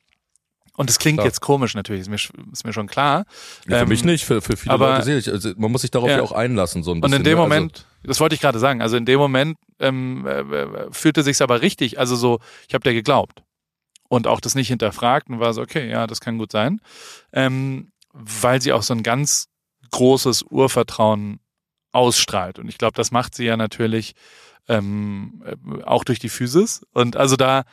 Und 0.77 0.91
es 0.91 0.99
klingt 0.99 1.17
klar. 1.17 1.27
jetzt 1.27 1.41
komisch 1.41 1.75
natürlich, 1.75 2.03
ist 2.03 2.11
mir, 2.11 2.19
ist 2.53 2.67
mir 2.67 2.75
schon 2.75 2.87
klar. 2.87 3.25
Ja, 3.67 3.79
für 3.79 3.83
ähm, 3.85 3.89
mich 3.89 4.05
nicht, 4.05 4.27
für, 4.27 4.43
für 4.43 4.59
viele 4.59 4.75
aber, 4.75 4.91
Leute 4.91 5.05
sehe 5.05 5.17
ich. 5.17 5.31
Also 5.31 5.53
man 5.57 5.73
muss 5.73 5.81
sich 5.81 5.91
darauf 5.91 6.11
ja, 6.11 6.19
ja 6.19 6.23
auch 6.23 6.33
einlassen, 6.33 6.83
so 6.83 6.91
ein 6.93 7.01
bisschen. 7.01 7.15
Und 7.15 7.19
in 7.19 7.25
dem 7.25 7.39
ne? 7.39 7.45
also 7.45 7.49
Moment, 7.49 7.73
also, 8.03 8.09
das 8.09 8.21
wollte 8.21 8.35
ich 8.35 8.43
gerade 8.43 8.59
sagen, 8.59 8.83
also 8.83 8.99
in 8.99 9.07
dem 9.07 9.19
Moment 9.19 9.57
ähm, 9.79 10.27
äh, 10.27 10.41
äh 10.41 10.89
fühlte 10.91 11.23
sich's 11.23 11.41
aber 11.41 11.63
richtig, 11.63 11.99
also 11.99 12.15
so, 12.15 12.41
ich 12.69 12.75
habe 12.75 12.83
dir 12.83 12.93
geglaubt 12.93 13.46
und 14.09 14.27
auch 14.27 14.41
das 14.41 14.55
nicht 14.55 14.69
hinterfragt 14.69 15.29
und 15.29 15.41
war 15.41 15.53
so, 15.55 15.63
okay, 15.63 15.89
ja, 15.91 16.07
das 16.07 16.21
kann 16.21 16.39
gut 16.39 16.53
sein, 16.53 16.81
ähm, 17.33 17.93
weil 18.13 18.61
sie 18.61 18.73
auch 18.73 18.83
so 18.83 18.95
ein 18.95 19.03
ganz 19.03 19.49
großes 19.91 20.43
Urvertrauen 20.43 21.41
ausstrahlt. 21.93 22.59
Und 22.59 22.69
ich 22.69 22.79
glaube, 22.79 22.95
das 22.95 23.11
macht 23.11 23.35
sie 23.35 23.45
ja 23.45 23.57
natürlich 23.57 24.15
ähm, 24.69 25.43
äh, 25.45 25.83
auch 25.85 26.05
durch 26.05 26.19
die 26.19 26.29
Physis. 26.29 26.85
Und 26.93 27.17
also 27.17 27.37
da, 27.37 27.65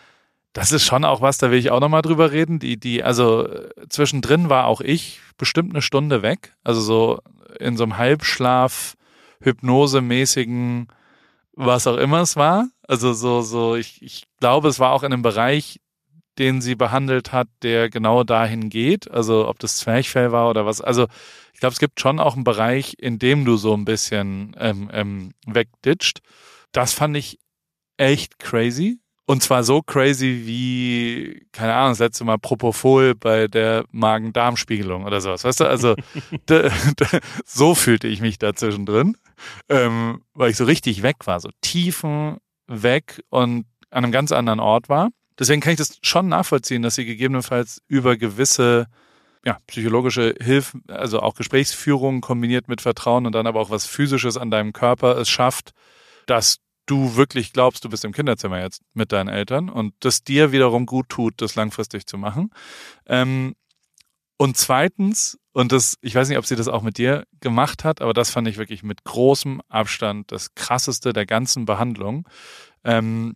das 0.54 0.72
ist 0.72 0.86
schon 0.86 1.06
auch 1.06 1.22
was, 1.22 1.38
da 1.38 1.52
will 1.52 1.60
ich 1.60 1.72
auch 1.72 1.80
nochmal 1.80 2.02
drüber 2.02 2.32
reden. 2.32 2.60
Die, 2.60 2.80
die, 2.80 3.04
also 3.04 3.48
äh, 3.48 3.70
zwischendrin 3.90 4.50
war 4.50 4.68
auch 4.68 4.82
ich 4.82 5.20
bestimmt 5.38 5.74
eine 5.74 5.82
Stunde 5.82 6.22
weg. 6.22 6.56
Also 6.64 6.82
so 6.82 7.20
in 7.60 7.78
so 7.78 7.84
einem 7.84 7.98
Halbschlaf, 7.98 8.96
hypnosemäßigen, 9.42 10.88
was 11.54 11.88
auch 11.88 11.98
immer 11.98 12.22
es 12.22 12.36
war. 12.36 12.68
Also 12.88 13.14
so, 13.14 13.42
so, 13.42 13.76
ich, 13.76 14.02
ich 14.02 14.24
glaube, 14.40 14.68
es 14.70 14.80
war 14.80 14.92
auch 14.92 15.04
in 15.04 15.14
einem 15.14 15.22
Bereich, 15.22 15.80
den 16.40 16.62
sie 16.62 16.76
behandelt 16.76 17.32
hat, 17.32 17.48
der 17.62 17.90
genau 17.90 18.24
dahin 18.24 18.70
geht. 18.70 19.10
Also 19.10 19.48
ob 19.48 19.60
das 19.60 19.78
Zwerchfell 19.78 20.32
war 20.32 20.50
oder 20.50 20.66
was. 20.66 20.82
Also 20.82 21.08
ich 21.54 21.60
glaube, 21.60 21.74
es 21.74 21.80
gibt 21.80 22.00
schon 22.00 22.20
auch 22.20 22.36
einen 22.36 22.44
Bereich, 22.44 22.96
in 22.98 23.20
dem 23.20 23.46
du 23.46 23.58
so 23.58 23.74
ein 23.74 23.86
bisschen 23.86 24.56
ähm, 24.60 24.90
ähm, 24.92 25.34
wegditscht. 25.46 26.20
Das 26.72 26.94
fand 26.94 27.16
ich 27.16 27.40
echt 27.98 28.40
crazy. 28.40 29.00
Und 29.26 29.42
zwar 29.42 29.64
so 29.64 29.82
crazy 29.82 30.42
wie, 30.46 31.48
keine 31.54 31.74
Ahnung, 31.76 31.92
das 31.92 32.00
letzte 32.00 32.26
Mal 32.26 32.38
Propofol 32.38 33.16
bei 33.16 33.48
der 33.48 33.86
Magen-Darm-Spiegelung 33.92 35.06
oder 35.06 35.22
sowas. 35.22 35.46
Weißt 35.46 35.62
du, 35.62 35.66
also 35.66 35.96
so 37.46 37.74
fühlte 37.74 38.08
ich 38.08 38.20
mich 38.20 38.38
da 38.38 38.54
zwischendrin, 38.54 39.16
ähm, 39.70 40.24
weil 40.34 40.50
ich 40.50 40.58
so 40.58 40.66
richtig 40.66 41.04
weg 41.04 41.26
war, 41.26 41.40
so 41.40 41.50
tiefen 41.62 42.38
weg 42.68 43.24
und 43.30 43.66
an 43.92 44.04
einem 44.04 44.12
ganz 44.12 44.34
anderen 44.34 44.60
Ort 44.60 44.90
war. 44.90 45.10
Deswegen 45.40 45.62
kann 45.62 45.74
ich 45.74 45.80
das 45.80 45.98
schon 46.02 46.28
nachvollziehen, 46.28 46.82
dass 46.82 46.96
sie 46.96 47.06
gegebenenfalls 47.06 47.82
über 47.88 48.18
gewisse 48.18 48.88
ja, 49.46 49.58
psychologische 49.68 50.36
Hilfe, 50.40 50.80
also 50.88 51.20
auch 51.20 51.36
Gesprächsführung 51.36 52.22
kombiniert 52.22 52.68
mit 52.68 52.82
Vertrauen 52.82 53.26
und 53.26 53.34
dann 53.34 53.48
aber 53.48 53.60
auch 53.60 53.70
was 53.70 53.86
Physisches 53.86 54.38
an 54.38 54.52
deinem 54.52 54.74
Körper 54.74 55.18
es 55.18 55.30
schafft, 55.30 55.72
dass 56.28 56.60
du 56.86 57.16
wirklich 57.16 57.54
glaubst, 57.54 57.84
du 57.86 57.90
bist 57.90 58.06
im 58.06 58.14
Kinderzimmer 58.14 58.62
jetzt 58.62 58.82
mit 58.94 59.12
deinen 59.12 59.30
Eltern 59.30 59.70
und 59.70 59.94
das 60.00 60.24
dir 60.24 60.52
wiederum 60.52 60.86
gut 60.86 61.10
tut, 61.10 61.42
das 61.42 61.56
langfristig 61.56 62.06
zu 62.06 62.18
machen. 62.18 62.52
Ähm, 63.06 63.56
und 64.38 64.58
zweitens, 64.58 65.40
und 65.54 65.72
das, 65.72 65.98
ich 66.02 66.16
weiß 66.16 66.28
nicht, 66.28 66.38
ob 66.38 66.46
sie 66.46 66.56
das 66.56 66.68
auch 66.68 66.82
mit 66.82 66.98
dir 66.98 67.26
gemacht 67.40 67.84
hat, 67.84 68.02
aber 68.02 68.14
das 68.14 68.30
fand 68.30 68.48
ich 68.48 68.58
wirklich 68.58 68.84
mit 68.84 69.04
großem 69.04 69.62
Abstand 69.70 70.32
das 70.32 70.56
krasseste 70.56 71.14
der 71.14 71.26
ganzen 71.26 71.66
Behandlung, 71.66 72.28
ähm, 72.84 73.36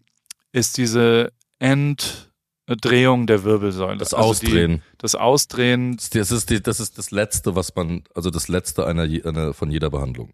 ist 0.51 0.77
diese 0.77 1.31
Enddrehung 1.59 3.27
der 3.27 3.43
Wirbelsäule. 3.43 3.97
Das 3.97 4.13
also 4.13 4.29
Ausdrehen. 4.29 4.77
Die, 4.77 4.97
das 4.97 5.15
Ausdrehen. 5.15 5.97
Das 6.11 6.31
ist, 6.31 6.49
die, 6.49 6.61
das 6.61 6.79
ist 6.79 6.97
das 6.97 7.11
Letzte, 7.11 7.55
was 7.55 7.75
man, 7.75 8.03
also 8.13 8.29
das 8.29 8.47
Letzte 8.47 8.85
einer, 8.85 9.03
einer 9.03 9.53
von 9.53 9.71
jeder 9.71 9.89
Behandlung. 9.89 10.31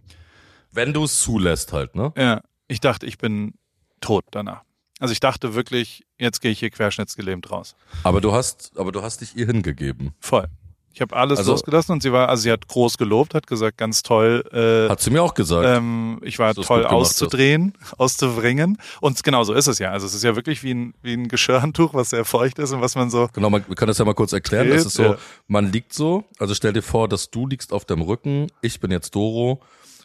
Wenn 0.72 0.94
du 0.94 1.04
es 1.04 1.22
zulässt 1.22 1.74
halt, 1.74 1.96
ne? 1.96 2.14
Ja. 2.18 2.42
Ich 2.68 2.80
dachte, 2.80 3.06
ich 3.06 3.18
bin 3.18 3.54
tot 4.02 4.26
danach. 4.32 4.64
Also 5.00 5.12
ich 5.12 5.20
dachte 5.20 5.54
wirklich, 5.54 6.06
jetzt 6.18 6.40
gehe 6.40 6.52
ich 6.52 6.60
hier 6.60 6.70
querschnittsgelähmt 6.70 7.52
raus. 7.52 7.76
Aber 8.04 8.22
du 8.22 8.32
hast, 8.32 8.72
aber 8.78 8.92
du 8.92 9.02
hast 9.02 9.22
dich 9.22 9.36
ihr 9.36 9.48
hingegeben. 9.48 10.14
Voll. 10.20 10.48
Ich 10.94 11.02
habe 11.02 11.16
alles 11.16 11.40
also, 11.40 11.54
losgelassen 11.54 11.94
und 11.94 12.04
sie 12.04 12.12
war, 12.12 12.30
also 12.30 12.44
sie 12.44 12.52
hat 12.52 12.68
groß 12.68 13.00
gelobt, 13.00 13.34
hat 13.34 13.48
gesagt, 13.48 13.78
ganz 13.80 14.04
toll. 14.04 14.44
Äh, 14.54 14.90
hat 14.90 15.02
sie 15.02 15.10
mir 15.10 15.24
auch 15.24 15.34
gesagt. 15.34 15.66
Ähm, 15.68 16.20
ich 16.22 16.38
war 16.38 16.54
toll 16.54 16.86
auszudrehen, 16.86 17.74
hast. 17.82 18.00
auszubringen. 18.00 18.78
Und 19.02 19.24
genau 19.24 19.44
so 19.44 19.54
ist 19.54 19.66
es 19.66 19.80
ja. 19.80 19.90
Also 19.90 20.06
es 20.06 20.14
ist 20.14 20.24
ja 20.24 20.36
wirklich 20.36 20.62
wie 20.62 20.72
ein, 20.72 20.94
wie 21.02 21.14
ein 21.14 21.30
Geschirrhandtuch, 21.30 21.96
was 21.96 22.12
sehr 22.12 22.26
feucht 22.26 22.60
ist 22.60 22.74
und 22.74 22.82
was 22.82 22.94
man 22.94 23.10
so. 23.10 23.28
Genau, 23.34 23.50
man, 23.50 23.66
wir 23.68 23.76
können 23.76 23.88
das 23.88 23.98
ja 23.98 24.06
mal 24.06 24.14
kurz 24.14 24.34
erklären. 24.34 24.68
Dreht, 24.68 24.78
das 24.78 24.86
ist 24.86 24.94
so, 24.94 25.04
ja. 25.04 25.18
man 25.48 25.72
liegt 25.72 25.94
so, 25.94 26.26
also 26.38 26.54
stell 26.54 26.74
dir 26.74 26.84
vor, 26.84 27.08
dass 27.08 27.32
du 27.32 27.48
liegst 27.48 27.74
auf 27.74 27.86
deinem 27.86 28.04
Rücken, 28.04 28.52
ich 28.62 28.80
bin 28.80 28.92
jetzt 28.92 29.16
Doro, 29.16 29.62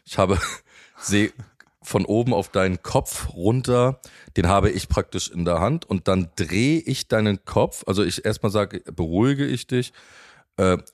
ich 0.06 0.16
habe, 0.16 0.38
sehe 0.98 1.32
von 1.82 2.06
oben 2.06 2.32
auf 2.32 2.48
deinen 2.48 2.82
Kopf 2.82 3.34
runter, 3.34 4.00
den 4.38 4.48
habe 4.48 4.70
ich 4.70 4.88
praktisch 4.88 5.30
in 5.30 5.44
der 5.44 5.60
Hand 5.60 5.84
und 5.84 6.08
dann 6.08 6.30
drehe 6.36 6.80
ich 6.80 7.08
deinen 7.08 7.44
Kopf, 7.44 7.84
also 7.86 8.02
ich 8.04 8.24
erstmal 8.24 8.52
sage, 8.52 8.82
beruhige 8.90 9.46
ich 9.46 9.66
dich, 9.66 9.92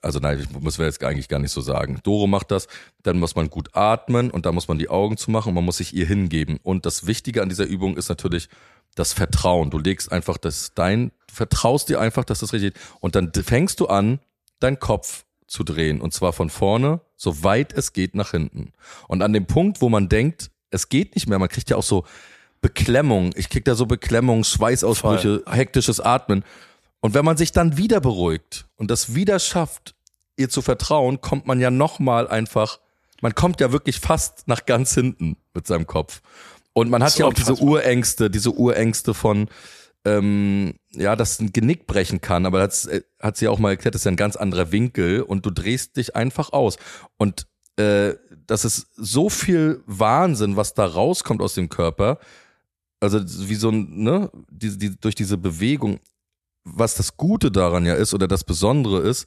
also 0.02 0.18
nein, 0.20 0.40
ich 0.40 0.60
muss 0.60 0.78
wir 0.78 0.86
jetzt 0.86 1.02
eigentlich 1.02 1.28
gar 1.28 1.38
nicht 1.38 1.52
so 1.52 1.60
sagen. 1.60 2.00
Doro 2.02 2.26
macht 2.26 2.50
das, 2.50 2.68
dann 3.02 3.18
muss 3.18 3.34
man 3.34 3.48
gut 3.48 3.70
atmen 3.72 4.30
und 4.30 4.46
dann 4.46 4.54
muss 4.54 4.68
man 4.68 4.78
die 4.78 4.88
Augen 4.88 5.16
zumachen 5.16 5.50
und 5.50 5.54
man 5.54 5.64
muss 5.64 5.78
sich 5.78 5.94
ihr 5.94 6.06
hingeben. 6.06 6.58
Und 6.62 6.86
das 6.86 7.06
Wichtige 7.06 7.42
an 7.42 7.48
dieser 7.48 7.64
Übung 7.64 7.96
ist 7.96 8.08
natürlich 8.08 8.48
das 8.94 9.12
Vertrauen. 9.12 9.70
Du 9.70 9.78
legst 9.78 10.12
einfach 10.12 10.36
das 10.36 10.72
dein, 10.74 11.12
du 11.28 11.34
vertraust 11.34 11.88
dir 11.88 12.00
einfach, 12.00 12.24
dass 12.24 12.40
das 12.40 12.52
richtig 12.52 12.74
ist. 12.74 12.84
Und 13.00 13.14
dann 13.14 13.32
fängst 13.32 13.80
du 13.80 13.86
an, 13.86 14.20
deinen 14.60 14.78
Kopf 14.78 15.24
zu 15.46 15.64
drehen. 15.64 16.00
Und 16.00 16.12
zwar 16.12 16.32
von 16.32 16.50
vorne, 16.50 17.00
so 17.16 17.42
weit 17.42 17.72
es 17.72 17.92
geht 17.92 18.14
nach 18.14 18.32
hinten. 18.32 18.72
Und 19.08 19.22
an 19.22 19.32
dem 19.32 19.46
Punkt, 19.46 19.80
wo 19.80 19.88
man 19.88 20.08
denkt, 20.08 20.50
es 20.70 20.88
geht 20.88 21.14
nicht 21.14 21.28
mehr, 21.28 21.38
man 21.38 21.48
kriegt 21.48 21.70
ja 21.70 21.76
auch 21.76 21.82
so 21.82 22.04
Beklemmung. 22.60 23.32
Ich 23.36 23.50
krieg 23.50 23.64
da 23.64 23.74
so 23.74 23.86
Beklemmung, 23.86 24.42
Schweißausbrüche, 24.42 25.42
Voll. 25.44 25.54
hektisches 25.54 26.00
Atmen. 26.00 26.44
Und 27.04 27.12
wenn 27.12 27.26
man 27.26 27.36
sich 27.36 27.52
dann 27.52 27.76
wieder 27.76 28.00
beruhigt 28.00 28.64
und 28.76 28.90
das 28.90 29.14
wieder 29.14 29.38
schafft, 29.38 29.94
ihr 30.38 30.48
zu 30.48 30.62
vertrauen, 30.62 31.20
kommt 31.20 31.46
man 31.46 31.60
ja 31.60 31.70
nochmal 31.70 32.26
einfach, 32.28 32.80
man 33.20 33.34
kommt 33.34 33.60
ja 33.60 33.72
wirklich 33.72 34.00
fast 34.00 34.48
nach 34.48 34.64
ganz 34.64 34.94
hinten 34.94 35.36
mit 35.52 35.66
seinem 35.66 35.86
Kopf. 35.86 36.22
Und 36.72 36.88
man 36.88 37.04
hat 37.04 37.18
ja 37.18 37.26
auch 37.26 37.34
diese 37.34 37.56
Urängste, 37.56 38.30
diese 38.30 38.52
Urängste 38.52 39.12
von, 39.12 39.50
ähm, 40.06 40.76
ja, 40.92 41.14
dass 41.14 41.40
ein 41.40 41.52
Genick 41.52 41.86
brechen 41.86 42.22
kann, 42.22 42.46
aber 42.46 42.60
das 42.60 42.86
äh, 42.86 43.02
hat 43.20 43.36
sie 43.36 43.48
auch 43.48 43.58
mal 43.58 43.72
erklärt, 43.72 43.94
das 43.94 44.00
ist 44.00 44.06
ja 44.06 44.12
ein 44.12 44.16
ganz 44.16 44.36
anderer 44.36 44.72
Winkel 44.72 45.20
und 45.20 45.44
du 45.44 45.50
drehst 45.50 45.98
dich 45.98 46.16
einfach 46.16 46.54
aus. 46.54 46.78
Und 47.18 47.46
äh, 47.76 48.14
das 48.46 48.64
ist 48.64 48.86
so 48.96 49.28
viel 49.28 49.82
Wahnsinn, 49.84 50.56
was 50.56 50.72
da 50.72 50.86
rauskommt 50.86 51.42
aus 51.42 51.52
dem 51.52 51.68
Körper. 51.68 52.18
Also 52.98 53.20
wie 53.46 53.56
so 53.56 53.68
ein, 53.68 54.02
ne, 54.02 54.30
die, 54.48 54.78
die, 54.78 54.98
durch 54.98 55.14
diese 55.14 55.36
Bewegung 55.36 56.00
was 56.64 56.94
das 56.94 57.16
Gute 57.16 57.50
daran 57.50 57.86
ja 57.86 57.94
ist 57.94 58.14
oder 58.14 58.26
das 58.26 58.44
Besondere 58.44 59.00
ist, 59.00 59.26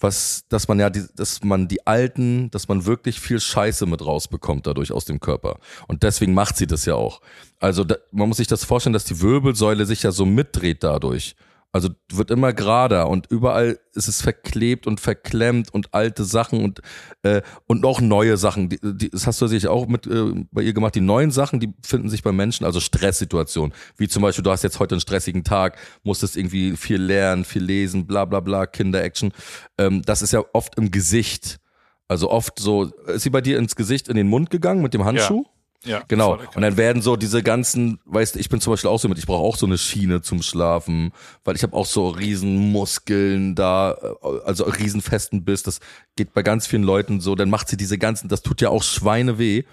was, 0.00 0.44
dass 0.48 0.66
man 0.66 0.80
ja, 0.80 0.88
die, 0.88 1.04
dass 1.14 1.44
man 1.44 1.68
die 1.68 1.86
alten, 1.86 2.50
dass 2.50 2.68
man 2.68 2.86
wirklich 2.86 3.20
viel 3.20 3.38
Scheiße 3.38 3.84
mit 3.84 4.04
rausbekommt 4.04 4.66
dadurch 4.66 4.92
aus 4.92 5.04
dem 5.04 5.20
Körper. 5.20 5.58
Und 5.88 6.02
deswegen 6.02 6.32
macht 6.32 6.56
sie 6.56 6.66
das 6.66 6.86
ja 6.86 6.94
auch. 6.94 7.20
Also 7.58 7.84
da, 7.84 7.96
man 8.10 8.28
muss 8.28 8.38
sich 8.38 8.46
das 8.46 8.64
vorstellen, 8.64 8.94
dass 8.94 9.04
die 9.04 9.20
Wirbelsäule 9.20 9.84
sich 9.84 10.02
ja 10.02 10.10
so 10.10 10.24
mitdreht 10.24 10.82
dadurch. 10.82 11.36
Also 11.72 11.90
wird 12.12 12.32
immer 12.32 12.52
gerader 12.52 13.08
und 13.08 13.26
überall 13.30 13.78
ist 13.94 14.08
es 14.08 14.22
verklebt 14.22 14.88
und 14.88 14.98
verklemmt 15.00 15.72
und 15.72 15.94
alte 15.94 16.24
Sachen 16.24 16.64
und 16.64 16.80
äh, 17.22 17.42
und 17.66 17.84
auch 17.84 18.00
neue 18.00 18.36
Sachen. 18.36 18.68
Die, 18.68 18.78
die, 18.82 19.08
das 19.10 19.28
hast 19.28 19.40
du 19.40 19.46
sicher 19.46 19.70
auch 19.70 19.86
mit 19.86 20.06
äh, 20.06 20.32
bei 20.50 20.62
ihr 20.62 20.72
gemacht. 20.72 20.96
Die 20.96 21.00
neuen 21.00 21.30
Sachen, 21.30 21.60
die 21.60 21.72
finden 21.84 22.08
sich 22.08 22.24
bei 22.24 22.32
Menschen, 22.32 22.66
also 22.66 22.80
Stresssituationen, 22.80 23.72
wie 23.96 24.08
zum 24.08 24.22
Beispiel 24.22 24.42
du 24.42 24.50
hast 24.50 24.64
jetzt 24.64 24.80
heute 24.80 24.96
einen 24.96 25.00
stressigen 25.00 25.44
Tag, 25.44 25.78
musstest 26.02 26.36
irgendwie 26.36 26.76
viel 26.76 27.00
lernen, 27.00 27.44
viel 27.44 27.62
lesen, 27.62 28.04
bla 28.04 28.24
bla 28.24 28.40
bla, 28.40 28.66
Kinder-Action. 28.66 29.32
Ähm, 29.78 30.02
das 30.02 30.22
ist 30.22 30.32
ja 30.32 30.42
oft 30.52 30.76
im 30.76 30.90
Gesicht. 30.90 31.60
Also 32.08 32.28
oft 32.32 32.58
so, 32.58 32.86
ist 33.06 33.22
sie 33.22 33.30
bei 33.30 33.40
dir 33.40 33.58
ins 33.58 33.76
Gesicht, 33.76 34.08
in 34.08 34.16
den 34.16 34.26
Mund 34.26 34.50
gegangen 34.50 34.82
mit 34.82 34.92
dem 34.92 35.04
Handschuh? 35.04 35.44
Ja. 35.44 35.59
Ja, 35.84 36.02
genau. 36.08 36.38
Und 36.54 36.60
dann 36.60 36.76
werden 36.76 37.00
so 37.00 37.16
diese 37.16 37.42
ganzen, 37.42 38.00
weißt 38.04 38.34
du, 38.34 38.38
ich 38.38 38.50
bin 38.50 38.60
zum 38.60 38.74
Beispiel 38.74 38.90
auch 38.90 39.00
so 39.00 39.08
mit, 39.08 39.18
ich 39.18 39.26
brauche 39.26 39.42
auch 39.42 39.56
so 39.56 39.64
eine 39.64 39.78
Schiene 39.78 40.20
zum 40.20 40.42
Schlafen, 40.42 41.12
weil 41.42 41.56
ich 41.56 41.62
habe 41.62 41.74
auch 41.74 41.86
so 41.86 42.10
riesen 42.10 42.70
Muskeln 42.70 43.54
da, 43.54 43.92
äh, 43.92 44.26
also 44.44 44.64
riesen 44.64 45.00
festen 45.00 45.42
Biss. 45.44 45.62
Das 45.62 45.80
geht 46.16 46.34
bei 46.34 46.42
ganz 46.42 46.66
vielen 46.66 46.82
Leuten 46.82 47.20
so. 47.20 47.34
Dann 47.34 47.48
macht 47.48 47.68
sie 47.68 47.78
diese 47.78 47.96
ganzen, 47.96 48.28
das 48.28 48.42
tut 48.42 48.60
ja 48.60 48.68
auch 48.68 48.82
Schweine 48.82 49.38
weh. 49.38 49.64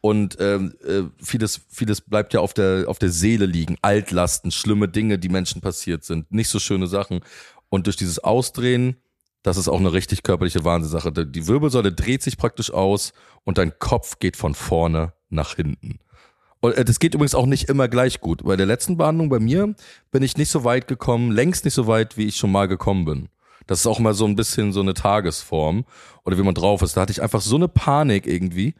Und 0.00 0.36
ähm, 0.38 0.74
äh, 0.86 1.02
vieles, 1.20 1.60
vieles 1.68 2.02
bleibt 2.02 2.34
ja 2.34 2.40
auf 2.40 2.54
der, 2.54 2.84
auf 2.86 3.00
der 3.00 3.10
Seele 3.10 3.46
liegen. 3.46 3.78
Altlasten, 3.82 4.52
schlimme 4.52 4.86
Dinge, 4.86 5.18
die 5.18 5.28
Menschen 5.28 5.60
passiert 5.60 6.04
sind, 6.04 6.30
nicht 6.30 6.48
so 6.48 6.60
schöne 6.60 6.86
Sachen. 6.86 7.20
Und 7.68 7.86
durch 7.86 7.96
dieses 7.96 8.20
Ausdrehen, 8.20 8.96
das 9.42 9.56
ist 9.56 9.66
auch 9.66 9.80
eine 9.80 9.92
richtig 9.92 10.22
körperliche 10.22 10.64
Wahnsinnssache. 10.64 11.10
Die 11.12 11.46
Wirbelsäule 11.48 11.92
dreht 11.92 12.22
sich 12.22 12.36
praktisch 12.36 12.72
aus 12.72 13.12
und 13.42 13.58
dein 13.58 13.76
Kopf 13.80 14.20
geht 14.20 14.36
von 14.36 14.54
vorne 14.54 15.14
nach 15.30 15.56
hinten. 15.56 15.98
Und 16.60 16.74
äh, 16.74 16.84
das 16.84 16.98
geht 16.98 17.14
übrigens 17.14 17.34
auch 17.34 17.46
nicht 17.46 17.68
immer 17.68 17.88
gleich 17.88 18.20
gut. 18.20 18.44
Bei 18.44 18.56
der 18.56 18.66
letzten 18.66 18.96
Behandlung 18.96 19.28
bei 19.28 19.38
mir 19.38 19.74
bin 20.10 20.22
ich 20.22 20.36
nicht 20.36 20.50
so 20.50 20.64
weit 20.64 20.88
gekommen, 20.88 21.30
längst 21.30 21.64
nicht 21.64 21.74
so 21.74 21.86
weit, 21.86 22.16
wie 22.16 22.26
ich 22.26 22.36
schon 22.36 22.52
mal 22.52 22.66
gekommen 22.66 23.04
bin. 23.04 23.28
Das 23.66 23.80
ist 23.80 23.86
auch 23.86 23.98
mal 23.98 24.14
so 24.14 24.24
ein 24.24 24.34
bisschen 24.34 24.72
so 24.72 24.80
eine 24.80 24.94
Tagesform 24.94 25.84
oder 26.24 26.38
wie 26.38 26.42
man 26.42 26.54
drauf 26.54 26.82
ist. 26.82 26.96
Da 26.96 27.02
hatte 27.02 27.12
ich 27.12 27.22
einfach 27.22 27.42
so 27.42 27.56
eine 27.56 27.68
Panik 27.68 28.26
irgendwie 28.26 28.74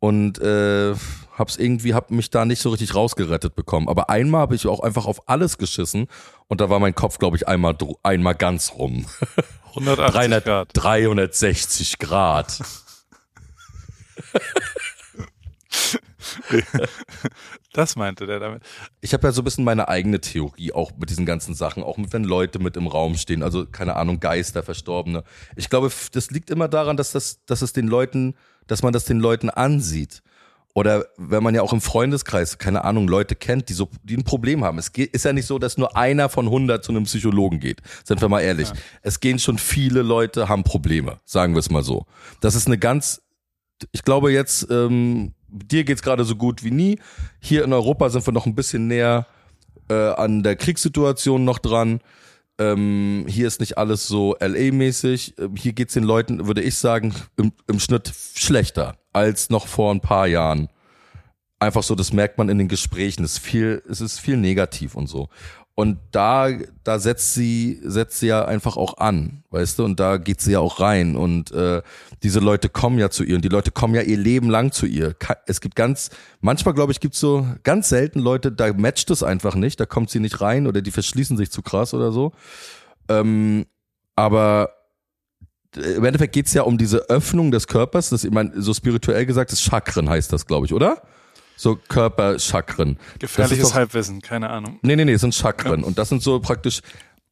und 0.00 0.38
äh, 0.40 0.94
hab's 1.36 1.56
irgendwie 1.56 1.94
hab 1.94 2.10
mich 2.10 2.30
da 2.30 2.44
nicht 2.44 2.60
so 2.60 2.70
richtig 2.70 2.94
rausgerettet 2.94 3.56
bekommen. 3.56 3.88
Aber 3.88 4.10
einmal 4.10 4.42
habe 4.42 4.54
ich 4.54 4.66
auch 4.66 4.80
einfach 4.80 5.06
auf 5.06 5.28
alles 5.28 5.56
geschissen 5.56 6.08
und 6.46 6.60
da 6.60 6.68
war 6.68 6.78
mein 6.78 6.94
Kopf, 6.94 7.18
glaube 7.18 7.36
ich, 7.36 7.48
einmal 7.48 7.76
einmal 8.02 8.34
ganz 8.34 8.74
rum. 8.76 9.06
180 9.70 10.14
300, 10.14 10.44
Grad. 10.44 10.68
360 10.74 11.98
Grad. 11.98 12.60
das 17.72 17.96
meinte 17.96 18.26
der 18.26 18.40
damit. 18.40 18.62
Ich 19.00 19.12
habe 19.12 19.26
ja 19.26 19.32
so 19.32 19.42
ein 19.42 19.44
bisschen 19.44 19.64
meine 19.64 19.88
eigene 19.88 20.20
Theorie 20.20 20.72
auch 20.72 20.92
mit 20.96 21.10
diesen 21.10 21.26
ganzen 21.26 21.54
Sachen, 21.54 21.82
auch 21.82 21.98
wenn 21.98 22.24
Leute 22.24 22.58
mit 22.58 22.76
im 22.76 22.86
Raum 22.86 23.16
stehen, 23.16 23.42
also 23.42 23.66
keine 23.66 23.96
Ahnung, 23.96 24.20
Geister, 24.20 24.62
Verstorbene. 24.62 25.24
Ich 25.56 25.68
glaube, 25.68 25.90
das 26.12 26.30
liegt 26.30 26.50
immer 26.50 26.68
daran, 26.68 26.96
dass 26.96 27.12
das, 27.12 27.44
dass 27.44 27.62
es 27.62 27.72
den 27.72 27.86
Leuten, 27.86 28.34
dass 28.66 28.82
man 28.82 28.92
das 28.92 29.04
den 29.04 29.20
Leuten 29.20 29.50
ansieht. 29.50 30.22
Oder 30.74 31.06
wenn 31.16 31.42
man 31.42 31.54
ja 31.54 31.62
auch 31.62 31.72
im 31.72 31.80
Freundeskreis, 31.80 32.58
keine 32.58 32.84
Ahnung, 32.84 33.08
Leute 33.08 33.34
kennt, 33.34 33.68
die 33.68 33.72
so, 33.72 33.88
die 34.04 34.16
ein 34.16 34.22
Problem 34.22 34.64
haben. 34.64 34.78
Es 34.78 34.92
geht, 34.92 35.12
ist 35.12 35.24
ja 35.24 35.32
nicht 35.32 35.46
so, 35.46 35.58
dass 35.58 35.76
nur 35.76 35.96
einer 35.96 36.28
von 36.28 36.46
100 36.46 36.84
zu 36.84 36.92
einem 36.92 37.04
Psychologen 37.04 37.58
geht. 37.58 37.80
Sind 38.04 38.20
wir 38.20 38.28
mal 38.28 38.42
ehrlich. 38.42 38.68
Ja. 38.68 38.74
Es 39.02 39.18
gehen 39.18 39.38
schon 39.38 39.58
viele 39.58 40.02
Leute, 40.02 40.48
haben 40.48 40.62
Probleme. 40.62 41.18
Sagen 41.24 41.54
wir 41.54 41.60
es 41.60 41.70
mal 41.70 41.82
so. 41.82 42.06
Das 42.40 42.54
ist 42.54 42.68
eine 42.68 42.78
ganz, 42.78 43.22
ich 43.90 44.04
glaube 44.04 44.30
jetzt, 44.30 44.68
ähm, 44.70 45.34
dir 45.48 45.84
geht's 45.84 46.02
gerade 46.02 46.24
so 46.24 46.36
gut 46.36 46.64
wie 46.64 46.70
nie. 46.70 46.98
Hier 47.40 47.64
in 47.64 47.72
Europa 47.72 48.08
sind 48.10 48.26
wir 48.26 48.32
noch 48.32 48.46
ein 48.46 48.54
bisschen 48.54 48.86
näher 48.86 49.26
äh, 49.88 49.94
an 49.94 50.42
der 50.42 50.56
Kriegssituation 50.56 51.44
noch 51.44 51.58
dran. 51.58 52.00
Ähm, 52.58 53.24
hier 53.28 53.46
ist 53.46 53.60
nicht 53.60 53.78
alles 53.78 54.06
so 54.06 54.36
LA-mäßig. 54.40 55.34
Ähm, 55.38 55.56
hier 55.56 55.72
geht's 55.72 55.94
den 55.94 56.04
Leuten, 56.04 56.46
würde 56.46 56.62
ich 56.62 56.76
sagen, 56.76 57.14
im, 57.36 57.52
im 57.66 57.78
Schnitt 57.78 58.12
schlechter 58.34 58.96
als 59.12 59.50
noch 59.50 59.66
vor 59.66 59.92
ein 59.92 60.00
paar 60.00 60.26
Jahren. 60.26 60.68
Einfach 61.60 61.82
so, 61.82 61.94
das 61.94 62.12
merkt 62.12 62.38
man 62.38 62.48
in 62.48 62.58
den 62.58 62.68
Gesprächen. 62.68 63.24
Es 63.24 63.32
ist 63.34 63.38
viel, 63.38 63.82
es 63.88 64.00
ist 64.00 64.20
viel 64.20 64.36
negativ 64.36 64.94
und 64.94 65.08
so. 65.08 65.28
Und 65.78 66.00
da, 66.10 66.48
da 66.82 66.98
setzt 66.98 67.34
sie, 67.34 67.78
setzt 67.84 68.18
sie 68.18 68.26
ja 68.26 68.44
einfach 68.44 68.76
auch 68.76 68.98
an, 68.98 69.44
weißt 69.50 69.78
du, 69.78 69.84
und 69.84 70.00
da 70.00 70.16
geht 70.16 70.40
sie 70.40 70.50
ja 70.50 70.58
auch 70.58 70.80
rein. 70.80 71.14
Und 71.14 71.52
äh, 71.52 71.82
diese 72.24 72.40
Leute 72.40 72.68
kommen 72.68 72.98
ja 72.98 73.10
zu 73.10 73.22
ihr 73.22 73.36
und 73.36 73.44
die 73.44 73.48
Leute 73.48 73.70
kommen 73.70 73.94
ja 73.94 74.02
ihr 74.02 74.16
Leben 74.16 74.50
lang 74.50 74.72
zu 74.72 74.86
ihr. 74.86 75.14
Es 75.46 75.60
gibt 75.60 75.76
ganz, 75.76 76.10
manchmal 76.40 76.74
glaube 76.74 76.90
ich, 76.90 76.98
gibt 76.98 77.14
es 77.14 77.20
so 77.20 77.46
ganz 77.62 77.90
selten 77.90 78.18
Leute, 78.18 78.50
da 78.50 78.72
matcht 78.72 79.08
es 79.12 79.22
einfach 79.22 79.54
nicht, 79.54 79.78
da 79.78 79.86
kommt 79.86 80.10
sie 80.10 80.18
nicht 80.18 80.40
rein 80.40 80.66
oder 80.66 80.82
die 80.82 80.90
verschließen 80.90 81.36
sich 81.36 81.52
zu 81.52 81.62
krass 81.62 81.94
oder 81.94 82.10
so. 82.10 82.32
Ähm, 83.08 83.64
aber 84.16 84.70
im 85.76 86.04
Endeffekt 86.04 86.32
geht's 86.32 86.54
ja 86.54 86.62
um 86.62 86.76
diese 86.76 87.08
Öffnung 87.08 87.52
des 87.52 87.68
Körpers, 87.68 88.10
das, 88.10 88.24
ich 88.24 88.32
meine, 88.32 88.50
so 88.60 88.74
spirituell 88.74 89.26
gesagt, 89.26 89.52
das 89.52 89.62
Chakren 89.62 90.10
heißt 90.10 90.32
das, 90.32 90.44
glaube 90.44 90.66
ich, 90.66 90.74
oder? 90.74 91.02
So 91.58 91.76
Körperchakren. 91.76 92.98
Gefährliches 93.18 93.70
doch, 93.70 93.74
Halbwissen, 93.74 94.22
keine 94.22 94.48
Ahnung. 94.48 94.78
Nee, 94.82 94.96
nee, 94.96 95.04
nee, 95.04 95.16
sind 95.16 95.34
Chakren. 95.34 95.80
Ja. 95.80 95.86
Und 95.86 95.98
das 95.98 96.08
sind 96.08 96.22
so 96.22 96.38
praktisch, 96.40 96.80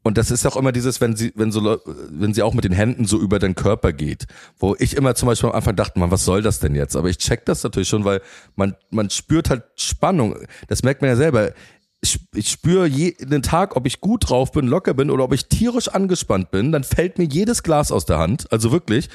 und 0.02 0.18
das 0.18 0.30
ist 0.30 0.44
auch 0.46 0.56
immer 0.56 0.72
dieses, 0.72 1.00
wenn 1.00 1.16
sie, 1.16 1.32
wenn 1.36 1.52
so, 1.52 1.80
wenn 1.84 2.34
sie 2.34 2.42
auch 2.42 2.52
mit 2.52 2.64
den 2.64 2.72
Händen 2.72 3.06
so 3.06 3.18
über 3.18 3.38
den 3.38 3.54
Körper 3.54 3.92
geht, 3.92 4.26
wo 4.58 4.74
ich 4.78 4.96
immer 4.96 5.14
zum 5.14 5.28
Beispiel 5.28 5.48
am 5.48 5.54
Anfang 5.54 5.76
dachte, 5.76 5.98
man, 5.98 6.10
was 6.10 6.24
soll 6.24 6.42
das 6.42 6.58
denn 6.58 6.74
jetzt? 6.74 6.96
Aber 6.96 7.08
ich 7.08 7.18
check 7.18 7.44
das 7.46 7.62
natürlich 7.62 7.88
schon, 7.88 8.04
weil 8.04 8.20
man, 8.56 8.74
man 8.90 9.10
spürt 9.10 9.48
halt 9.48 9.62
Spannung. 9.76 10.36
Das 10.68 10.82
merkt 10.82 11.02
man 11.02 11.10
ja 11.10 11.16
selber. 11.16 11.52
Ich, 12.00 12.20
ich 12.34 12.48
spüre 12.50 12.86
jeden 12.86 13.42
Tag, 13.42 13.74
ob 13.76 13.86
ich 13.86 14.00
gut 14.00 14.28
drauf 14.28 14.52
bin, 14.52 14.66
locker 14.66 14.94
bin 14.94 15.10
oder 15.10 15.24
ob 15.24 15.32
ich 15.32 15.46
tierisch 15.46 15.88
angespannt 15.88 16.50
bin, 16.50 16.72
dann 16.72 16.84
fällt 16.84 17.18
mir 17.18 17.24
jedes 17.24 17.62
Glas 17.62 17.90
aus 17.90 18.06
der 18.06 18.18
Hand. 18.18 18.50
Also 18.52 18.70
wirklich. 18.72 19.08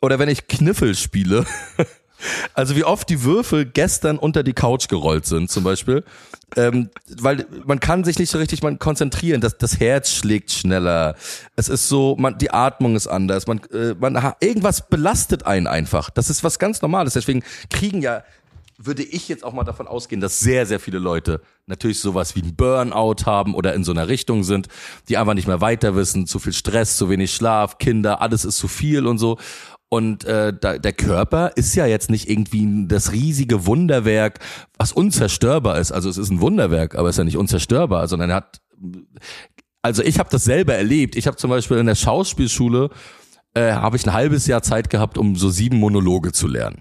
Oder 0.00 0.18
wenn 0.18 0.28
ich 0.28 0.46
Kniffel 0.46 0.94
spiele, 0.94 1.46
Also 2.54 2.76
wie 2.76 2.84
oft 2.84 3.08
die 3.08 3.24
Würfel 3.24 3.64
gestern 3.64 4.18
unter 4.18 4.42
die 4.42 4.52
Couch 4.52 4.88
gerollt 4.88 5.26
sind, 5.26 5.50
zum 5.50 5.64
Beispiel. 5.64 6.04
Ähm, 6.56 6.90
weil 7.18 7.46
man 7.64 7.80
kann 7.80 8.04
sich 8.04 8.18
nicht 8.18 8.30
so 8.30 8.38
richtig 8.38 8.62
man 8.62 8.78
konzentrieren. 8.78 9.40
Das, 9.40 9.56
das 9.56 9.80
Herz 9.80 10.12
schlägt 10.12 10.50
schneller. 10.50 11.14
Es 11.56 11.68
ist 11.68 11.88
so, 11.88 12.16
man, 12.18 12.38
die 12.38 12.50
Atmung 12.50 12.96
ist 12.96 13.06
anders. 13.06 13.46
Man, 13.46 13.60
äh, 13.72 13.94
man 13.98 14.34
irgendwas 14.40 14.88
belastet 14.88 15.46
einen 15.46 15.66
einfach. 15.66 16.10
Das 16.10 16.28
ist 16.28 16.44
was 16.44 16.58
ganz 16.58 16.82
Normales. 16.82 17.14
Deswegen 17.14 17.42
kriegen 17.70 18.02
ja 18.02 18.22
würde 18.86 19.02
ich 19.02 19.28
jetzt 19.28 19.44
auch 19.44 19.52
mal 19.52 19.64
davon 19.64 19.86
ausgehen, 19.86 20.20
dass 20.20 20.40
sehr, 20.40 20.66
sehr 20.66 20.80
viele 20.80 20.98
Leute 20.98 21.40
natürlich 21.66 22.00
sowas 22.00 22.34
wie 22.34 22.42
ein 22.42 22.54
Burnout 22.54 23.24
haben 23.26 23.54
oder 23.54 23.74
in 23.74 23.84
so 23.84 23.92
einer 23.92 24.08
Richtung 24.08 24.44
sind, 24.44 24.68
die 25.08 25.16
einfach 25.16 25.34
nicht 25.34 25.46
mehr 25.46 25.60
weiter 25.60 25.94
wissen, 25.94 26.26
zu 26.26 26.38
viel 26.38 26.52
Stress, 26.52 26.96
zu 26.96 27.08
wenig 27.08 27.32
Schlaf, 27.32 27.78
Kinder, 27.78 28.20
alles 28.20 28.44
ist 28.44 28.56
zu 28.56 28.68
viel 28.68 29.06
und 29.06 29.18
so. 29.18 29.38
Und 29.92 30.24
äh, 30.24 30.54
da, 30.58 30.78
der 30.78 30.94
Körper 30.94 31.52
ist 31.54 31.74
ja 31.74 31.84
jetzt 31.84 32.08
nicht 32.08 32.30
irgendwie 32.30 32.86
das 32.88 33.12
riesige 33.12 33.66
Wunderwerk, 33.66 34.38
was 34.78 34.90
unzerstörbar 34.90 35.78
ist. 35.78 35.92
Also 35.92 36.08
es 36.08 36.16
ist 36.16 36.30
ein 36.30 36.40
Wunderwerk, 36.40 36.94
aber 36.94 37.10
es 37.10 37.16
ist 37.16 37.18
ja 37.18 37.24
nicht 37.24 37.36
unzerstörbar, 37.36 38.08
sondern 38.08 38.30
er 38.30 38.36
hat. 38.36 38.62
Also 39.82 40.02
ich 40.02 40.18
habe 40.18 40.30
das 40.30 40.44
selber 40.44 40.74
erlebt. 40.74 41.14
Ich 41.14 41.26
habe 41.26 41.36
zum 41.36 41.50
Beispiel 41.50 41.76
in 41.76 41.84
der 41.84 41.94
Schauspielschule 41.94 42.88
äh, 43.52 43.72
habe 43.72 43.98
ich 43.98 44.06
ein 44.06 44.14
halbes 44.14 44.46
Jahr 44.46 44.62
Zeit 44.62 44.88
gehabt, 44.88 45.18
um 45.18 45.36
so 45.36 45.50
sieben 45.50 45.76
Monologe 45.76 46.32
zu 46.32 46.48
lernen. 46.48 46.80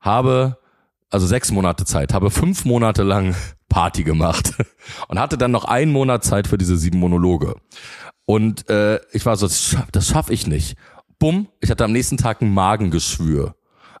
Habe 0.00 0.58
also 1.10 1.28
sechs 1.28 1.52
Monate 1.52 1.84
Zeit, 1.84 2.12
habe 2.12 2.32
fünf 2.32 2.64
Monate 2.64 3.04
lang 3.04 3.36
Party 3.68 4.02
gemacht 4.02 4.54
und 5.06 5.20
hatte 5.20 5.38
dann 5.38 5.52
noch 5.52 5.64
einen 5.64 5.92
Monat 5.92 6.24
Zeit 6.24 6.48
für 6.48 6.58
diese 6.58 6.76
sieben 6.76 6.98
Monologe. 6.98 7.54
Und 8.24 8.68
äh, 8.68 8.98
ich 9.12 9.24
war 9.26 9.36
so, 9.36 9.46
das 9.46 9.62
schaffe 9.68 10.02
schaff 10.02 10.30
ich 10.30 10.48
nicht 10.48 10.76
bumm, 11.18 11.48
ich 11.60 11.70
hatte 11.70 11.84
am 11.84 11.92
nächsten 11.92 12.16
Tag 12.16 12.42
ein 12.42 12.52
Magengeschwür. 12.52 13.54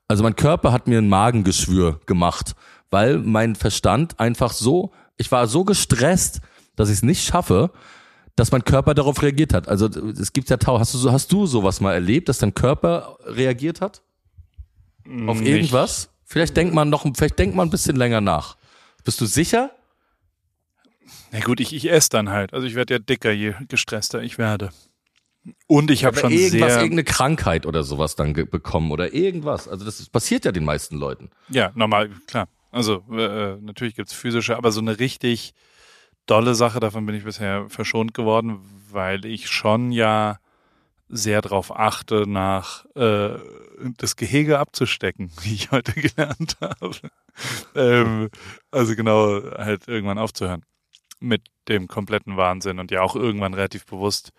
Also 0.06 0.22
mein 0.22 0.36
Körper 0.36 0.72
hat 0.72 0.86
mir 0.86 0.98
ein 0.98 1.08
Magengeschwür 1.08 2.00
gemacht, 2.06 2.54
weil 2.90 3.18
mein 3.18 3.54
Verstand 3.54 4.18
einfach 4.18 4.52
so, 4.52 4.92
ich 5.16 5.30
war 5.30 5.46
so 5.46 5.64
gestresst, 5.64 6.40
dass 6.76 6.88
ich 6.88 6.96
es 6.96 7.02
nicht 7.02 7.24
schaffe, 7.24 7.70
dass 8.36 8.52
mein 8.52 8.64
Körper 8.64 8.94
darauf 8.94 9.20
reagiert 9.22 9.52
hat. 9.52 9.68
Also 9.68 9.86
es 9.86 10.32
gibt 10.32 10.48
ja 10.48 10.56
Tau. 10.56 10.78
Hast 10.78 10.94
du 10.94 10.98
so, 10.98 11.12
hast 11.12 11.32
du 11.32 11.44
sowas 11.46 11.80
mal 11.80 11.92
erlebt, 11.92 12.28
dass 12.28 12.38
dein 12.38 12.54
Körper 12.54 13.18
reagiert 13.24 13.80
hat? 13.80 14.02
Auf 15.26 15.40
nicht. 15.40 15.48
irgendwas? 15.48 16.10
Vielleicht 16.24 16.56
denkt 16.56 16.74
man 16.74 16.88
noch, 16.88 17.04
vielleicht 17.16 17.38
denkt 17.38 17.56
man 17.56 17.68
ein 17.68 17.70
bisschen 17.70 17.96
länger 17.96 18.20
nach. 18.20 18.56
Bist 19.02 19.20
du 19.20 19.26
sicher? 19.26 19.72
Na 21.32 21.40
gut, 21.40 21.60
ich, 21.60 21.74
ich 21.74 21.90
esse 21.90 22.10
dann 22.10 22.30
halt. 22.30 22.52
Also 22.54 22.66
ich 22.66 22.74
werde 22.74 22.94
ja 22.94 22.98
dicker, 22.98 23.32
je 23.32 23.54
gestresster 23.66 24.22
ich 24.22 24.38
werde. 24.38 24.70
Und 25.66 25.90
ich 25.90 26.04
habe 26.04 26.16
schon 26.16 26.30
irgendwas, 26.30 26.72
sehr 26.72 26.82
irgendeine 26.82 27.04
Krankheit 27.04 27.66
oder 27.66 27.82
sowas 27.82 28.16
dann 28.16 28.32
bekommen 28.32 28.90
oder 28.90 29.12
irgendwas. 29.14 29.68
Also 29.68 29.84
das 29.84 30.08
passiert 30.08 30.44
ja 30.44 30.52
den 30.52 30.64
meisten 30.64 30.96
Leuten. 30.96 31.30
Ja, 31.48 31.72
normal, 31.74 32.10
klar. 32.26 32.48
Also 32.70 33.02
äh, 33.10 33.56
natürlich 33.60 33.94
gibt's 33.94 34.12
physische, 34.12 34.56
aber 34.56 34.72
so 34.72 34.80
eine 34.80 34.98
richtig 34.98 35.54
dolle 36.26 36.54
Sache, 36.54 36.80
davon 36.80 37.06
bin 37.06 37.14
ich 37.14 37.24
bisher 37.24 37.68
verschont 37.68 38.14
geworden, 38.14 38.60
weil 38.90 39.24
ich 39.24 39.48
schon 39.48 39.90
ja 39.90 40.38
sehr 41.08 41.40
darauf 41.40 41.74
achte, 41.74 42.28
nach 42.28 42.84
äh, 42.94 43.38
das 43.96 44.16
Gehege 44.16 44.58
abzustecken, 44.58 45.30
wie 45.42 45.54
ich 45.54 45.70
heute 45.70 45.92
gelernt 45.92 46.56
habe. 46.60 46.94
ähm, 47.74 48.28
also 48.70 48.94
genau, 48.94 49.42
halt 49.56 49.88
irgendwann 49.88 50.18
aufzuhören. 50.18 50.64
mit 51.20 51.42
dem 51.68 51.88
kompletten 51.88 52.36
Wahnsinn 52.36 52.78
und 52.78 52.90
ja 52.90 53.02
auch 53.02 53.16
irgendwann 53.16 53.54
relativ 53.54 53.86
bewusst 53.86 54.32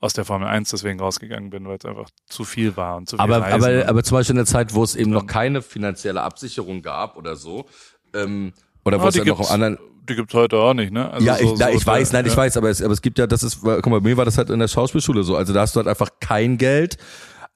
aus 0.00 0.12
der 0.12 0.24
Formel 0.24 0.46
1 0.48 0.70
deswegen 0.70 1.00
rausgegangen 1.00 1.50
bin, 1.50 1.66
weil 1.66 1.78
es 1.78 1.84
einfach 1.84 2.08
zu 2.28 2.44
viel 2.44 2.76
war 2.76 2.96
und 2.96 3.08
zu 3.08 3.16
viel 3.16 3.22
aber, 3.22 3.40
Reisen 3.40 3.64
aber, 3.80 3.88
aber 3.88 4.02
zum 4.02 4.16
Beispiel 4.18 4.32
in 4.34 4.38
der 4.38 4.46
Zeit, 4.46 4.74
wo 4.74 4.84
es 4.84 4.94
eben 4.94 5.10
noch 5.10 5.26
keine 5.26 5.62
finanzielle 5.62 6.22
Absicherung 6.22 6.82
gab 6.82 7.16
oder 7.16 7.36
so, 7.36 7.66
ähm, 8.14 8.52
oder 8.84 9.00
wo 9.00 9.04
Ah, 9.04 9.08
es 9.08 9.14
ja 9.16 9.24
noch 9.24 9.38
gibt's- 9.38 9.50
anderen, 9.50 9.78
Die 10.08 10.14
gibt's 10.14 10.34
heute 10.34 10.56
auch 10.58 10.72
nicht, 10.74 10.92
ne? 10.92 11.10
Also 11.10 11.26
ja, 11.26 11.34
so- 11.36 11.42
ich, 11.54 11.58
na, 11.58 11.66
so 11.66 11.72
ich 11.72 11.84
der- 11.84 11.92
weiß, 11.94 12.12
nein, 12.12 12.26
ich 12.26 12.32
ja. 12.32 12.36
weiß, 12.38 12.56
aber 12.58 12.70
es, 12.70 12.80
aber 12.80 12.92
es 12.92 13.02
gibt 13.02 13.18
ja, 13.18 13.26
das 13.26 13.42
ist, 13.42 13.60
guck 13.60 13.86
mal, 13.86 14.00
bei 14.00 14.08
mir 14.10 14.16
war 14.16 14.24
das 14.24 14.38
halt 14.38 14.50
in 14.50 14.58
der 14.60 14.68
Schauspielschule 14.68 15.24
so. 15.24 15.34
Also 15.36 15.52
da 15.52 15.62
hast 15.62 15.74
du 15.74 15.78
halt 15.78 15.88
einfach 15.88 16.10
kein 16.20 16.58
Geld, 16.58 16.96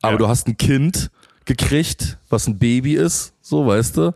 aber 0.02 0.12
Ja. 0.14 0.18
du 0.18 0.28
hast 0.28 0.48
ein 0.48 0.56
Kind 0.56 1.10
gekriegt, 1.44 2.18
was 2.28 2.46
ein 2.48 2.58
Baby 2.58 2.94
ist, 2.94 3.34
so, 3.40 3.66
weißt 3.66 3.96
du. 3.98 4.14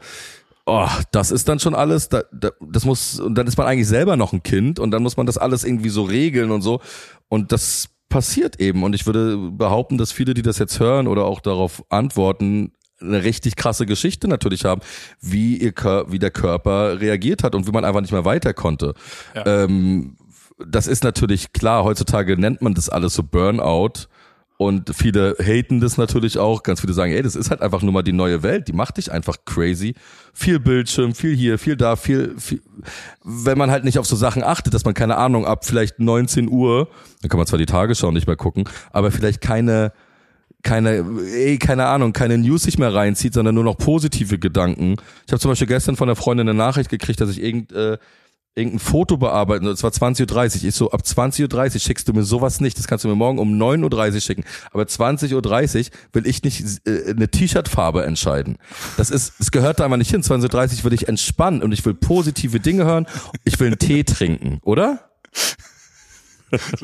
Oh, 0.66 0.88
das 1.12 1.30
ist 1.30 1.46
dann 1.48 1.60
schon 1.60 1.74
alles, 1.74 2.08
da, 2.08 2.22
da, 2.32 2.50
das 2.60 2.84
muss, 2.86 3.20
und 3.20 3.34
dann 3.36 3.46
ist 3.46 3.58
man 3.58 3.66
eigentlich 3.66 3.86
selber 3.86 4.16
noch 4.16 4.32
ein 4.32 4.42
Kind 4.42 4.78
und 4.80 4.90
dann 4.92 5.02
muss 5.02 5.16
man 5.16 5.26
das 5.26 5.36
alles 5.38 5.62
irgendwie 5.62 5.90
so 5.90 6.02
regeln 6.04 6.50
und 6.50 6.62
so. 6.62 6.80
Und 7.28 7.52
das 7.52 7.88
passiert 8.14 8.60
eben. 8.60 8.84
Und 8.84 8.94
ich 8.94 9.06
würde 9.06 9.36
behaupten, 9.36 9.98
dass 9.98 10.12
viele, 10.12 10.34
die 10.34 10.42
das 10.42 10.60
jetzt 10.60 10.78
hören 10.78 11.08
oder 11.08 11.24
auch 11.24 11.40
darauf 11.40 11.82
antworten, 11.88 12.70
eine 13.00 13.24
richtig 13.24 13.56
krasse 13.56 13.86
Geschichte 13.86 14.28
natürlich 14.28 14.64
haben, 14.64 14.82
wie 15.20 15.56
ihr 15.56 15.72
wie 16.06 16.20
der 16.20 16.30
Körper 16.30 17.00
reagiert 17.00 17.42
hat 17.42 17.56
und 17.56 17.66
wie 17.66 17.72
man 17.72 17.84
einfach 17.84 18.02
nicht 18.02 18.12
mehr 18.12 18.24
weiter 18.24 18.54
konnte. 18.54 18.94
Ja. 19.34 19.64
Ähm, 19.64 20.16
das 20.64 20.86
ist 20.86 21.02
natürlich 21.02 21.52
klar, 21.52 21.82
heutzutage 21.82 22.38
nennt 22.38 22.62
man 22.62 22.74
das 22.74 22.88
alles 22.88 23.14
so 23.14 23.24
Burnout. 23.24 24.06
Und 24.56 24.94
viele 24.94 25.36
haten 25.40 25.80
das 25.80 25.96
natürlich 25.96 26.38
auch. 26.38 26.62
Ganz 26.62 26.80
viele 26.80 26.92
sagen, 26.92 27.12
ey, 27.12 27.22
das 27.22 27.34
ist 27.34 27.50
halt 27.50 27.60
einfach 27.60 27.82
nur 27.82 27.92
mal 27.92 28.02
die 28.02 28.12
neue 28.12 28.42
Welt. 28.44 28.68
Die 28.68 28.72
macht 28.72 28.98
dich 28.98 29.10
einfach 29.10 29.36
crazy. 29.44 29.94
Viel 30.32 30.60
Bildschirm, 30.60 31.14
viel 31.14 31.34
hier, 31.34 31.58
viel 31.58 31.76
da, 31.76 31.96
viel, 31.96 32.34
viel. 32.38 32.62
Wenn 33.24 33.58
man 33.58 33.70
halt 33.72 33.84
nicht 33.84 33.98
auf 33.98 34.06
so 34.06 34.14
Sachen 34.14 34.44
achtet, 34.44 34.72
dass 34.72 34.84
man 34.84 34.94
keine 34.94 35.16
Ahnung 35.16 35.44
ab 35.44 35.64
vielleicht 35.64 35.98
19 35.98 36.48
Uhr, 36.48 36.88
dann 37.20 37.28
kann 37.28 37.38
man 37.38 37.48
zwar 37.48 37.58
die 37.58 37.66
Tagesschau 37.66 38.12
nicht 38.12 38.28
mehr 38.28 38.36
gucken, 38.36 38.68
aber 38.92 39.10
vielleicht 39.10 39.40
keine, 39.40 39.92
keine, 40.62 41.04
ey, 41.34 41.58
keine 41.58 41.86
Ahnung, 41.86 42.12
keine 42.12 42.38
News 42.38 42.62
sich 42.62 42.78
mehr 42.78 42.94
reinzieht, 42.94 43.34
sondern 43.34 43.56
nur 43.56 43.64
noch 43.64 43.76
positive 43.76 44.38
Gedanken. 44.38 44.96
Ich 45.26 45.32
habe 45.32 45.40
zum 45.40 45.50
Beispiel 45.50 45.68
gestern 45.68 45.96
von 45.96 46.06
der 46.06 46.16
Freundin 46.16 46.48
eine 46.48 46.56
Nachricht 46.56 46.90
gekriegt, 46.90 47.20
dass 47.20 47.30
ich 47.30 47.42
irgend, 47.42 47.72
äh, 47.72 47.98
irgendein 48.56 48.78
Foto 48.78 49.16
bearbeiten, 49.16 49.66
es 49.66 49.82
war 49.82 49.90
20.30 49.90 50.62
Uhr. 50.62 50.68
Ich 50.68 50.74
so, 50.74 50.90
ab 50.90 51.02
20.30 51.04 51.74
Uhr 51.74 51.80
schickst 51.80 52.08
du 52.08 52.12
mir 52.12 52.22
sowas 52.22 52.60
nicht. 52.60 52.78
Das 52.78 52.86
kannst 52.86 53.04
du 53.04 53.08
mir 53.08 53.16
morgen 53.16 53.38
um 53.38 53.60
9.30 53.60 54.14
Uhr 54.14 54.20
schicken. 54.20 54.44
Aber 54.72 54.84
20.30 54.84 55.34
Uhr 55.34 55.92
will 56.12 56.26
ich 56.26 56.42
nicht 56.42 56.62
äh, 56.86 57.10
eine 57.10 57.28
T-Shirt-Farbe 57.28 58.04
entscheiden. 58.04 58.56
Das 58.96 59.10
ist, 59.10 59.34
es 59.40 59.50
gehört 59.50 59.80
da 59.80 59.84
einfach 59.84 59.96
nicht 59.96 60.10
hin. 60.10 60.22
20.30 60.22 60.78
Uhr 60.78 60.84
will 60.84 60.92
ich 60.92 61.08
entspannen 61.08 61.62
und 61.62 61.72
ich 61.72 61.84
will 61.84 61.94
positive 61.94 62.60
Dinge 62.60 62.84
hören. 62.84 63.06
Ich 63.44 63.58
will 63.58 63.68
einen 63.68 63.78
Tee 63.78 64.04
trinken, 64.04 64.60
oder? 64.62 65.10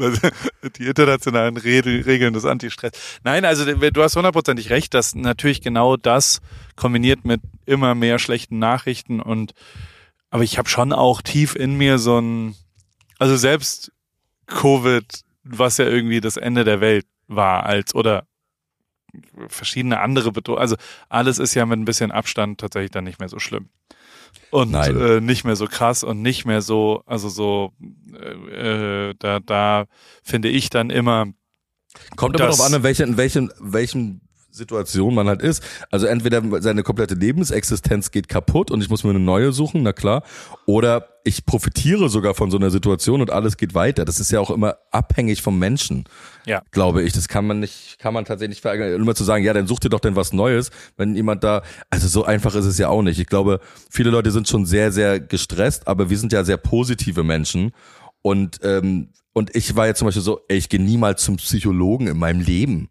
die 0.76 0.86
internationalen 0.86 1.56
Re 1.56 1.84
Regeln 1.84 2.32
des 2.32 2.44
Anti-Stress. 2.44 2.92
Nein, 3.22 3.44
also 3.44 3.64
du 3.64 4.02
hast 4.02 4.16
hundertprozentig 4.16 4.70
recht, 4.70 4.94
dass 4.94 5.14
natürlich 5.14 5.60
genau 5.60 5.96
das 5.96 6.40
kombiniert 6.74 7.24
mit 7.24 7.40
immer 7.66 7.94
mehr 7.94 8.18
schlechten 8.18 8.58
Nachrichten 8.58 9.20
und 9.20 9.54
aber 10.31 10.43
ich 10.43 10.59
habe 10.59 10.68
schon 10.68 10.93
auch 10.93 11.22
tief 11.22 11.55
in 11.55 11.76
mir 11.76 11.99
so 11.99 12.18
ein, 12.18 12.55
also 13.18 13.37
selbst 13.37 13.93
Covid, 14.47 15.05
was 15.43 15.78
ja 15.78 15.87
irgendwie 15.87 16.20
das 16.20 16.37
Ende 16.37 16.64
der 16.64 16.81
Welt 16.81 17.07
war, 17.26 17.66
als 17.66 17.95
oder 17.95 18.26
verschiedene 19.49 19.99
andere 19.99 20.31
Beto 20.31 20.55
also 20.55 20.76
alles 21.09 21.41
ist 21.41 21.55
ja 21.55 21.66
mit 21.66 21.81
ein 21.81 21.85
bisschen 21.85 22.12
Abstand 22.12 22.61
tatsächlich 22.61 22.93
dann 22.93 23.05
nicht 23.05 23.18
mehr 23.18 23.28
so 23.28 23.39
schlimm. 23.39 23.68
Und 24.51 24.74
äh, 24.74 25.20
nicht 25.20 25.45
mehr 25.45 25.57
so 25.57 25.66
krass 25.66 26.05
und 26.05 26.22
nicht 26.22 26.45
mehr 26.45 26.62
so, 26.62 27.03
also 27.07 27.28
so, 27.28 27.72
äh, 28.12 29.11
äh, 29.11 29.14
da, 29.18 29.41
da 29.41 29.87
finde 30.22 30.49
ich 30.49 30.70
dann 30.70 30.91
immer, 30.91 31.26
Kommt 32.16 32.37
aber 32.37 32.45
darauf 32.45 32.61
an, 32.61 32.74
in 32.74 32.83
welchen, 32.83 33.09
in 33.09 33.16
welchen, 33.16 33.53
welchen 33.59 34.20
Situation 34.51 35.14
man 35.14 35.28
halt 35.28 35.42
ist. 35.42 35.62
Also 35.90 36.07
entweder 36.07 36.42
seine 36.61 36.82
komplette 36.82 37.14
Lebensexistenz 37.14 38.11
geht 38.11 38.28
kaputt 38.28 38.70
und 38.70 38.82
ich 38.82 38.90
muss 38.90 39.05
mir 39.05 39.11
eine 39.11 39.20
neue 39.20 39.53
suchen, 39.53 39.82
na 39.82 39.92
klar. 39.92 40.22
Oder 40.66 41.09
ich 41.24 41.44
profitiere 41.44 42.09
sogar 42.09 42.34
von 42.34 42.51
so 42.51 42.57
einer 42.57 42.70
Situation 42.70 43.20
und 43.20 43.30
alles 43.30 43.57
geht 43.57 43.74
weiter. 43.74 44.05
Das 44.05 44.20
ist 44.20 44.30
ja 44.32 44.40
auch 44.40 44.51
immer 44.51 44.76
abhängig 44.90 45.42
vom 45.42 45.59
Menschen, 45.59 46.05
ja, 46.46 46.62
glaube 46.70 47.03
ich. 47.03 47.12
Das 47.12 47.28
kann 47.28 47.46
man 47.46 47.61
nicht, 47.61 47.98
kann 47.98 48.14
man 48.14 48.24
tatsächlich 48.24 48.57
nicht 48.57 48.62
verärgern. 48.62 49.01
Immer 49.01 49.14
zu 49.14 49.24
sagen, 49.24 49.44
ja, 49.44 49.53
dann 49.53 49.66
such 49.66 49.80
dir 49.80 49.90
doch 49.90 50.01
denn 50.01 50.16
was 50.16 50.32
Neues, 50.32 50.70
wenn 50.96 51.14
jemand 51.14 51.44
da, 51.44 51.62
also 51.90 52.09
so 52.09 52.24
einfach 52.24 52.55
ist 52.55 52.64
es 52.64 52.78
ja 52.78 52.88
auch 52.88 53.03
nicht. 53.03 53.18
Ich 53.18 53.26
glaube, 53.26 53.61
viele 53.90 54.11
Leute 54.11 54.30
sind 54.30 54.48
schon 54.48 54.66
sehr, 54.66 54.92
sehr 54.92 55.20
gestresst, 55.20 55.88
aber 55.88 56.11
wir 56.11 56.18
sind 56.18 56.32
ja 56.32 56.44
sehr 56.44 56.57
positive 56.57 57.22
Menschen. 57.22 57.72
Und, 58.22 58.61
ähm, 58.62 59.09
und 59.32 59.55
ich 59.55 59.76
war 59.76 59.86
jetzt 59.86 59.98
zum 59.98 60.07
Beispiel 60.07 60.22
so, 60.22 60.40
ey, 60.48 60.57
ich 60.57 60.68
gehe 60.68 60.80
niemals 60.80 61.22
zum 61.22 61.36
Psychologen 61.36 62.07
in 62.07 62.18
meinem 62.18 62.40
Leben. 62.40 62.90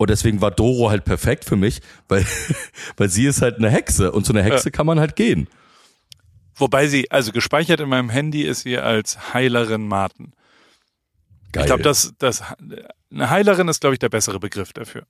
Und 0.00 0.08
deswegen 0.08 0.40
war 0.40 0.50
Doro 0.50 0.88
halt 0.88 1.04
perfekt 1.04 1.44
für 1.44 1.56
mich, 1.56 1.82
weil, 2.08 2.24
weil 2.96 3.10
sie 3.10 3.26
ist 3.26 3.42
halt 3.42 3.58
eine 3.58 3.68
Hexe 3.68 4.12
und 4.12 4.24
zu 4.24 4.32
einer 4.32 4.42
Hexe 4.42 4.70
kann 4.70 4.86
man 4.86 4.98
halt 4.98 5.14
gehen. 5.14 5.46
wobei 6.54 6.86
sie, 6.86 7.10
also 7.10 7.32
gespeichert 7.32 7.80
in 7.80 7.88
meinem 7.90 8.08
Handy 8.08 8.44
ist 8.44 8.62
sie 8.62 8.78
als 8.78 9.34
Heilerin 9.34 9.86
Martin. 9.86 10.32
Geil. 11.52 11.64
Ich 11.64 11.66
glaube, 11.66 11.82
das, 11.82 12.14
das, 12.16 12.42
eine 13.12 13.28
Heilerin 13.28 13.68
ist, 13.68 13.82
glaube 13.82 13.94
ich, 13.94 13.98
der 13.98 14.08
bessere 14.08 14.40
Begriff 14.40 14.72
dafür. 14.72 15.02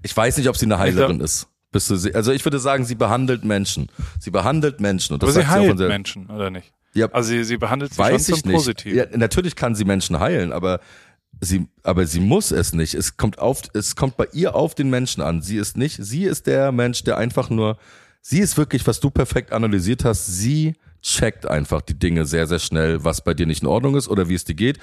Ich 0.00 0.16
weiß 0.16 0.38
nicht, 0.38 0.48
ob 0.48 0.56
sie 0.56 0.64
eine 0.64 0.78
Heilerin 0.78 1.18
glaub- 1.18 1.24
ist. 1.26 1.48
Bist 1.70 1.90
du, 1.90 1.96
sie- 1.96 2.14
also 2.14 2.32
ich 2.32 2.42
würde 2.46 2.60
sagen, 2.60 2.86
sie 2.86 2.94
behandelt 2.94 3.44
Menschen. 3.44 3.90
Sie 4.18 4.30
behandelt 4.30 4.80
Menschen. 4.80 5.12
Und 5.12 5.22
das 5.22 5.36
Aber 5.36 5.40
sie 5.42 5.48
heilt 5.48 5.78
der- 5.78 5.88
Menschen, 5.88 6.30
oder 6.30 6.48
nicht? 6.48 6.72
Ja, 6.94 7.08
Also 7.12 7.28
sie, 7.28 7.44
sie 7.44 7.58
behandelt 7.58 7.92
sie 7.92 7.98
weiß 7.98 8.28
schon 8.28 8.38
ich 8.38 8.44
nicht. 8.46 8.54
Positiven. 8.54 8.96
Ja, 8.96 9.04
natürlich 9.18 9.54
kann 9.54 9.74
sie 9.74 9.84
Menschen 9.84 10.18
heilen, 10.18 10.50
aber 10.52 10.80
sie, 11.40 11.68
aber 11.82 12.06
sie 12.06 12.20
muss 12.20 12.50
es 12.50 12.72
nicht. 12.72 12.94
Es 12.94 13.16
kommt 13.16 13.38
auf, 13.38 13.62
es 13.74 13.96
kommt 13.96 14.16
bei 14.16 14.28
ihr 14.32 14.54
auf 14.54 14.74
den 14.74 14.90
Menschen 14.90 15.22
an. 15.22 15.42
Sie 15.42 15.56
ist 15.56 15.76
nicht, 15.76 15.98
sie 16.00 16.24
ist 16.24 16.46
der 16.46 16.72
Mensch, 16.72 17.04
der 17.04 17.16
einfach 17.16 17.50
nur, 17.50 17.78
sie 18.20 18.40
ist 18.40 18.56
wirklich, 18.56 18.86
was 18.86 19.00
du 19.00 19.10
perfekt 19.10 19.52
analysiert 19.52 20.04
hast. 20.04 20.26
Sie 20.26 20.74
checkt 21.02 21.46
einfach 21.46 21.80
die 21.82 21.98
Dinge 21.98 22.24
sehr, 22.26 22.46
sehr 22.46 22.58
schnell, 22.58 23.04
was 23.04 23.22
bei 23.22 23.34
dir 23.34 23.46
nicht 23.46 23.62
in 23.62 23.68
Ordnung 23.68 23.96
ist 23.96 24.08
oder 24.08 24.28
wie 24.28 24.34
es 24.34 24.44
dir 24.44 24.54
geht. 24.54 24.78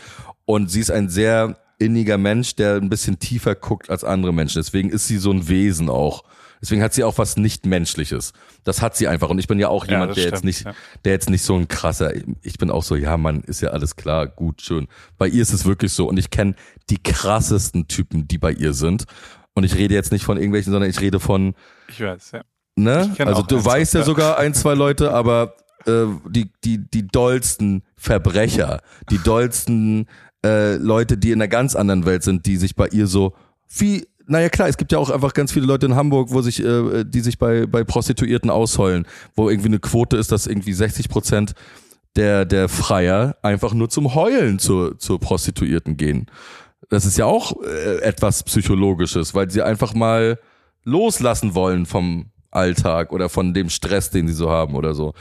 Und 0.45 0.71
sie 0.71 0.79
ist 0.79 0.91
ein 0.91 1.09
sehr 1.09 1.57
inniger 1.77 2.17
Mensch, 2.17 2.55
der 2.55 2.75
ein 2.75 2.89
bisschen 2.89 3.19
tiefer 3.19 3.55
guckt 3.55 3.89
als 3.89 4.03
andere 4.03 4.33
Menschen. 4.33 4.59
Deswegen 4.59 4.89
ist 4.89 5.07
sie 5.07 5.17
so 5.17 5.31
ein 5.31 5.47
Wesen 5.47 5.89
auch. 5.89 6.23
Deswegen 6.65 6.81
hat 6.81 6.95
sie 6.95 7.03
auch 7.03 7.19
was 7.19 7.37
nicht 7.37 7.67
Menschliches. 7.67 8.33
Das 8.63 8.81
hat 8.81 8.95
sie 8.95 9.07
einfach. 9.07 9.29
Und 9.29 9.37
ich 9.37 9.47
bin 9.47 9.59
ja 9.59 9.67
auch 9.69 9.85
Ja, 9.85 9.91
jemand, 9.91 10.09
das 10.09 10.15
der 10.15 10.23
jetzt 10.23 10.37
stimmt, 10.39 10.45
nicht, 10.45 10.65
ja. 10.65 10.73
der 11.03 11.13
jetzt 11.13 11.29
nicht 11.29 11.43
so 11.43 11.55
ein 11.55 11.67
krasser, 11.67 12.11
ich 12.41 12.57
bin 12.57 12.71
auch 12.71 12.81
so, 12.81 12.95
ja, 12.95 13.17
Mann, 13.17 13.41
ist 13.41 13.61
ja 13.61 13.69
alles 13.69 13.95
klar, 13.95 14.25
gut, 14.25 14.63
schön. 14.63 14.87
Bei 15.19 15.27
ihr 15.27 15.43
ist 15.43 15.53
es 15.53 15.65
wirklich 15.65 15.93
so. 15.93 16.09
Und 16.09 16.17
ich 16.17 16.31
kenne 16.31 16.55
die 16.89 16.97
krassesten 16.97 17.87
Typen, 17.87 18.27
die 18.27 18.39
bei 18.39 18.51
ihr 18.51 18.73
sind. 18.73 19.05
Und 19.53 19.63
ich 19.63 19.75
rede 19.75 19.93
jetzt 19.93 20.11
nicht 20.11 20.25
von 20.25 20.37
irgendwelchen, 20.37 20.73
sondern 20.73 20.89
ich 20.89 20.99
rede 21.01 21.19
von, 21.19 21.53
Ich 21.87 22.01
weiß, 22.01 22.31
ja. 22.31 22.41
ne? 22.75 23.15
Also 23.19 23.43
du 23.43 23.63
weißt 23.63 23.93
ja 23.93 23.99
ja. 23.99 24.05
sogar 24.07 24.39
ein, 24.39 24.55
zwei 24.55 24.73
Leute, 24.75 25.13
aber 25.13 25.55
äh, 25.85 26.05
die, 26.27 26.51
die, 26.63 26.79
die 26.79 27.07
dollsten 27.07 27.83
Verbrecher, 27.95 28.81
die 29.11 29.19
dollsten 29.19 30.07
äh, 30.43 30.77
Leute, 30.77 31.15
die 31.19 31.29
in 31.29 31.39
einer 31.41 31.47
ganz 31.47 31.75
anderen 31.75 32.07
Welt 32.07 32.23
sind, 32.23 32.47
die 32.47 32.57
sich 32.57 32.75
bei 32.75 32.87
ihr 32.87 33.05
so 33.05 33.35
wie 33.69 34.07
naja 34.27 34.49
klar, 34.49 34.67
es 34.67 34.77
gibt 34.77 34.91
ja 34.91 34.97
auch 34.97 35.09
einfach 35.09 35.33
ganz 35.33 35.51
viele 35.51 35.65
Leute 35.65 35.85
in 35.85 35.95
Hamburg, 35.95 36.29
wo 36.31 36.41
sich, 36.41 36.63
äh, 36.63 37.03
die 37.03 37.21
sich 37.21 37.37
bei, 37.37 37.65
bei 37.65 37.83
Prostituierten 37.83 38.49
ausheulen, 38.49 39.05
wo 39.35 39.49
irgendwie 39.49 39.69
eine 39.69 39.79
Quote 39.79 40.17
ist, 40.17 40.31
dass 40.31 40.47
irgendwie 40.47 40.73
60 40.73 41.09
Prozent 41.09 41.53
der, 42.15 42.45
der 42.45 42.69
Freier 42.69 43.35
einfach 43.41 43.73
nur 43.73 43.89
zum 43.89 44.15
Heulen 44.15 44.59
zur, 44.59 44.97
zur 44.97 45.19
Prostituierten 45.19 45.97
gehen. 45.97 46.27
Das 46.89 47.05
ist 47.05 47.17
ja 47.17 47.25
auch 47.25 47.61
äh, 47.63 48.01
etwas 48.01 48.43
Psychologisches, 48.43 49.33
weil 49.33 49.49
sie 49.49 49.61
einfach 49.61 49.93
mal 49.93 50.39
loslassen 50.83 51.55
wollen 51.55 51.85
vom 51.85 52.27
Alltag 52.51 53.11
oder 53.11 53.27
von 53.27 53.53
dem 53.53 53.69
Stress, 53.69 54.11
den 54.11 54.27
sie 54.27 54.33
so 54.33 54.49
haben 54.49 54.75
oder 54.75 54.93
so. 54.93 55.13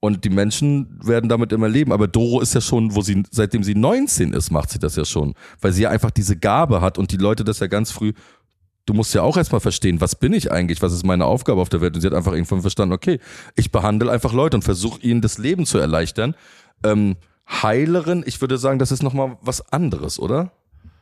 Und 0.00 0.24
die 0.24 0.30
Menschen 0.30 0.98
werden 1.04 1.28
damit 1.28 1.52
immer 1.52 1.68
leben. 1.68 1.92
Aber 1.92 2.08
Doro 2.08 2.40
ist 2.40 2.54
ja 2.54 2.60
schon, 2.60 2.94
wo 2.96 3.02
sie, 3.02 3.22
seitdem 3.30 3.62
sie 3.62 3.76
19 3.76 4.32
ist, 4.32 4.50
macht 4.50 4.70
sie 4.70 4.80
das 4.80 4.96
ja 4.96 5.04
schon. 5.04 5.34
Weil 5.60 5.72
sie 5.72 5.82
ja 5.82 5.90
einfach 5.90 6.10
diese 6.10 6.36
Gabe 6.36 6.80
hat 6.80 6.98
und 6.98 7.12
die 7.12 7.18
Leute 7.18 7.44
das 7.44 7.60
ja 7.60 7.68
ganz 7.68 7.92
früh, 7.92 8.12
du 8.86 8.94
musst 8.94 9.14
ja 9.14 9.22
auch 9.22 9.36
erstmal 9.36 9.60
verstehen, 9.60 10.00
was 10.00 10.16
bin 10.16 10.32
ich 10.32 10.50
eigentlich, 10.50 10.82
was 10.82 10.92
ist 10.92 11.04
meine 11.04 11.24
Aufgabe 11.24 11.60
auf 11.60 11.68
der 11.68 11.80
Welt? 11.80 11.94
Und 11.94 12.00
sie 12.00 12.06
hat 12.06 12.14
einfach 12.14 12.32
irgendwann 12.32 12.62
verstanden, 12.62 12.94
okay, 12.94 13.20
ich 13.56 13.70
behandle 13.70 14.10
einfach 14.10 14.32
Leute 14.32 14.56
und 14.56 14.62
versuche 14.62 15.00
ihnen 15.02 15.20
das 15.20 15.38
Leben 15.38 15.66
zu 15.66 15.78
erleichtern. 15.78 16.34
Ähm, 16.84 17.16
Heilerin, 17.48 18.24
ich 18.26 18.40
würde 18.40 18.58
sagen, 18.58 18.78
das 18.78 18.92
ist 18.92 19.02
nochmal 19.02 19.36
was 19.40 19.72
anderes, 19.72 20.18
oder? 20.18 20.52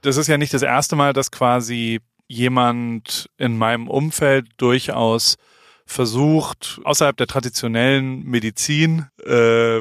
das 0.03 0.17
ist 0.17 0.29
ja 0.29 0.39
nicht 0.39 0.55
das 0.55 0.63
erste 0.63 0.97
Mal, 0.97 1.13
dass 1.13 1.31
quasi 1.31 2.01
jemand 2.27 3.29
in 3.39 3.59
meinem 3.59 3.89
Umfeld 3.89 4.47
durchaus 4.57 5.37
versucht, 5.85 6.81
außerhalb 6.85 7.17
der 7.17 7.27
traditionellen 7.27 8.25
Medizin 8.25 9.07
äh, 9.27 9.79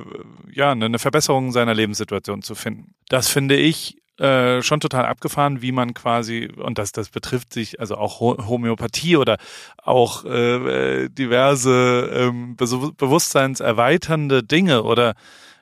ja 0.51 0.71
eine 0.71 0.97
Verbesserung 0.97 1.51
seiner 1.51 1.75
Lebenssituation 1.75 2.41
zu 2.41 2.55
finden. 2.55 2.95
Das 3.09 3.29
finde 3.29 3.55
ich 3.55 3.98
äh, 4.19 4.61
schon 4.61 4.79
total 4.79 5.05
abgefahren, 5.05 5.61
wie 5.61 5.71
man 5.71 5.93
quasi, 5.93 6.49
und 6.55 6.77
das, 6.77 6.91
das 6.91 7.09
betrifft 7.09 7.53
sich 7.53 7.79
also 7.79 7.95
auch 7.95 8.19
Ho 8.19 8.37
Homöopathie 8.47 9.17
oder 9.17 9.37
auch 9.77 10.25
äh, 10.25 11.03
äh, 11.03 11.09
diverse 11.09 12.09
ähm, 12.13 12.55
Be 12.55 12.65
bewusstseinserweiternde 12.97 14.43
Dinge 14.43 14.83
oder 14.83 15.15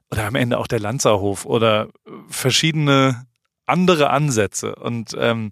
oder 0.09 0.25
am 0.25 0.35
Ende 0.35 0.57
auch 0.57 0.67
der 0.67 0.79
Lanzerhof 0.79 1.45
oder 1.45 1.89
verschiedene 2.29 3.25
andere 3.65 4.09
Ansätze. 4.09 4.75
Und 4.75 5.15
ähm, 5.19 5.51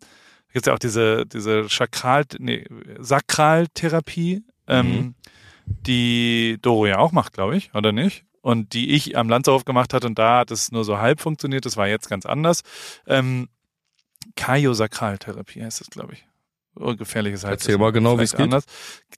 gibt 0.53 0.68
ja 0.68 0.74
auch 0.74 0.80
diese, 0.80 1.26
diese 1.26 1.70
Chakral, 1.70 2.24
nee, 2.39 2.66
Sakraltherapie, 2.97 4.43
ähm, 4.68 4.88
mhm. 4.88 5.16
die 5.66 6.58
Doro 6.62 6.88
ja 6.88 6.97
auch 6.99 7.12
macht, 7.12 7.34
glaube 7.34 7.58
ich, 7.58 7.76
oder 7.76 7.91
nicht? 7.91 8.24
Und 8.46 8.74
die 8.74 8.91
ich 8.91 9.18
am 9.18 9.28
Lanzerhof 9.28 9.66
gemacht 9.66 9.91
hatte 9.91 10.06
und 10.06 10.20
da 10.20 10.38
hat 10.38 10.52
es 10.52 10.72
nur 10.72 10.84
so 10.84 11.00
halb 11.00 11.20
funktioniert, 11.20 11.66
das 11.66 11.78
war 11.78 11.88
jetzt 11.88 12.12
ganz 12.12 12.28
anders. 12.28 12.62
Ähm, 13.08 13.50
Kyosakraltherapie 14.36 15.64
heißt 15.64 15.82
es, 15.82 15.89
glaube 15.89 16.14
ich 16.14 16.26
gefährliches 16.98 17.43
Halbwissen. 17.43 17.70
Erzähl 17.72 17.78
mal 17.80 17.91
genau, 17.91 18.20
wie 18.20 18.24
es 18.24 18.34
geht. 18.34 18.41
Anders. 18.41 18.66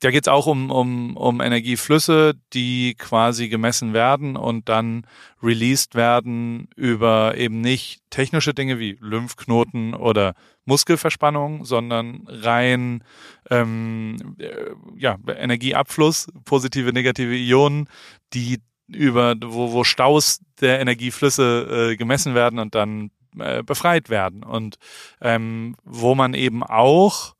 Da 0.00 0.10
geht 0.10 0.24
es 0.24 0.28
auch 0.28 0.46
um, 0.46 0.70
um, 0.70 1.16
um 1.16 1.40
Energieflüsse, 1.40 2.34
die 2.52 2.94
quasi 2.94 3.48
gemessen 3.48 3.92
werden 3.92 4.36
und 4.36 4.68
dann 4.68 5.06
released 5.42 5.94
werden 5.94 6.68
über 6.76 7.36
eben 7.36 7.60
nicht 7.60 8.00
technische 8.10 8.54
Dinge 8.54 8.78
wie 8.78 8.96
Lymphknoten 9.00 9.94
oder 9.94 10.34
Muskelverspannung, 10.64 11.64
sondern 11.64 12.24
rein 12.28 13.02
ähm, 13.50 14.36
äh, 14.38 14.70
ja, 14.96 15.18
Energieabfluss, 15.26 16.28
positive, 16.44 16.92
negative 16.92 17.34
Ionen, 17.34 17.88
die 18.34 18.60
über 18.88 19.36
wo, 19.42 19.72
wo 19.72 19.84
Staus 19.84 20.40
der 20.60 20.80
Energieflüsse 20.80 21.90
äh, 21.92 21.96
gemessen 21.96 22.34
werden 22.34 22.58
und 22.58 22.74
dann 22.74 23.10
äh, 23.38 23.62
befreit 23.62 24.08
werden. 24.08 24.42
Und 24.42 24.76
ähm, 25.20 25.76
wo 25.84 26.14
man 26.14 26.34
eben 26.34 26.62
auch 26.62 27.34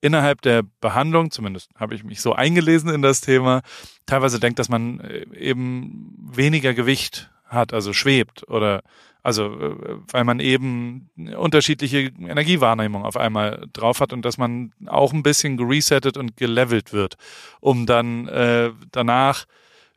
innerhalb 0.00 0.42
der 0.42 0.62
Behandlung, 0.80 1.30
zumindest 1.30 1.70
habe 1.76 1.94
ich 1.94 2.04
mich 2.04 2.20
so 2.20 2.34
eingelesen 2.34 2.90
in 2.90 3.02
das 3.02 3.20
Thema, 3.20 3.62
teilweise 4.06 4.38
denkt, 4.38 4.58
dass 4.58 4.68
man 4.68 5.00
äh, 5.00 5.26
eben 5.38 6.14
weniger 6.18 6.74
Gewicht 6.74 7.30
hat, 7.44 7.72
also 7.72 7.92
schwebt 7.92 8.48
oder 8.48 8.82
also 9.22 9.46
äh, 9.46 9.96
weil 10.12 10.24
man 10.24 10.38
eben 10.38 11.10
unterschiedliche 11.36 12.12
Energiewahrnehmung 12.18 13.04
auf 13.04 13.16
einmal 13.16 13.66
drauf 13.72 14.00
hat 14.00 14.12
und 14.12 14.24
dass 14.24 14.36
man 14.36 14.72
auch 14.86 15.12
ein 15.12 15.22
bisschen 15.22 15.56
geresettet 15.56 16.16
und 16.18 16.36
gelevelt 16.36 16.92
wird, 16.92 17.16
um 17.60 17.86
dann 17.86 18.28
äh, 18.28 18.70
danach 18.92 19.46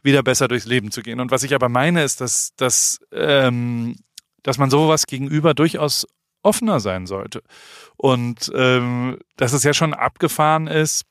wieder 0.08 0.24
besser 0.24 0.48
durchs 0.48 0.66
Leben 0.66 0.90
zu 0.90 1.04
gehen. 1.04 1.20
Und 1.20 1.30
was 1.30 1.44
ich 1.44 1.54
aber 1.54 1.70
meine, 1.70 2.04
ist, 2.04 2.22
dass, 2.22 2.56
dass, 2.56 3.00
ähm, 3.12 3.98
dass 4.42 4.58
man 4.58 4.72
sowas 4.72 5.06
gegenüber 5.06 5.54
durchaus 5.54 6.08
offener 6.42 6.80
sein 6.80 7.06
sollte. 7.06 7.44
Und 7.98 8.52
ähm, 8.56 9.20
dass 9.36 9.54
es 9.54 9.64
ja 9.64 9.74
schon 9.74 9.94
abgefahren 9.94 10.68
ist, 10.68 11.04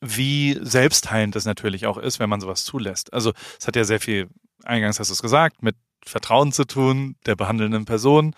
wie 0.00 0.58
selbstheilend 0.62 1.34
das 1.34 1.44
natürlich 1.44 1.86
auch 1.86 1.98
ist, 1.98 2.18
wenn 2.20 2.30
man 2.30 2.40
sowas 2.40 2.64
zulässt. 2.64 3.12
Also 3.12 3.32
es 3.58 3.66
hat 3.66 3.76
ja 3.76 3.84
sehr 3.84 4.00
viel, 4.00 4.28
eingangs 4.64 5.00
hast 5.00 5.08
du 5.08 5.14
es 5.14 5.22
gesagt, 5.22 5.62
mit 5.62 5.76
Vertrauen 6.04 6.52
zu 6.52 6.64
tun, 6.64 7.16
der 7.26 7.34
behandelnden 7.34 7.86
Person, 7.86 8.34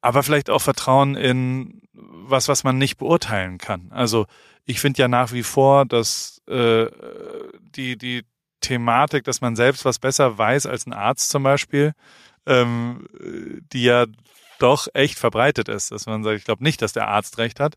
aber 0.00 0.22
vielleicht 0.22 0.48
auch 0.48 0.62
Vertrauen 0.62 1.16
in 1.16 1.82
was, 1.92 2.48
was 2.48 2.64
man 2.64 2.78
nicht 2.78 2.96
beurteilen 2.96 3.58
kann. 3.58 3.90
Also 3.90 4.26
ich 4.64 4.80
finde 4.80 5.02
ja 5.02 5.08
nach 5.08 5.32
wie 5.32 5.42
vor, 5.42 5.84
dass 5.84 6.40
äh, 6.46 6.86
die, 7.74 7.98
die 7.98 8.22
Thematik, 8.66 9.24
dass 9.24 9.40
man 9.40 9.54
selbst 9.54 9.84
was 9.84 9.98
besser 9.98 10.36
weiß 10.36 10.66
als 10.66 10.86
ein 10.86 10.92
Arzt 10.92 11.30
zum 11.30 11.44
Beispiel, 11.44 11.92
ähm, 12.46 13.06
die 13.72 13.84
ja 13.84 14.06
doch 14.58 14.88
echt 14.92 15.18
verbreitet 15.18 15.68
ist, 15.68 15.92
dass 15.92 16.06
man 16.06 16.24
sagt, 16.24 16.38
ich 16.38 16.44
glaube 16.44 16.64
nicht, 16.64 16.82
dass 16.82 16.92
der 16.92 17.08
Arzt 17.08 17.38
recht 17.38 17.60
hat. 17.60 17.74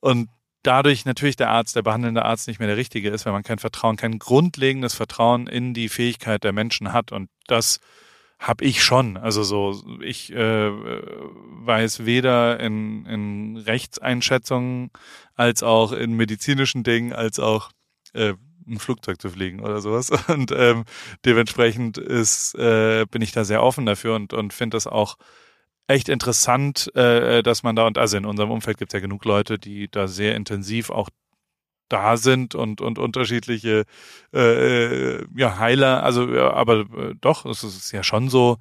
Und 0.00 0.28
dadurch 0.62 1.04
natürlich 1.04 1.36
der 1.36 1.50
Arzt, 1.50 1.76
der 1.76 1.82
behandelnde 1.82 2.24
Arzt 2.24 2.48
nicht 2.48 2.58
mehr 2.58 2.68
der 2.68 2.76
richtige 2.76 3.10
ist, 3.10 3.24
wenn 3.24 3.32
man 3.32 3.44
kein 3.44 3.58
Vertrauen, 3.58 3.96
kein 3.96 4.18
grundlegendes 4.18 4.94
Vertrauen 4.94 5.46
in 5.46 5.74
die 5.74 5.88
Fähigkeit 5.88 6.42
der 6.42 6.52
Menschen 6.52 6.92
hat. 6.92 7.12
Und 7.12 7.28
das 7.46 7.78
habe 8.38 8.64
ich 8.64 8.82
schon. 8.82 9.16
Also 9.16 9.44
so, 9.44 9.82
ich 10.02 10.32
äh, 10.32 10.70
weiß 10.70 12.04
weder 12.04 12.58
in, 12.58 13.06
in 13.06 13.56
Rechtseinschätzungen 13.58 14.90
als 15.34 15.62
auch 15.62 15.92
in 15.92 16.14
medizinischen 16.14 16.82
Dingen, 16.82 17.12
als 17.12 17.38
auch 17.38 17.70
äh, 18.12 18.34
ein 18.66 18.78
Flugzeug 18.78 19.20
zu 19.20 19.30
fliegen 19.30 19.60
oder 19.60 19.80
sowas. 19.80 20.10
Und 20.28 20.52
ähm, 20.52 20.84
dementsprechend 21.24 21.98
ist, 21.98 22.54
äh, 22.54 23.06
bin 23.10 23.22
ich 23.22 23.32
da 23.32 23.44
sehr 23.44 23.62
offen 23.62 23.86
dafür 23.86 24.14
und, 24.14 24.32
und 24.32 24.52
finde 24.52 24.76
das 24.76 24.86
auch 24.86 25.16
echt 25.86 26.08
interessant, 26.08 26.94
äh, 26.96 27.42
dass 27.42 27.62
man 27.62 27.76
da, 27.76 27.86
und 27.86 27.98
also 27.98 28.16
in 28.16 28.26
unserem 28.26 28.50
Umfeld 28.50 28.78
gibt 28.78 28.92
es 28.92 28.94
ja 28.94 29.00
genug 29.00 29.24
Leute, 29.24 29.58
die 29.58 29.88
da 29.88 30.08
sehr 30.08 30.34
intensiv 30.34 30.90
auch 30.90 31.08
da 31.88 32.16
sind 32.16 32.54
und, 32.54 32.80
und 32.80 32.98
unterschiedliche 32.98 33.84
äh, 34.34 35.24
ja, 35.38 35.58
Heiler, 35.58 36.02
also 36.02 36.28
ja, 36.32 36.52
aber 36.52 36.80
äh, 36.80 37.14
doch, 37.20 37.44
es 37.46 37.62
ist 37.62 37.92
ja 37.92 38.02
schon 38.02 38.28
so, 38.28 38.58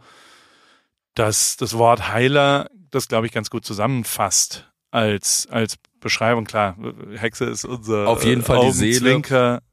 dass 1.15 1.57
das 1.57 1.77
Wort 1.77 2.09
Heiler 2.11 2.69
das, 2.91 3.07
glaube 3.07 3.25
ich, 3.25 3.33
ganz 3.33 3.49
gut 3.49 3.65
zusammenfasst 3.65 4.71
als, 4.95 5.47
als 5.51 5.75
Beschreibung. 5.99 6.45
Klar, 6.45 6.77
Hexe 7.15 7.45
ist 7.45 7.65
unser 7.65 8.07
Auf 8.07 8.23
jeden 8.23 8.41
Fall 8.41 8.65
die 8.65 8.71
Seele. 8.71 9.21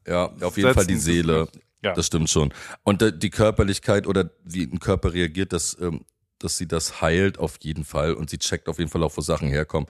Ja, 0.07 0.33
auf 0.41 0.57
jeden 0.57 0.75
Fall 0.75 0.87
die 0.87 0.97
Seele. 0.97 1.49
Ja. 1.83 1.95
Das 1.95 2.07
stimmt 2.07 2.31
schon. 2.31 2.53
Und 2.85 3.23
die 3.23 3.31
Körperlichkeit 3.31 4.07
oder 4.07 4.31
wie 4.45 4.63
ein 4.63 4.79
Körper 4.79 5.13
reagiert, 5.15 5.53
das 5.53 5.77
ähm, 5.81 6.05
dass 6.39 6.57
sie 6.57 6.67
das 6.67 7.01
heilt 7.01 7.39
auf 7.39 7.57
jeden 7.61 7.85
Fall 7.85 8.15
und 8.15 8.31
sie 8.31 8.39
checkt 8.39 8.69
auf 8.69 8.79
jeden 8.79 8.91
Fall 8.91 9.03
auch, 9.03 9.17
wo 9.17 9.21
Sachen 9.21 9.49
herkommen. 9.49 9.89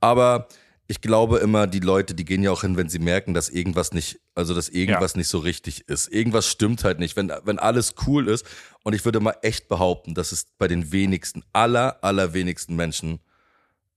Aber 0.00 0.48
ich 0.86 1.00
glaube 1.00 1.38
immer, 1.38 1.66
die 1.66 1.80
Leute, 1.80 2.14
die 2.14 2.24
gehen 2.24 2.42
ja 2.42 2.50
auch 2.50 2.62
hin, 2.62 2.76
wenn 2.76 2.88
sie 2.88 2.98
merken, 2.98 3.34
dass 3.34 3.50
irgendwas 3.50 3.92
nicht, 3.92 4.20
also 4.34 4.54
dass 4.54 4.68
irgendwas 4.68 5.14
ja. 5.14 5.18
nicht 5.18 5.28
so 5.28 5.38
richtig 5.38 5.88
ist. 5.88 6.08
Irgendwas 6.08 6.48
stimmt 6.48 6.84
halt 6.84 6.98
nicht. 6.98 7.16
Wenn, 7.16 7.32
wenn 7.44 7.58
alles 7.58 7.94
cool 8.06 8.28
ist, 8.28 8.46
und 8.84 8.94
ich 8.94 9.04
würde 9.04 9.20
mal 9.20 9.36
echt 9.42 9.68
behaupten, 9.68 10.14
dass 10.14 10.32
es 10.32 10.46
bei 10.56 10.68
den 10.68 10.92
wenigsten, 10.92 11.42
aller, 11.52 12.02
aller 12.02 12.32
wenigsten 12.32 12.74
Menschen 12.74 13.20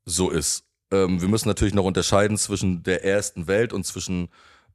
so 0.05 0.29
ist. 0.29 0.65
Ähm, 0.91 1.21
wir 1.21 1.27
müssen 1.27 1.47
natürlich 1.47 1.73
noch 1.73 1.85
unterscheiden 1.85 2.37
zwischen 2.37 2.83
der 2.83 3.03
ersten 3.03 3.47
Welt 3.47 3.73
und 3.73 3.85
zwischen 3.85 4.29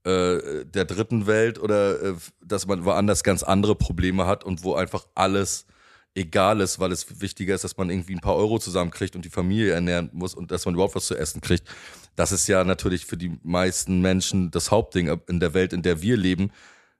äh, 0.04 0.64
der 0.64 0.84
dritten 0.84 1.26
Welt 1.26 1.58
oder 1.58 2.00
äh, 2.02 2.14
dass 2.44 2.66
man 2.66 2.84
woanders 2.84 3.24
ganz 3.24 3.42
andere 3.42 3.74
Probleme 3.74 4.26
hat 4.26 4.44
und 4.44 4.62
wo 4.62 4.74
einfach 4.74 5.06
alles 5.14 5.66
egal 6.14 6.60
ist, 6.60 6.78
weil 6.80 6.92
es 6.92 7.20
wichtiger 7.20 7.54
ist, 7.54 7.64
dass 7.64 7.76
man 7.76 7.90
irgendwie 7.90 8.14
ein 8.14 8.20
paar 8.20 8.36
Euro 8.36 8.58
zusammenkriegt 8.58 9.14
und 9.14 9.24
die 9.24 9.30
Familie 9.30 9.72
ernähren 9.72 10.10
muss 10.12 10.34
und 10.34 10.50
dass 10.50 10.64
man 10.64 10.74
überhaupt 10.74 10.94
was 10.94 11.06
zu 11.06 11.16
essen 11.16 11.40
kriegt. 11.42 11.68
Das 12.16 12.32
ist 12.32 12.48
ja 12.48 12.64
natürlich 12.64 13.04
für 13.04 13.18
die 13.18 13.38
meisten 13.42 14.00
Menschen 14.00 14.50
das 14.50 14.70
Hauptding 14.70 15.20
in 15.28 15.40
der 15.40 15.52
Welt, 15.52 15.74
in 15.74 15.82
der 15.82 16.00
wir 16.00 16.16
leben, 16.16 16.50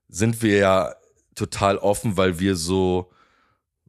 sind 0.09 0.43
wir 0.43 0.59
ja 0.59 0.95
total 1.35 1.79
offen, 1.79 2.17
weil 2.17 2.39
wir 2.39 2.57
so, 2.57 3.11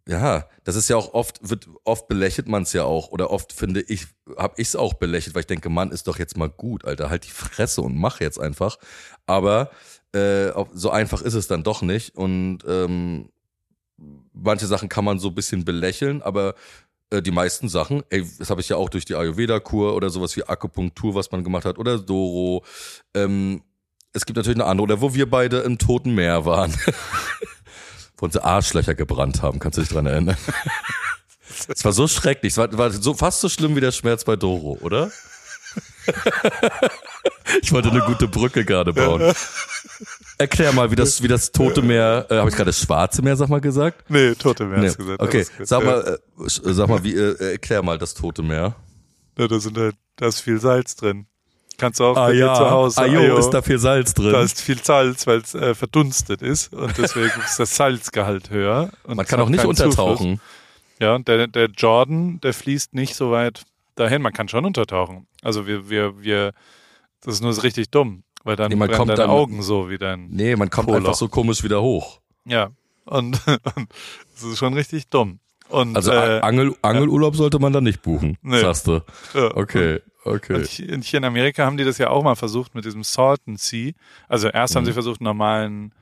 ja, 0.07 0.47
das 0.63 0.75
ist 0.75 0.89
ja 0.89 0.95
auch 0.95 1.13
oft, 1.13 1.37
wird, 1.47 1.67
oft 1.83 2.07
belächelt 2.07 2.47
man 2.47 2.63
es 2.63 2.73
ja 2.73 2.83
auch 2.83 3.09
oder 3.09 3.29
oft 3.29 3.51
finde 3.51 3.81
ich, 3.81 4.07
hab 4.37 4.57
ich 4.57 4.69
es 4.69 4.75
auch 4.75 4.93
belächelt, 4.93 5.35
weil 5.35 5.41
ich 5.41 5.47
denke, 5.47 5.69
Mann, 5.69 5.91
ist 5.91 6.07
doch 6.07 6.17
jetzt 6.17 6.37
mal 6.37 6.49
gut, 6.49 6.85
Alter, 6.85 7.09
halt 7.09 7.25
die 7.25 7.31
Fresse 7.31 7.81
und 7.81 7.97
mach 7.97 8.21
jetzt 8.21 8.39
einfach. 8.39 8.77
Aber 9.25 9.69
äh, 10.13 10.51
so 10.73 10.89
einfach 10.89 11.21
ist 11.21 11.33
es 11.33 11.47
dann 11.47 11.63
doch 11.63 11.81
nicht 11.81 12.15
und 12.15 12.59
ähm, 12.67 13.29
manche 14.33 14.67
Sachen 14.67 14.87
kann 14.87 15.03
man 15.03 15.19
so 15.19 15.27
ein 15.29 15.35
bisschen 15.35 15.65
belächeln, 15.65 16.21
aber 16.21 16.55
äh, 17.09 17.21
die 17.21 17.31
meisten 17.31 17.67
Sachen, 17.67 18.03
ey, 18.09 18.25
das 18.39 18.49
habe 18.49 18.61
ich 18.61 18.69
ja 18.69 18.77
auch 18.77 18.89
durch 18.89 19.03
die 19.03 19.15
Ayurveda-Kur 19.15 19.93
oder 19.93 20.09
sowas 20.09 20.37
wie 20.37 20.43
Akupunktur, 20.43 21.15
was 21.15 21.31
man 21.31 21.43
gemacht 21.43 21.65
hat, 21.65 21.77
oder 21.77 21.99
Doro. 21.99 22.63
Ähm, 23.13 23.61
es 24.13 24.25
gibt 24.25 24.37
natürlich 24.37 24.59
eine 24.59 24.69
andere, 24.69 24.83
oder 24.83 25.01
wo 25.01 25.13
wir 25.13 25.29
beide 25.29 25.59
im 25.59 25.77
Toten 25.77 26.15
Meer 26.15 26.45
waren. 26.45 26.73
wo 28.17 28.25
unsere 28.25 28.43
Arschlöcher 28.43 28.95
gebrannt 28.95 29.41
haben, 29.41 29.59
kannst 29.59 29.77
du 29.77 29.81
dich 29.81 29.91
dran 29.91 30.05
erinnern? 30.05 30.37
Es 31.69 31.83
war 31.83 31.91
so 31.91 32.07
schrecklich, 32.07 32.53
es 32.53 32.57
war, 32.57 32.77
war 32.77 32.91
so, 32.91 33.13
fast 33.13 33.41
so 33.41 33.49
schlimm 33.49 33.75
wie 33.75 33.81
der 33.81 33.91
Schmerz 33.91 34.23
bei 34.23 34.35
Doro, 34.35 34.77
oder? 34.81 35.09
ich 37.61 37.71
wollte 37.71 37.89
eine 37.89 38.01
gute 38.01 38.27
Brücke 38.27 38.63
gerade 38.63 38.93
bauen. 38.93 39.33
Erklär 40.37 40.71
mal, 40.73 40.91
wie 40.91 40.95
das, 40.95 41.23
wie 41.23 41.27
das 41.27 41.51
Tote 41.51 41.81
Meer, 41.81 42.27
äh, 42.29 42.35
habe 42.35 42.49
ich 42.49 42.55
gerade 42.55 42.69
das 42.69 42.79
Schwarze 42.79 43.21
Meer, 43.21 43.35
sag 43.35 43.49
mal, 43.49 43.61
gesagt? 43.61 44.09
Nee, 44.09 44.35
Tote 44.35 44.65
Meer 44.65 44.79
nee. 44.79 44.87
hast 44.87 44.97
gesagt. 44.97 45.21
Okay, 45.21 45.45
sag 45.63 45.83
mal, 45.83 46.19
äh, 46.39 46.45
sag 46.45 46.89
mal, 46.89 47.03
wie, 47.03 47.15
äh, 47.15 47.53
erklär 47.53 47.81
mal 47.81 47.97
das 47.97 48.13
Tote 48.13 48.43
Meer. 48.43 48.75
Ja, 49.37 49.47
da 49.47 49.59
sind 49.59 49.77
halt, 49.77 49.95
da 50.15 50.27
ist 50.27 50.41
viel 50.41 50.59
Salz 50.59 50.95
drin. 50.95 51.27
Kannst 51.77 51.99
du 51.99 52.05
auch 52.05 52.17
ah, 52.17 52.27
bei 52.27 52.33
ja. 52.33 52.53
dir 52.53 52.57
zu 52.57 52.71
Hause. 52.71 53.01
Ah, 53.01 53.05
jo, 53.05 53.37
ist 53.37 53.51
da 53.51 53.61
viel 53.61 53.77
Salz 53.77 54.13
drin. 54.13 54.31
Da 54.31 54.41
ist 54.41 54.59
viel 54.59 54.83
Salz, 54.83 55.27
weil 55.27 55.39
es 55.39 55.53
äh, 55.53 55.75
verdunstet 55.75 56.41
ist 56.41 56.73
und 56.73 56.97
deswegen 56.97 57.39
ist 57.45 57.59
das 57.59 57.75
Salzgehalt 57.75 58.49
höher. 58.49 58.89
Man 59.05 59.25
kann 59.25 59.39
auch 59.39 59.49
nicht 59.49 59.63
untertauchen. 59.63 60.39
Zufluss. 60.39 60.39
Ja, 60.99 61.13
und 61.15 61.27
der, 61.27 61.47
der 61.47 61.67
Jordan, 61.67 62.39
der 62.41 62.53
fließt 62.53 62.95
nicht 62.95 63.15
so 63.15 63.31
weit 63.31 63.63
dahin. 63.95 64.23
Man 64.23 64.33
kann 64.33 64.47
schon 64.47 64.65
untertauchen. 64.65 65.27
Also 65.43 65.67
wir, 65.67 65.89
wir, 65.89 66.19
wir, 66.21 66.53
das 67.21 67.35
ist 67.35 67.41
nur 67.41 67.53
so 67.53 67.61
richtig 67.61 67.91
dumm. 67.91 68.23
Weil 68.43 68.55
dann 68.55 68.69
nee, 68.69 68.75
man 68.75 68.89
kommt 68.89 69.09
deine 69.09 69.21
dann, 69.21 69.29
Augen 69.29 69.61
so 69.61 69.89
wie 69.89 69.97
dein 69.97 70.29
Nee, 70.29 70.55
man 70.55 70.69
kommt 70.69 70.87
Poloch. 70.87 70.99
einfach 70.99 71.15
so 71.15 71.27
komisch 71.27 71.63
wieder 71.63 71.81
hoch. 71.81 72.21
Ja, 72.45 72.69
und, 73.05 73.39
und 73.75 73.89
das 74.33 74.43
ist 74.43 74.57
schon 74.57 74.73
richtig 74.73 75.09
dumm. 75.09 75.39
Und, 75.69 75.95
also 75.95 76.11
äh, 76.11 76.39
Angel, 76.41 76.75
Angelurlaub 76.81 77.33
ja. 77.33 77.37
sollte 77.39 77.59
man 77.59 77.73
dann 77.73 77.83
nicht 77.83 78.01
buchen, 78.01 78.37
nee. 78.41 78.59
sagst 78.59 78.87
du. 78.87 79.01
Ja. 79.33 79.55
Okay, 79.55 80.01
okay. 80.23 80.55
Und 80.93 81.03
hier 81.03 81.17
in 81.17 81.25
Amerika 81.25 81.65
haben 81.65 81.77
die 81.77 81.83
das 81.83 81.97
ja 81.97 82.09
auch 82.09 82.23
mal 82.23 82.35
versucht 82.35 82.75
mit 82.75 82.85
diesem 82.85 83.03
Salton 83.03 83.57
Sea. 83.57 83.91
Also 84.27 84.47
erst 84.47 84.73
mhm. 84.73 84.77
haben 84.77 84.85
sie 84.85 84.93
versucht, 84.93 85.19
einen 85.19 85.25
normalen 85.25 85.93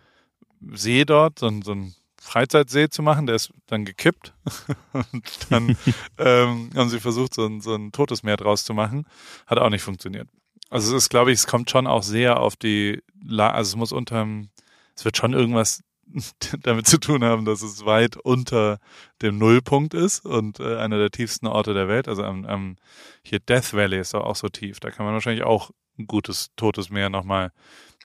See 0.73 1.05
dort, 1.05 1.39
so, 1.39 1.49
so 1.63 1.73
ein 1.73 1.95
Freizeitsee 2.21 2.89
zu 2.89 3.03
machen, 3.03 3.27
der 3.27 3.35
ist 3.35 3.51
dann 3.67 3.85
gekippt 3.85 4.33
und 4.93 5.51
dann 5.51 5.77
ähm, 6.17 6.71
haben 6.75 6.89
sie 6.89 6.99
versucht, 6.99 7.33
so 7.33 7.45
ein, 7.45 7.61
so 7.61 7.75
ein 7.75 7.91
totes 7.91 8.23
Meer 8.23 8.37
draus 8.37 8.65
zu 8.65 8.73
machen. 8.73 9.05
Hat 9.45 9.59
auch 9.59 9.69
nicht 9.69 9.83
funktioniert. 9.83 10.27
Also 10.69 10.95
es 10.95 11.03
ist, 11.03 11.09
glaube 11.09 11.31
ich, 11.31 11.39
es 11.39 11.47
kommt 11.47 11.69
schon 11.69 11.85
auch 11.85 12.03
sehr 12.03 12.39
auf 12.39 12.55
die, 12.55 13.01
La 13.23 13.51
also 13.51 13.69
es 13.69 13.75
muss 13.75 13.91
unterm, 13.91 14.49
es 14.95 15.05
wird 15.05 15.17
schon 15.17 15.33
irgendwas 15.33 15.83
damit 16.63 16.87
zu 16.87 16.99
tun 16.99 17.23
haben, 17.23 17.45
dass 17.45 17.61
es 17.61 17.85
weit 17.85 18.17
unter 18.17 18.79
dem 19.21 19.37
Nullpunkt 19.37 19.93
ist 19.93 20.25
und 20.25 20.59
äh, 20.59 20.77
einer 20.77 20.97
der 20.97 21.11
tiefsten 21.11 21.47
Orte 21.47 21.73
der 21.73 21.87
Welt. 21.87 22.07
Also 22.07 22.23
am, 22.23 22.45
am 22.45 22.77
hier 23.23 23.39
Death 23.39 23.73
Valley 23.73 23.99
ist 23.99 24.15
auch 24.15 24.35
so 24.35 24.49
tief. 24.49 24.79
Da 24.79 24.91
kann 24.91 25.05
man 25.05 25.13
wahrscheinlich 25.13 25.43
auch 25.43 25.71
ein 25.97 26.07
gutes 26.07 26.49
totes 26.55 26.89
Meer 26.89 27.09
nochmal 27.09 27.51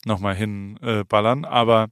noch 0.04 0.18
mal 0.18 0.34
hinballern. 0.34 1.44
Äh, 1.44 1.48
Aber 1.48 1.88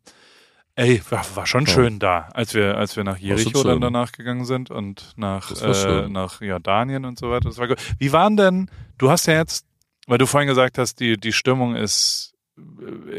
ey, 0.75 1.03
war, 1.11 1.25
war 1.35 1.47
schon 1.47 1.67
ja. 1.67 1.73
schön 1.73 1.99
da, 1.99 2.29
als 2.33 2.55
wir 2.55 2.77
als 2.77 2.97
wir 2.97 3.05
nach 3.05 3.19
Jericho 3.19 3.63
dann 3.63 3.81
danach 3.81 4.13
gegangen 4.13 4.45
sind 4.45 4.71
und 4.71 5.13
nach 5.17 5.51
äh, 5.61 6.09
nach 6.09 6.41
Jordanien 6.41 7.05
und 7.05 7.19
so 7.19 7.31
weiter. 7.31 7.49
Das 7.49 7.59
war 7.59 7.69
gut. 7.69 7.79
Wie 7.99 8.13
waren 8.13 8.37
denn? 8.37 8.71
Du 8.97 9.11
hast 9.11 9.27
ja 9.27 9.35
jetzt, 9.35 9.67
weil 10.07 10.19
du 10.19 10.27
vorhin 10.27 10.49
gesagt 10.49 10.79
hast, 10.79 11.01
die 11.01 11.19
die 11.19 11.33
Stimmung 11.33 11.77
ist 11.77 12.33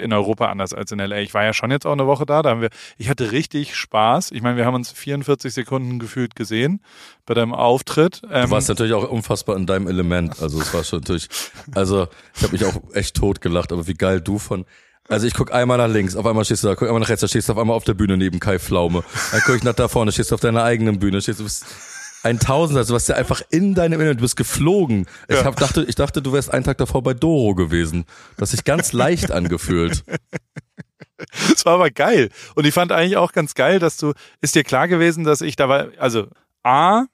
in 0.01 0.13
Europa 0.13 0.47
anders 0.47 0.73
als 0.73 0.91
in 0.91 0.99
LA. 0.99 1.17
Ich 1.19 1.33
war 1.33 1.43
ja 1.43 1.53
schon 1.53 1.71
jetzt 1.71 1.85
auch 1.85 1.91
eine 1.91 2.07
Woche 2.07 2.25
da, 2.25 2.41
da 2.41 2.51
haben 2.51 2.61
wir, 2.61 2.69
ich 2.97 3.09
hatte 3.09 3.31
richtig 3.31 3.75
Spaß. 3.75 4.31
Ich 4.31 4.41
meine, 4.41 4.57
wir 4.57 4.65
haben 4.65 4.75
uns 4.75 4.91
44 4.91 5.53
Sekunden 5.53 5.99
gefühlt 5.99 6.35
gesehen 6.35 6.81
bei 7.25 7.33
deinem 7.33 7.53
Auftritt. 7.53 8.21
Ähm, 8.31 8.45
du 8.45 8.51
warst 8.51 8.69
natürlich 8.69 8.93
auch 8.93 9.09
unfassbar 9.09 9.55
in 9.57 9.65
deinem 9.65 9.87
Element. 9.87 10.41
Also 10.41 10.61
es 10.61 10.73
war 10.73 10.83
schon 10.83 10.99
natürlich, 10.99 11.29
also 11.73 12.07
ich 12.35 12.43
habe 12.43 12.53
mich 12.53 12.65
auch 12.65 12.75
echt 12.93 13.15
tot 13.15 13.41
gelacht, 13.41 13.71
aber 13.71 13.87
wie 13.87 13.93
geil 13.93 14.21
du 14.21 14.39
von, 14.39 14.65
also 15.07 15.25
ich 15.25 15.33
guck 15.33 15.53
einmal 15.53 15.77
nach 15.77 15.87
links, 15.87 16.15
auf 16.15 16.25
einmal 16.25 16.45
stehst 16.45 16.63
du 16.63 16.67
da, 16.67 16.75
guck 16.75 16.87
einmal 16.87 17.01
nach 17.01 17.09
rechts, 17.09 17.21
da 17.21 17.27
stehst 17.27 17.49
du 17.49 17.53
auf 17.53 17.59
einmal 17.59 17.75
auf 17.75 17.83
der 17.83 17.95
Bühne 17.95 18.17
neben 18.17 18.39
Kai 18.39 18.59
Pflaume. 18.59 19.03
Dann 19.31 19.41
guck 19.45 19.55
ich 19.55 19.63
nach 19.63 19.73
da 19.73 19.87
vorne, 19.87 20.11
stehst 20.11 20.31
du 20.31 20.35
auf 20.35 20.41
deiner 20.41 20.63
eigenen 20.63 20.99
Bühne, 20.99 21.21
stehst 21.21 21.39
du 21.39 21.43
bist 21.43 21.65
ein 22.23 22.39
Tausender, 22.39 22.79
also 22.79 22.93
was 22.93 23.07
ja 23.07 23.15
einfach 23.15 23.41
in 23.49 23.75
deinem 23.75 23.99
Inneren, 23.99 24.17
du 24.17 24.21
bist 24.21 24.35
geflogen. 24.35 25.07
Ich 25.27 25.37
ja. 25.37 25.45
hab, 25.45 25.55
dachte, 25.55 25.85
ich 25.87 25.95
dachte, 25.95 26.21
du 26.21 26.33
wärst 26.33 26.53
einen 26.53 26.63
Tag 26.63 26.77
davor 26.77 27.01
bei 27.01 27.13
Doro 27.13 27.55
gewesen. 27.55 28.05
Das 28.37 28.51
sich 28.51 28.63
ganz 28.63 28.93
leicht 28.93 29.31
angefühlt. 29.31 30.03
Das 31.49 31.65
war 31.65 31.73
aber 31.73 31.91
geil. 31.91 32.29
Und 32.55 32.65
ich 32.65 32.73
fand 32.73 32.93
eigentlich 32.93 33.17
auch 33.17 33.33
ganz 33.33 33.53
geil, 33.53 33.79
dass 33.79 33.97
du, 33.97 34.13
ist 34.39 34.55
dir 34.55 34.63
klar 34.63 34.87
gewesen, 34.87 35.25
dass 35.25 35.41
ich 35.41 35.57
da 35.57 35.67
war, 35.67 35.89
also 35.97 36.27
A, 36.63 37.07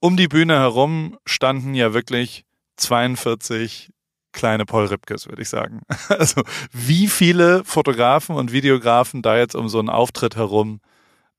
um 0.00 0.16
die 0.16 0.26
Bühne 0.26 0.54
herum 0.54 1.18
standen 1.26 1.74
ja 1.74 1.92
wirklich 1.92 2.46
42 2.76 3.90
kleine 4.32 4.64
Paul 4.64 4.86
Ripkes, 4.86 5.28
würde 5.28 5.42
ich 5.42 5.48
sagen. 5.48 5.82
Also 6.08 6.42
wie 6.72 7.08
viele 7.08 7.64
Fotografen 7.64 8.36
und 8.36 8.52
Videografen 8.52 9.20
da 9.20 9.36
jetzt 9.36 9.54
um 9.54 9.68
so 9.68 9.78
einen 9.78 9.90
Auftritt 9.90 10.36
herum 10.36 10.80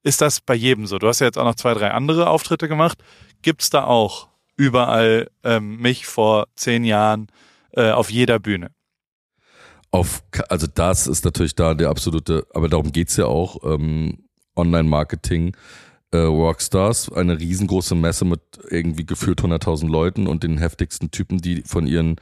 ist 0.08 0.22
das 0.22 0.40
bei 0.40 0.56
jedem 0.56 0.88
so? 0.88 0.98
Du 1.00 1.08
hast 1.08 1.20
ja 1.20 1.28
jetzt 1.28 1.38
auch 1.38 1.44
noch 1.44 1.56
zwei, 1.56 1.74
drei 1.74 1.92
andere 1.92 2.30
Auftritte 2.30 2.68
gemacht. 2.68 2.98
Gibt's 3.42 3.70
da 3.70 3.84
auch 3.84 4.30
überall 4.56 5.30
ähm, 5.44 5.78
mich 5.78 6.08
vor 6.08 6.48
zehn 6.56 6.86
Jahren 6.86 7.28
äh, 7.74 7.92
auf 7.92 8.10
jeder 8.10 8.40
Bühne? 8.40 8.72
Auf, 9.92 10.24
also 10.50 10.66
das 10.74 11.08
ist 11.08 11.26
natürlich 11.26 11.56
da 11.56 11.74
der 11.74 11.90
absolute, 11.90 12.48
aber 12.54 12.70
darum 12.70 12.92
geht's 12.92 13.18
ja 13.18 13.26
auch, 13.26 13.64
ähm, 13.64 14.24
Online-Marketing. 14.56 15.56
Äh, 16.12 16.20
Rockstars, 16.20 17.12
eine 17.12 17.38
riesengroße 17.38 17.94
Messe 17.94 18.24
mit 18.24 18.40
irgendwie 18.70 19.06
geführt 19.06 19.42
100.000 19.42 19.90
Leuten 19.90 20.26
und 20.26 20.42
den 20.44 20.58
heftigsten 20.58 21.12
Typen, 21.12 21.40
die 21.40 21.64
von 21.64 21.86
ihren 21.86 22.16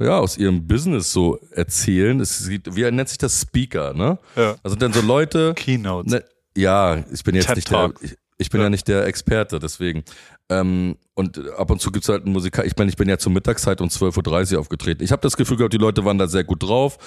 ja, 0.00 0.18
aus 0.18 0.36
ihrem 0.36 0.66
Business 0.66 1.12
so 1.12 1.38
erzählen. 1.52 2.18
Es 2.20 2.38
sieht, 2.38 2.74
wie 2.74 2.90
nennt 2.90 3.08
sich 3.08 3.18
das 3.18 3.40
Speaker, 3.40 3.94
ne? 3.94 4.18
Ja. 4.36 4.56
Also 4.62 4.76
dann 4.76 4.92
so 4.92 5.00
Leute. 5.00 5.54
Keynotes. 5.54 6.12
Ne, 6.12 6.24
ja, 6.56 7.02
ich 7.12 7.24
bin 7.24 7.34
jetzt 7.34 7.46
TED 7.46 7.56
nicht 7.56 7.70
der, 7.70 7.92
ich, 8.00 8.16
ich 8.38 8.50
bin 8.50 8.60
ja. 8.60 8.66
ja. 8.66 8.70
nicht 8.70 8.88
der 8.88 9.06
Experte, 9.06 9.58
deswegen. 9.58 10.04
Ähm, 10.48 10.96
und 11.14 11.38
ab 11.56 11.70
und 11.70 11.80
zu 11.80 11.90
gibt's 11.92 12.08
halt 12.08 12.24
einen 12.24 12.32
Musiker. 12.32 12.64
Ich 12.64 12.76
meine, 12.76 12.90
ich 12.90 12.96
bin 12.96 13.08
ja 13.08 13.18
zur 13.18 13.32
Mittagszeit 13.32 13.80
um 13.80 13.88
12.30 13.88 14.54
Uhr 14.54 14.60
aufgetreten. 14.60 15.02
Ich 15.02 15.12
habe 15.12 15.22
das 15.22 15.36
Gefühl 15.36 15.56
gehabt, 15.56 15.72
die 15.72 15.78
Leute 15.78 16.04
waren 16.04 16.18
da 16.18 16.26
sehr 16.26 16.44
gut 16.44 16.62
drauf. 16.62 16.98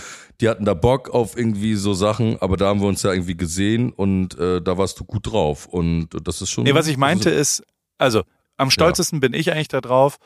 Die 0.42 0.50
hatten 0.50 0.66
da 0.66 0.74
Bock 0.74 1.10
auf 1.10 1.38
irgendwie 1.38 1.76
so 1.76 1.94
Sachen, 1.94 2.42
aber 2.42 2.58
da 2.58 2.68
haben 2.68 2.82
wir 2.82 2.88
uns 2.88 3.04
ja 3.04 3.12
irgendwie 3.12 3.38
gesehen 3.38 3.92
und 3.92 4.38
äh, 4.40 4.62
da 4.62 4.78
warst 4.78 5.00
du 5.00 5.06
gut 5.06 5.32
drauf. 5.32 5.66
Und 5.66 6.10
das 6.24 6.42
ist 6.42 6.50
schon. 6.50 6.64
Nee, 6.64 6.74
was 6.74 6.88
ich 6.88 6.98
meinte 6.98 7.30
ist, 7.30 7.64
also 7.98 8.24
am 8.58 8.72
stolzesten 8.72 9.18
ja. 9.18 9.22
bin 9.22 9.34
ich 9.34 9.52
eigentlich 9.52 9.68
darauf, 9.68 10.18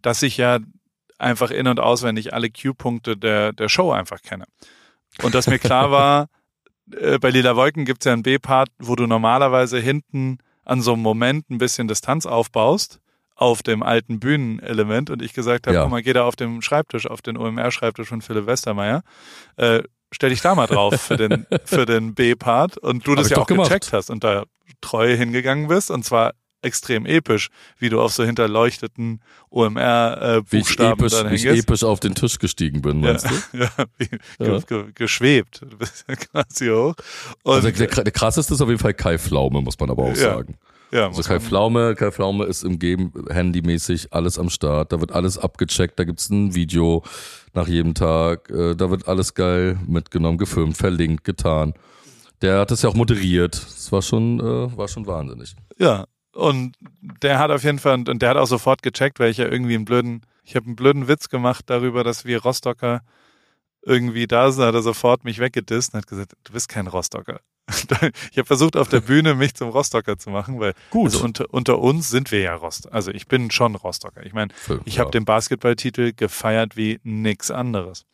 dass 0.00 0.22
ich 0.22 0.36
ja 0.36 0.58
einfach 1.18 1.50
in- 1.50 1.68
und 1.68 1.80
auswendig 1.80 2.32
alle 2.32 2.50
Q-Punkte 2.50 3.16
der, 3.16 3.52
der 3.52 3.68
Show 3.68 3.92
einfach 3.92 4.22
kenne. 4.22 4.44
Und 5.22 5.34
dass 5.34 5.46
mir 5.46 5.58
klar 5.58 5.90
war, 5.90 6.28
äh, 6.92 7.18
bei 7.18 7.30
Lila 7.30 7.56
Wolken 7.56 7.84
gibt's 7.84 8.04
ja 8.04 8.12
einen 8.12 8.22
B-Part, 8.22 8.68
wo 8.78 8.96
du 8.96 9.06
normalerweise 9.06 9.78
hinten 9.78 10.38
an 10.64 10.80
so 10.80 10.94
einem 10.94 11.02
Moment 11.02 11.50
ein 11.50 11.58
bisschen 11.58 11.88
Distanz 11.88 12.26
aufbaust 12.26 13.00
auf 13.36 13.62
dem 13.62 13.82
alten 13.82 14.20
Bühnenelement 14.20 15.10
und 15.10 15.20
ich 15.20 15.32
gesagt 15.32 15.66
habe, 15.66 15.76
ja. 15.76 15.82
guck 15.82 15.90
mal, 15.90 16.02
geh 16.02 16.12
da 16.12 16.24
auf 16.24 16.36
dem 16.36 16.62
Schreibtisch, 16.62 17.06
auf 17.06 17.20
den 17.20 17.36
OMR-Schreibtisch 17.36 18.08
von 18.08 18.22
Philipp 18.22 18.46
Westermeier, 18.46 19.02
äh, 19.56 19.82
stell 20.12 20.30
dich 20.30 20.40
da 20.40 20.54
mal 20.54 20.66
drauf 20.66 21.00
für 21.00 21.16
den, 21.16 21.46
für 21.64 21.84
den 21.84 22.14
B-Part 22.14 22.78
und 22.78 23.06
du 23.06 23.12
Hab 23.12 23.18
das 23.18 23.30
ja 23.30 23.38
auch 23.38 23.46
gemacht. 23.46 23.68
gecheckt 23.68 23.92
hast 23.92 24.10
und 24.10 24.22
da 24.22 24.44
treu 24.80 25.16
hingegangen 25.16 25.68
bist 25.68 25.90
und 25.90 26.04
zwar 26.04 26.32
extrem 26.64 27.06
episch, 27.06 27.50
wie 27.78 27.88
du 27.88 28.00
auf 28.00 28.12
so 28.12 28.24
hinterleuchteten 28.24 29.20
OMR-Buchstaben 29.50 31.06
äh, 31.06 31.08
dann 31.08 31.28
hängst. 31.28 31.44
Wie 31.44 31.48
ich 31.48 31.60
episch 31.60 31.84
auf 31.84 32.00
den 32.00 32.14
Tisch 32.14 32.38
gestiegen 32.38 32.82
bin, 32.82 33.00
meinst 33.00 33.26
ja, 33.26 33.30
du? 33.30 33.58
Ja, 33.64 33.84
wie, 33.98 34.08
ja. 34.44 34.58
Ge 34.58 34.84
geschwebt. 34.94 35.62
Du 35.62 35.76
bist 35.76 36.04
quasi 36.06 36.68
hoch. 36.68 36.94
Und 37.42 37.54
also 37.54 37.70
der, 37.70 37.86
der 37.86 38.12
krasseste 38.12 38.54
ist 38.54 38.60
auf 38.60 38.68
jeden 38.68 38.80
Fall 38.80 38.94
Kai 38.94 39.18
Pflaume, 39.18 39.60
muss 39.62 39.78
man 39.78 39.90
aber 39.90 40.04
auch 40.04 40.16
ja. 40.16 40.34
sagen. 40.34 40.58
Ja, 40.94 41.08
also 41.08 41.22
Kai 41.22 41.40
Pflaume, 41.40 41.96
Kai 41.96 42.12
Pflaume 42.12 42.44
ist 42.44 42.62
im 42.62 42.78
Game 42.78 43.12
handymäßig 43.28 44.12
alles 44.12 44.38
am 44.38 44.48
Start. 44.48 44.92
Da 44.92 45.00
wird 45.00 45.10
alles 45.10 45.38
abgecheckt, 45.38 45.98
da 45.98 46.04
gibt's 46.04 46.30
ein 46.30 46.54
Video 46.54 47.02
nach 47.52 47.66
jedem 47.66 47.94
Tag. 47.94 48.48
Äh, 48.50 48.76
da 48.76 48.90
wird 48.90 49.08
alles 49.08 49.34
geil 49.34 49.78
mitgenommen, 49.88 50.38
gefilmt, 50.38 50.76
verlinkt, 50.76 51.24
getan. 51.24 51.74
Der 52.42 52.60
hat 52.60 52.70
das 52.70 52.82
ja 52.82 52.90
auch 52.90 52.94
moderiert. 52.94 53.54
Das 53.54 53.90
war 53.90 54.02
schon, 54.02 54.38
äh, 54.38 54.76
war 54.76 54.86
schon 54.86 55.06
wahnsinnig. 55.06 55.56
Ja, 55.78 56.04
und 56.34 56.76
der 57.22 57.38
hat 57.38 57.50
auf 57.50 57.64
jeden 57.64 57.78
Fall, 57.78 58.08
und 58.08 58.22
der 58.22 58.30
hat 58.30 58.36
auch 58.36 58.46
sofort 58.46 58.82
gecheckt, 58.82 59.20
weil 59.20 59.30
ich 59.30 59.38
ja 59.38 59.46
irgendwie 59.46 59.74
einen 59.74 59.84
blöden, 59.84 60.22
ich 60.44 60.56
habe 60.56 60.66
einen 60.66 60.76
blöden 60.76 61.08
Witz 61.08 61.28
gemacht 61.28 61.64
darüber, 61.66 62.04
dass 62.04 62.24
wir 62.24 62.42
Rostocker 62.42 63.02
irgendwie 63.82 64.26
da 64.26 64.50
sind, 64.50 64.64
hat 64.64 64.74
er 64.74 64.82
sofort 64.82 65.24
mich 65.24 65.38
weggedisst 65.38 65.94
und 65.94 65.98
hat 65.98 66.06
gesagt, 66.06 66.34
du 66.44 66.52
bist 66.52 66.68
kein 66.68 66.86
Rostocker. 66.86 67.40
ich 68.30 68.38
habe 68.38 68.46
versucht 68.46 68.76
auf 68.76 68.88
der 68.88 69.00
Bühne 69.00 69.34
mich 69.34 69.54
zum 69.54 69.70
Rostocker 69.70 70.18
zu 70.18 70.30
machen, 70.30 70.60
weil 70.60 70.74
Gut. 70.90 71.06
Also 71.06 71.24
unter, 71.24 71.46
unter 71.52 71.78
uns 71.78 72.10
sind 72.10 72.30
wir 72.30 72.40
ja 72.40 72.54
Rostocker. 72.54 72.94
Also 72.94 73.10
ich 73.10 73.26
bin 73.26 73.50
schon 73.50 73.74
Rostocker. 73.74 74.24
Ich 74.24 74.32
meine, 74.32 74.52
ich 74.84 74.96
ja. 74.96 75.00
habe 75.00 75.10
den 75.10 75.24
Basketballtitel 75.24 76.12
gefeiert 76.14 76.76
wie 76.76 77.00
nix 77.04 77.50
anderes. 77.50 78.04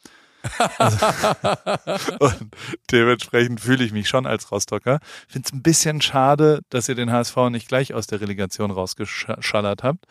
Also, 0.78 1.07
und 2.18 2.51
dementsprechend 2.91 3.61
fühle 3.61 3.84
ich 3.84 3.93
mich 3.93 4.09
schon 4.09 4.26
als 4.26 4.51
Rostocker. 4.51 5.01
Finde 5.28 5.47
es 5.47 5.53
ein 5.53 5.62
bisschen 5.62 6.01
schade, 6.01 6.61
dass 6.70 6.88
ihr 6.88 6.95
den 6.95 7.12
HSV 7.12 7.36
nicht 7.51 7.68
gleich 7.68 7.95
aus 7.95 8.07
der 8.07 8.20
Relegation 8.20 8.70
rausgeschallert 8.70 9.82
habt. 9.82 10.07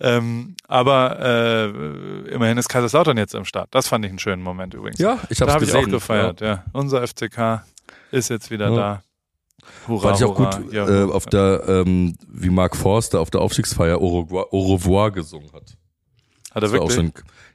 Ähm, 0.00 0.56
aber 0.66 1.18
äh, 1.20 2.30
immerhin 2.30 2.58
ist 2.58 2.68
Kaiserslautern 2.68 3.16
jetzt 3.16 3.34
am 3.34 3.44
Start. 3.44 3.68
Das 3.72 3.88
fand 3.88 4.04
ich 4.04 4.10
einen 4.10 4.18
schönen 4.18 4.42
Moment 4.42 4.74
übrigens. 4.74 4.98
Ja, 4.98 5.18
ich 5.28 5.40
habe 5.40 5.52
hab 5.52 5.60
gesehen. 5.60 5.80
ich 5.80 5.86
auch 5.86 5.90
gefeiert. 5.90 6.40
Ja. 6.40 6.46
ja. 6.46 6.64
Unser 6.72 7.06
FCK 7.06 7.64
ist 8.10 8.30
jetzt 8.30 8.50
wieder 8.50 8.70
ja. 8.70 8.76
da. 8.76 9.02
Hurra, 9.88 10.08
Fand 10.08 10.20
ich 10.20 10.24
auch 10.24 10.38
hurra. 10.38 10.56
gut, 10.58 10.72
ja, 10.72 10.88
äh, 10.88 11.10
auf 11.10 11.26
der, 11.26 11.64
ähm, 11.66 12.16
wie 12.28 12.50
Mark 12.50 12.76
Forster 12.76 13.20
auf 13.20 13.30
der 13.30 13.40
Aufstiegsfeier 13.40 13.98
Au 13.98 14.20
revoir, 14.20 14.52
Au 14.52 14.74
revoir 14.74 15.10
gesungen 15.10 15.50
hat. 15.52 15.76
Hat 16.54 16.62
er 16.62 16.72
wirklich? 16.72 16.98
Ein, 16.98 17.12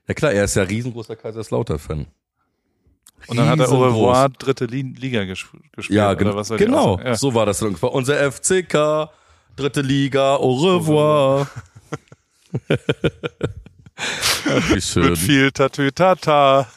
ja 0.08 0.14
klar, 0.14 0.32
er 0.32 0.46
ist 0.46 0.56
ja 0.56 0.64
riesengroßer 0.64 1.16
Kaiserslautern-Fan. 1.16 2.08
Und 3.28 3.38
dann 3.38 3.50
hat 3.50 3.60
er 3.60 3.72
Au 3.72 3.84
revoir 3.84 4.30
dritte 4.30 4.66
Liga 4.66 5.26
gespielt. 5.26 5.64
Ja, 5.90 6.14
gen 6.14 6.32
genau. 6.58 7.00
Ja. 7.00 7.16
So 7.16 7.34
war 7.34 7.46
das 7.46 7.60
dann. 7.60 7.76
Unser 7.76 8.32
FCK, 8.32 9.10
dritte 9.56 9.82
Liga, 9.82 10.36
Au 10.36 10.54
revoir. 10.54 11.48
Ach, 13.98 14.76
wie 14.76 14.82
schön. 14.82 15.10
Mit 15.10 15.18
viel 15.18 15.52
Tatütata. 15.52 16.68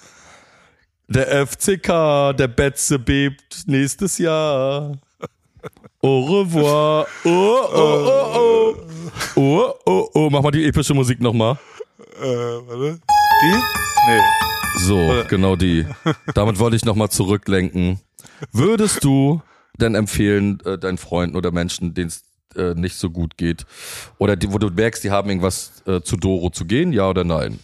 Der 1.09 1.47
FCK, 1.47 2.37
der 2.37 2.49
Betze 2.49 2.99
bebt 2.99 3.65
nächstes 3.67 4.19
Jahr. 4.19 4.99
Au 6.01 6.21
revoir. 6.25 7.07
Oh, 7.25 7.29
oh, 7.29 7.65
oh, 7.75 8.35
oh. 8.35 8.77
Oh, 9.37 9.75
oh, 9.87 10.09
oh. 10.15 10.31
Mach 10.31 10.43
mal 10.43 10.51
die 10.51 10.65
epische 10.67 10.95
Musik 10.95 11.21
nochmal. 11.21 11.59
Äh, 12.21 12.25
warte. 12.25 13.01
Die? 13.43 13.55
Nee. 14.09 14.52
So, 14.77 15.25
genau 15.29 15.57
die. 15.57 15.87
Damit 16.35 16.59
wollte 16.59 16.77
ich 16.77 16.85
nochmal 16.85 17.11
zurücklenken. 17.11 18.01
Würdest 18.53 19.05
du 19.05 19.43
denn 19.79 19.95
empfehlen, 19.95 20.61
äh, 20.65 20.79
deinen 20.79 20.99
Freunden 20.99 21.37
oder 21.37 21.51
Menschen, 21.51 21.95
denen 21.95 22.09
es 22.09 22.25
äh, 22.57 22.75
nicht 22.75 22.97
so 22.97 23.11
gut 23.11 23.37
geht, 23.37 23.65
oder 24.19 24.37
die, 24.37 24.53
wo 24.53 24.59
du 24.59 24.69
merkst, 24.69 25.03
die 25.05 25.11
haben 25.11 25.29
irgendwas 25.29 25.83
äh, 25.87 26.01
zu 26.03 26.17
Doro 26.17 26.51
zu 26.51 26.65
gehen, 26.65 26.93
ja 26.93 27.09
oder 27.09 27.25
nein? 27.25 27.59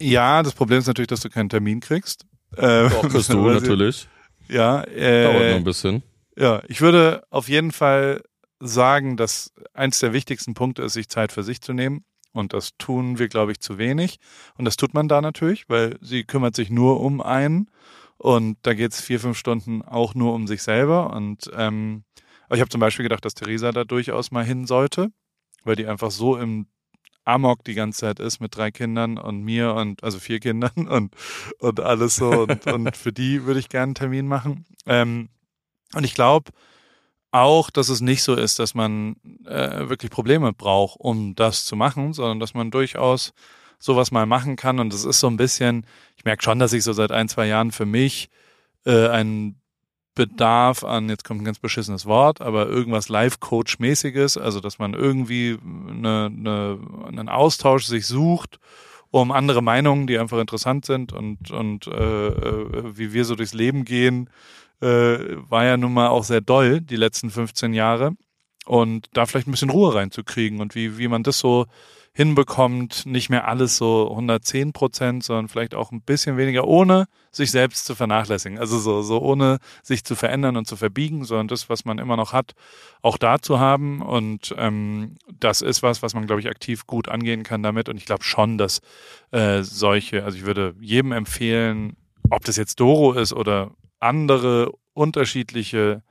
Ja, 0.00 0.42
das 0.42 0.54
Problem 0.54 0.78
ist 0.78 0.86
natürlich, 0.86 1.08
dass 1.08 1.20
du 1.20 1.30
keinen 1.30 1.48
Termin 1.48 1.80
kriegst. 1.80 2.26
Äh, 2.56 2.88
Doch, 2.88 3.08
kriegst 3.08 3.32
du 3.32 3.48
natürlich. 3.50 4.08
Ja. 4.48 4.82
Äh, 4.84 5.24
Dauert 5.24 5.50
noch 5.50 5.56
ein 5.56 5.64
bisschen. 5.64 6.02
Ja, 6.36 6.62
ich 6.68 6.80
würde 6.80 7.24
auf 7.30 7.48
jeden 7.48 7.70
Fall 7.70 8.22
sagen, 8.60 9.16
dass 9.16 9.52
eins 9.72 9.98
der 10.00 10.12
wichtigsten 10.12 10.54
Punkte 10.54 10.82
ist, 10.82 10.94
sich 10.94 11.08
Zeit 11.08 11.32
für 11.32 11.42
sich 11.42 11.60
zu 11.60 11.72
nehmen. 11.72 12.04
Und 12.34 12.52
das 12.52 12.76
tun 12.76 13.18
wir, 13.18 13.28
glaube 13.28 13.52
ich, 13.52 13.60
zu 13.60 13.78
wenig. 13.78 14.18
Und 14.58 14.64
das 14.64 14.76
tut 14.76 14.92
man 14.92 15.08
da 15.08 15.20
natürlich, 15.20 15.68
weil 15.68 15.96
sie 16.00 16.24
kümmert 16.24 16.56
sich 16.56 16.68
nur 16.68 17.00
um 17.00 17.20
einen. 17.20 17.70
Und 18.18 18.58
da 18.62 18.74
geht 18.74 18.92
es 18.92 19.00
vier, 19.00 19.20
fünf 19.20 19.38
Stunden 19.38 19.82
auch 19.82 20.14
nur 20.14 20.34
um 20.34 20.46
sich 20.46 20.62
selber. 20.62 21.12
Und 21.14 21.50
ähm, 21.56 22.04
ich 22.50 22.60
habe 22.60 22.68
zum 22.68 22.80
Beispiel 22.80 23.04
gedacht, 23.04 23.24
dass 23.24 23.34
Theresa 23.34 23.70
da 23.70 23.84
durchaus 23.84 24.30
mal 24.32 24.44
hin 24.44 24.66
sollte, 24.66 25.08
weil 25.62 25.76
die 25.76 25.86
einfach 25.86 26.10
so 26.10 26.36
im 26.36 26.66
Amok 27.24 27.64
die 27.64 27.74
ganze 27.74 28.00
Zeit 28.00 28.20
ist 28.20 28.40
mit 28.40 28.56
drei 28.56 28.70
Kindern 28.70 29.16
und 29.16 29.42
mir 29.42 29.74
und 29.74 30.04
also 30.04 30.18
vier 30.18 30.40
Kindern 30.40 30.72
und, 30.88 31.14
und 31.58 31.80
alles 31.80 32.16
so. 32.16 32.30
Und, 32.30 32.66
und 32.66 32.96
für 32.96 33.12
die 33.12 33.44
würde 33.44 33.60
ich 33.60 33.68
gerne 33.68 33.84
einen 33.84 33.94
Termin 33.94 34.26
machen. 34.26 34.66
Ähm, 34.86 35.28
und 35.94 36.04
ich 36.04 36.14
glaube 36.14 36.50
auch, 37.34 37.70
dass 37.70 37.88
es 37.88 38.00
nicht 38.00 38.22
so 38.22 38.34
ist, 38.34 38.58
dass 38.58 38.74
man 38.74 39.16
äh, 39.46 39.88
wirklich 39.88 40.10
Probleme 40.10 40.52
braucht, 40.52 41.00
um 41.00 41.34
das 41.34 41.64
zu 41.64 41.74
machen, 41.74 42.12
sondern 42.12 42.38
dass 42.38 42.54
man 42.54 42.70
durchaus 42.70 43.32
sowas 43.78 44.12
mal 44.12 44.24
machen 44.24 44.56
kann. 44.56 44.78
Und 44.78 44.92
das 44.92 45.04
ist 45.04 45.20
so 45.20 45.26
ein 45.26 45.36
bisschen, 45.36 45.84
ich 46.16 46.24
merke 46.24 46.42
schon, 46.42 46.58
dass 46.58 46.72
ich 46.72 46.84
so 46.84 46.92
seit 46.92 47.10
ein, 47.10 47.28
zwei 47.28 47.46
Jahren 47.46 47.72
für 47.72 47.86
mich 47.86 48.30
äh, 48.86 49.08
einen 49.08 49.60
Bedarf 50.14 50.84
an, 50.84 51.08
jetzt 51.08 51.24
kommt 51.24 51.42
ein 51.42 51.44
ganz 51.44 51.58
beschissenes 51.58 52.06
Wort, 52.06 52.40
aber 52.40 52.68
irgendwas 52.68 53.08
Life-Coach-mäßiges, 53.08 54.38
also 54.38 54.60
dass 54.60 54.78
man 54.78 54.94
irgendwie 54.94 55.58
eine, 55.88 56.26
eine, 56.26 56.78
einen 57.08 57.28
Austausch 57.28 57.86
sich 57.86 58.06
sucht, 58.06 58.60
um 59.10 59.32
andere 59.32 59.60
Meinungen, 59.60 60.06
die 60.06 60.18
einfach 60.18 60.38
interessant 60.38 60.84
sind 60.84 61.12
und, 61.12 61.50
und 61.50 61.88
äh, 61.88 62.28
äh, 62.28 62.96
wie 62.96 63.12
wir 63.12 63.24
so 63.24 63.34
durchs 63.34 63.54
Leben 63.54 63.84
gehen, 63.84 64.30
äh, 64.80 65.18
war 65.48 65.64
ja 65.64 65.76
nun 65.76 65.92
mal 65.92 66.08
auch 66.08 66.24
sehr 66.24 66.40
doll 66.40 66.80
die 66.80 66.96
letzten 66.96 67.30
15 67.30 67.74
Jahre. 67.74 68.12
Und 68.66 69.08
da 69.12 69.26
vielleicht 69.26 69.46
ein 69.46 69.50
bisschen 69.50 69.70
Ruhe 69.70 69.94
reinzukriegen 69.94 70.60
und 70.60 70.74
wie, 70.74 70.96
wie 70.96 71.08
man 71.08 71.22
das 71.22 71.38
so 71.38 71.66
hinbekommt, 72.16 73.06
nicht 73.06 73.28
mehr 73.28 73.48
alles 73.48 73.76
so 73.76 74.08
110 74.08 74.72
Prozent, 74.72 75.24
sondern 75.24 75.48
vielleicht 75.48 75.74
auch 75.74 75.90
ein 75.90 76.00
bisschen 76.00 76.36
weniger, 76.36 76.64
ohne 76.64 77.06
sich 77.32 77.50
selbst 77.50 77.86
zu 77.86 77.96
vernachlässigen. 77.96 78.56
Also 78.56 78.78
so, 78.78 79.02
so 79.02 79.20
ohne 79.20 79.58
sich 79.82 80.04
zu 80.04 80.14
verändern 80.14 80.56
und 80.56 80.68
zu 80.68 80.76
verbiegen, 80.76 81.24
sondern 81.24 81.48
das, 81.48 81.68
was 81.68 81.84
man 81.84 81.98
immer 81.98 82.16
noch 82.16 82.32
hat, 82.32 82.52
auch 83.02 83.18
da 83.18 83.40
zu 83.40 83.58
haben. 83.58 84.00
Und 84.00 84.54
ähm, 84.56 85.16
das 85.40 85.60
ist 85.60 85.82
was, 85.82 86.02
was 86.02 86.14
man, 86.14 86.26
glaube 86.26 86.40
ich, 86.40 86.48
aktiv 86.48 86.86
gut 86.86 87.08
angehen 87.08 87.42
kann 87.42 87.64
damit. 87.64 87.88
Und 87.88 87.96
ich 87.96 88.06
glaube 88.06 88.22
schon, 88.22 88.58
dass 88.58 88.80
äh, 89.32 89.62
solche, 89.62 90.24
also 90.24 90.38
ich 90.38 90.46
würde 90.46 90.76
jedem 90.80 91.10
empfehlen, 91.10 91.96
ob 92.30 92.44
das 92.44 92.56
jetzt 92.56 92.78
Doro 92.78 93.12
ist 93.12 93.32
oder 93.32 93.72
andere 94.04 94.72
unterschiedliche 94.92 96.02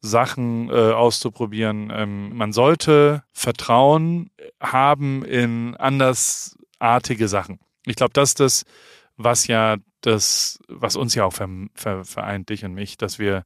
Sachen 0.00 0.68
äh, 0.68 0.92
auszuprobieren. 0.92 1.90
Ähm, 1.94 2.36
man 2.36 2.52
sollte 2.52 3.22
Vertrauen 3.32 4.30
haben 4.60 5.24
in 5.24 5.76
andersartige 5.76 7.28
Sachen. 7.28 7.58
Ich 7.86 7.96
glaube, 7.96 8.12
das 8.12 8.30
ist 8.30 8.40
das, 8.40 8.64
was 9.16 9.46
ja 9.46 9.76
das, 10.02 10.58
was 10.68 10.96
uns 10.96 11.14
ja 11.14 11.24
auch 11.24 11.32
ver, 11.32 11.48
ver, 11.74 12.04
vereint, 12.04 12.50
dich 12.50 12.64
und 12.64 12.74
mich, 12.74 12.98
dass 12.98 13.18
wir 13.18 13.44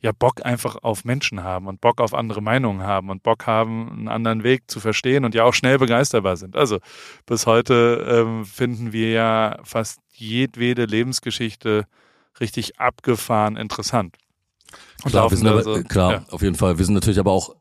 ja 0.00 0.12
Bock 0.12 0.44
einfach 0.44 0.76
auf 0.82 1.04
Menschen 1.04 1.44
haben 1.44 1.66
und 1.68 1.80
Bock 1.80 2.00
auf 2.00 2.14
andere 2.14 2.42
Meinungen 2.42 2.82
haben 2.82 3.10
und 3.10 3.22
Bock 3.22 3.46
haben, 3.46 3.90
einen 3.90 4.08
anderen 4.08 4.42
Weg 4.42 4.70
zu 4.70 4.80
verstehen 4.80 5.24
und 5.24 5.34
ja 5.34 5.44
auch 5.44 5.54
schnell 5.54 5.78
begeisterbar 5.78 6.36
sind. 6.36 6.56
Also 6.56 6.78
bis 7.26 7.46
heute 7.46 8.06
ähm, 8.08 8.44
finden 8.46 8.92
wir 8.92 9.10
ja 9.10 9.58
fast 9.62 10.00
jedwede 10.14 10.86
Lebensgeschichte 10.86 11.86
richtig 12.40 12.78
abgefahren 12.80 13.56
interessant. 13.56 14.16
Klar, 15.04 15.30
wir 15.30 15.36
sind 15.36 15.46
aber, 15.46 15.62
so, 15.62 15.82
klar 15.82 16.12
ja. 16.12 16.24
auf 16.30 16.42
jeden 16.42 16.54
Fall. 16.54 16.78
Wir 16.78 16.84
sind 16.84 16.94
natürlich 16.94 17.18
aber 17.18 17.32
auch 17.32 17.54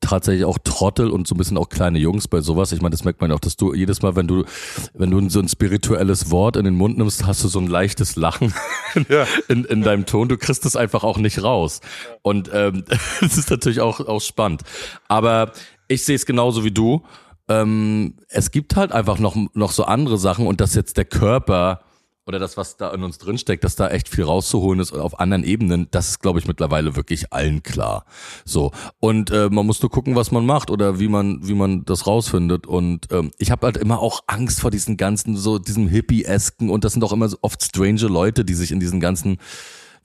tatsächlich 0.00 0.44
auch 0.44 0.58
Trottel 0.62 1.10
und 1.10 1.26
so 1.26 1.34
ein 1.34 1.38
bisschen 1.38 1.56
auch 1.56 1.68
kleine 1.68 1.98
Jungs 1.98 2.28
bei 2.28 2.40
sowas. 2.40 2.72
Ich 2.72 2.82
meine, 2.82 2.90
das 2.90 3.04
merkt 3.04 3.20
man 3.20 3.32
auch, 3.32 3.40
dass 3.40 3.56
du 3.56 3.74
jedes 3.74 4.02
Mal, 4.02 4.16
wenn 4.16 4.28
du, 4.28 4.44
wenn 4.92 5.10
du 5.10 5.28
so 5.30 5.40
ein 5.40 5.48
spirituelles 5.48 6.30
Wort 6.30 6.56
in 6.56 6.64
den 6.64 6.76
Mund 6.76 6.98
nimmst, 6.98 7.26
hast 7.26 7.42
du 7.42 7.48
so 7.48 7.58
ein 7.58 7.66
leichtes 7.66 8.16
Lachen 8.16 8.54
ja. 9.08 9.26
in, 9.48 9.64
in 9.64 9.82
deinem 9.82 10.06
Ton. 10.06 10.28
Du 10.28 10.36
kriegst 10.36 10.64
es 10.66 10.76
einfach 10.76 11.04
auch 11.04 11.18
nicht 11.18 11.42
raus. 11.42 11.80
Und 12.22 12.50
ähm, 12.52 12.84
das 13.20 13.38
ist 13.38 13.50
natürlich 13.50 13.80
auch, 13.80 14.00
auch 14.00 14.20
spannend. 14.20 14.62
Aber 15.08 15.52
ich 15.88 16.04
sehe 16.04 16.16
es 16.16 16.26
genauso 16.26 16.64
wie 16.64 16.72
du. 16.72 17.02
Ähm, 17.48 18.14
es 18.28 18.50
gibt 18.50 18.76
halt 18.76 18.92
einfach 18.92 19.18
noch, 19.18 19.36
noch 19.54 19.72
so 19.72 19.84
andere 19.84 20.18
Sachen 20.18 20.46
und 20.46 20.60
dass 20.60 20.74
jetzt 20.74 20.96
der 20.96 21.04
Körper 21.04 21.80
oder 22.26 22.38
das, 22.38 22.56
was 22.56 22.76
da 22.76 22.92
in 22.92 23.02
uns 23.02 23.18
drinsteckt, 23.18 23.64
dass 23.64 23.76
da 23.76 23.88
echt 23.88 24.08
viel 24.08 24.24
rauszuholen 24.24 24.80
ist 24.80 24.92
auf 24.92 25.20
anderen 25.20 25.44
Ebenen, 25.44 25.88
das 25.90 26.08
ist, 26.08 26.20
glaube 26.20 26.38
ich, 26.38 26.46
mittlerweile 26.46 26.96
wirklich 26.96 27.32
allen 27.32 27.62
klar. 27.62 28.06
So. 28.44 28.72
Und 28.98 29.30
äh, 29.30 29.48
man 29.50 29.66
muss 29.66 29.82
nur 29.82 29.90
gucken, 29.90 30.16
was 30.16 30.30
man 30.30 30.46
macht 30.46 30.70
oder 30.70 30.98
wie 30.98 31.08
man, 31.08 31.46
wie 31.46 31.54
man 31.54 31.84
das 31.84 32.06
rausfindet. 32.06 32.66
Und 32.66 33.12
ähm, 33.12 33.30
ich 33.38 33.50
habe 33.50 33.66
halt 33.66 33.76
immer 33.76 34.00
auch 34.00 34.22
Angst 34.26 34.60
vor 34.60 34.70
diesen 34.70 34.96
ganzen, 34.96 35.36
so 35.36 35.58
diesem 35.58 35.88
Hippie-esken 35.88 36.70
und 36.70 36.84
das 36.84 36.94
sind 36.94 37.04
auch 37.04 37.12
immer 37.12 37.28
so 37.28 37.38
oft 37.42 37.62
strange 37.62 38.06
Leute, 38.06 38.44
die 38.44 38.54
sich 38.54 38.72
in 38.72 38.80
diesen 38.80 39.00
ganzen 39.00 39.38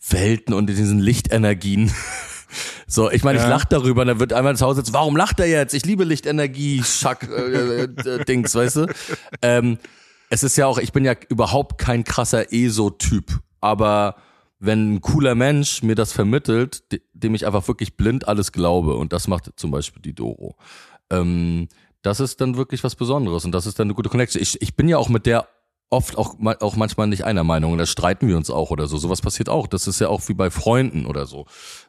Welten 0.09 0.53
und 0.53 0.69
in 0.69 0.75
diesen 0.75 0.99
Lichtenergien 0.99 1.91
So, 2.87 3.11
ich 3.11 3.23
meine, 3.23 3.37
ja. 3.37 3.43
ich 3.43 3.49
lach 3.49 3.65
darüber, 3.65 4.01
und 4.01 4.07
dann 4.07 4.19
wird 4.19 4.33
einmal 4.33 4.53
ins 4.53 4.61
Haus 4.61 4.77
jetzt, 4.77 4.93
warum 4.93 5.15
lacht 5.15 5.39
er 5.39 5.47
jetzt? 5.47 5.73
Ich 5.73 5.85
liebe 5.85 6.03
Lichtenergie, 6.03 6.81
Schack, 6.83 7.29
äh, 7.29 7.83
äh, 7.83 8.25
Dings, 8.25 8.55
weißt 8.55 8.77
du? 8.77 8.85
Ähm, 9.41 9.77
es 10.29 10.43
ist 10.43 10.57
ja 10.57 10.67
auch, 10.67 10.77
ich 10.77 10.91
bin 10.91 11.05
ja 11.05 11.15
überhaupt 11.29 11.77
kein 11.77 12.03
krasser 12.03 12.53
ESO-Typ, 12.53 13.39
aber 13.61 14.15
wenn 14.59 14.95
ein 14.95 15.01
cooler 15.01 15.35
Mensch 15.35 15.83
mir 15.83 15.95
das 15.95 16.11
vermittelt, 16.11 16.83
dem 17.13 17.33
ich 17.33 17.45
einfach 17.45 17.67
wirklich 17.67 17.97
blind 17.97 18.27
alles 18.27 18.51
glaube, 18.51 18.95
und 18.95 19.13
das 19.13 19.27
macht 19.27 19.51
zum 19.55 19.71
Beispiel 19.71 20.01
die 20.01 20.13
Doro, 20.13 20.55
ähm, 21.09 21.67
das 22.01 22.19
ist 22.19 22.39
dann 22.41 22.57
wirklich 22.57 22.83
was 22.83 22.95
Besonderes 22.95 23.45
und 23.45 23.51
das 23.51 23.65
ist 23.65 23.79
dann 23.79 23.87
eine 23.87 23.93
gute 23.93 24.09
Connection. 24.09 24.41
Ich, 24.41 24.61
ich 24.61 24.75
bin 24.75 24.87
ja 24.87 24.97
auch 24.97 25.09
mit 25.09 25.25
der 25.25 25.47
oft 25.89 26.17
auch, 26.17 26.35
auch 26.59 26.75
manchmal 26.75 27.07
nicht 27.07 27.25
einer 27.25 27.43
Meinung 27.43 27.71
und 27.71 27.79
da 27.79 27.85
streiten 27.85 28.27
wir 28.27 28.37
uns 28.37 28.49
auch 28.49 28.69
oder 28.69 28.87
so. 28.87 28.97
Sowas 28.97 29.21
passiert 29.21 29.49
auch. 29.49 29.67
Das 29.67 29.87
ist 29.87 29.99
ja 29.99 30.07
auch 30.07 30.27
wie 30.27 30.33
bei 30.33 30.51
Freunden 30.51 31.05
oder 31.05 31.25
so. 31.25 31.45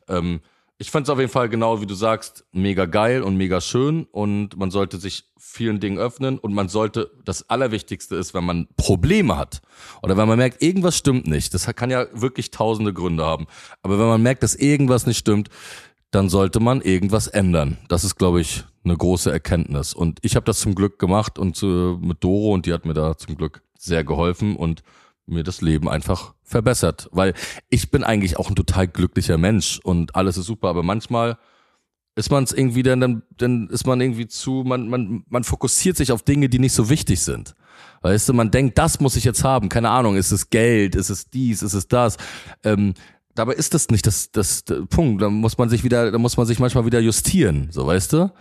Ähm, 0.08 0.40
ich 0.78 0.90
fand 0.90 1.06
es 1.06 1.10
auf 1.10 1.18
jeden 1.18 1.30
Fall 1.30 1.48
genau 1.50 1.82
wie 1.82 1.86
du 1.86 1.94
sagst, 1.94 2.46
mega 2.52 2.86
geil 2.86 3.22
und 3.22 3.36
mega 3.36 3.60
schön 3.60 4.04
und 4.10 4.56
man 4.56 4.70
sollte 4.70 4.96
sich 4.96 5.29
vielen 5.50 5.80
Dingen 5.80 5.98
öffnen 5.98 6.38
und 6.38 6.54
man 6.54 6.68
sollte, 6.68 7.10
das 7.24 7.48
Allerwichtigste 7.50 8.16
ist, 8.16 8.34
wenn 8.34 8.44
man 8.44 8.68
Probleme 8.76 9.36
hat 9.36 9.62
oder 10.02 10.16
wenn 10.16 10.28
man 10.28 10.38
merkt, 10.38 10.62
irgendwas 10.62 10.96
stimmt 10.96 11.26
nicht, 11.26 11.52
das 11.54 11.66
kann 11.74 11.90
ja 11.90 12.06
wirklich 12.12 12.50
tausende 12.50 12.92
Gründe 12.92 13.24
haben, 13.24 13.46
aber 13.82 13.98
wenn 13.98 14.06
man 14.06 14.22
merkt, 14.22 14.42
dass 14.42 14.54
irgendwas 14.54 15.06
nicht 15.06 15.18
stimmt, 15.18 15.48
dann 16.12 16.28
sollte 16.28 16.58
man 16.58 16.80
irgendwas 16.80 17.28
ändern. 17.28 17.78
Das 17.88 18.02
ist, 18.02 18.16
glaube 18.16 18.40
ich, 18.40 18.64
eine 18.84 18.96
große 18.96 19.30
Erkenntnis 19.30 19.92
und 19.92 20.18
ich 20.22 20.36
habe 20.36 20.44
das 20.44 20.60
zum 20.60 20.74
Glück 20.74 20.98
gemacht 20.98 21.38
und 21.38 21.62
äh, 21.62 21.66
mit 21.66 22.22
Doro 22.22 22.52
und 22.52 22.66
die 22.66 22.72
hat 22.72 22.84
mir 22.84 22.94
da 22.94 23.16
zum 23.16 23.36
Glück 23.36 23.62
sehr 23.76 24.04
geholfen 24.04 24.56
und 24.56 24.82
mir 25.26 25.44
das 25.44 25.60
Leben 25.60 25.88
einfach 25.88 26.34
verbessert. 26.42 27.08
Weil 27.12 27.34
ich 27.68 27.90
bin 27.90 28.02
eigentlich 28.02 28.38
auch 28.38 28.48
ein 28.48 28.56
total 28.56 28.88
glücklicher 28.88 29.38
Mensch 29.38 29.80
und 29.82 30.16
alles 30.16 30.36
ist 30.36 30.46
super, 30.46 30.68
aber 30.68 30.82
manchmal 30.82 31.38
ist 32.16 32.30
man 32.30 32.44
es 32.44 32.52
irgendwie 32.52 32.82
dann, 32.82 33.00
dann, 33.00 33.22
dann 33.36 33.68
ist 33.68 33.86
man 33.86 34.00
irgendwie 34.00 34.26
zu, 34.26 34.64
man, 34.66 34.88
man, 34.88 35.24
man 35.28 35.44
fokussiert 35.44 35.96
sich 35.96 36.12
auf 36.12 36.22
Dinge, 36.22 36.48
die 36.48 36.58
nicht 36.58 36.72
so 36.72 36.90
wichtig 36.90 37.20
sind. 37.20 37.54
Weißt 38.02 38.28
du, 38.28 38.32
man 38.32 38.50
denkt, 38.50 38.78
das 38.78 39.00
muss 39.00 39.16
ich 39.16 39.24
jetzt 39.24 39.44
haben. 39.44 39.68
Keine 39.68 39.90
Ahnung, 39.90 40.16
ist 40.16 40.32
es 40.32 40.50
Geld, 40.50 40.94
ist 40.94 41.10
es 41.10 41.28
dies, 41.30 41.62
ist 41.62 41.74
es 41.74 41.86
das. 41.86 42.16
Ähm, 42.64 42.94
dabei 43.34 43.54
ist 43.54 43.74
das 43.74 43.88
nicht 43.90 44.06
das, 44.06 44.30
das, 44.32 44.64
das 44.64 44.86
Punkt. 44.88 45.22
Da 45.22 45.30
muss 45.30 45.58
man 45.58 45.68
sich 45.68 45.84
wieder, 45.84 46.10
da 46.10 46.18
muss 46.18 46.36
man 46.36 46.46
sich 46.46 46.58
manchmal 46.58 46.86
wieder 46.86 47.00
justieren, 47.00 47.68
so 47.70 47.86
weißt 47.86 48.12
du? 48.14 48.32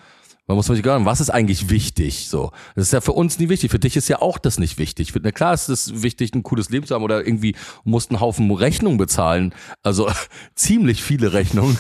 Man 0.50 0.56
muss 0.56 0.66
sich 0.66 0.84
sagen, 0.84 1.06
was 1.06 1.22
ist 1.22 1.30
eigentlich 1.30 1.70
wichtig? 1.70 2.28
So, 2.28 2.52
das 2.74 2.88
ist 2.88 2.92
ja 2.94 3.02
für 3.02 3.12
uns 3.12 3.38
nie 3.38 3.50
wichtig. 3.50 3.70
Für 3.70 3.78
dich 3.78 3.96
ist 3.96 4.10
ja 4.10 4.20
auch 4.20 4.40
das 4.40 4.58
nicht 4.58 4.80
wichtig. 4.80 5.12
Für, 5.12 5.20
na 5.22 5.30
klar 5.30 5.54
ist 5.54 5.70
es 5.70 6.02
wichtig, 6.02 6.34
ein 6.34 6.42
cooles 6.42 6.72
Leben 6.72 6.88
zu 6.88 6.96
haben 6.96 7.04
oder 7.04 7.24
irgendwie 7.24 7.56
musst 7.84 8.10
einen 8.10 8.20
Haufen 8.20 8.50
Rechnungen 8.50 8.98
bezahlen. 8.98 9.54
Also 9.84 10.10
ziemlich 10.56 11.04
viele 11.04 11.34
Rechnungen. 11.34 11.78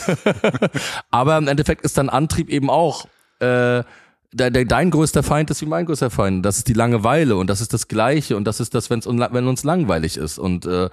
Aber 1.09 1.39
im 1.39 1.47
Endeffekt 1.47 1.81
ist 1.81 1.97
dein 1.97 2.09
Antrieb 2.09 2.47
eben 2.47 2.69
auch. 2.69 3.07
Äh, 3.39 3.81
dein 4.31 4.91
größter 4.91 5.23
Feind 5.23 5.49
ist 5.49 5.63
wie 5.63 5.65
mein 5.65 5.87
größter 5.87 6.11
Feind. 6.11 6.45
Das 6.45 6.57
ist 6.57 6.67
die 6.67 6.73
Langeweile 6.73 7.37
und 7.37 7.49
das 7.49 7.61
ist 7.61 7.73
das 7.73 7.87
Gleiche 7.87 8.37
und 8.37 8.43
das 8.43 8.59
ist 8.59 8.75
das, 8.75 8.91
wenn's, 8.91 9.07
wenn 9.07 9.47
uns 9.47 9.63
langweilig 9.63 10.15
ist 10.15 10.37
und 10.37 10.67
äh, 10.67 10.91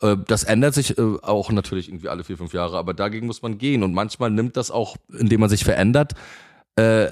äh, 0.00 0.16
das 0.26 0.44
ändert 0.44 0.72
sich 0.72 0.96
äh, 0.96 1.02
auch 1.20 1.52
natürlich 1.52 1.88
irgendwie 1.88 2.08
alle 2.08 2.24
vier, 2.24 2.38
fünf 2.38 2.54
Jahre, 2.54 2.78
aber 2.78 2.94
dagegen 2.94 3.26
muss 3.26 3.42
man 3.42 3.58
gehen. 3.58 3.82
Und 3.82 3.92
manchmal 3.92 4.30
nimmt 4.30 4.56
das 4.56 4.70
auch, 4.70 4.96
indem 5.12 5.40
man 5.40 5.50
sich 5.50 5.64
verändert, 5.64 6.14
äh, 6.76 7.10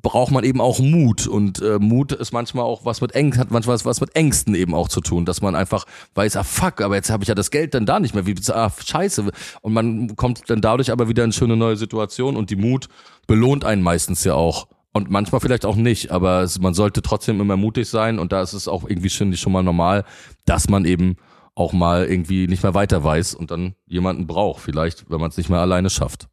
braucht 0.00 0.30
man 0.30 0.44
eben 0.44 0.60
auch 0.60 0.78
Mut. 0.78 1.26
Und 1.26 1.60
äh, 1.60 1.78
Mut 1.78 2.12
ist 2.12 2.32
manchmal 2.32 2.64
auch 2.64 2.84
was 2.84 3.00
mit 3.00 3.12
Ängsten, 3.12 3.40
hat 3.40 3.50
manchmal 3.50 3.78
was 3.82 4.00
mit 4.00 4.14
Ängsten 4.14 4.54
eben 4.54 4.74
auch 4.74 4.88
zu 4.88 5.00
tun, 5.00 5.24
dass 5.24 5.42
man 5.42 5.54
einfach 5.54 5.84
weiß, 6.14 6.36
ah 6.36 6.44
fuck, 6.44 6.80
aber 6.80 6.94
jetzt 6.94 7.10
habe 7.10 7.24
ich 7.24 7.28
ja 7.28 7.34
das 7.34 7.50
Geld 7.50 7.74
dann 7.74 7.86
da 7.86 8.00
nicht 8.00 8.14
mehr, 8.14 8.26
wie 8.26 8.36
ah 8.50 8.70
scheiße. 8.70 9.30
Und 9.60 9.72
man 9.72 10.16
kommt 10.16 10.48
dann 10.48 10.60
dadurch 10.60 10.90
aber 10.90 11.08
wieder 11.08 11.24
in 11.24 11.32
schöne 11.32 11.56
neue 11.56 11.76
Situation 11.76 12.36
und 12.36 12.50
die 12.50 12.56
Mut 12.56 12.88
belohnt 13.26 13.64
einen 13.64 13.82
meistens 13.82 14.24
ja 14.24 14.34
auch. 14.34 14.68
Und 14.92 15.10
manchmal 15.10 15.40
vielleicht 15.40 15.66
auch 15.66 15.76
nicht, 15.76 16.10
aber 16.10 16.42
es, 16.42 16.58
man 16.58 16.74
sollte 16.74 17.02
trotzdem 17.02 17.40
immer 17.40 17.56
mutig 17.56 17.88
sein 17.88 18.18
und 18.18 18.32
da 18.32 18.40
ist 18.42 18.54
es 18.54 18.68
auch 18.68 18.88
irgendwie 18.88 19.10
schon, 19.10 19.36
schon 19.36 19.52
mal 19.52 19.62
normal, 19.62 20.04
dass 20.46 20.68
man 20.68 20.84
eben 20.86 21.16
auch 21.54 21.72
mal 21.72 22.06
irgendwie 22.06 22.46
nicht 22.46 22.62
mehr 22.62 22.74
weiter 22.74 23.04
weiß 23.04 23.34
und 23.34 23.50
dann 23.50 23.74
jemanden 23.86 24.26
braucht, 24.26 24.62
vielleicht, 24.62 25.10
wenn 25.10 25.20
man 25.20 25.30
es 25.30 25.36
nicht 25.36 25.50
mehr 25.50 25.60
alleine 25.60 25.90
schafft. 25.90 26.28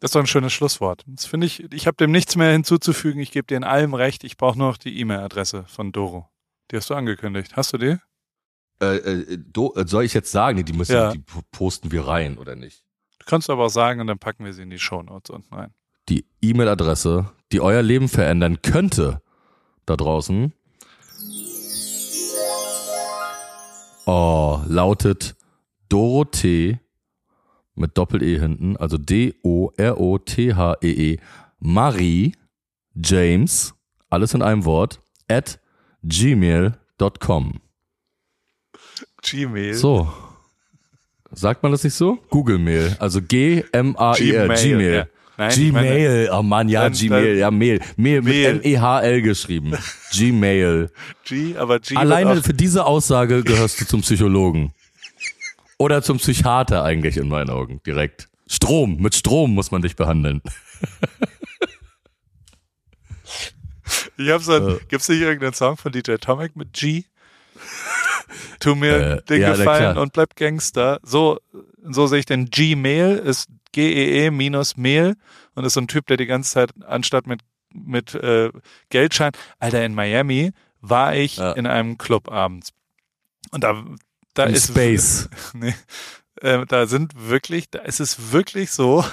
Das 0.00 0.10
ist 0.10 0.14
doch 0.14 0.20
ein 0.20 0.26
schönes 0.26 0.52
Schlusswort. 0.52 1.02
Das 1.06 1.24
finde 1.24 1.46
ich, 1.46 1.72
ich 1.72 1.86
habe 1.86 1.96
dem 1.96 2.10
nichts 2.10 2.36
mehr 2.36 2.52
hinzuzufügen. 2.52 3.20
Ich 3.20 3.30
gebe 3.30 3.46
dir 3.46 3.56
in 3.56 3.64
allem 3.64 3.94
recht. 3.94 4.24
Ich 4.24 4.36
brauche 4.36 4.58
nur 4.58 4.68
noch 4.68 4.76
die 4.76 4.98
E-Mail-Adresse 5.00 5.64
von 5.66 5.92
Doro. 5.92 6.28
Die 6.70 6.76
hast 6.76 6.90
du 6.90 6.94
angekündigt. 6.94 7.56
Hast 7.56 7.72
du 7.72 7.78
die? 7.78 7.96
Äh, 8.80 8.96
äh, 8.96 9.38
do, 9.38 9.72
äh, 9.74 9.86
soll 9.86 10.04
ich 10.04 10.14
jetzt 10.14 10.32
sagen, 10.32 10.64
die, 10.64 10.72
müssen, 10.72 10.92
ja. 10.92 11.12
die 11.12 11.22
posten 11.52 11.92
wir 11.92 12.06
rein 12.06 12.38
oder 12.38 12.56
nicht? 12.56 12.84
Du 13.18 13.26
kannst 13.26 13.48
aber 13.48 13.66
auch 13.66 13.70
sagen 13.70 14.00
und 14.00 14.08
dann 14.08 14.18
packen 14.18 14.44
wir 14.44 14.52
sie 14.52 14.62
in 14.62 14.70
die 14.70 14.78
Shownotes 14.78 15.30
unten 15.30 15.54
rein. 15.54 15.74
Die 16.08 16.26
E-Mail-Adresse, 16.42 17.30
die 17.52 17.60
euer 17.60 17.82
Leben 17.82 18.08
verändern 18.08 18.60
könnte, 18.60 19.22
da 19.86 19.96
draußen, 19.96 20.52
oh, 24.06 24.60
lautet 24.66 25.36
Dorothee 25.88 26.80
mit 27.74 27.96
Doppel-E 27.98 28.38
hinten, 28.38 28.76
also 28.76 28.98
D-O-R-O-T-H-E-E, 28.98 29.64
-E, 31.14 31.20
Marie 31.58 32.34
James, 32.94 33.74
alles 34.10 34.34
in 34.34 34.42
einem 34.42 34.64
Wort, 34.64 35.00
at 35.28 35.58
gmail.com. 36.02 37.60
Gmail. 39.22 39.74
So. 39.74 40.12
Sagt 41.32 41.62
man 41.62 41.72
das 41.72 41.82
nicht 41.82 41.94
so? 41.94 42.18
Google 42.30 42.58
Mail. 42.58 42.96
Also 43.00 43.20
G-M-A-I-L. 43.20 44.48
Gmail. 44.48 44.56
Gmail. 44.56 44.94
Ja. 44.94 45.06
Nein, 45.36 45.50
Gmail. 45.50 46.30
oh 46.32 46.42
Mann, 46.42 46.68
ja, 46.68 46.88
Gmail. 46.88 47.38
Ja, 47.38 47.50
Mail. 47.50 47.80
Mail, 47.96 48.22
Mail. 48.22 48.54
mit 48.54 48.64
M-E-H-L 48.64 49.22
geschrieben. 49.22 49.72
Gmail. 50.12 50.90
G, 51.24 51.56
aber 51.56 51.80
G. 51.80 51.96
Alleine 51.96 52.40
für 52.42 52.54
diese 52.54 52.86
Aussage 52.86 53.42
gehörst 53.42 53.80
du 53.80 53.86
zum 53.86 54.02
Psychologen. 54.02 54.72
Oder 55.84 56.00
zum 56.00 56.16
Psychiater 56.16 56.82
eigentlich 56.82 57.18
in 57.18 57.28
meinen 57.28 57.50
Augen. 57.50 57.82
Direkt. 57.84 58.30
Strom. 58.46 58.96
Mit 59.02 59.14
Strom 59.14 59.52
muss 59.52 59.70
man 59.70 59.82
dich 59.82 59.96
behandeln. 59.96 60.40
Ich 64.16 64.30
hab 64.30 64.42
so 64.42 64.52
ein, 64.52 64.68
äh. 64.68 64.78
gibt's 64.88 65.08
nicht 65.08 65.20
irgendeinen 65.20 65.54
Song 65.54 65.76
von 65.76 65.90
DJ 65.90 66.14
Tomic 66.14 66.54
mit 66.54 66.72
G? 66.72 67.02
tu 68.60 68.76
mir 68.76 68.96
äh, 68.96 69.22
den 69.24 69.40
ja, 69.40 69.54
Gefallen 69.54 69.98
und 69.98 70.12
bleib 70.12 70.36
Gangster. 70.36 71.00
So, 71.02 71.40
so 71.82 72.06
sehe 72.06 72.20
ich 72.20 72.26
den 72.26 72.48
Gmail, 72.48 73.16
ist 73.16 73.48
G-E-E 73.72 74.30
minus 74.30 74.76
Mail 74.76 75.16
und 75.54 75.64
ist 75.64 75.74
so 75.74 75.80
ein 75.80 75.88
Typ, 75.88 76.06
der 76.06 76.16
die 76.16 76.26
ganze 76.26 76.52
Zeit 76.52 76.70
anstatt 76.86 77.26
mit, 77.26 77.40
mit 77.72 78.14
äh, 78.14 78.52
Geldschein, 78.88 79.32
Alter, 79.58 79.84
in 79.84 79.94
Miami 79.94 80.52
war 80.80 81.14
ich 81.16 81.36
ja. 81.38 81.52
in 81.52 81.66
einem 81.66 81.98
Club 81.98 82.30
abends. 82.30 82.70
Und 83.50 83.64
da, 83.64 83.84
da 84.34 84.44
in 84.44 84.54
ist 84.54 84.68
Space. 84.68 85.28
nee, 85.54 85.74
äh, 86.40 86.66
da 86.66 86.86
sind 86.86 87.28
wirklich, 87.28 87.70
da 87.70 87.80
ist 87.80 88.00
es 88.00 88.32
wirklich 88.32 88.70
so, 88.70 89.04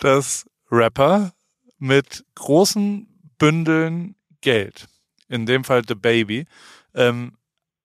dass 0.00 0.46
Rapper 0.70 1.32
mit 1.78 2.24
großen 2.34 3.08
Bündeln 3.38 4.14
Geld, 4.40 4.86
in 5.28 5.46
dem 5.46 5.64
Fall 5.64 5.82
The 5.86 5.94
Baby, 5.94 6.46
ähm, 6.94 7.36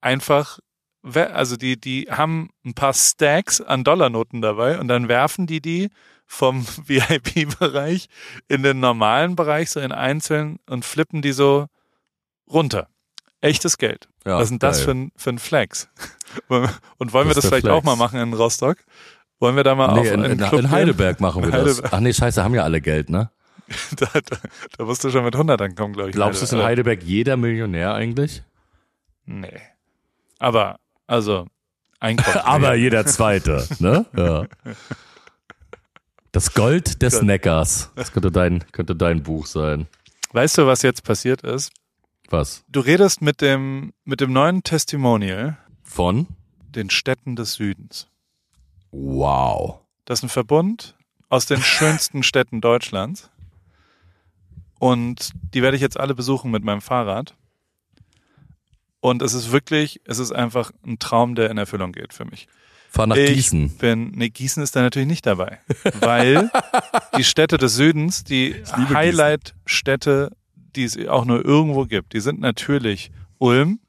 einfach, 0.01 0.59
also 1.03 1.55
die, 1.55 1.79
die 1.79 2.07
haben 2.09 2.49
ein 2.65 2.73
paar 2.73 2.93
Stacks 2.93 3.61
an 3.61 3.83
Dollarnoten 3.83 4.41
dabei 4.41 4.79
und 4.79 4.87
dann 4.87 5.07
werfen 5.07 5.47
die 5.47 5.61
die 5.61 5.89
vom 6.25 6.67
VIP-Bereich 6.85 8.07
in 8.47 8.63
den 8.63 8.79
normalen 8.79 9.35
Bereich, 9.35 9.69
so 9.69 9.79
in 9.79 9.91
einzeln 9.91 10.59
und 10.67 10.85
flippen 10.85 11.21
die 11.21 11.31
so 11.31 11.67
runter. 12.49 12.89
Echtes 13.41 13.77
Geld. 13.77 14.07
Ja, 14.25 14.37
Was 14.37 14.43
ist 14.43 14.49
denn 14.51 14.59
das 14.59 14.81
für 14.81 14.91
ein, 14.91 15.11
für 15.15 15.29
ein 15.29 15.39
Flex? 15.39 15.89
Und 16.47 17.13
wollen 17.13 17.27
wir 17.27 17.35
das 17.35 17.45
vielleicht 17.45 17.65
Flex. 17.65 17.75
auch 17.75 17.83
mal 17.83 17.95
machen 17.95 18.19
in 18.19 18.33
Rostock? 18.33 18.77
Wollen 19.39 19.55
wir 19.55 19.63
da 19.63 19.75
mal 19.75 19.93
nee, 19.93 19.99
auf 19.99 20.11
in, 20.11 20.23
in, 20.23 20.39
in 20.39 20.71
Heidelberg 20.71 21.19
machen 21.19 21.43
wir 21.43 21.51
das. 21.51 21.83
Ach 21.91 21.99
nee, 21.99 22.13
scheiße, 22.13 22.43
haben 22.43 22.55
ja 22.55 22.63
alle 22.63 22.81
Geld, 22.81 23.09
ne? 23.09 23.29
da, 23.97 24.07
da, 24.13 24.37
da 24.77 24.85
musst 24.85 25.03
du 25.03 25.09
schon 25.11 25.23
mit 25.23 25.35
100 25.35 25.61
ankommen, 25.61 25.93
glaube 25.93 26.09
ich. 26.09 26.15
Glaubst 26.15 26.41
du, 26.41 26.45
ist 26.45 26.53
in 26.53 26.63
Heidelberg 26.63 27.03
jeder 27.03 27.37
Millionär 27.37 27.93
eigentlich? 27.93 28.43
Nee. 29.25 29.61
Aber, 30.39 30.79
also, 31.05 31.47
Einkommen. 31.99 32.37
Aber 32.37 32.75
jeder 32.75 33.05
Zweite, 33.05 33.67
ne? 33.79 34.05
Ja. 34.15 34.45
Das 36.31 36.53
Gold 36.53 37.01
des 37.01 37.21
Neckars. 37.23 37.91
Das 37.95 38.11
könnte 38.11 38.31
dein, 38.31 38.63
könnte 38.71 38.95
dein 38.95 39.23
Buch 39.23 39.47
sein. 39.47 39.87
Weißt 40.31 40.57
du, 40.57 40.67
was 40.67 40.83
jetzt 40.83 41.03
passiert 41.03 41.41
ist? 41.41 41.71
Was? 42.29 42.63
Du 42.67 42.79
redest 42.81 43.21
mit 43.21 43.41
dem, 43.41 43.93
mit 44.03 44.21
dem 44.21 44.33
neuen 44.33 44.63
Testimonial. 44.63 45.57
Von? 45.83 46.27
Den 46.75 46.89
Städten 46.89 47.35
des 47.35 47.53
Südens. 47.53 48.07
Wow. 48.91 49.79
Das 50.05 50.19
ist 50.19 50.23
ein 50.23 50.29
Verbund 50.29 50.95
aus 51.29 51.45
den 51.45 51.61
schönsten 51.61 52.23
Städten 52.23 52.61
Deutschlands. 52.61 53.29
Und 54.79 55.31
die 55.53 55.61
werde 55.61 55.75
ich 55.75 55.81
jetzt 55.81 55.99
alle 55.99 56.13
besuchen 56.13 56.51
mit 56.51 56.63
meinem 56.63 56.81
Fahrrad. 56.81 57.35
Und 58.99 59.21
es 59.21 59.33
ist 59.33 59.51
wirklich, 59.51 60.01
es 60.05 60.19
ist 60.19 60.31
einfach 60.31 60.71
ein 60.85 60.99
Traum, 60.99 61.35
der 61.35 61.49
in 61.49 61.57
Erfüllung 61.57 61.91
geht 61.91 62.13
für 62.13 62.25
mich. 62.25 62.47
Fahr 62.89 63.07
nach 63.07 63.15
ich 63.15 63.35
Gießen. 63.35 63.77
Bin, 63.77 64.11
nee, 64.11 64.29
Gießen 64.29 64.61
ist 64.63 64.75
da 64.75 64.81
natürlich 64.81 65.07
nicht 65.07 65.25
dabei. 65.25 65.59
Weil 65.99 66.51
die 67.17 67.23
Städte 67.23 67.57
des 67.57 67.75
Südens, 67.75 68.23
die 68.23 68.55
Highlight-Städte, 68.75 70.35
die 70.77 70.83
es 70.83 70.97
auch 71.07 71.25
nur 71.25 71.43
irgendwo 71.43 71.85
gibt, 71.85 72.13
die 72.13 72.19
sind 72.19 72.39
natürlich 72.39 73.11
Ulm. 73.39 73.79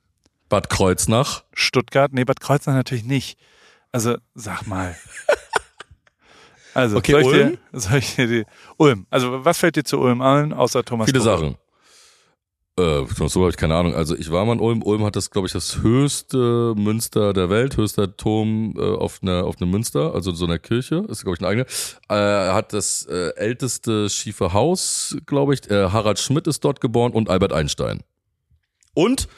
Bad 0.48 0.70
Kreuznach. 0.70 1.44
Stuttgart. 1.52 2.12
Nee, 2.12 2.24
Bad 2.24 2.40
Kreuznach 2.40 2.74
natürlich 2.74 3.04
nicht. 3.04 3.38
Also, 3.92 4.16
sag 4.34 4.66
mal. 4.66 4.96
Also, 6.74 6.98
okay, 6.98 7.12
soll, 7.12 7.20
ich 7.22 7.26
Ulm? 7.26 7.50
Dir, 7.50 7.80
soll 7.80 7.98
ich 7.98 8.14
dir 8.14 8.26
die 8.26 8.44
Ulm. 8.76 9.06
Also, 9.10 9.44
was 9.44 9.58
fällt 9.58 9.76
dir 9.76 9.84
zu 9.84 9.98
Ulm 9.98 10.20
allen, 10.20 10.52
außer 10.52 10.84
Thomas 10.84 11.06
Viele 11.06 11.18
Kohl? 11.18 11.24
Sachen. 11.24 11.56
Äh, 12.78 13.28
so 13.28 13.40
habe 13.40 13.50
ich 13.50 13.56
keine 13.56 13.74
Ahnung. 13.74 13.94
Also 13.94 14.16
ich 14.16 14.30
war 14.30 14.44
mal 14.44 14.52
in 14.52 14.60
Ulm. 14.60 14.82
Ulm 14.82 15.04
hat 15.04 15.16
das, 15.16 15.30
glaube 15.30 15.46
ich, 15.46 15.52
das 15.52 15.82
höchste 15.82 16.74
Münster 16.76 17.32
der 17.32 17.50
Welt, 17.50 17.76
höchster 17.76 18.16
Turm 18.16 18.74
äh, 18.78 18.80
auf 18.80 19.18
einer 19.22 19.44
auf 19.44 19.60
einem 19.60 19.70
Münster, 19.70 20.14
also 20.14 20.32
so 20.32 20.44
einer 20.44 20.58
Kirche. 20.58 21.04
Ist 21.08 21.24
glaube 21.24 21.36
ich 21.36 21.40
eine 21.40 21.48
eigene. 21.48 21.66
Äh, 22.08 22.52
hat 22.52 22.72
das 22.72 23.06
äh, 23.06 23.34
älteste 23.36 24.08
schiefe 24.08 24.52
Haus, 24.52 25.16
glaube 25.26 25.54
ich. 25.54 25.68
Äh, 25.70 25.90
Harald 25.90 26.18
Schmidt 26.20 26.46
ist 26.46 26.64
dort 26.64 26.80
geboren 26.80 27.12
und 27.12 27.28
Albert 27.28 27.52
Einstein. 27.52 28.02
Und 28.94 29.28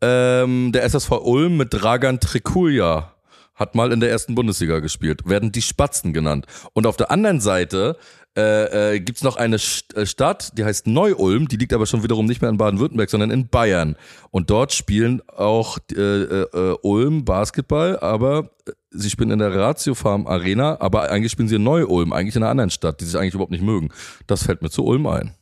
ähm, 0.00 0.72
der 0.72 0.84
SSV 0.84 1.10
Ulm 1.22 1.56
mit 1.56 1.68
Dragan 1.72 2.20
Trikulja 2.20 3.14
hat 3.58 3.74
mal 3.74 3.92
in 3.92 4.00
der 4.00 4.10
ersten 4.10 4.34
Bundesliga 4.34 4.78
gespielt, 4.78 5.28
werden 5.28 5.52
die 5.52 5.62
Spatzen 5.62 6.12
genannt. 6.12 6.46
Und 6.72 6.86
auf 6.86 6.96
der 6.96 7.10
anderen 7.10 7.40
Seite 7.40 7.96
äh, 8.36 8.94
äh, 8.94 9.00
gibt 9.00 9.24
noch 9.24 9.36
eine 9.36 9.56
äh, 9.56 10.06
Stadt, 10.06 10.56
die 10.56 10.64
heißt 10.64 10.86
Neu-Ulm, 10.86 11.48
die 11.48 11.56
liegt 11.56 11.72
aber 11.72 11.86
schon 11.86 12.04
wiederum 12.04 12.26
nicht 12.26 12.40
mehr 12.40 12.50
in 12.50 12.56
Baden-Württemberg, 12.56 13.10
sondern 13.10 13.32
in 13.32 13.48
Bayern. 13.48 13.96
Und 14.30 14.50
dort 14.50 14.72
spielen 14.72 15.22
auch 15.26 15.78
äh, 15.90 16.02
äh, 16.02 16.76
Ulm 16.82 17.24
Basketball, 17.24 17.98
aber 17.98 18.50
äh, 18.66 18.72
sie 18.90 19.10
spielen 19.10 19.32
in 19.32 19.40
der 19.40 19.52
Ratio 19.54 19.94
Farm 19.94 20.28
Arena, 20.28 20.80
aber 20.80 21.10
eigentlich 21.10 21.32
spielen 21.32 21.48
sie 21.48 21.56
in 21.56 21.64
Neu-Ulm, 21.64 22.12
eigentlich 22.12 22.36
in 22.36 22.44
einer 22.44 22.50
anderen 22.50 22.70
Stadt, 22.70 23.00
die 23.00 23.06
sich 23.06 23.18
eigentlich 23.18 23.34
überhaupt 23.34 23.50
nicht 23.50 23.64
mögen. 23.64 23.88
Das 24.28 24.44
fällt 24.44 24.62
mir 24.62 24.70
zu 24.70 24.84
Ulm 24.84 25.08
ein. 25.08 25.34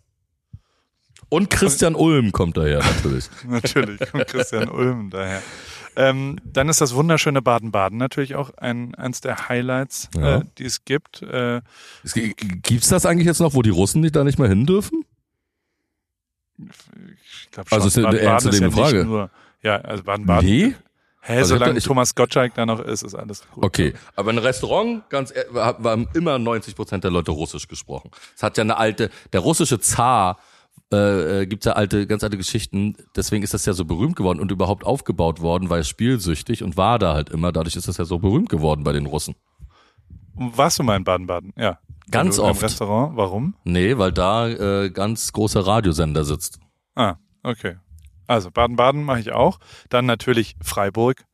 Und 1.28 1.50
Christian 1.50 1.94
Ulm 1.94 2.32
kommt 2.32 2.56
daher, 2.56 2.78
natürlich. 2.78 3.28
natürlich 3.48 4.00
kommt 4.10 4.26
Christian 4.28 4.68
Ulm 4.68 5.10
daher. 5.10 5.42
Ähm, 5.96 6.38
dann 6.44 6.68
ist 6.68 6.80
das 6.80 6.94
wunderschöne 6.94 7.40
Baden-Baden 7.40 7.98
natürlich 7.98 8.34
auch 8.34 8.50
ein, 8.58 8.94
eins 8.94 9.22
der 9.22 9.48
Highlights, 9.48 10.10
ja. 10.14 10.38
äh, 10.38 10.42
die 10.58 10.64
es 10.64 10.84
gibt. 10.84 11.22
Äh, 11.22 11.62
Gibt's 12.04 12.88
das 12.88 13.06
eigentlich 13.06 13.26
jetzt 13.26 13.40
noch, 13.40 13.54
wo 13.54 13.62
die 13.62 13.70
Russen 13.70 14.02
nicht 14.02 14.14
da 14.14 14.22
nicht 14.22 14.38
mehr 14.38 14.48
hin 14.48 14.66
dürfen? 14.66 15.04
Ich 16.58 17.50
glaube 17.50 17.68
schon. 17.70 17.78
Also 17.78 17.88
ist 17.88 17.98
eine 17.98 18.18
ernstzunehmende 18.18 18.76
ja 18.76 18.82
Frage. 18.84 19.04
Nur, 19.04 19.30
ja, 19.62 19.76
also 19.76 20.04
Baden-Baden. 20.04 20.48
Nee? 20.48 20.74
Hä, 21.22 21.38
also 21.38 21.56
solange 21.56 21.80
Thomas 21.80 22.14
Gottschalk 22.14 22.54
da 22.54 22.66
noch 22.66 22.78
ist, 22.78 23.02
ist 23.02 23.16
alles 23.16 23.42
gut. 23.50 23.64
Okay, 23.64 23.94
aber 24.14 24.30
ein 24.30 24.38
Restaurant, 24.38 25.08
ganz 25.10 25.34
haben 25.54 26.08
immer 26.14 26.38
90 26.38 26.76
Prozent 26.76 27.02
der 27.02 27.10
Leute 27.10 27.32
Russisch 27.32 27.66
gesprochen. 27.66 28.12
Es 28.36 28.44
hat 28.44 28.56
ja 28.58 28.62
eine 28.62 28.76
alte, 28.76 29.10
der 29.32 29.40
russische 29.40 29.80
Zar 29.80 30.38
äh, 30.92 31.42
äh, 31.42 31.46
gibt 31.46 31.64
ja 31.64 31.72
alte, 31.72 32.06
ganz 32.06 32.22
alte 32.22 32.36
Geschichten. 32.36 32.96
Deswegen 33.16 33.42
ist 33.42 33.54
das 33.54 33.66
ja 33.66 33.72
so 33.72 33.84
berühmt 33.84 34.16
geworden 34.16 34.40
und 34.40 34.52
überhaupt 34.52 34.84
aufgebaut 34.84 35.40
worden, 35.40 35.68
weil 35.68 35.80
es 35.80 35.88
spielsüchtig 35.88 36.62
und 36.62 36.76
war 36.76 36.98
da 36.98 37.14
halt 37.14 37.30
immer. 37.30 37.52
Dadurch 37.52 37.76
ist 37.76 37.88
das 37.88 37.96
ja 37.96 38.04
so 38.04 38.18
berühmt 38.18 38.48
geworden 38.48 38.84
bei 38.84 38.92
den 38.92 39.06
Russen. 39.06 39.34
Warst 40.34 40.78
du 40.78 40.82
mal 40.82 40.96
in 40.96 41.04
Baden-Baden? 41.04 41.54
Ja. 41.56 41.78
Ganz 42.10 42.38
oft. 42.38 42.60
Im 42.60 42.64
Restaurant? 42.64 43.16
Warum? 43.16 43.56
Nee, 43.64 43.98
weil 43.98 44.12
da 44.12 44.48
äh, 44.48 44.90
ganz 44.90 45.32
großer 45.32 45.66
Radiosender 45.66 46.24
sitzt. 46.24 46.60
Ah, 46.94 47.16
okay. 47.42 47.76
Also 48.26 48.50
Baden-Baden 48.50 49.02
mache 49.02 49.20
ich 49.20 49.32
auch. 49.32 49.58
Dann 49.88 50.06
natürlich 50.06 50.56
Freiburg. 50.62 51.24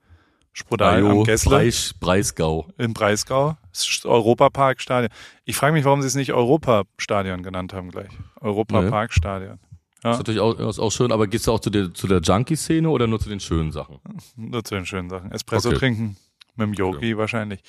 Sprodal 0.53 1.07
am 1.07 1.25
Gessle. 1.25 1.51
Breis, 1.51 1.95
Breisgau. 1.99 2.69
In 2.77 2.93
Breisgau. 2.93 3.57
Europaparkstadion. 4.05 5.11
Ich 5.45 5.57
frage 5.57 5.73
mich, 5.73 5.85
warum 5.85 6.03
sie 6.03 6.09
es 6.09 6.15
nicht 6.15 6.33
Europastadion 6.33 7.43
genannt 7.43 7.73
haben 7.73 7.91
gleich. 7.91 8.11
Europaparkstadion. 8.41 9.59
Ja. 10.05 10.11
Ist 10.11 10.19
natürlich 10.19 10.41
auch, 10.41 10.59
ist 10.59 10.79
auch 10.79 10.91
schön, 10.91 11.13
aber 11.13 11.27
gehst 11.27 11.47
du 11.47 11.53
auch 11.53 11.61
zu 11.61 11.71
der, 11.71 11.95
zu 11.95 12.07
der 12.07 12.21
Junkie-Szene 12.21 12.89
oder 12.91 13.07
nur 13.07 13.21
zu 13.21 13.29
den 13.29 13.41
schönen 13.41 13.73
Sachen? 13.73 14.01
Nur 14.37 14.65
zu 14.65 14.75
den 14.75 14.85
schönen 14.85 15.09
Sachen. 15.09 15.31
Espresso 15.33 15.71
okay. 15.71 15.79
trinken. 15.79 16.17
Mit 16.55 16.67
dem 16.67 16.75
Yogi 16.75 16.97
okay. 16.97 17.17
wahrscheinlich. 17.17 17.61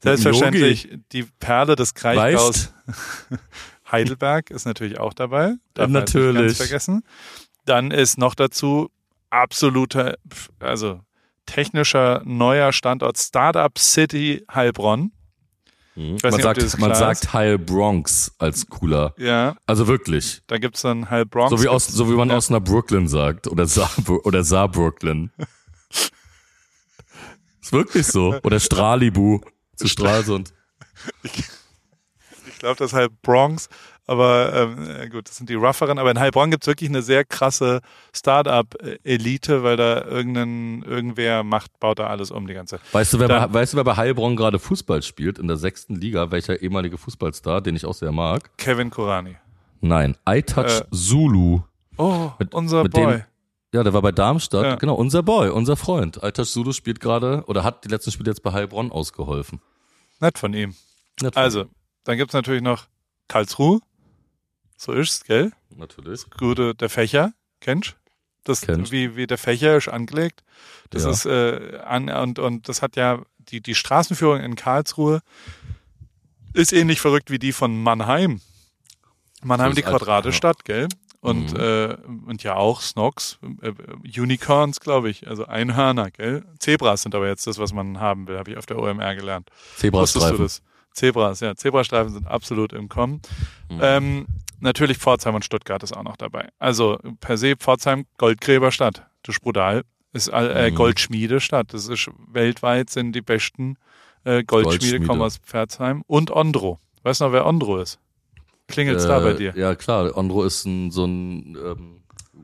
Selbstverständlich 0.00 0.88
die 1.12 1.24
Perle 1.24 1.76
des 1.76 1.92
Kraichgaus 1.92 2.72
Heidelberg 3.90 4.50
ist 4.50 4.64
natürlich 4.64 4.98
auch 4.98 5.12
dabei. 5.12 5.56
Darf 5.74 5.90
natürlich. 5.90 6.46
Ganz 6.46 6.56
vergessen. 6.56 7.02
Dann 7.66 7.90
ist 7.90 8.16
noch 8.16 8.34
dazu 8.34 8.90
absoluter, 9.28 10.16
also 10.58 11.00
technischer 11.50 12.22
neuer 12.24 12.72
Standort 12.72 13.18
Startup 13.18 13.76
City 13.76 14.44
Heilbronn. 14.54 15.10
Mhm. 15.96 16.18
Man, 16.22 16.32
nicht, 16.32 16.42
sagt, 16.42 16.78
man 16.78 16.94
sagt 16.94 17.32
Heil 17.32 17.58
Bronx 17.58 18.32
als 18.38 18.68
cooler. 18.68 19.14
Ja. 19.18 19.56
Also 19.66 19.88
wirklich. 19.88 20.42
Da 20.46 20.58
gibt's 20.58 20.82
dann 20.82 21.10
Heil 21.10 21.26
Bronx. 21.26 21.50
So 21.50 21.60
wie, 21.62 21.68
aus, 21.68 21.88
so 21.88 22.08
wie 22.08 22.14
man 22.14 22.30
ja. 22.30 22.36
aus 22.36 22.50
einer 22.50 22.60
Brooklyn 22.60 23.08
sagt. 23.08 23.48
Oder 23.48 23.66
Saar, 23.66 23.90
oder 24.24 24.44
Saar 24.44 24.68
Brooklyn. 24.68 25.32
ist 27.60 27.72
wirklich 27.72 28.06
so. 28.06 28.38
Oder 28.44 28.60
Stralibu 28.60 29.40
zu 29.76 29.88
Stralsund. 29.88 30.52
Ich, 31.22 31.32
ich 32.46 32.58
glaube, 32.58 32.76
das 32.76 32.90
ist 32.90 32.92
halt 32.92 33.22
Bronx. 33.22 33.70
Aber 34.10 34.52
ähm, 34.52 35.08
gut, 35.08 35.28
das 35.28 35.36
sind 35.36 35.48
die 35.48 35.54
rougheren. 35.54 36.00
Aber 36.00 36.10
in 36.10 36.18
Heilbronn 36.18 36.50
gibt's 36.50 36.66
wirklich 36.66 36.90
eine 36.90 37.00
sehr 37.00 37.24
krasse 37.24 37.80
Start-up-Elite, 38.12 39.62
weil 39.62 39.76
da 39.76 40.04
irgendein, 40.04 40.82
irgendwer 40.82 41.44
macht, 41.44 41.78
baut 41.78 42.00
da 42.00 42.08
alles 42.08 42.32
um 42.32 42.48
die 42.48 42.54
ganze. 42.54 42.80
Weißt 42.90 43.12
du, 43.12 43.20
wer, 43.20 43.28
Dann, 43.28 43.52
bei, 43.52 43.60
weißt 43.60 43.72
du, 43.72 43.76
wer 43.76 43.84
bei 43.84 43.94
Heilbronn 43.94 44.34
gerade 44.34 44.58
Fußball 44.58 45.02
spielt 45.02 45.38
in 45.38 45.46
der 45.46 45.58
sechsten 45.58 45.94
Liga? 45.94 46.32
Welcher 46.32 46.60
ehemalige 46.60 46.98
Fußballstar, 46.98 47.60
den 47.60 47.76
ich 47.76 47.86
auch 47.86 47.94
sehr 47.94 48.10
mag? 48.10 48.50
Kevin 48.56 48.90
Korani. 48.90 49.36
Nein, 49.80 50.16
iTouch 50.28 50.80
äh, 50.80 50.90
Zulu. 50.90 51.60
Oh, 51.96 52.32
mit, 52.40 52.52
unser 52.52 52.82
mit 52.82 52.92
Boy. 52.92 53.18
Dem, 53.18 53.22
ja, 53.72 53.84
der 53.84 53.92
war 53.92 54.02
bei 54.02 54.10
Darmstadt. 54.10 54.64
Ja. 54.64 54.74
Genau, 54.74 54.96
unser 54.96 55.22
Boy, 55.22 55.50
unser 55.50 55.76
Freund. 55.76 56.18
iTouch 56.20 56.48
Zulu 56.48 56.72
spielt 56.72 56.98
gerade 56.98 57.44
oder 57.46 57.62
hat 57.62 57.84
die 57.84 57.88
letzten 57.88 58.10
Spiele 58.10 58.32
jetzt 58.32 58.42
bei 58.42 58.50
Heilbronn 58.50 58.90
ausgeholfen. 58.90 59.60
Nett 60.18 60.36
von 60.36 60.52
ihm. 60.52 60.74
Nett 61.22 61.34
von 61.34 61.42
also, 61.44 61.66
dann 62.02 62.16
gibt's 62.16 62.34
natürlich 62.34 62.62
noch 62.62 62.86
Karlsruhe. 63.28 63.78
So 64.80 64.92
ist's, 64.92 65.24
gell? 65.24 65.52
Natürlich. 65.76 66.22
Das 66.22 66.30
Gute, 66.30 66.74
der 66.74 66.88
Fächer, 66.88 67.34
kennst 67.60 67.96
das 68.44 68.66
wie 68.90 69.16
wie 69.16 69.26
der 69.26 69.36
Fächer 69.36 69.76
ist 69.76 69.88
angelegt. 69.88 70.42
Das 70.88 71.04
ja. 71.04 71.10
ist 71.10 71.26
äh, 71.26 71.78
an 71.84 72.08
und 72.08 72.38
und 72.38 72.68
das 72.68 72.80
hat 72.80 72.96
ja 72.96 73.20
die 73.38 73.60
die 73.60 73.74
Straßenführung 73.74 74.40
in 74.40 74.56
Karlsruhe 74.56 75.20
ist 76.54 76.72
ähnlich 76.72 77.00
verrückt 77.00 77.30
wie 77.30 77.38
die 77.38 77.52
von 77.52 77.82
Mannheim. 77.82 78.40
Mannheim 79.42 79.72
so 79.72 79.76
die 79.76 79.82
Quadratestadt, 79.82 80.66
ja. 80.66 80.74
gell? 80.74 80.88
Und 81.20 81.52
mhm. 81.52 81.60
äh, 81.60 81.96
und 82.26 82.42
ja 82.42 82.56
auch 82.56 82.80
Snogs, 82.80 83.38
äh, 83.60 83.72
Unicorns, 84.18 84.80
glaube 84.80 85.10
ich, 85.10 85.28
also 85.28 85.44
Einhörner, 85.44 86.10
gell? 86.10 86.44
Zebras 86.58 87.02
sind 87.02 87.14
aber 87.14 87.28
jetzt 87.28 87.46
das, 87.46 87.58
was 87.58 87.74
man 87.74 88.00
haben 88.00 88.26
will, 88.26 88.38
habe 88.38 88.50
ich 88.50 88.56
auf 88.56 88.64
der 88.64 88.78
OMR 88.78 89.14
gelernt. 89.14 89.50
Zebrastreifen. 89.76 90.48
Zebras, 90.92 91.40
ja, 91.40 91.54
Zebrastreifen 91.54 92.12
sind 92.12 92.26
absolut 92.26 92.72
im 92.72 92.88
Kommen. 92.88 93.20
Mhm. 93.68 93.80
Ähm, 93.80 94.26
natürlich 94.60 94.98
Pforzheim 94.98 95.34
und 95.34 95.44
Stuttgart 95.44 95.82
ist 95.82 95.96
auch 95.96 96.02
noch 96.02 96.16
dabei. 96.16 96.48
Also 96.58 96.98
per 97.20 97.36
se 97.36 97.56
Pforzheim 97.56 98.06
Goldgräberstadt. 98.18 99.06
Das 99.22 99.36
ist 99.36 99.42
brutal. 99.42 99.84
Ist 100.12 100.28
äh, 100.28 100.70
mhm. 100.70 100.74
Goldschmiedestadt. 100.74 101.72
Das 101.72 101.88
ist 101.88 102.10
weltweit 102.32 102.90
sind 102.90 103.12
die 103.12 103.22
besten 103.22 103.76
äh, 104.24 104.42
Goldschmiede, 104.42 104.62
Goldschmiede. 104.62 105.06
kommen 105.06 105.22
aus 105.22 105.38
Pforzheim 105.38 106.02
und 106.06 106.30
Ondro. 106.30 106.78
Weißt 107.02 107.20
du 107.20 107.26
noch, 107.26 107.32
wer 107.32 107.46
Ondro 107.46 107.78
ist? 107.78 107.98
Klingelt's 108.68 109.04
äh, 109.04 109.08
da 109.08 109.20
bei 109.20 109.32
dir? 109.34 109.52
Ja 109.56 109.74
klar, 109.74 110.16
Ondro 110.16 110.44
ist 110.44 110.64
ein, 110.64 110.90
so 110.90 111.04
ein 111.04 111.56
ähm, 111.56 112.02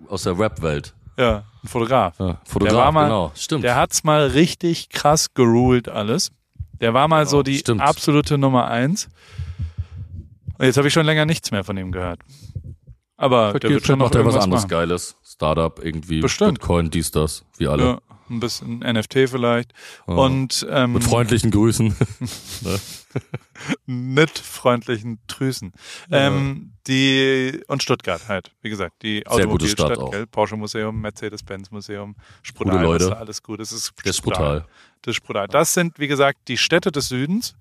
aus 0.08 0.22
der 0.22 0.38
Rap-Welt. 0.38 0.94
Ja, 1.18 1.44
ein 1.62 1.68
Fotograf. 1.68 2.18
Ja, 2.18 2.40
Fotograf, 2.44 2.74
der 2.74 2.84
war 2.84 2.92
mal, 2.92 3.04
genau, 3.04 3.32
stimmt. 3.34 3.64
Der 3.64 3.76
hat's 3.76 4.04
mal 4.04 4.26
richtig 4.26 4.90
krass 4.90 5.32
geruled 5.34 5.88
alles. 5.88 6.30
Der 6.80 6.94
war 6.94 7.08
mal 7.08 7.20
genau, 7.20 7.30
so 7.30 7.42
die 7.42 7.58
stimmt. 7.58 7.80
absolute 7.80 8.38
Nummer 8.38 8.68
eins. 8.68 9.08
Und 10.58 10.64
jetzt 10.64 10.76
habe 10.76 10.88
ich 10.88 10.94
schon 10.94 11.06
länger 11.06 11.26
nichts 11.26 11.50
mehr 11.50 11.64
von 11.64 11.76
ihm 11.76 11.92
gehört. 11.92 12.20
Aber 13.16 13.50
Vielleicht 13.50 13.62
der 13.64 13.70
wird 13.70 13.86
schon 13.86 13.98
noch 13.98 14.10
der 14.10 14.24
was 14.24 14.36
anderes 14.36 14.64
machen. 14.64 14.70
Geiles. 14.70 15.16
Startup 15.22 15.82
irgendwie, 15.82 16.20
Bestimmt. 16.20 16.60
Bitcoin, 16.60 16.90
dies, 16.90 17.10
das, 17.10 17.44
wie 17.56 17.66
alle. 17.66 17.84
Ja, 17.84 17.98
ein 18.30 18.40
bisschen 18.40 18.78
NFT 18.80 19.28
vielleicht. 19.28 19.72
Ja. 20.06 20.14
Und 20.14 20.66
ähm, 20.70 20.94
mit 20.94 21.04
freundlichen 21.04 21.50
Grüßen. 21.50 21.94
mit 23.86 24.38
freundlichen 24.38 25.18
Trüßen. 25.28 25.72
Ja. 26.10 26.26
Ähm, 26.26 26.72
die 26.86 27.60
und 27.68 27.82
Stuttgart 27.82 28.28
halt, 28.28 28.52
wie 28.62 28.70
gesagt, 28.70 29.02
die 29.02 29.26
Automobilstadt? 29.26 30.30
Porsche 30.30 30.56
Museum, 30.56 31.00
Mercedes-Benz 31.00 31.70
Museum, 31.70 32.16
Sprudal, 32.42 32.76
Gute 32.76 32.84
Leute. 32.84 33.16
Alles 33.16 33.42
gut. 33.42 33.60
Das 33.60 33.72
ist, 33.72 33.92
das 34.04 34.16
ist 34.16 34.22
brutal. 34.22 34.66
Das 35.06 35.16
ist 35.16 35.22
brutal. 35.22 35.46
Das 35.46 35.72
sind, 35.72 35.98
wie 35.98 36.08
gesagt, 36.08 36.48
die 36.48 36.58
Städte 36.58 36.90
des 36.90 37.08
Südens. 37.08 37.54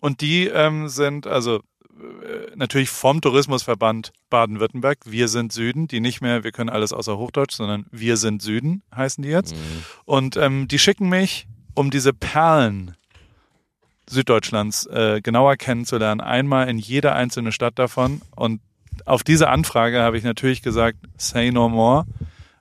Und 0.00 0.20
die 0.20 0.46
ähm, 0.46 0.88
sind, 0.88 1.26
also 1.26 1.56
äh, 1.56 2.54
natürlich 2.54 2.88
vom 2.88 3.20
Tourismusverband 3.20 4.12
Baden-Württemberg. 4.30 4.98
Wir 5.04 5.28
sind 5.28 5.52
Süden, 5.52 5.88
die 5.88 6.00
nicht 6.00 6.20
mehr, 6.20 6.44
wir 6.44 6.52
können 6.52 6.70
alles 6.70 6.92
außer 6.92 7.18
Hochdeutsch, 7.18 7.54
sondern 7.54 7.86
wir 7.90 8.16
sind 8.16 8.40
Süden 8.40 8.82
heißen 8.94 9.22
die 9.22 9.30
jetzt. 9.30 9.54
Mhm. 9.54 9.84
Und 10.04 10.36
ähm, 10.36 10.68
die 10.68 10.78
schicken 10.78 11.08
mich, 11.08 11.48
um 11.74 11.90
diese 11.90 12.12
Perlen 12.12 12.96
Süddeutschlands 14.08 14.86
äh, 14.86 15.20
genauer 15.22 15.56
kennenzulernen, 15.56 16.20
einmal 16.20 16.68
in 16.68 16.78
jede 16.78 17.12
einzelne 17.12 17.52
Stadt 17.52 17.78
davon. 17.78 18.22
Und 18.34 18.60
auf 19.06 19.22
diese 19.22 19.48
Anfrage 19.48 20.00
habe 20.00 20.18
ich 20.18 20.24
natürlich 20.24 20.62
gesagt, 20.62 20.98
say 21.16 21.50
no 21.50 21.68
more. 21.68 22.06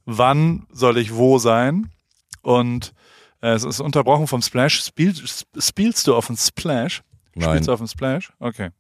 Wann 0.06 0.66
soll 0.72 0.98
ich 0.98 1.14
wo 1.14 1.38
sein? 1.38 1.92
Und 2.42 2.94
es 3.42 3.64
ist 3.64 3.80
unterbrochen 3.80 4.28
vom 4.28 4.42
Splash. 4.42 4.84
Spiel, 4.84 5.14
spielst 5.58 6.08
du 6.08 6.16
auf 6.16 6.28
dem 6.28 6.38
Splash? 6.38 7.02
Nein. 7.36 7.50
Spielst 7.50 7.68
du 7.68 7.74
auf 7.74 7.80
dem 7.80 7.88
Splash? 7.88 8.34
Okay 8.40 8.72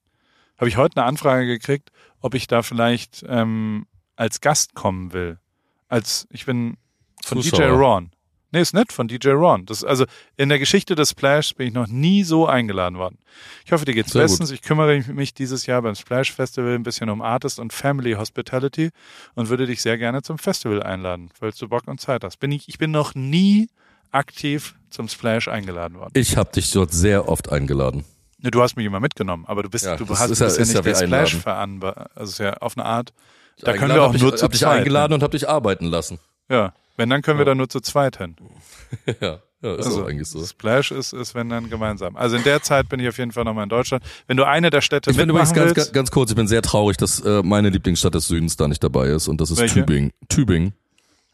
habe 0.59 0.69
ich 0.69 0.77
heute 0.77 0.97
eine 0.97 1.05
Anfrage 1.05 1.47
gekriegt, 1.47 1.91
ob 2.19 2.35
ich 2.35 2.47
da 2.47 2.61
vielleicht 2.61 3.25
ähm, 3.27 3.85
als 4.15 4.41
Gast 4.41 4.75
kommen 4.75 5.13
will. 5.13 5.39
Als 5.87 6.27
ich 6.31 6.45
bin 6.45 6.77
von 7.23 7.41
Zuschauer. 7.41 7.59
DJ 7.59 7.71
Ron. 7.71 8.11
Nee, 8.51 8.61
ist 8.61 8.73
nett 8.73 8.91
von 8.91 9.07
DJ 9.07 9.29
Ron. 9.29 9.65
Das, 9.65 9.83
also 9.83 10.05
in 10.35 10.49
der 10.49 10.59
Geschichte 10.59 10.95
des 10.95 11.11
Splash 11.11 11.53
bin 11.55 11.67
ich 11.67 11.73
noch 11.73 11.87
nie 11.87 12.23
so 12.23 12.47
eingeladen 12.47 12.97
worden. 12.97 13.19
Ich 13.63 13.71
hoffe, 13.71 13.85
dir 13.85 13.93
geht's 13.93 14.11
Sehr 14.11 14.23
bestens. 14.23 14.49
Gut. 14.49 14.59
Ich 14.59 14.61
kümmere 14.63 15.01
mich 15.13 15.33
dieses 15.33 15.65
Jahr 15.65 15.81
beim 15.81 15.95
Splash 15.95 16.33
Festival 16.33 16.73
ein 16.73 16.83
bisschen 16.83 17.09
um 17.09 17.21
Artist 17.21 17.59
und 17.59 17.71
Family 17.71 18.13
Hospitality 18.13 18.89
und 19.35 19.49
würde 19.49 19.67
dich 19.67 19.81
sehr 19.81 19.97
gerne 19.97 20.23
zum 20.23 20.39
Festival 20.39 20.83
einladen, 20.83 21.29
falls 21.39 21.57
du 21.57 21.69
Bock 21.69 21.87
und 21.87 22.01
Zeit 22.01 22.23
hast. 22.23 22.37
Bin 22.37 22.51
ich, 22.51 22.67
ich 22.67 22.79
bin 22.79 22.91
noch 22.91 23.13
nie 23.13 23.69
aktiv 24.11 24.75
zum 24.89 25.07
Splash 25.07 25.47
eingeladen 25.47 25.99
worden. 25.99 26.11
Ich 26.15 26.37
habe 26.37 26.51
dich 26.51 26.71
dort 26.71 26.91
sehr 26.91 27.29
oft 27.29 27.51
eingeladen. 27.51 28.05
Ne, 28.39 28.51
du 28.51 28.61
hast 28.61 28.75
mich 28.77 28.85
immer 28.85 28.99
mitgenommen, 28.99 29.45
aber 29.47 29.63
du 29.63 29.69
bist, 29.69 29.85
ja, 29.85 29.97
du 29.97 30.07
hast 30.07 30.29
ist, 30.29 30.39
ja, 30.39 30.47
ist 30.47 30.57
ja 30.57 30.81
nicht 30.81 30.87
ja 30.87 30.95
Splash 30.95 31.35
veranbar. 31.35 32.09
Also 32.15 32.31
ist 32.31 32.39
ja 32.39 32.53
auf 32.57 32.77
eine 32.77 32.85
Art. 32.85 33.13
Da 33.61 33.73
können 33.73 33.93
wir 33.93 34.03
auch 34.03 34.13
nur 34.13 34.33
ich, 34.33 34.39
zu 34.39 34.43
hab 34.45 34.51
zweit. 34.51 34.53
dich 34.53 34.67
eingeladen 34.67 35.11
hin. 35.11 35.15
und 35.15 35.23
hab 35.23 35.31
dich 35.31 35.49
arbeiten 35.49 35.85
lassen. 35.85 36.19
Ja, 36.49 36.73
wenn 36.95 37.09
dann 37.09 37.21
können 37.21 37.37
ja. 37.37 37.41
wir 37.41 37.45
da 37.45 37.55
nur 37.55 37.69
zu 37.69 37.81
zweit 37.81 38.17
hin. 38.17 38.35
ja. 39.21 39.39
Ja, 39.61 39.75
ist 39.75 39.87
also, 39.87 40.05
eigentlich 40.05 40.29
so. 40.29 40.45
Splash 40.45 40.91
ist, 40.91 41.11
ist, 41.11 41.35
wenn 41.35 41.49
dann 41.49 41.69
gemeinsam. 41.69 42.15
Also 42.15 42.37
in 42.37 42.43
der 42.43 42.61
Zeit 42.61 42.87
bin 42.87 43.01
ich 43.01 43.09
auf 43.09 43.17
jeden 43.17 43.33
Fall 43.33 43.43
nochmal 43.43 43.63
in 43.63 43.69
Deutschland. 43.69 44.05
Wenn 44.25 44.37
du 44.37 44.47
eine 44.47 44.69
der 44.69 44.79
Städte 44.79 45.11
Ich 45.11 45.17
bin 45.17 45.29
übrigens 45.29 45.53
ganz, 45.53 45.75
willst, 45.75 45.91
ganz 45.91 46.11
kurz, 46.11 46.29
ich 46.29 46.37
bin 46.37 46.47
sehr 46.47 46.61
traurig, 46.61 46.95
dass 46.95 47.19
äh, 47.19 47.43
meine 47.43 47.67
Lieblingsstadt 47.67 48.15
des 48.15 48.29
Südens 48.29 48.55
da 48.55 48.69
nicht 48.69 48.81
dabei 48.81 49.07
ist 49.07 49.27
und 49.27 49.41
das 49.41 49.51
ist 49.51 49.57
Welche? 49.57 49.81
Tübingen. 49.81 50.11
Tübingen. 50.29 50.73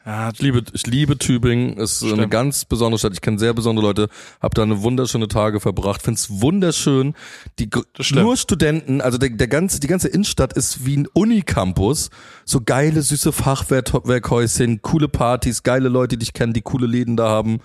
Ja, 0.05 0.29
ich 0.31 0.39
liebe, 0.39 0.63
ich 0.71 0.85
liebe 0.85 1.17
Tübingen. 1.17 1.79
Es 1.79 1.93
ist 1.93 1.97
stimmt. 1.97 2.13
eine 2.13 2.29
ganz 2.29 2.65
besondere 2.65 2.99
Stadt. 2.99 3.13
Ich 3.13 3.21
kenne 3.21 3.39
sehr 3.39 3.55
besondere 3.55 3.87
Leute. 3.87 4.09
Habe 4.39 4.53
da 4.53 4.61
eine 4.61 4.83
wunderschöne 4.83 5.27
Tage 5.27 5.59
verbracht. 5.59 6.03
Find's 6.03 6.29
wunderschön. 6.29 7.15
Die 7.57 7.69
nur 8.11 8.37
Studenten, 8.37 9.01
also 9.01 9.17
der, 9.17 9.29
der 9.29 9.47
ganze, 9.47 9.79
die 9.79 9.87
ganze 9.87 10.07
Innenstadt 10.07 10.53
ist 10.53 10.85
wie 10.85 10.97
ein 10.97 11.07
Unicampus. 11.07 12.11
So 12.45 12.61
geile 12.61 13.01
süße 13.01 13.31
Fachwerkhäuschen, 13.31 14.83
coole 14.83 15.07
Partys, 15.07 15.63
geile 15.63 15.89
Leute, 15.89 16.17
die 16.17 16.23
ich 16.23 16.33
kenne, 16.33 16.53
die 16.53 16.61
coole 16.61 16.85
Läden 16.85 17.17
da 17.17 17.27
haben. 17.27 17.61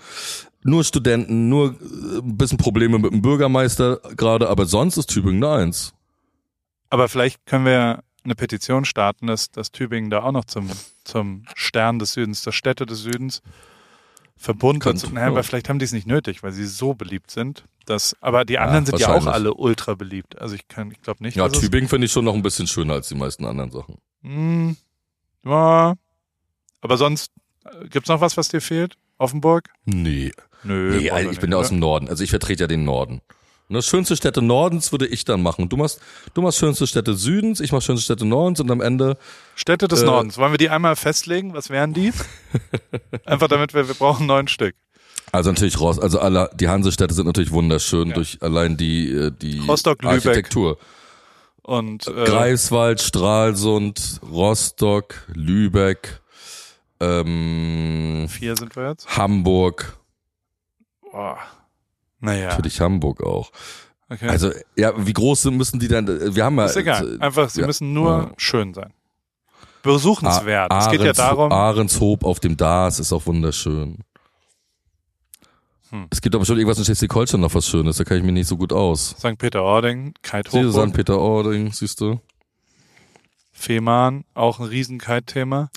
Nur 0.63 0.83
Studenten, 0.83 1.47
nur 1.47 1.75
äh, 1.79 2.17
ein 2.19 2.37
bisschen 2.37 2.57
Probleme 2.57 2.97
mit 2.97 3.11
dem 3.11 3.21
Bürgermeister 3.21 3.99
gerade, 4.17 4.49
aber 4.49 4.65
sonst 4.65 4.97
ist 4.97 5.11
Tübingen 5.11 5.43
eins. 5.43 5.93
Aber 6.89 7.07
vielleicht 7.07 7.45
können 7.45 7.65
wir 7.65 8.03
eine 8.23 8.35
Petition 8.35 8.85
starten, 8.85 9.27
dass, 9.27 9.51
dass 9.51 9.71
Tübingen 9.71 10.09
da 10.09 10.23
auch 10.23 10.31
noch 10.31 10.45
zum, 10.45 10.69
zum 11.03 11.45
Stern 11.55 11.99
des 11.99 12.13
Südens, 12.13 12.43
der 12.43 12.51
Städte 12.51 12.85
des 12.85 12.99
Südens 12.99 13.41
verbunden 14.37 14.83
wird. 14.83 15.13
Naja, 15.13 15.27
aber 15.27 15.43
vielleicht 15.43 15.69
haben 15.69 15.79
die 15.79 15.85
es 15.85 15.91
nicht 15.91 16.07
nötig, 16.07 16.43
weil 16.43 16.51
sie 16.51 16.65
so 16.65 16.93
beliebt 16.93 17.31
sind. 17.31 17.63
Dass, 17.85 18.15
aber 18.21 18.45
die 18.45 18.59
anderen 18.59 18.85
ja, 18.85 18.91
sind 18.91 18.99
ja 18.99 19.13
auch 19.13 19.25
alle 19.25 19.53
ultra 19.53 19.95
beliebt. 19.95 20.39
Also 20.39 20.55
ich 20.55 20.67
kann, 20.67 20.91
ich 20.91 21.01
glaube 21.01 21.23
nicht. 21.23 21.35
Ja, 21.35 21.49
Tübingen 21.49 21.89
finde 21.89 22.05
ich 22.05 22.11
schon 22.11 22.25
noch 22.25 22.35
ein 22.35 22.43
bisschen 22.43 22.67
schöner 22.67 22.93
als 22.93 23.09
die 23.09 23.15
meisten 23.15 23.45
anderen 23.45 23.71
Sachen. 23.71 23.97
Hm, 24.21 24.77
ja. 25.45 25.95
Aber 26.81 26.97
sonst, 26.97 27.31
äh, 27.65 27.87
gibt's 27.87 28.09
noch 28.09 28.21
was, 28.21 28.37
was 28.37 28.49
dir 28.49 28.61
fehlt? 28.61 28.97
Offenburg? 29.17 29.69
Nee. 29.85 30.31
Nö. 30.63 30.97
Nee, 30.97 31.31
ich 31.31 31.39
bin 31.39 31.51
ja 31.51 31.57
aus 31.57 31.69
dem 31.69 31.79
Norden. 31.79 32.07
Also 32.07 32.23
ich 32.23 32.29
vertrete 32.29 32.63
ja 32.63 32.67
den 32.67 32.83
Norden. 32.83 33.21
Ne, 33.71 33.81
schönste 33.81 34.17
Städte 34.17 34.41
Nordens 34.41 34.91
würde 34.91 35.07
ich 35.07 35.23
dann 35.23 35.41
machen. 35.41 35.69
Du 35.69 35.77
machst, 35.77 36.01
du 36.33 36.41
machst 36.41 36.57
schönste 36.59 36.85
Städte 36.87 37.13
Südens, 37.13 37.61
ich 37.61 37.71
mach 37.71 37.81
schönste 37.81 38.03
Städte 38.03 38.25
Nordens 38.25 38.59
und 38.59 38.69
am 38.69 38.81
Ende. 38.81 39.17
Städte 39.55 39.87
des 39.87 40.01
Äh, 40.01 40.05
Nordens. 40.05 40.37
Wollen 40.37 40.51
wir 40.51 40.57
die 40.57 40.69
einmal 40.69 40.97
festlegen? 40.97 41.53
Was 41.53 41.69
wären 41.69 41.93
die? 41.93 42.11
Einfach 43.25 43.47
damit 43.47 43.73
wir, 43.73 43.87
wir 43.87 43.95
brauchen 43.95 44.25
neun 44.25 44.49
Stück. 44.49 44.75
Also 45.31 45.49
natürlich 45.51 45.79
Ross, 45.79 45.97
also 45.99 46.19
alle, 46.19 46.49
die 46.55 46.67
Hansestädte 46.67 47.13
sind 47.13 47.25
natürlich 47.27 47.51
wunderschön 47.51 48.09
Ja. 48.09 48.15
durch 48.15 48.39
allein 48.41 48.75
die, 48.75 49.09
äh, 49.09 49.31
die 49.31 49.59
Rostock. 49.59 50.03
Architektur. 50.03 50.77
Und 51.63 52.07
äh, 52.07 52.25
Greifswald, 52.25 52.99
Stralsund, 53.01 54.19
Rostock, 54.29 55.25
Lübeck, 55.33 56.19
ähm, 56.99 58.27
vier 58.29 58.57
sind 58.57 58.75
wir 58.75 58.89
jetzt. 58.89 59.07
Hamburg, 59.15 59.97
Boah. 61.11 61.37
Naja, 62.21 62.49
natürlich 62.49 62.79
Hamburg 62.79 63.21
auch. 63.21 63.51
okay. 64.09 64.27
Also, 64.29 64.51
ja, 64.75 64.93
wie 65.05 65.13
groß 65.13 65.41
sind- 65.43 65.57
müssen 65.57 65.79
die 65.79 65.87
denn, 65.87 66.07
wir 66.35 66.45
haben 66.45 66.57
ja. 66.57 66.65
ist 66.65 66.77
egal. 66.77 67.17
Einfach, 67.19 67.49
sie 67.49 67.61
ja, 67.61 67.67
müssen 67.67 67.93
nur 67.93 68.09
ja. 68.09 68.31
schön 68.37 68.73
sein. 68.73 68.93
Besuchenswert. 69.83 70.71
es 70.71 70.89
geht 70.91 71.01
ja 71.01 71.07
Ahrens- 71.07 71.17
darum. 71.17 71.51
Ahrenshoop 71.51 72.23
auf 72.23 72.39
dem 72.39 72.55
Dars 72.55 72.99
ist 72.99 73.11
auch 73.11 73.25
wunderschön. 73.25 73.97
Hm. 75.89 76.07
Es 76.09 76.21
gibt 76.21 76.33
aber 76.35 76.41
bestimmt 76.41 76.59
irgendwas 76.59 76.77
in 76.77 76.85
Schleswig-Holstein 76.85 77.41
noch 77.41 77.53
was 77.53 77.67
Schönes, 77.67 77.97
da 77.97 78.03
kann 78.03 78.17
ich 78.17 78.23
mich 78.23 78.33
nicht 78.33 78.47
so 78.47 78.55
gut 78.55 78.71
aus. 78.71 79.15
St. 79.17 79.37
Peter-Ording, 79.37 80.13
Kite-Hochburg, 80.21 80.89
St. 80.89 80.93
Peter-Ording, 80.95 81.73
siehst 81.73 81.99
du? 81.99 82.21
Fehmarn, 83.51 84.23
auch 84.33 84.59
ein 84.59 84.67
riesen 84.67 84.99
Kite-Thema. 84.99 85.69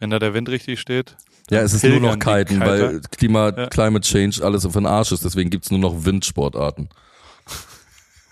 Wenn 0.00 0.10
da 0.10 0.18
der 0.18 0.34
Wind 0.34 0.48
richtig 0.48 0.78
steht. 0.80 1.16
Ja, 1.50 1.60
es 1.62 1.72
ist 1.72 1.80
Pilgern 1.80 2.02
nur 2.02 2.16
noch 2.16 2.18
Kiten, 2.18 2.60
weil 2.60 3.00
Klima, 3.16 3.48
Ja. 3.56 3.66
Climate 3.68 4.06
Change 4.06 4.44
alles 4.44 4.64
für 4.64 4.70
den 4.72 4.86
Arsch 4.86 5.12
ist, 5.12 5.24
deswegen 5.24 5.50
gibt's 5.50 5.70
nur 5.70 5.80
noch 5.80 6.04
Windsportarten. 6.04 6.88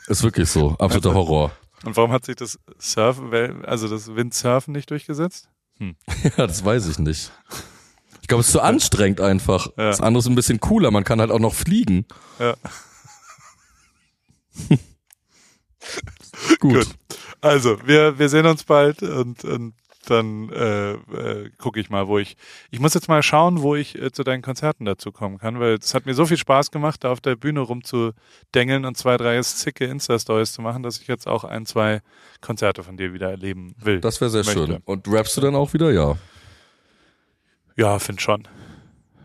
Ist 0.09 0.23
wirklich 0.23 0.49
so, 0.51 0.71
absoluter 0.79 1.09
Also- 1.11 1.15
Horror. 1.15 1.53
Und 1.85 1.97
warum 1.97 2.11
hat 2.13 2.25
sich 2.25 2.37
das 2.37 2.59
Surfen, 2.79 3.65
also 3.65 3.87
das 3.89 4.15
Windsurfen 4.15 4.73
nicht 4.73 4.91
durchgesetzt? 4.91 5.49
Ja, 6.37 6.47
das 6.47 6.65
weiß 6.65 6.89
ich 6.89 6.99
nicht. 6.99 7.31
Ich 8.23 8.29
glaube, 8.29 8.41
es 8.41 8.47
ist 8.49 8.53
zu 8.53 8.61
anstrengend 8.63 9.21
einfach. 9.21 9.67
Ja. 9.77 9.89
Das 9.91 10.01
andere 10.01 10.19
ist 10.21 10.27
ein 10.27 10.35
bisschen 10.35 10.59
cooler, 10.59 10.91
man 10.91 11.05
kann 11.05 11.21
halt 11.21 11.31
auch 11.31 11.39
noch 11.39 11.55
fliegen. 11.55 12.07
Ja. 12.41 12.55
Gut. 16.61 16.73
Gut. 16.75 16.89
Also, 17.41 17.79
wir, 17.87 18.19
wir 18.19 18.29
sehen 18.29 18.47
uns 18.47 18.65
bald 18.65 19.03
und, 19.03 19.45
und 19.45 19.75
dann 20.11 20.49
äh, 20.51 20.93
äh, 20.93 21.51
gucke 21.59 21.78
ich 21.81 21.91
mal, 21.91 22.09
wo 22.09 22.19
ich. 22.19 22.37
Ich 22.70 22.81
muss 22.81 22.95
jetzt 22.95 23.09
mal 23.09 23.23
schauen, 23.23 23.62
wo 23.62 23.74
ich 23.77 23.95
äh, 24.01 24.11
zu 24.12 24.24
deinen 24.24 24.43
Konzerten 24.43 24.85
dazu 24.85 25.12
kommen 25.12 25.39
kann, 25.39 25.61
weil 25.61 25.74
es 25.74 25.95
hat 25.95 26.07
mir 26.07 26.15
so 26.15 26.27
viel 26.27 26.37
Spaß 26.37 26.70
gemacht, 26.70 27.05
da 27.05 27.12
auf 27.12 27.20
der 27.20 27.37
Bühne 27.37 27.61
rumzudengeln 27.61 28.85
und 28.85 28.97
zwei, 28.97 29.16
drei 29.16 29.41
zicke 29.43 29.85
Insta-Stories 29.85 30.53
zu 30.53 30.62
machen, 30.62 30.83
dass 30.83 31.01
ich 31.01 31.07
jetzt 31.07 31.27
auch 31.27 31.45
ein, 31.45 31.66
zwei 31.66 32.01
Konzerte 32.41 32.83
von 32.83 32.97
dir 32.97 33.12
wieder 33.12 33.31
erleben 33.31 33.74
will. 33.78 34.01
Das 34.01 34.20
wäre 34.20 34.31
sehr 34.31 34.45
Möchte. 34.45 34.66
schön. 34.66 34.83
Und 34.85 35.09
rappst 35.09 35.37
du 35.37 35.41
dann 35.41 35.55
auch 35.55 35.73
wieder? 35.74 35.93
Ja. 35.93 36.16
ja, 37.77 37.99
find 37.99 38.20
schon. 38.20 38.47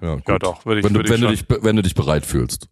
Ja, 0.02 0.16
gut. 0.16 0.28
Ja, 0.28 0.40
doch, 0.40 0.66
würde 0.66 0.80
ich, 0.82 0.86
wenn 0.86 0.94
du, 0.94 0.99
würde 0.99 1.10
ich 1.10 1.22
wenn, 1.22 1.22
du 1.22 1.36
dich, 1.36 1.64
wenn 1.64 1.76
du 1.76 1.82
dich 1.84 1.95
bereit 1.95 2.26
fühlst. 2.26 2.68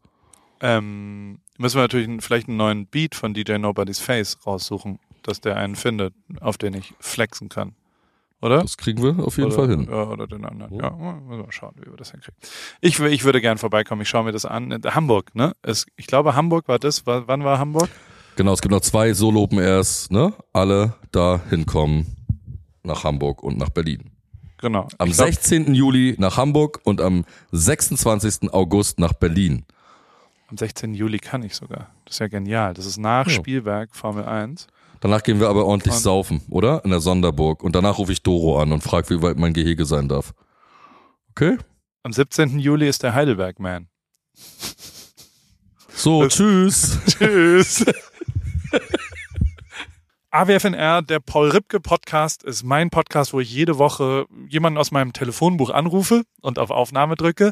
Ähm, 0.62 1.40
müssen 1.58 1.78
wir 1.78 1.84
natürlich 1.84 2.08
einen- 2.08 2.22
vielleicht 2.22 2.48
einen 2.48 2.58
neuen 2.58 2.86
Beat 2.88 3.16
von 3.16 3.34
DJ 3.34 3.58
Nobody's 3.60 4.00
Face 4.00 4.38
raussuchen, 4.46 5.00
dass 5.24 5.40
der 5.42 5.56
einen 5.58 5.76
findet, 5.76 6.14
auf 6.42 6.58
den 6.58 6.74
ich 6.74 6.94
flexen 7.00 7.50
kann. 7.50 7.76
Oder? 8.42 8.62
Das 8.62 8.78
kriegen 8.78 9.04
wir 9.04 9.24
auf 9.26 9.38
jeden 9.38 9.48
oder, 9.52 9.56
Fall 9.56 9.70
hin. 9.70 9.88
Ja, 9.90 10.04
oder 10.08 10.26
den 10.28 10.46
anderen. 10.46 10.74
Ja, 10.76 10.92
müssen 10.92 11.30
wir 11.30 11.38
mal 11.38 11.52
schauen, 11.52 11.74
wie 11.78 11.90
wir 11.90 11.98
das 11.98 12.12
hinkriegen. 12.12 12.38
Ich, 12.80 13.00
ich 13.00 13.24
würde 13.26 13.42
gern 13.42 13.58
vorbeikommen. 13.58 14.02
Ich 14.04 14.10
schaue 14.10 14.24
mir 14.24 14.32
das 14.32 14.46
an. 14.46 14.72
Hamburg, 14.86 15.36
ne? 15.36 15.54
Es, 15.62 15.86
ich 15.98 16.08
glaube, 16.08 16.36
Hamburg 16.36 16.68
war 16.70 16.80
das. 16.80 17.06
Wa- 17.06 17.24
Wann 17.28 17.44
war 17.44 17.60
Hamburg? 17.60 17.90
Genau, 18.38 18.54
es 18.54 18.62
gibt 18.62 18.72
noch 18.72 18.80
zwei 18.82 19.14
Solo 19.14 19.42
Open 19.42 19.60
Airs, 19.60 20.10
ne? 20.10 20.34
Alle 20.54 20.94
da 21.12 21.42
hinkommen 21.50 22.16
nach 22.84 23.04
Hamburg 23.04 23.44
und 23.44 23.58
nach 23.58 23.70
Berlin. 23.70 24.12
Genau. 24.60 24.88
Am 24.98 25.10
glaub, 25.12 25.28
16. 25.28 25.74
Juli 25.76 26.16
nach 26.18 26.38
Hamburg 26.38 26.80
und 26.84 27.02
am 27.02 27.26
26. 27.52 28.54
August 28.54 29.00
nach 29.00 29.14
Berlin. 29.14 29.66
Am 30.48 30.58
16. 30.58 30.94
Juli 30.94 31.20
kann 31.20 31.44
ich 31.44 31.56
sogar. 31.56 31.90
Das 32.06 32.16
ist 32.16 32.20
ja 32.20 32.28
genial. 32.28 32.74
Das 32.74 32.86
ist 32.86 32.98
nach 32.98 33.28
Ja. 33.28 33.34
Spielberg 33.34 33.94
Formel 33.96 34.26
1. 34.26 34.68
Danach 35.02 35.24
gehen 35.24 35.40
wir 35.40 35.48
aber 35.50 35.66
ordentlich 35.66 35.96
Und- 35.96 36.02
saufen, 36.02 36.42
oder? 36.50 36.84
In 36.84 36.92
der 36.92 37.00
Sonderburg. 37.00 37.64
Und 37.64 37.76
danach 37.76 37.98
rufe 37.98 38.12
ich 38.12 38.22
Doro 38.22 38.62
an 38.62 38.72
und 38.72 38.82
frage, 38.84 39.10
wie 39.10 39.22
weit 39.22 39.38
mein 39.38 39.54
Gehege 39.54 39.86
sein 39.86 40.08
darf. 40.10 40.34
Okay? 41.32 41.58
Am 42.04 42.12
17. 42.14 42.60
Juli 42.60 42.88
ist 42.88 43.04
der 43.04 43.14
Heidelberg 43.14 43.60
Man. 43.60 43.88
So, 45.94 46.28
tschüss. 46.28 46.98
Tschüss. 47.08 47.86
AWFNR, 50.32 51.02
der 51.02 51.20
Paul 51.20 51.50
Ripke 51.50 51.80
Podcast, 51.80 52.44
ist 52.44 52.64
mein 52.64 52.90
Podcast, 52.90 53.34
wo 53.34 53.40
ich 53.40 53.52
jede 53.52 53.78
Woche 53.80 54.26
jemanden 54.48 54.78
aus 54.78 54.92
meinem 54.92 55.12
Telefonbuch 55.12 55.72
anrufe 55.72 56.24
und 56.42 56.60
auf 56.60 56.70
Aufnahme 56.70 57.16
drücke. 57.16 57.52